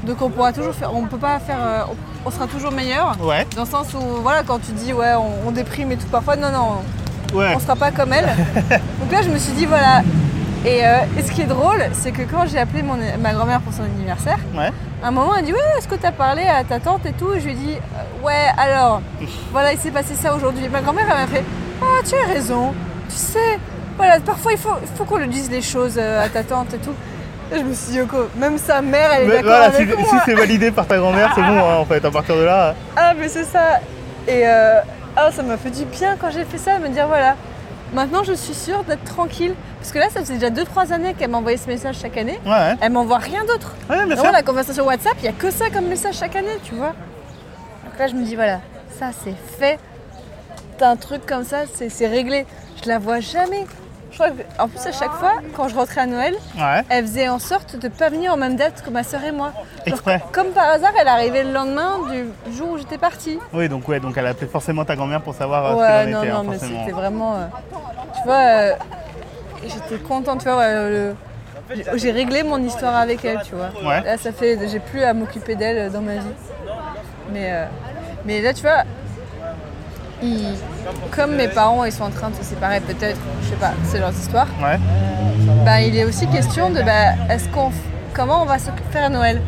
Donc 0.04 0.22
on 0.22 0.30
pourra 0.30 0.52
toujours 0.52 0.74
faire, 0.74 0.94
on 0.94 1.06
peut 1.06 1.18
pas 1.18 1.38
faire, 1.40 1.58
euh, 1.60 1.82
on, 2.24 2.30
sera 2.30 2.46
toujours 2.46 2.72
meilleur. 2.72 3.16
Ouais. 3.20 3.46
Dans 3.56 3.64
le 3.64 3.68
sens 3.68 3.92
où, 3.94 4.00
voilà, 4.22 4.42
quand 4.44 4.58
tu 4.58 4.72
dis, 4.72 4.92
ouais, 4.92 5.14
on, 5.14 5.48
on 5.48 5.50
déprime 5.50 5.90
et 5.92 5.96
tout, 5.96 6.06
parfois, 6.06 6.36
non, 6.36 6.50
non, 6.52 6.76
Ouais. 7.34 7.52
on 7.54 7.58
sera 7.58 7.76
pas 7.76 7.90
comme 7.90 8.12
elle. 8.12 8.24
Donc 9.00 9.12
là, 9.12 9.22
je 9.22 9.28
me 9.28 9.36
suis 9.38 9.52
dit, 9.52 9.66
voilà. 9.66 10.02
Et, 10.64 10.84
euh, 10.86 10.98
et 11.16 11.22
ce 11.22 11.30
qui 11.30 11.42
est 11.42 11.46
drôle, 11.46 11.82
c'est 11.92 12.10
que 12.10 12.22
quand 12.22 12.46
j'ai 12.46 12.58
appelé 12.58 12.82
mon- 12.82 12.96
ma 13.20 13.32
grand-mère 13.32 13.60
pour 13.60 13.72
son 13.72 13.82
anniversaire, 13.82 14.38
Ouais. 14.56 14.72
à 15.02 15.08
un 15.08 15.10
moment, 15.10 15.32
elle 15.36 15.44
dit 15.44 15.52
Ouais, 15.52 15.58
est-ce 15.78 15.86
que 15.86 15.94
tu 15.94 16.04
as 16.06 16.10
parlé 16.12 16.42
à 16.42 16.64
ta 16.64 16.80
tante 16.80 17.06
et 17.06 17.12
tout? 17.12 17.32
Et 17.32 17.40
je 17.40 17.44
lui 17.46 17.52
ai 17.52 17.56
dit 17.56 17.74
Euh, 17.74 18.26
Ouais, 18.26 18.46
alors, 18.56 19.00
voilà, 19.52 19.72
il 19.72 19.78
s'est 19.78 19.90
passé 19.92 20.14
ça 20.14 20.34
aujourd'hui. 20.34 20.68
Ma 20.68 20.80
grand-mère, 20.80 21.04
elle 21.10 21.16
m'a 21.20 21.26
fait 21.28 21.44
Ah, 21.80 22.02
tu 22.04 22.14
as 22.16 22.32
raison, 22.32 22.72
tu 23.08 23.14
sais, 23.14 23.58
voilà, 23.96 24.18
parfois 24.20 24.52
il 24.52 24.58
faut, 24.58 25.04
qu'on 25.04 25.18
le 25.18 25.26
dise 25.28 25.48
les 25.50 25.62
choses 25.62 25.96
à 25.98 26.28
ta 26.28 26.42
tante 26.42 26.74
et 26.74 26.78
tout. 26.78 26.94
Je 27.50 27.60
me 27.62 27.72
suis 27.72 27.92
dit 27.92 27.98
Yoko, 27.98 28.28
même 28.36 28.58
sa 28.58 28.82
mère, 28.82 29.10
elle 29.12 29.24
est 29.24 29.28
d'accord 29.28 29.44
voilà, 29.44 29.70
si, 29.72 29.82
avec 29.82 29.90
si 29.98 30.14
moi. 30.14 30.22
c'est 30.24 30.34
validé 30.34 30.70
par 30.70 30.86
ta 30.86 30.98
grand-mère, 30.98 31.32
c'est 31.34 31.42
bon, 31.42 31.58
hein, 31.58 31.76
en 31.76 31.84
fait, 31.84 32.04
à 32.04 32.10
partir 32.10 32.36
de 32.36 32.42
là. 32.42 32.74
Ah, 32.96 33.14
mais 33.18 33.28
c'est 33.28 33.44
ça. 33.44 33.80
Et 34.26 34.46
euh, 34.46 34.80
ah, 35.16 35.30
ça 35.32 35.42
m'a 35.42 35.56
fait 35.56 35.70
du 35.70 35.84
bien 35.84 36.16
quand 36.20 36.30
j'ai 36.30 36.44
fait 36.44 36.58
ça, 36.58 36.78
de 36.78 36.82
me 36.82 36.88
dire 36.88 37.06
Voilà, 37.08 37.36
maintenant 37.94 38.22
je 38.22 38.34
suis 38.34 38.54
sûre 38.54 38.84
d'être 38.84 39.04
tranquille. 39.04 39.54
Parce 39.80 39.92
que 39.92 39.98
là, 39.98 40.10
ça 40.10 40.20
faisait 40.20 40.34
déjà 40.34 40.50
2-3 40.50 40.92
années 40.92 41.14
qu'elle 41.14 41.30
m'envoyait 41.30 41.56
ce 41.56 41.68
message 41.68 41.96
chaque 42.02 42.16
année. 42.16 42.38
Ouais, 42.44 42.50
ouais. 42.50 42.74
Elle 42.80 42.92
m'envoie 42.92 43.18
rien 43.18 43.44
d'autre. 43.44 43.74
Ouais, 43.88 44.04
bien 44.06 44.16
sûr. 44.16 44.30
La 44.32 44.42
conversation 44.42 44.84
WhatsApp, 44.84 45.14
il 45.18 45.22
n'y 45.22 45.28
a 45.28 45.32
que 45.32 45.50
ça 45.50 45.70
comme 45.70 45.86
message 45.86 46.16
chaque 46.16 46.36
année, 46.36 46.58
tu 46.64 46.74
vois. 46.74 46.94
Donc 47.84 47.98
là, 47.98 48.08
je 48.08 48.14
me 48.14 48.24
dis, 48.24 48.34
voilà, 48.34 48.60
ça 48.98 49.06
c'est 49.24 49.34
fait. 49.58 49.78
T'as 50.76 50.90
un 50.90 50.96
truc 50.96 51.24
comme 51.26 51.44
ça, 51.44 51.58
c'est 51.72 51.88
c'est 51.88 52.08
réglé. 52.08 52.44
Je 52.82 52.88
la 52.88 52.98
vois 52.98 53.20
jamais. 53.20 53.66
Je 54.18 54.24
crois 54.24 54.34
que, 54.36 54.42
en 54.60 54.66
plus, 54.66 54.84
à 54.84 54.90
chaque 54.90 55.12
fois, 55.12 55.34
quand 55.56 55.68
je 55.68 55.76
rentrais 55.76 56.00
à 56.00 56.06
Noël, 56.06 56.34
Ouais. 56.58 56.82
elle 56.88 57.04
faisait 57.06 57.28
en 57.28 57.38
sorte 57.38 57.76
de 57.76 57.86
pas 57.86 58.08
venir 58.08 58.32
en 58.32 58.36
même 58.36 58.56
date 58.56 58.82
que 58.82 58.90
ma 58.90 59.04
soeur 59.04 59.22
et 59.22 59.30
moi. 59.30 59.52
Genre, 59.54 59.94
Exprès. 59.94 60.20
comme 60.32 60.48
par 60.48 60.68
hasard, 60.70 60.90
elle 61.00 61.06
arrivait 61.06 61.44
le 61.44 61.52
lendemain 61.52 61.98
du 62.10 62.24
jour 62.56 62.70
où 62.72 62.78
j'étais 62.78 62.98
partie. 62.98 63.38
Oui, 63.52 63.68
donc, 63.68 63.86
ouais, 63.86 64.00
donc 64.00 64.16
elle 64.16 64.26
a 64.26 64.30
appelé 64.30 64.48
forcément 64.48 64.84
ta 64.84 64.96
grand-mère 64.96 65.20
pour 65.20 65.36
savoir 65.36 65.66
euh, 65.66 65.74
Ouais, 65.76 65.86
ce 66.02 66.06
qu'il 66.06 66.16
en 66.16 66.18
non, 66.18 66.24
était, 66.24 66.32
non, 66.32 66.38
hein, 66.40 66.44
mais 66.50 66.58
c'était 66.58 66.90
vraiment. 66.90 67.34
euh, 67.36 67.46
tu 68.16 68.22
vois, 68.24 68.34
euh, 68.34 68.72
j'étais 69.62 70.02
contente, 70.02 70.40
tu 70.42 70.48
vois. 70.50 71.14
j'ai- 71.96 72.10
réglé 72.10 72.42
mon 72.42 72.58
histoire 72.60 72.96
avec 72.96 73.24
elle, 73.24 73.40
tu 73.44 73.54
vois. 73.54 73.70
Ouais. 73.88 74.00
Là, 74.02 74.16
ça 74.18 74.32
fait. 74.32 74.58
J'ai 74.68 74.80
plus 74.80 75.04
à 75.04 75.14
m'occuper 75.14 75.54
d'elle 75.54 75.92
dans 75.92 76.00
ma 76.02 76.14
vie. 76.14 76.34
Mais, 77.32 77.68
mais 78.24 78.40
là, 78.40 78.52
tu 78.52 78.62
vois, 78.62 78.82
ils- 80.22 80.54
comme 81.10 81.34
mes 81.36 81.48
parents 81.48 81.84
ils 81.84 81.92
sont 81.92 82.04
en 82.04 82.10
train 82.10 82.30
de 82.30 82.34
se 82.36 82.44
séparer, 82.44 82.80
peut-être, 82.80 83.18
je 83.42 83.48
sais 83.48 83.54
pas, 83.56 83.72
c'est 83.84 83.98
leur 84.00 84.10
histoire, 84.10 84.46
Ouais. 84.62 84.78
bah, 85.64 85.80
il 85.82 85.96
est 85.96 86.04
aussi 86.04 86.26
question 86.28 86.70
de 86.70 86.82
bah, 86.82 87.14
est-ce 87.30 87.48
qu'on. 87.48 87.68
f- 87.70 87.72
Comment 88.14 88.42
on 88.42 88.46
va 88.46 88.58
se 88.58 88.70
faire 88.90 89.04
à 89.04 89.08
Noël? 89.10 89.40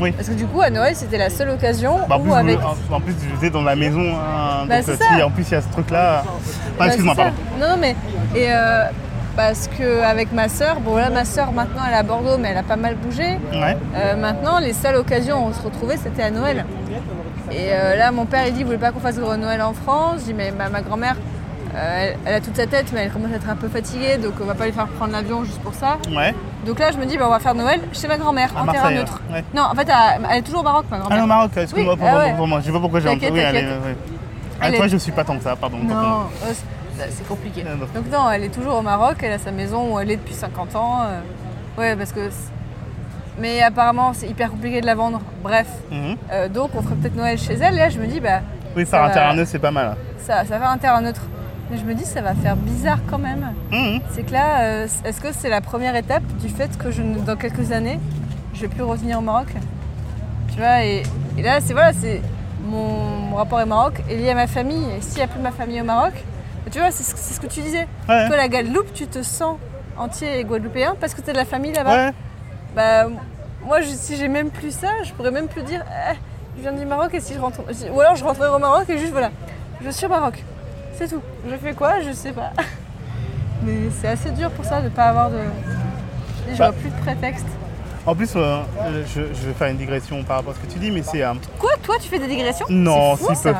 Oui. 0.00 0.10
Parce 0.10 0.28
que 0.28 0.34
du 0.34 0.46
coup, 0.46 0.60
à 0.60 0.68
Noël, 0.68 0.96
c'était 0.96 1.16
la 1.18 1.30
seule 1.30 1.50
occasion 1.50 2.00
Bah, 2.08 2.16
en, 2.16 2.20
où 2.20 2.24
plus, 2.24 2.32
avec. 2.32 2.58
vous- 2.58 2.94
en, 2.94 3.00
plus, 3.00 3.14
j'étais 3.34 3.50
dans 3.50 3.62
la 3.62 3.76
maison, 3.76 4.00
hein, 4.00 4.64
Bah, 4.68 4.76
donc 4.78 4.84
c'est 4.84 4.92
euh, 5.02 5.16
si 5.16 5.22
en 5.22 5.30
plus 5.30 5.44
il 5.48 5.52
y 5.52 5.54
a 5.54 5.60
ce 5.62 5.68
truc-là. 5.68 6.24
Bah, 6.78 6.86
excuse-moi, 6.86 7.14
pardon. 7.14 7.32
Non, 7.60 7.68
non, 7.70 7.76
mais. 7.80 7.94
Et 8.34 8.46
euh, 8.48 8.84
parce 9.36 9.68
qu'avec 9.68 10.32
ma 10.32 10.48
soeur, 10.48 10.80
bon 10.80 10.96
là, 10.96 11.08
ma 11.08 11.24
soeur 11.24 11.52
maintenant 11.52 11.82
elle 11.86 11.94
est 11.94 11.98
à 11.98 12.02
Bordeaux, 12.02 12.36
mais 12.38 12.48
elle 12.48 12.56
a 12.58 12.62
pas 12.64 12.76
mal 12.76 12.96
bougé. 12.96 13.38
Ouais. 13.52 13.76
Euh, 13.94 14.16
maintenant, 14.16 14.58
les 14.58 14.72
seules 14.72 14.96
occasions 14.96 15.44
où 15.44 15.48
on 15.50 15.52
se 15.52 15.62
retrouvait, 15.62 15.96
c'était 16.02 16.22
à 16.24 16.30
Noël. 16.30 16.64
Et 17.50 17.68
euh, 17.72 17.96
là, 17.96 18.10
mon 18.12 18.26
père, 18.26 18.46
il 18.46 18.52
dit, 18.54 18.60
il 18.60 18.66
voulait 18.66 18.78
pas 18.78 18.90
qu'on 18.92 19.00
fasse 19.00 19.18
gros 19.18 19.36
Noël 19.36 19.62
en 19.62 19.72
France? 19.72 20.20
Je 20.20 20.24
dis, 20.26 20.34
mais 20.34 20.50
ma, 20.50 20.68
ma 20.68 20.80
grand-mère, 20.82 21.16
euh, 21.74 21.78
elle, 22.12 22.16
elle 22.24 22.34
a 22.34 22.40
toute 22.40 22.56
sa 22.56 22.66
tête, 22.66 22.86
mais 22.92 23.00
elle 23.04 23.10
commence 23.12 23.32
à 23.32 23.36
être 23.36 23.48
un 23.48 23.56
peu 23.56 23.68
fatiguée, 23.68 24.16
donc 24.16 24.32
on 24.40 24.44
va 24.44 24.54
pas 24.54 24.66
lui 24.66 24.72
faire 24.72 24.86
prendre 24.88 25.12
l'avion 25.12 25.44
juste 25.44 25.60
pour 25.60 25.74
ça. 25.74 25.98
Ouais. 26.14 26.34
Donc 26.66 26.78
là, 26.78 26.90
je 26.90 26.96
me 26.98 27.04
dis, 27.06 27.16
bah, 27.16 27.24
on 27.26 27.30
va 27.30 27.38
faire 27.38 27.54
Noël 27.54 27.80
chez 27.92 28.08
ma 28.08 28.16
grand-mère, 28.18 28.50
en 28.56 28.66
terrain 28.66 28.90
neutre. 28.90 29.20
ouais. 29.32 29.44
Non, 29.54 29.62
en 29.62 29.74
fait, 29.74 29.88
elle, 30.30 30.38
est 30.38 30.42
toujours 30.42 30.60
au 30.60 30.64
Maroc, 30.64 30.86
ma 30.90 30.96
Ah 30.96 31.00
grand-mère. 31.00 31.18
non, 31.20 31.26
Maroc, 31.26 31.50
excuse-moi 31.56 31.92
Oui, 31.94 31.98
pour, 32.00 32.08
ah 32.08 32.10
pour- 32.12 32.20
ouais. 32.20 32.34
pour 32.34 32.46
moi. 32.48 32.60
Je 32.60 32.66
sais 32.66 32.72
pas 32.72 32.80
pourquoi 32.80 33.00
j'ai 33.00 33.08
entendu. 33.08 33.38
elle 33.38 33.56
est- 33.56 33.66
ouais. 33.68 33.96
Ah, 34.60 34.68
Elle 34.68 34.76
toi, 34.76 34.88
je 34.88 34.96
suis 34.96 35.12
pas 35.12 35.22
tant 35.24 35.36
que 35.36 35.42
ça, 35.44 35.54
pardon. 35.54 35.76
Non, 35.78 35.94
euh, 36.46 36.52
c'est- 36.98 37.28
compliqué. 37.28 37.62
Ah. 37.66 37.76
Donc 37.94 38.10
non, 38.10 38.30
elle 38.30 38.44
est 38.44 38.48
toujours 38.48 38.76
au 38.78 38.82
Maroc, 38.82 39.16
elle 39.22 39.32
a 39.32 39.38
sa 39.38 39.50
maison 39.52 39.94
où 39.94 40.00
elle 40.00 40.10
est 40.10 40.16
depuis 40.16 40.34
50 40.34 40.74
ans. 40.76 41.02
ouais, 41.78 41.94
parce 41.94 42.10
que... 42.12 42.30
Mais 43.38 43.60
apparemment, 43.62 44.12
c'est 44.14 44.26
hyper 44.28 44.50
compliqué 44.50 44.80
de 44.80 44.86
la 44.86 44.94
vendre. 44.94 45.20
Bref, 45.42 45.66
Mhm. 45.90 46.16
Euh, 46.32 46.48
donc 46.48 46.70
on 46.74 46.82
ferait 46.82 46.94
peut-être 46.96 47.16
Noël 47.16 47.38
chez 47.38 47.54
elle. 47.54 47.74
Et 47.74 47.78
là, 47.78 47.88
je 47.90 47.98
me 47.98 48.06
dis, 48.06 48.20
bah, 48.20 48.40
Oui, 48.76 48.84
Ça 48.84 48.92
faire 48.92 49.02
un 49.04 49.08
va. 49.08 49.14
terrain 49.14 49.34
neutre, 49.34 49.50
c'est 49.50 49.58
pas 49.58 49.70
mal. 49.70 49.96
ça, 50.18 50.44
ça 50.44 50.58
va 50.58 50.70
un 50.70 50.78
terrain 50.78 51.00
neutre. 51.00 51.22
Mais 51.70 51.78
je 51.78 51.84
me 51.84 51.94
dis, 51.94 52.04
ça 52.04 52.20
va 52.22 52.34
faire 52.34 52.56
bizarre 52.56 52.98
quand 53.10 53.18
même. 53.18 53.52
Mhm. 53.72 54.00
C'est 54.12 54.22
que 54.24 54.32
là, 54.32 54.60
euh, 54.60 54.86
est-ce 55.04 55.20
que 55.20 55.28
c'est 55.32 55.48
la 55.48 55.60
première 55.60 55.96
étape 55.96 56.22
du 56.40 56.48
fait 56.48 56.76
que 56.78 56.90
je, 56.90 57.02
dans 57.02 57.36
quelques 57.36 57.72
années, 57.72 57.98
je 58.54 58.60
vais 58.62 58.68
plus 58.68 58.82
revenir 58.82 59.18
au 59.18 59.22
Maroc? 59.22 59.48
Tu 60.52 60.58
vois, 60.58 60.82
et, 60.84 61.02
et 61.36 61.42
là, 61.42 61.58
c'est 61.60 61.72
voilà, 61.72 61.92
c'est 61.92 62.22
mon, 62.64 62.86
mon 63.30 63.36
rapport 63.36 63.60
au 63.62 63.66
Maroc 63.66 63.94
est 64.08 64.16
lié 64.16 64.30
à 64.30 64.34
ma 64.34 64.46
famille. 64.46 64.84
Et 64.96 65.00
s'il 65.02 65.16
n'y 65.18 65.22
a 65.22 65.26
plus 65.26 65.40
ma 65.40 65.50
famille 65.50 65.80
au 65.80 65.84
Maroc, 65.84 66.12
tu 66.70 66.78
vois, 66.78 66.90
c'est 66.90 67.02
ce, 67.02 67.12
c'est 67.16 67.34
ce 67.34 67.40
que 67.40 67.46
tu 67.46 67.60
disais. 67.60 67.86
Ouais. 68.08 68.26
Toi, 68.28 68.36
la 68.36 68.48
Guadeloupe, 68.48 68.92
tu 68.94 69.06
te 69.06 69.22
sens 69.22 69.56
entier 69.98 70.44
guadeloupéen 70.44 70.94
parce 71.00 71.14
que 71.14 71.20
tu 71.22 71.30
as 71.30 71.32
de 71.32 71.38
la 71.38 71.44
famille 71.44 71.72
là-bas. 71.72 72.06
Ouais. 72.06 72.12
Bah, 72.76 73.06
moi, 73.64 73.80
je- 73.80 73.86
si 73.88 74.16
j'ai 74.16 74.28
même 74.28 74.50
plus 74.50 74.70
ça, 74.70 74.88
je 75.02 75.12
pourrais 75.14 75.30
même 75.30 75.48
plus 75.48 75.62
dire 75.62 75.82
Eh, 76.10 76.14
je 76.56 76.62
viens 76.62 76.72
du 76.72 76.84
Maroc 76.86 77.12
et 77.14 77.20
si 77.20 77.34
je 77.34 77.40
rentre. 77.40 77.60
Ou 77.92 78.00
alors 78.00 78.14
je 78.16 78.22
rentrerai 78.24 78.48
au 78.54 78.58
Maroc 78.58 78.84
et 78.90 78.98
juste 78.98 79.12
voilà, 79.12 79.30
je 79.82 79.90
suis 79.90 80.06
au 80.06 80.10
Maroc. 80.10 80.44
C'est 80.94 81.08
tout. 81.08 81.22
Je 81.50 81.56
fais 81.56 81.72
quoi? 81.72 82.00
Je 82.02 82.12
sais 82.12 82.32
pas. 82.32 82.50
Mais 83.62 83.88
c'est 84.00 84.08
assez 84.08 84.30
dur 84.30 84.50
pour 84.50 84.64
ça 84.64 84.80
de 84.82 84.88
pas 84.90 85.04
avoir 85.06 85.30
de. 85.30 85.38
Je 86.50 86.56
vois 86.56 86.68
Bah. 86.68 86.74
plus 86.80 86.90
de 86.90 86.96
prétexte. 87.00 87.46
En 88.06 88.14
plus, 88.14 88.30
euh, 88.36 88.60
je, 89.12 89.22
je 89.34 89.46
vais 89.48 89.52
faire 89.54 89.66
une 89.66 89.78
digression 89.78 90.22
par 90.22 90.36
rapport 90.36 90.52
à 90.52 90.54
ce 90.54 90.60
que 90.60 90.72
tu 90.72 90.78
dis, 90.78 90.92
mais 90.92 91.02
c'est 91.02 91.24
un 91.24 91.34
Quoi? 91.58 91.72
Toi, 91.82 91.96
tu 92.00 92.08
fais 92.08 92.20
des 92.20 92.28
digressions? 92.28 92.66
Non, 92.68 93.16
c'est 93.16 93.24
fou, 93.24 93.34
si 93.34 93.42
ça. 93.42 93.52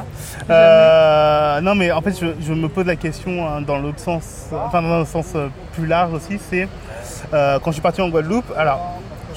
peu. 0.47 0.53
Euh, 0.53 1.61
non, 1.63 1.75
mais 1.75 1.91
en 1.91 2.01
fait, 2.01 2.13
je, 2.21 2.27
je 2.47 2.53
me 2.53 2.69
pose 2.69 2.87
la 2.87 2.95
question 2.95 3.45
hein, 3.49 3.61
dans 3.63 3.79
l'autre 3.79 3.99
sens, 3.99 4.47
enfin 4.53 4.83
dans 4.83 5.01
un 5.01 5.05
sens 5.05 5.33
euh, 5.35 5.49
plus 5.75 5.87
large 5.87 6.13
aussi, 6.13 6.39
c'est 6.49 6.69
euh, 7.35 7.59
quand 7.59 7.73
je 7.73 7.77
suis 7.77 7.83
parti 7.83 8.01
en 8.01 8.09
Guadeloupe, 8.09 8.45
alors, 8.57 8.79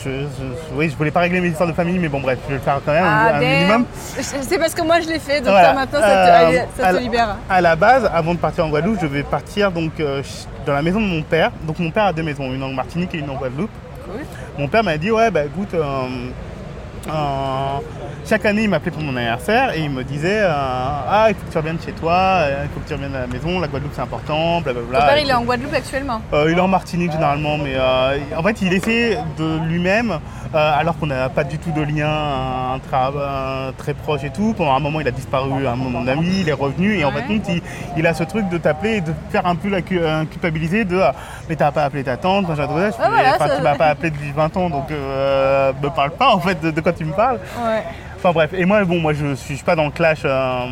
je, 0.03 0.09
je- 0.09 0.75
oui, 0.75 0.89
je 0.89 0.95
voulais 0.95 1.11
pas 1.11 1.21
régler 1.21 1.41
mes 1.41 1.49
histoires 1.49 1.69
de 1.69 1.73
famille, 1.73 1.99
mais 1.99 2.07
bon, 2.09 2.19
bref, 2.21 2.39
je 2.45 2.49
vais 2.49 2.55
le 2.55 2.61
faire 2.61 2.79
quand 2.85 2.91
même, 2.91 3.03
Ah, 3.05 3.35
un 3.35 3.39
damn. 3.39 3.49
minimum. 3.49 3.85
C'est 4.19 4.57
parce 4.57 4.73
que 4.73 4.81
moi 4.81 4.99
je 5.01 5.07
l'ai 5.07 5.19
fait, 5.19 5.39
donc 5.41 5.49
Voilà. 5.49 5.69
ça, 5.69 5.73
maintenant 5.73 5.99
ça 5.99 6.07
te, 6.07 6.55
Euh, 6.55 6.61
ça 6.77 6.93
te 6.93 6.99
libère. 6.99 7.35
À 7.49 7.61
la 7.61 7.75
base, 7.75 8.09
avant 8.13 8.33
de 8.33 8.39
partir 8.39 8.65
en 8.65 8.69
Guadeloupe, 8.69 8.99
je 9.01 9.07
vais 9.07 9.23
partir 9.23 9.71
donc 9.71 9.99
euh, 9.99 10.21
dans 10.65 10.73
la 10.73 10.81
maison 10.81 10.99
de 11.01 11.05
mon 11.05 11.21
père. 11.21 11.51
Donc 11.63 11.79
mon 11.79 11.91
père 11.91 12.05
a 12.05 12.13
deux 12.13 12.23
maisons, 12.23 12.51
une 12.53 12.63
en 12.63 12.69
Martinique 12.73 13.13
et 13.15 13.19
une 13.19 13.29
en 13.29 13.35
Guadeloupe. 13.35 13.71
Cool. 14.05 14.21
Mon 14.57 14.67
père 14.67 14.83
m'a 14.83 14.97
dit 14.97 15.11
ouais 15.11 15.29
bah 15.31 15.43
écoute, 15.45 15.73
euh, 15.73 16.03
chaque 18.25 18.45
année 18.45 18.63
il 18.63 18.69
m'appelait 18.69 18.91
pour 18.91 19.01
mon 19.01 19.15
anniversaire 19.15 19.73
et 19.75 19.79
il 19.81 19.89
me 19.89 20.03
disait 20.03 20.39
euh, 20.41 20.49
ah 20.51 21.25
il 21.29 21.35
faut 21.35 21.45
que 21.47 21.51
tu 21.51 21.57
reviennes 21.57 21.79
chez 21.83 21.91
toi, 21.93 22.13
euh, 22.13 22.63
il 22.65 22.69
faut 22.73 22.79
que 22.79 22.87
tu 22.87 22.93
reviennes 22.93 23.15
à 23.15 23.21
la 23.21 23.27
maison, 23.27 23.59
la 23.59 23.67
Guadeloupe 23.67 23.93
c'est 23.95 24.01
important, 24.01 24.61
blablabla. 24.61 24.99
Ton 24.99 25.05
père 25.05 25.17
il 25.19 25.29
est 25.29 25.33
en 25.33 25.43
Guadeloupe 25.43 25.73
actuellement. 25.73 26.21
Euh, 26.33 26.49
il 26.51 26.57
est 26.57 26.61
en 26.61 26.67
Martinique 26.67 27.11
généralement, 27.11 27.57
mais 27.57 27.73
euh, 27.75 28.17
en 28.37 28.43
fait 28.43 28.61
il 28.61 28.73
essaie 28.73 29.17
de 29.37 29.57
lui-même, 29.67 30.19
alors 30.53 30.97
qu'on 30.97 31.07
n'a 31.07 31.29
pas 31.29 31.43
du 31.43 31.57
tout 31.59 31.71
de 31.71 31.81
lien 31.81 32.79
très 33.77 33.93
proche 33.93 34.23
et 34.23 34.29
tout. 34.29 34.53
Pendant 34.57 34.75
un 34.75 34.79
moment 34.79 34.99
il 34.99 35.07
a 35.07 35.11
disparu, 35.11 35.67
un 35.67 35.75
moment 35.75 36.01
d'amis, 36.03 36.41
il 36.41 36.49
est 36.49 36.53
revenu 36.53 36.95
et 36.97 37.05
en 37.05 37.11
fait 37.11 37.23
il, 37.49 37.61
il 37.97 38.07
a 38.07 38.13
ce 38.13 38.23
truc 38.23 38.49
de 38.49 38.57
t'appeler 38.57 38.97
et 38.97 39.01
de 39.01 39.13
faire 39.29 39.45
un 39.45 39.55
peu 39.55 39.69
la 39.69 39.81
cu- 39.81 40.01
culpabiliser 40.31 40.85
de 40.85 40.99
ah, 40.99 41.13
mais 41.47 41.55
t'as 41.55 41.71
pas 41.71 41.83
appelé 41.85 42.03
ta 42.03 42.17
tante, 42.17 42.47
machin, 42.47 42.67
fais, 42.67 42.91
voilà, 43.09 43.37
ça- 43.37 43.55
tu 43.57 43.61
m'as 43.63 43.75
pas 43.75 43.87
appelé 43.87 44.11
depuis 44.11 44.31
20 44.31 44.57
ans 44.57 44.69
donc 44.69 44.89
me 44.89 45.87
parle 45.89 46.11
pas 46.11 46.29
en 46.33 46.39
fait 46.39 46.59
de, 46.61 46.71
de 46.71 46.81
quoi 46.81 46.93
tu 46.93 47.05
me 47.05 47.13
parles. 47.13 47.39
Ouais. 47.63 47.83
Enfin 48.21 48.33
bref, 48.33 48.51
et 48.53 48.65
moi 48.65 48.83
bon 48.83 48.99
moi 48.99 49.13
je 49.13 49.33
suis 49.33 49.55
pas 49.57 49.77
dans 49.77 49.85
le 49.85 49.91
clash 49.91 50.23
euh, 50.25 50.65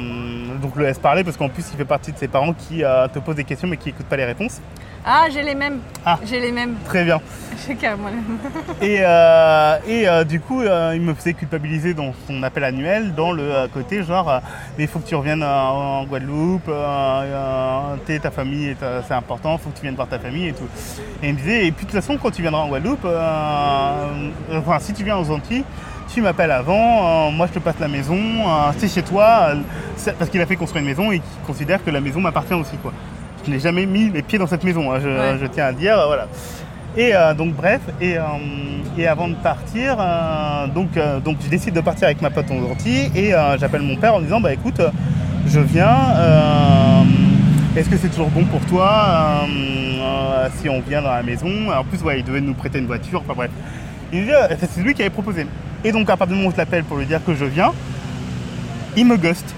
donc 0.61 0.75
le 0.75 0.83
laisse 0.83 0.99
parler 0.99 1.23
parce 1.23 1.37
qu'en 1.37 1.47
plus 1.47 1.65
il 1.71 1.77
fait 1.77 1.85
partie 1.85 2.11
de 2.11 2.17
ses 2.17 2.27
parents 2.27 2.51
qui 2.51 2.83
euh, 2.83 3.07
te 3.07 3.19
posent 3.19 3.37
des 3.37 3.45
questions 3.45 3.69
mais 3.69 3.77
qui 3.77 3.87
écoutent 3.89 4.05
pas 4.07 4.17
les 4.17 4.25
réponses. 4.25 4.59
Ah, 5.05 5.27
j'ai 5.31 5.41
les 5.41 5.55
mêmes. 5.55 5.79
Ah. 6.05 6.19
J'ai 6.25 6.41
les 6.41 6.51
mêmes. 6.51 6.75
Très 6.83 7.05
bien. 7.05 7.21
J'ai 7.65 7.75
carrément 7.75 8.09
les 8.09 8.15
mêmes. 8.15 8.37
Et, 8.81 8.97
euh, 9.01 9.77
et 9.87 10.25
du 10.25 10.41
coup, 10.41 10.61
il 10.63 11.01
me 11.01 11.13
faisait 11.13 11.33
culpabiliser 11.33 11.93
dans 11.93 12.11
son 12.27 12.43
appel 12.43 12.65
annuel, 12.65 13.15
dans 13.15 13.31
le 13.31 13.67
côté 13.73 14.03
genre, 14.03 14.41
mais 14.77 14.83
il 14.83 14.87
faut 14.89 14.99
que 14.99 15.07
tu 15.07 15.15
reviennes 15.15 15.43
en 15.43 16.03
Guadeloupe, 16.05 16.69
t'es- 18.05 18.19
ta 18.19 18.31
famille, 18.31 18.67
est, 18.71 18.77
c'est 19.07 19.13
important, 19.13 19.53
il 19.53 19.59
faut 19.63 19.69
que 19.69 19.77
tu 19.77 19.83
viennes 19.83 19.95
voir 19.95 20.09
ta 20.09 20.19
famille 20.19 20.49
et 20.49 20.53
tout. 20.53 20.67
Et 21.23 21.29
il 21.29 21.33
me 21.35 21.39
disait, 21.39 21.67
et 21.67 21.71
puis 21.71 21.85
de 21.85 21.91
toute 21.91 21.99
façon, 22.01 22.17
quand 22.21 22.29
tu 22.31 22.41
viendras 22.41 22.61
en 22.61 22.67
Guadeloupe, 22.67 23.05
enfin, 24.53 24.79
si 24.79 24.93
tu 24.93 25.03
viens 25.05 25.17
aux 25.17 25.31
Antilles, 25.31 25.63
tu 26.13 26.21
m'appelles 26.21 26.51
avant, 26.51 27.27
euh, 27.27 27.31
moi 27.31 27.47
je 27.47 27.53
te 27.53 27.59
passe 27.59 27.75
la 27.79 27.87
maison, 27.87 28.15
euh, 28.17 28.71
c'est 28.77 28.87
chez 28.91 29.01
toi, 29.03 29.49
euh, 29.51 30.11
parce 30.17 30.29
qu'il 30.31 30.41
a 30.41 30.45
fait 30.45 30.55
construire 30.55 30.81
une 30.81 30.89
maison 30.89 31.11
et 31.11 31.19
qu'il 31.19 31.41
considère 31.45 31.83
que 31.83 31.89
la 31.91 32.01
maison 32.01 32.19
m'appartient 32.21 32.53
aussi. 32.53 32.77
quoi. 32.81 32.93
Je 33.45 33.51
n'ai 33.51 33.59
jamais 33.59 33.85
mis 33.85 34.09
les 34.09 34.21
pieds 34.21 34.39
dans 34.39 34.47
cette 34.47 34.63
maison, 34.63 34.91
hein, 34.91 34.99
je, 35.01 35.07
Ouais. 35.09 35.37
je 35.41 35.45
tiens 35.47 35.65
à 35.65 35.71
dire, 35.73 35.97
euh, 35.99 36.05
voilà. 36.07 36.27
Et 36.95 37.15
euh, 37.15 37.33
donc 37.33 37.53
bref, 37.53 37.81
et, 38.01 38.17
euh, 38.17 38.21
et 38.97 39.05
avant 39.07 39.27
de 39.27 39.35
partir, 39.35 39.97
euh, 39.99 40.67
donc, 40.67 40.97
euh, 40.97 41.19
donc 41.19 41.37
je 41.43 41.49
décide 41.49 41.73
de 41.75 41.81
partir 41.81 42.05
avec 42.07 42.21
ma 42.21 42.29
pote 42.31 42.49
en 42.49 42.59
gentil 42.59 43.11
et 43.15 43.33
euh, 43.35 43.57
j'appelle 43.59 43.81
mon 43.83 43.95
père 43.97 44.15
en 44.15 44.21
disant 44.21 44.39
bah 44.41 44.51
écoute, 44.53 44.79
euh, 44.79 44.89
je 45.47 45.59
viens. 45.59 45.95
euh, 46.15 47.03
Est-ce 47.75 47.89
que 47.89 47.97
c'est 47.97 48.09
toujours 48.09 48.29
bon 48.29 48.45
pour 48.45 48.61
toi 48.61 48.89
euh, 49.43 49.45
euh, 50.01 50.47
si 50.59 50.67
on 50.69 50.79
vient 50.81 51.01
dans 51.03 51.11
la 51.13 51.21
maison? 51.21 51.49
En 51.71 51.83
plus, 51.83 52.01
ouais, 52.01 52.19
il 52.19 52.25
devait 52.25 52.41
nous 52.41 52.55
prêter 52.55 52.79
une 52.79 52.87
voiture. 52.87 53.21
Enfin 53.23 53.33
bref, 53.35 53.51
il 54.11 54.21
me 54.21 54.25
dit, 54.25 54.31
euh, 54.33 54.47
c'est 54.59 54.81
lui 54.81 54.95
qui 54.95 55.01
avait 55.03 55.11
proposé. 55.11 55.45
Et 55.83 55.91
donc 55.91 56.09
à 56.09 56.17
partir 56.17 56.27
du 56.27 56.35
moment 56.35 56.49
où 56.49 56.51
je 56.51 56.57
l'appelle 56.57 56.83
pour 56.83 56.97
lui 56.97 57.05
dire 57.05 57.23
que 57.23 57.33
je 57.35 57.45
viens, 57.45 57.71
il 58.95 59.05
me 59.05 59.17
ghost. 59.17 59.53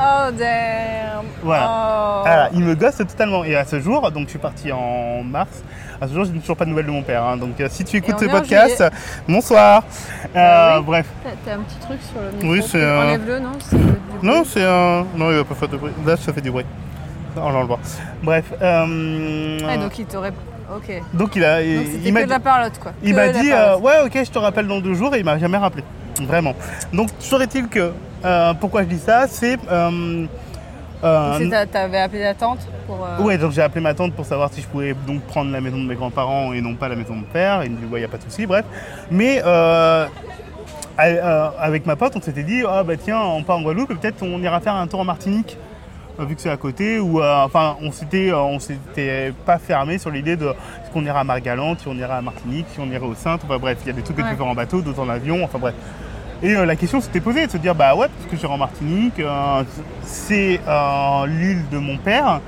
Oh 0.00 0.30
damn. 0.30 1.24
Voilà. 1.42 1.66
Oh. 1.68 2.20
Voilà, 2.22 2.50
il 2.52 2.60
me 2.60 2.74
gosse 2.76 2.96
totalement. 2.98 3.42
Et 3.44 3.56
à 3.56 3.64
ce 3.64 3.80
jour, 3.80 4.10
donc 4.12 4.24
je 4.26 4.30
suis 4.30 4.38
parti 4.38 4.70
en 4.70 5.22
mars, 5.24 5.50
à 6.00 6.06
ce 6.06 6.14
jour, 6.14 6.24
je 6.24 6.30
n'ai 6.30 6.38
toujours 6.38 6.56
pas 6.56 6.64
de 6.64 6.70
nouvelles 6.70 6.86
de 6.86 6.90
mon 6.92 7.02
père. 7.02 7.24
hein. 7.24 7.36
Donc 7.36 7.60
euh, 7.60 7.66
si 7.68 7.84
tu 7.84 7.96
écoutes 7.96 8.18
ce 8.20 8.26
podcast, 8.26 8.84
bonsoir. 9.28 9.82
Euh, 10.36 10.78
oui. 10.78 10.84
Bref. 10.86 11.06
T'as 11.44 11.54
un 11.54 11.58
petit 11.58 11.78
truc 11.80 11.98
sur 12.02 12.20
le 12.20 12.30
micro. 12.30 12.48
Oui, 12.48 12.62
c'est, 12.64 12.80
euh, 12.80 13.02
Enlève-le, 13.02 13.38
non? 13.40 13.52
C'est. 13.58 13.76
Non, 14.22 14.42
un. 14.56 15.04
Non, 15.18 15.30
il 15.32 15.36
va 15.38 15.44
pas 15.44 15.54
faire 15.56 15.68
de 15.68 15.76
bruit. 15.76 15.92
Là, 16.06 16.16
ça 16.16 16.32
fait 16.32 16.40
du 16.42 16.50
bruit. 16.52 16.64
On 17.36 17.50
l'enlèvera. 17.50 17.78
Bref. 18.22 18.44
euh, 18.62 19.58
Ouais, 19.66 19.78
donc 19.78 19.98
il 19.98 20.06
t'aurait. 20.06 20.32
Ok. 20.74 21.02
donc 21.14 21.34
il 21.36 21.44
a. 21.44 21.56
Donc 21.62 21.84
il- 22.04 22.12
m'a 22.12 22.20
que 22.20 22.24
de 22.26 22.30
la 22.30 22.40
parlotte, 22.40 22.78
quoi. 22.78 22.92
Il 23.02 23.14
m'a 23.14 23.28
dit, 23.28 23.50
euh, 23.52 23.78
ouais, 23.78 24.00
ok, 24.04 24.12
je 24.24 24.30
te 24.30 24.38
rappelle 24.38 24.66
dans 24.66 24.80
deux 24.80 24.94
jours, 24.94 25.14
et 25.14 25.18
il 25.20 25.24
m'a 25.24 25.38
jamais 25.38 25.56
rappelé. 25.58 25.82
Vraiment. 26.22 26.54
Donc, 26.92 27.08
saurait-il 27.18 27.68
que. 27.68 27.92
euh, 28.24 28.54
pourquoi 28.54 28.82
je 28.82 28.88
dis 28.88 28.98
ça 28.98 29.26
C'est. 29.28 29.56
euh, 29.70 30.26
euh, 31.04 31.50
ta- 31.50 31.66
T'avais 31.66 31.98
appelé 31.98 32.22
la 32.22 32.34
tante 32.34 32.66
pour. 32.86 32.96
euh, 33.06 33.22
Ouais, 33.22 33.38
donc 33.38 33.52
j'ai 33.52 33.62
appelé 33.62 33.80
ma 33.80 33.94
tante 33.94 34.12
pour 34.14 34.24
savoir 34.26 34.52
si 34.52 34.60
je 34.60 34.66
pouvais 34.66 34.94
donc 35.06 35.22
prendre 35.22 35.50
la 35.52 35.60
maison 35.60 35.76
de 35.78 35.86
mes 35.86 35.94
grands-parents 35.94 36.52
et 36.52 36.60
non 36.60 36.74
pas 36.74 36.88
la 36.88 36.96
maison 36.96 37.14
de 37.14 37.20
mon 37.20 37.24
père. 37.32 37.62
Il 37.64 37.70
me 37.70 37.76
dit, 37.76 37.84
ouais, 37.84 38.00
il 38.00 38.02
n'y 38.02 38.06
a 38.06 38.08
pas 38.08 38.16
de 38.18 38.24
souci, 38.24 38.44
bref. 38.46 38.64
Mais 39.10 39.40
euh, 39.44 40.06
avec 41.60 41.86
ma 41.86 41.94
pote, 41.96 42.14
on 42.16 42.20
s'était 42.20 42.42
dit, 42.42 42.62
ah 42.68 42.82
bah 42.82 42.96
tiens, 42.96 43.20
on 43.20 43.42
part 43.44 43.58
en 43.58 43.62
Guadeloupe 43.62 43.92
et 43.92 43.94
peut-être 43.94 44.22
on 44.22 44.42
ira 44.42 44.58
faire 44.60 44.74
un 44.74 44.86
tour 44.88 45.00
en 45.00 45.04
Martinique, 45.04 45.56
vu 46.24 46.34
que 46.34 46.40
c'est 46.40 46.50
à 46.50 46.56
côté. 46.56 46.98
Ou 46.98 47.20
euh, 47.20 47.44
enfin, 47.44 47.76
on 47.82 47.92
s'était, 47.92 48.30
euh, 48.30 48.38
on 48.38 48.58
s'était 48.58 49.32
pas 49.46 49.58
fermé 49.58 49.98
sur 49.98 50.10
l'idée 50.10 50.36
de 50.36 50.46
est-ce 50.46 50.90
qu'on 50.92 51.04
ira 51.04 51.20
à 51.20 51.24
Margalante, 51.24 51.80
si 51.80 51.88
on 51.88 51.94
ira 51.94 52.16
à 52.16 52.22
Martinique, 52.22 52.66
si 52.72 52.80
on 52.80 52.86
irait 52.86 53.06
au 53.06 53.14
Sainte. 53.14 53.42
Enfin 53.44 53.58
bref, 53.58 53.78
il 53.82 53.88
y 53.88 53.90
a 53.90 53.92
des 53.94 54.02
trucs 54.02 54.16
que 54.16 54.22
tu 54.22 54.28
peux 54.28 54.36
faire 54.36 54.46
en 54.46 54.54
bateau, 54.54 54.80
d'autres 54.80 55.00
en 55.00 55.08
avion. 55.08 55.44
Enfin 55.44 55.58
bref. 55.58 55.74
Et 56.42 56.54
euh, 56.54 56.64
la 56.64 56.76
question 56.76 57.00
s'était 57.00 57.20
posée 57.20 57.46
de 57.46 57.50
se 57.50 57.56
dire 57.56 57.74
bah 57.74 57.94
ouais 57.96 58.06
parce 58.08 58.30
que 58.30 58.36
j'irai 58.36 58.52
en 58.52 58.58
Martinique, 58.58 59.18
euh, 59.18 59.62
c'est 60.02 60.60
euh, 60.68 61.26
l'île 61.26 61.68
de 61.70 61.78
mon 61.78 61.96
père. 61.98 62.40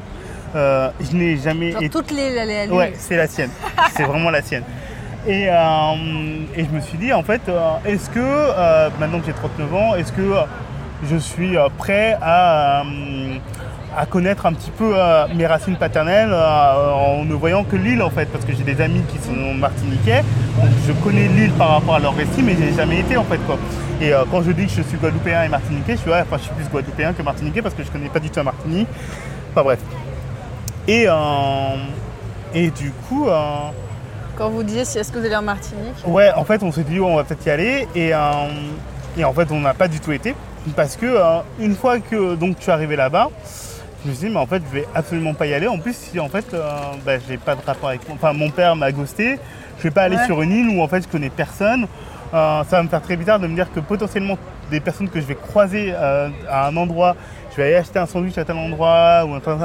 Je 0.54 1.16
n'ai 1.16 1.36
jamais 1.36 1.72
Genre 1.72 1.82
été. 1.82 1.90
toute 1.90 2.10
l'île, 2.10 2.36
elle 2.38 2.50
est 2.50 2.60
à 2.60 2.66
l'île. 2.66 2.74
Ouais, 2.74 2.92
c'est 2.96 3.16
la 3.16 3.26
sienne. 3.26 3.50
c'est 3.96 4.04
vraiment 4.04 4.30
la 4.30 4.42
sienne. 4.42 4.64
Et, 5.26 5.44
et 5.44 6.64
je 6.64 6.70
me 6.74 6.80
suis 6.80 6.98
dit 6.98 7.12
en 7.12 7.22
fait, 7.22 7.42
est-ce 7.84 8.08
que 8.10 8.98
maintenant 8.98 9.20
que 9.20 9.26
j'ai 9.26 9.32
39 9.32 9.74
ans, 9.74 9.94
est-ce 9.96 10.12
que 10.12 10.34
je 11.08 11.16
suis 11.16 11.56
euh, 11.56 11.68
prêt 11.78 12.16
à, 12.20 12.80
euh, 12.82 13.36
à 13.96 14.06
connaître 14.06 14.46
un 14.46 14.52
petit 14.52 14.70
peu 14.70 14.92
euh, 14.94 15.26
mes 15.34 15.46
racines 15.46 15.76
paternelles 15.76 16.32
en 16.32 17.24
ne 17.24 17.34
voyant 17.34 17.64
que 17.64 17.76
l'île 17.76 18.02
en 18.02 18.10
fait, 18.10 18.26
parce 18.26 18.44
que 18.44 18.52
j'ai 18.54 18.64
des 18.64 18.80
amis 18.80 19.02
qui 19.08 19.18
sont 19.18 19.54
martiniquais, 19.54 20.22
donc 20.56 20.70
je 20.86 20.92
connais 20.92 21.28
l'île 21.28 21.52
par 21.52 21.70
rapport 21.70 21.96
à 21.96 21.98
leur 21.98 22.14
récit, 22.14 22.42
mais 22.42 22.54
j'ai 22.58 22.72
jamais 22.74 23.00
été 23.00 23.16
en 23.16 23.24
fait 23.24 23.38
quoi. 23.46 23.58
Et 24.00 24.12
quand 24.30 24.42
je 24.42 24.52
dis 24.52 24.66
que 24.66 24.72
je 24.72 24.82
suis 24.82 24.96
guadeloupéen 24.96 25.42
et 25.44 25.48
martiniquais, 25.48 25.92
je 25.92 25.98
suis, 26.00 26.10
ouais, 26.10 26.22
enfin, 26.22 26.36
je 26.38 26.44
suis 26.44 26.54
plus 26.54 26.68
guadeloupéen 26.68 27.12
que 27.12 27.22
martiniquais 27.22 27.60
parce 27.60 27.74
que 27.74 27.82
je 27.82 27.90
connais 27.90 28.08
pas 28.08 28.18
du 28.20 28.30
tout 28.30 28.36
la 28.38 28.44
Martinique. 28.44 28.88
Enfin 29.52 29.62
bref. 29.62 29.78
Et, 30.88 31.04
euh, 31.06 31.12
et 32.54 32.70
du 32.70 32.92
coup, 33.08 33.28
euh, 33.28 33.44
Quand 34.38 34.48
vous 34.48 34.62
disiez 34.62 34.86
si 34.86 34.98
est-ce 34.98 35.12
que 35.12 35.18
vous 35.18 35.26
allez 35.26 35.36
en 35.36 35.42
Martinique? 35.42 35.94
Ouais, 36.06 36.30
en 36.34 36.44
fait, 36.44 36.62
on 36.62 36.72
s'est 36.72 36.84
dit 36.84 36.98
on 36.98 37.16
va 37.16 37.24
peut-être 37.24 37.44
y 37.44 37.50
aller 37.50 37.86
et, 37.94 38.14
euh, 38.14 38.18
et 39.18 39.24
en 39.24 39.34
fait, 39.34 39.50
on 39.52 39.60
n'a 39.60 39.74
pas 39.74 39.88
du 39.88 40.00
tout 40.00 40.12
été 40.12 40.34
parce 40.76 40.96
que 40.96 41.06
euh, 41.06 41.38
une 41.58 41.74
fois 41.74 41.98
que 42.00 42.34
donc 42.34 42.58
tu 42.58 42.70
es 42.70 42.72
arrivé 42.72 42.96
là-bas, 42.96 43.28
je 44.04 44.08
me 44.10 44.14
suis 44.14 44.26
dit 44.28 44.32
mais 44.32 44.40
en 44.40 44.46
fait, 44.46 44.62
je 44.70 44.74
vais 44.80 44.86
absolument 44.94 45.34
pas 45.34 45.46
y 45.46 45.54
aller. 45.54 45.66
En 45.68 45.78
plus, 45.78 45.94
si 45.94 46.18
en 46.20 46.28
fait, 46.28 46.46
euh, 46.54 46.62
bah, 47.04 47.12
j'ai 47.28 47.36
pas 47.36 47.54
de 47.54 47.60
rapport 47.66 47.88
avec, 47.90 48.00
enfin, 48.12 48.32
mon 48.32 48.50
père 48.50 48.76
m'a 48.76 48.92
ghosté, 48.92 49.38
je 49.78 49.82
vais 49.84 49.90
pas 49.90 50.02
aller 50.02 50.16
Ouais. 50.16 50.26
sur 50.26 50.42
une 50.42 50.52
île 50.52 50.68
où 50.76 50.82
en 50.82 50.88
fait 50.88 51.02
je 51.02 51.08
connais 51.08 51.30
personne. 51.30 51.86
Euh, 52.32 52.62
ça 52.64 52.76
va 52.76 52.82
me 52.84 52.88
faire 52.88 53.02
très 53.02 53.16
bizarre 53.16 53.40
de 53.40 53.46
me 53.48 53.54
dire 53.56 53.66
que 53.74 53.80
potentiellement 53.80 54.38
des 54.70 54.78
personnes 54.80 55.08
que 55.08 55.20
je 55.20 55.26
vais 55.26 55.34
croiser 55.34 55.92
à 55.94 56.66
un 56.68 56.76
endroit, 56.76 57.16
je 57.50 57.56
vais 57.56 57.64
aller 57.64 57.74
acheter 57.74 57.98
un 57.98 58.06
sandwich 58.06 58.38
à 58.38 58.44
tel 58.44 58.54
endroit 58.56 59.24
ou 59.26 59.34
un 59.34 59.40
trouve, 59.40 59.58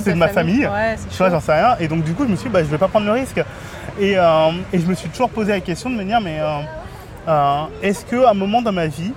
c'est 0.00 0.12
de 0.12 0.16
ma 0.18 0.28
famille. 0.28 0.68
C'est 0.96 1.08
Tu 1.08 1.16
vois, 1.16 1.30
j'en 1.30 1.40
sais 1.40 1.52
rien. 1.54 1.76
Et 1.80 1.88
donc, 1.88 2.04
du 2.04 2.12
coup, 2.14 2.24
je 2.24 2.28
me 2.30 2.36
suis 2.36 2.48
dit, 2.48 2.52
bah, 2.52 2.60
je 2.60 2.68
vais 2.68 2.78
pas 2.78 2.86
prendre 2.86 3.06
le 3.06 3.12
risque. 3.12 3.42
Et, 3.98 4.12
et 4.12 4.78
je 4.78 4.86
me 4.86 4.94
suis 4.94 5.08
toujours 5.08 5.30
posé 5.30 5.50
la 5.50 5.58
question 5.60 5.90
de 5.90 5.96
me 5.96 6.04
dire, 6.04 6.20
mais 6.20 6.38
est-ce 7.82 8.04
qu'à 8.04 8.30
un 8.30 8.34
moment 8.34 8.62
dans 8.62 8.70
ma 8.72 8.86
vie, 8.86 9.12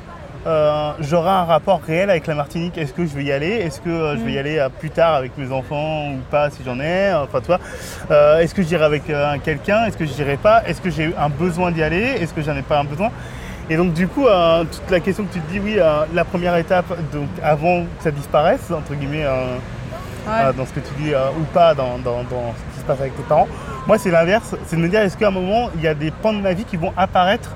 euh, 0.45 0.91
j'aurai 0.99 1.29
un 1.29 1.43
rapport 1.45 1.81
réel 1.85 2.09
avec 2.09 2.27
la 2.27 2.35
Martinique 2.35 2.77
Est-ce 2.77 2.93
que 2.93 3.05
je 3.05 3.13
vais 3.15 3.23
y 3.23 3.31
aller? 3.31 3.47
Est-ce 3.49 3.81
que 3.81 3.89
euh, 3.89 4.17
je 4.17 4.23
vais 4.23 4.33
y 4.33 4.37
aller 4.37 4.57
euh, 4.59 4.69
plus 4.69 4.89
tard 4.89 5.15
avec 5.15 5.37
mes 5.37 5.51
enfants 5.51 6.09
ou 6.11 6.17
pas 6.29 6.49
si 6.49 6.61
j'en 6.65 6.79
ai? 6.79 7.13
Enfin, 7.13 7.39
tu 7.39 7.47
vois. 7.47 7.59
Euh, 8.11 8.39
est-ce 8.39 8.53
que 8.53 8.61
j'irai 8.61 8.83
avec 8.85 9.03
quelqu'un? 9.43 9.85
Est-ce 9.85 9.97
que 9.97 10.05
je 10.05 10.13
n'irai 10.13 10.37
pas? 10.37 10.63
Est-ce 10.65 10.81
que 10.81 10.89
j'ai 10.89 11.13
un 11.17 11.29
besoin 11.29 11.71
d'y 11.71 11.83
aller? 11.83 12.03
Est-ce 12.21 12.33
que 12.33 12.41
j'en 12.41 12.55
ai 12.55 12.61
pas 12.61 12.79
un 12.79 12.83
besoin? 12.85 13.09
Et 13.69 13.75
donc 13.75 13.93
du 13.93 14.07
coup, 14.07 14.25
toute 14.71 14.89
la 14.91 14.99
question 15.01 15.25
que 15.25 15.33
tu 15.33 15.39
te 15.41 15.51
dis, 15.51 15.59
oui, 15.59 15.77
la 16.13 16.23
première 16.23 16.55
étape, 16.55 16.85
donc 17.11 17.27
avant 17.43 17.81
que 17.83 18.03
ça 18.03 18.11
disparaisse, 18.11 18.71
entre 18.71 18.93
guillemets, 18.93 19.25
Ouais. 20.27 20.53
dans 20.57 20.65
ce 20.65 20.73
que 20.73 20.81
tu 20.81 20.93
dis 21.01 21.11
ou 21.39 21.43
pas 21.53 21.73
dans, 21.73 21.97
dans- 21.99 22.23
dans 22.23 22.53
ce 22.57 22.73
qui 22.75 22.79
se 22.81 22.85
passe 22.85 22.99
avec 22.99 23.15
tes 23.15 23.23
parents. 23.23 23.47
Moi, 23.87 23.97
c'est 23.97 24.11
l'inverse. 24.11 24.55
C'est 24.65 24.75
de 24.75 24.81
me 24.81 24.89
dire, 24.89 24.99
est-ce 24.99 25.15
qu'à 25.15 25.29
un 25.29 25.31
moment, 25.31 25.69
il 25.75 25.81
y 25.81 25.87
a 25.87 25.93
des 25.93 26.11
pans 26.11 26.33
de 26.33 26.41
ma 26.41 26.51
vie 26.51 26.65
qui 26.65 26.75
vont 26.75 26.91
apparaître 26.97 27.55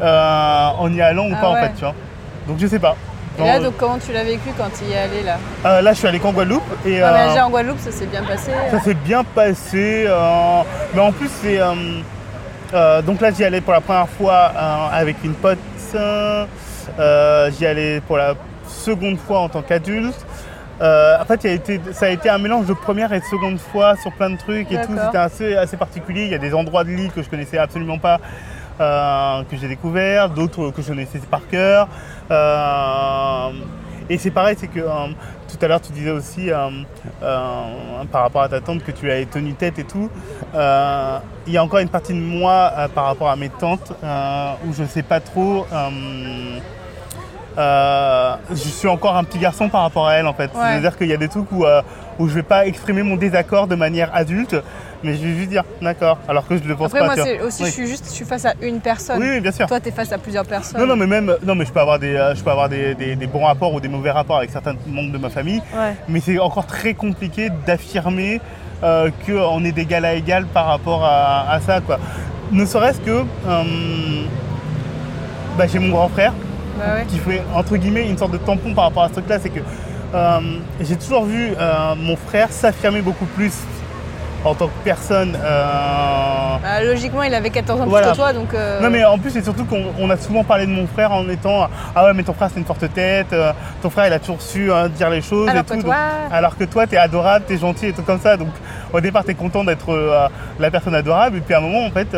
euh, 0.00 0.68
en 0.78 0.90
y 0.92 1.02
allant 1.02 1.26
ou 1.28 1.32
Ah 1.36 1.40
pas, 1.40 1.48
en 1.48 1.54
fait, 1.56 1.72
tu 1.74 1.80
vois? 1.80 1.94
Donc, 2.48 2.58
je 2.58 2.66
sais 2.66 2.78
pas. 2.78 2.96
Et 3.38 3.44
là, 3.44 3.60
donc, 3.60 3.76
comment 3.76 3.98
tu 3.98 4.12
l'as 4.12 4.24
vécu 4.24 4.48
quand 4.58 4.68
tu 4.76 4.84
y 4.84 4.92
es 4.94 4.98
allé 4.98 5.22
là 5.22 5.36
euh, 5.64 5.80
là, 5.80 5.92
je 5.92 5.98
suis 5.98 6.08
allé 6.08 6.18
qu'en 6.18 6.32
Guadeloupe 6.32 6.64
et 6.84 7.00
Ah, 7.00 7.12
mais 7.12 7.20
euh, 7.22 7.28
déjà 7.28 7.46
en 7.46 7.50
Guadeloupe, 7.50 7.78
ça 7.78 7.92
s'est 7.92 8.06
bien 8.06 8.24
passé. 8.24 8.50
ça 8.70 8.80
s'est 8.80 8.94
bien 8.94 9.22
passé. 9.22 10.06
euh, 10.08 10.62
mais 10.92 11.00
en 11.00 11.12
plus, 11.12 11.28
c'est. 11.40 11.60
euh, 11.60 11.72
euh, 12.74 13.00
donc 13.02 13.20
là, 13.20 13.30
j'y 13.30 13.44
allais 13.44 13.60
pour 13.60 13.72
la 13.72 13.80
première 13.80 14.08
fois 14.08 14.52
euh, 14.56 14.86
avec 14.92 15.16
une 15.22 15.34
pote. 15.34 15.58
Euh, 15.94 17.50
j'y 17.56 17.66
allais 17.66 18.00
pour 18.00 18.16
la 18.16 18.34
seconde 18.66 19.18
fois 19.18 19.40
en 19.40 19.48
tant 19.48 19.62
qu'adulte. 19.62 20.16
Euh, 20.80 21.16
en 21.20 21.24
fait, 21.24 21.40
il 21.44 21.50
y 21.50 21.52
a 21.52 21.56
été, 21.56 21.80
ça 21.92 22.06
a 22.06 22.08
été 22.10 22.28
un 22.30 22.38
mélange 22.38 22.66
de 22.66 22.72
première 22.72 23.12
et 23.12 23.18
de 23.20 23.24
seconde 23.24 23.58
fois 23.58 23.94
sur 24.02 24.12
plein 24.12 24.30
de 24.30 24.36
trucs 24.36 24.70
et 24.72 24.80
tout. 24.80 24.92
C'était 25.06 25.18
assez, 25.18 25.56
assez 25.56 25.76
particulier. 25.76 26.24
Il 26.24 26.30
y 26.30 26.34
a 26.34 26.38
des 26.38 26.54
endroits 26.54 26.84
de 26.84 26.90
l'île 26.90 27.10
que 27.12 27.22
je 27.22 27.28
connaissais 27.28 27.58
absolument 27.58 27.98
pas, 27.98 28.20
euh, 28.80 29.42
que 29.50 29.56
j'ai 29.56 29.68
découvert, 29.68 30.30
d'autres 30.30 30.70
que 30.70 30.82
je 30.82 30.88
connaissais 30.88 31.18
par 31.30 31.46
cœur. 31.48 31.88
Euh, 32.30 33.50
et 34.10 34.18
c'est 34.18 34.30
pareil, 34.30 34.56
c'est 34.58 34.68
que 34.68 34.80
euh, 34.80 35.08
tout 35.48 35.64
à 35.64 35.68
l'heure 35.68 35.80
tu 35.80 35.92
disais 35.92 36.10
aussi 36.10 36.50
par 37.20 38.22
rapport 38.22 38.42
à 38.42 38.48
ta 38.48 38.60
tante 38.60 38.82
que 38.82 38.90
tu 38.90 39.10
avais 39.10 39.26
tenu 39.26 39.54
tête 39.54 39.78
et 39.78 39.84
tout. 39.84 40.10
Il 40.54 41.52
y 41.52 41.56
a 41.56 41.64
encore 41.64 41.80
une 41.80 41.88
partie 41.88 42.14
de 42.14 42.20
moi 42.20 42.72
par 42.94 43.04
rapport 43.06 43.28
à 43.28 43.36
mes 43.36 43.48
tantes 43.48 43.92
où 44.66 44.72
je 44.72 44.84
sais 44.84 45.02
pas 45.02 45.20
trop. 45.20 45.66
euh, 47.58 48.36
je 48.50 48.54
suis 48.54 48.86
encore 48.86 49.16
un 49.16 49.24
petit 49.24 49.38
garçon 49.38 49.68
par 49.68 49.82
rapport 49.82 50.06
à 50.06 50.14
elle 50.14 50.26
en 50.26 50.32
fait. 50.34 50.50
Ouais. 50.54 50.60
C'est-à-dire 50.60 50.96
qu'il 50.96 51.08
y 51.08 51.12
a 51.12 51.16
des 51.16 51.28
trucs 51.28 51.50
où, 51.50 51.64
euh, 51.64 51.82
où 52.18 52.28
je 52.28 52.34
vais 52.34 52.44
pas 52.44 52.66
exprimer 52.66 53.02
mon 53.02 53.16
désaccord 53.16 53.66
de 53.66 53.74
manière 53.74 54.14
adulte, 54.14 54.54
mais 55.04 55.14
je 55.14 55.26
vais 55.26 55.34
juste 55.36 55.48
dire 55.50 55.64
d'accord, 55.80 56.18
alors 56.28 56.46
que 56.46 56.56
je 56.56 56.62
le 56.64 56.74
pense 56.76 56.86
Après, 56.86 57.00
pas. 57.00 57.06
moi, 57.06 57.14
tu 57.14 57.20
vois. 57.20 57.28
c'est 57.30 57.40
aussi, 57.42 57.62
Oui. 57.62 57.68
je 57.68 57.72
suis 57.74 57.86
juste, 57.86 58.04
je 58.06 58.12
suis 58.12 58.24
face 58.24 58.44
à 58.44 58.54
une 58.62 58.80
personne. 58.80 59.20
Oui, 59.20 59.26
oui, 59.30 59.40
bien 59.40 59.52
sûr. 59.52 59.66
Toi, 59.66 59.80
t'es 59.80 59.90
face 59.92 60.12
à 60.12 60.18
plusieurs 60.18 60.44
personnes. 60.46 60.80
Non, 60.80 60.86
non, 60.86 60.96
mais 60.96 61.06
même, 61.06 61.34
non, 61.44 61.54
mais 61.54 61.64
je 61.64 61.72
peux 61.72 61.80
avoir 61.80 61.98
des, 61.98 62.14
euh, 62.14 62.34
je 62.34 62.42
peux 62.42 62.50
avoir 62.50 62.68
des, 62.68 62.94
des- 62.94 63.16
des 63.16 63.26
bons 63.26 63.44
rapports 63.44 63.72
ou 63.74 63.80
des 63.80 63.88
mauvais 63.88 64.10
rapports 64.10 64.38
avec 64.38 64.50
certains 64.50 64.74
membres 64.86 65.12
de 65.12 65.18
ma 65.18 65.30
famille, 65.30 65.62
Ouais. 65.76 65.94
mais 66.08 66.20
c'est 66.20 66.38
encore 66.38 66.66
très 66.66 66.94
compliqué 66.94 67.50
d'affirmer 67.66 68.40
euh, 68.84 69.10
qu'on 69.26 69.64
est 69.64 69.72
d'égal 69.72 70.04
à 70.04 70.14
égal 70.14 70.46
par 70.46 70.66
rapport 70.66 71.04
à, 71.04 71.50
à 71.50 71.60
ça, 71.60 71.80
quoi. 71.80 71.98
Ne 72.52 72.64
serait-ce 72.64 73.00
que, 73.00 73.10
euh, 73.46 73.62
bah, 75.56 75.66
j'ai 75.66 75.78
mon 75.78 75.90
grand 75.90 76.08
frère 76.08 76.32
Bah 76.78 76.94
ouais. 76.94 77.04
qui 77.08 77.18
fait 77.18 77.42
entre 77.54 77.76
guillemets 77.76 78.08
une 78.08 78.16
sorte 78.16 78.32
de 78.32 78.36
tampon 78.38 78.74
par 78.74 78.84
rapport 78.84 79.02
à 79.02 79.08
ce 79.08 79.14
truc-là, 79.14 79.38
c'est 79.40 79.50
que 79.50 79.60
j'ai 80.80 80.96
toujours 80.96 81.24
vu 81.24 81.50
mon 81.98 82.16
frère 82.16 82.50
s'affirmer 82.52 83.02
beaucoup 83.02 83.26
plus 83.26 83.52
en 84.44 84.54
tant 84.54 84.66
que 84.66 84.72
personne. 84.84 85.36
euh, 85.40 86.56
Bah, 86.62 86.82
logiquement, 86.82 87.22
il 87.22 87.34
avait 87.34 87.50
14 87.50 87.80
ans 87.80 87.84
plus 87.84 87.92
que 88.10 88.14
toi, 88.14 88.32
donc. 88.32 88.54
euh, 88.54 88.80
non 88.80 88.90
mais 88.90 89.04
en 89.04 89.18
plus 89.18 89.30
c'est 89.30 89.42
surtout 89.42 89.64
qu'on 89.64 89.82
on 89.98 90.08
a 90.10 90.16
souvent 90.16 90.44
parlé 90.44 90.66
de 90.66 90.70
mon 90.70 90.86
frère 90.86 91.12
en 91.12 91.28
étant 91.28 91.68
ah 91.94 92.04
ouais 92.04 92.12
mais 92.14 92.22
ton 92.22 92.32
frère 92.32 92.48
c'est 92.52 92.58
une 92.60 92.66
forte 92.66 92.92
tête, 92.92 93.32
euh, 93.32 93.52
ton 93.82 93.90
frère 93.90 94.06
il 94.06 94.12
a 94.12 94.18
toujours 94.18 94.40
su 94.42 94.72
hein, 94.72 94.88
dire 94.88 95.10
les 95.10 95.22
choses 95.22 95.48
Alors 95.48 95.62
et 95.62 95.64
que 95.66 95.74
tout. 95.74 95.82
toi- 95.82 95.94
donc- 95.94 96.32
alors 96.32 96.56
que 96.56 96.64
toi 96.64 96.86
t'es 96.86 96.96
adorable, 96.96 97.44
t'es 97.46 97.58
gentil 97.58 97.86
et 97.86 97.92
tout 97.92 98.02
comme 98.02 98.20
ça. 98.20 98.36
Donc 98.36 98.48
au 98.92 99.00
départ 99.00 99.24
t'es 99.24 99.34
content 99.34 99.64
d'être 99.64 100.28
la 100.58 100.70
personne 100.70 100.94
adorable 100.94 101.38
et 101.38 101.40
puis 101.40 101.54
à 101.54 101.58
un 101.58 101.62
moment 101.62 101.84
en 101.86 101.90
fait 101.90 102.08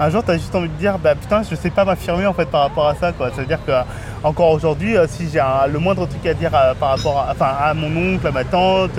un 0.00 0.10
jour 0.10 0.22
t'as 0.24 0.34
juste 0.34 0.54
envie 0.54 0.68
de 0.68 0.74
dire 0.74 0.98
bah 0.98 1.14
putain 1.14 1.42
je 1.48 1.54
sais 1.54 1.70
pas 1.70 1.84
m'affirmer 1.84 2.26
en 2.26 2.32
fait 2.32 2.46
par 2.46 2.62
rapport 2.62 2.88
à 2.88 2.94
ça 2.94 3.12
quoi. 3.12 3.28
C'est 3.34 3.42
à 3.42 3.44
dire 3.44 3.58
que 3.66 3.72
encore 4.24 4.50
aujourd'hui 4.50 4.96
si 5.08 5.28
j'ai 5.32 5.42
le 5.70 5.78
moindre 5.78 6.06
truc 6.06 6.24
à 6.26 6.34
dire 6.34 6.50
par 6.80 6.90
rapport 6.90 7.26
à, 7.28 7.32
enfin, 7.32 7.50
à 7.62 7.74
mon 7.74 8.14
oncle, 8.14 8.26
à 8.26 8.30
ma 8.30 8.44
tante, 8.44 8.98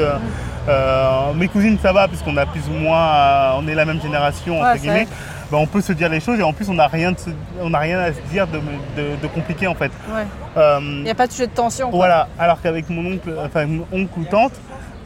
Euh, 0.70 1.34
mes 1.34 1.48
cousines, 1.48 1.78
ça 1.82 1.92
va, 1.92 2.08
puisqu'on 2.08 2.38
a 2.38 2.46
plus 2.46 2.62
ou 2.70 2.74
moins, 2.74 2.98
euh, 3.06 3.52
on 3.58 3.68
est 3.68 3.76
la 3.76 3.86
même 3.86 4.02
génération, 4.02 4.60
entre 4.62 4.74
Ouais, 4.74 4.80
guillemets. 4.80 5.08
Ben, 5.52 5.58
on 5.58 5.68
peut 5.68 5.82
se 5.82 5.92
dire 5.94 6.10
les 6.10 6.20
choses 6.22 6.40
et 6.40 6.44
en 6.44 6.54
plus, 6.54 6.70
on 6.70 6.74
n'a 6.74 6.88
rien, 6.88 7.12
de 7.12 7.18
se- 7.20 7.30
on 7.62 7.70
n'a 7.70 7.80
rien 7.80 8.00
à 8.00 8.08
se 8.14 8.22
dire 8.32 8.48
de, 8.48 8.58
de- 8.96 9.16
de 9.22 9.28
compliqué 9.28 9.68
en 9.68 9.76
fait. 9.76 9.92
Ouais. 10.12 10.26
Euh, 10.58 10.80
Il 10.82 11.04
n'y 11.04 11.12
a 11.12 11.16
pas 11.16 11.28
de 11.28 11.32
sujet 11.32 11.48
de 11.48 11.52
tension. 11.52 11.90
quoi. 11.90 11.98
voilà, 11.98 12.28
alors 12.40 12.60
qu'avec 12.62 12.90
mon 12.90 13.14
oncle, 13.14 13.30
enfin 13.46 13.66
mon 13.68 13.86
oncle 13.92 14.14
ou 14.18 14.24
tante, 14.24 14.54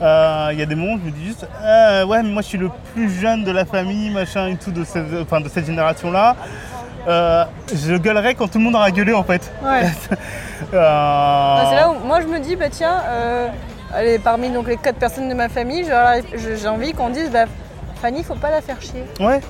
euh, 0.02 0.50
il 0.54 0.60
y 0.60 0.62
a 0.62 0.66
des 0.66 0.76
moments 0.76 0.94
où 0.94 1.00
je 1.00 1.06
me 1.08 1.12
dis 1.12 1.26
juste, 1.26 1.48
Euh, 1.66 2.06
ouais, 2.06 2.22
mais 2.24 2.30
moi 2.30 2.42
je 2.44 2.48
suis 2.48 2.58
le 2.60 2.70
plus 2.94 3.10
jeune 3.20 3.44
de 3.44 3.52
la 3.52 3.66
famille, 3.66 4.10
machin 4.12 4.48
et 4.48 4.56
tout, 4.58 4.72
de, 4.72 4.86
cette- 4.86 5.04
enfin, 5.22 5.42
de 5.42 5.50
cette 5.50 5.66
génération-là. 5.66 6.36
Euh, 7.10 7.44
je 7.74 7.96
gueulerai 7.96 8.36
quand 8.36 8.48
tout 8.48 8.58
le 8.60 8.66
monde 8.66 8.76
aura 8.76 8.92
gueulé 8.92 9.14
en 9.14 9.24
fait. 9.24 9.52
Ouais. 9.64 9.82
Euh, 10.74 10.82
Ah, 10.84 11.66
c'est 11.70 11.76
là 11.76 11.90
où 11.90 12.06
moi 12.06 12.20
je 12.22 12.28
me 12.28 12.40
dis, 12.40 12.56
bah 12.56 12.66
tiens, 12.70 12.96
allez, 13.94 14.20
parmi 14.20 14.50
donc, 14.50 14.68
les 14.68 14.78
quatre 14.78 15.00
personnes 15.00 15.30
de 15.30 15.34
ma 15.34 15.50
famille, 15.50 15.86
j'ai 16.36 16.68
envie 16.68 16.94
qu'on 16.94 17.10
dise, 17.10 17.30
bah, 17.32 17.46
Fanny, 18.02 18.24
faut 18.24 18.36
pas 18.36 18.52
la 18.52 18.62
faire 18.62 18.82
chier. 18.82 19.04
Ouais, 19.20 19.42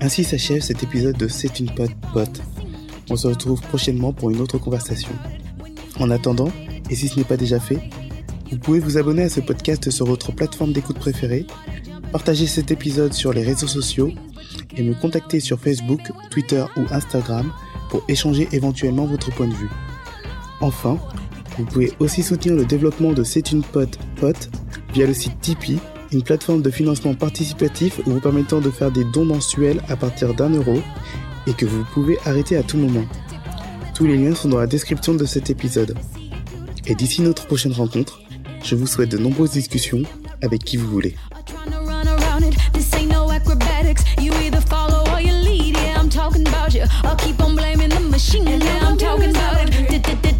ainsi 0.00 0.24
s'achève 0.24 0.62
cet 0.62 0.82
épisode 0.82 1.16
de 1.16 1.28
C'est 1.28 1.60
une 1.60 1.70
pote 1.70 1.90
pote. 2.12 2.40
On 3.10 3.16
se 3.16 3.26
retrouve 3.26 3.60
prochainement 3.60 4.12
pour 4.12 4.30
une 4.30 4.40
autre 4.40 4.58
conversation. 4.58 5.10
En 5.98 6.10
attendant, 6.10 6.50
et 6.88 6.94
si 6.94 7.08
ce 7.08 7.18
n'est 7.18 7.24
pas 7.24 7.36
déjà 7.36 7.60
fait, 7.60 7.78
vous 8.50 8.58
pouvez 8.58 8.78
vous 8.78 8.96
abonner 8.96 9.24
à 9.24 9.28
ce 9.28 9.40
podcast 9.40 9.90
sur 9.90 10.06
votre 10.06 10.32
plateforme 10.32 10.72
d'écoute 10.72 10.98
préférée, 10.98 11.46
partager 12.12 12.46
cet 12.46 12.70
épisode 12.70 13.12
sur 13.12 13.32
les 13.32 13.42
réseaux 13.42 13.66
sociaux 13.66 14.10
et 14.76 14.82
me 14.82 14.94
contacter 14.94 15.40
sur 15.40 15.60
Facebook, 15.60 16.00
Twitter 16.30 16.64
ou 16.76 16.82
Instagram 16.90 17.52
pour 17.88 18.02
échanger 18.08 18.48
éventuellement 18.52 19.06
votre 19.06 19.30
point 19.34 19.48
de 19.48 19.54
vue. 19.54 19.70
Enfin, 20.60 20.98
vous 21.58 21.64
pouvez 21.64 21.92
aussi 21.98 22.22
soutenir 22.22 22.56
le 22.56 22.64
développement 22.64 23.12
de 23.12 23.24
C'est 23.24 23.52
une 23.52 23.62
pote 23.62 23.98
pote 24.20 24.50
via 24.92 25.06
le 25.06 25.14
site 25.14 25.40
Tipeee, 25.40 25.78
une 26.12 26.22
plateforme 26.22 26.62
de 26.62 26.70
financement 26.70 27.14
participatif 27.14 28.00
vous 28.06 28.20
permettant 28.20 28.60
de 28.60 28.70
faire 28.70 28.90
des 28.90 29.04
dons 29.04 29.24
mensuels 29.24 29.82
à 29.88 29.96
partir 29.96 30.34
d'un 30.34 30.50
euro 30.50 30.80
et 31.46 31.52
que 31.52 31.66
vous 31.66 31.84
pouvez 31.92 32.18
arrêter 32.24 32.56
à 32.56 32.62
tout 32.62 32.76
moment. 32.76 33.04
Tous 33.94 34.06
les 34.06 34.16
liens 34.16 34.34
sont 34.34 34.48
dans 34.48 34.58
la 34.58 34.66
description 34.66 35.14
de 35.14 35.24
cet 35.24 35.50
épisode. 35.50 35.96
Et 36.86 36.94
d'ici 36.94 37.20
notre 37.22 37.46
prochaine 37.46 37.72
rencontre, 37.72 38.20
je 38.62 38.74
vous 38.74 38.86
souhaite 38.86 39.10
de 39.10 39.18
nombreuses 39.18 39.50
discussions 39.50 40.02
avec 40.42 40.64
qui 40.64 40.76
vous 40.76 40.88
voulez. 40.88 41.14
talking 46.44 46.54
about 46.54 46.74
you. 46.74 46.84
I'll 47.04 47.16
keep 47.16 47.40
on 47.40 47.56
blaming 47.56 47.90
the 47.90 48.00
machine. 48.00 48.46
And 48.48 48.62
now 48.62 48.90
I'm 48.90 48.98
talking 48.98 49.30
about 49.30 49.68
it. 49.68 49.72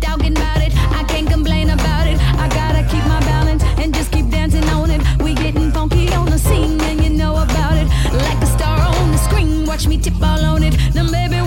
Talking 0.00 0.32
about 0.32 0.62
it. 0.62 0.72
I 0.92 1.04
can't 1.04 1.28
complain 1.28 1.70
about 1.70 2.06
it. 2.06 2.18
I 2.38 2.48
gotta 2.48 2.82
keep 2.84 3.04
my 3.06 3.20
balance 3.20 3.62
and 3.78 3.94
just 3.94 4.10
keep 4.12 4.30
dancing 4.30 4.64
on 4.64 4.90
it. 4.90 5.02
We 5.22 5.34
getting 5.34 5.70
funky 5.70 6.12
on 6.14 6.26
the 6.26 6.38
scene, 6.38 6.80
and 6.80 7.02
you 7.02 7.10
know 7.10 7.34
about 7.36 7.76
it. 7.76 7.88
Like 8.12 8.42
a 8.42 8.46
star 8.46 8.78
on 8.78 9.12
the 9.12 9.18
screen, 9.18 9.66
watch 9.66 9.86
me 9.86 9.98
tip 9.98 10.20
all 10.22 10.44
on 10.44 10.62
it. 10.62 10.74
Then 10.92 11.10
baby. 11.10 11.37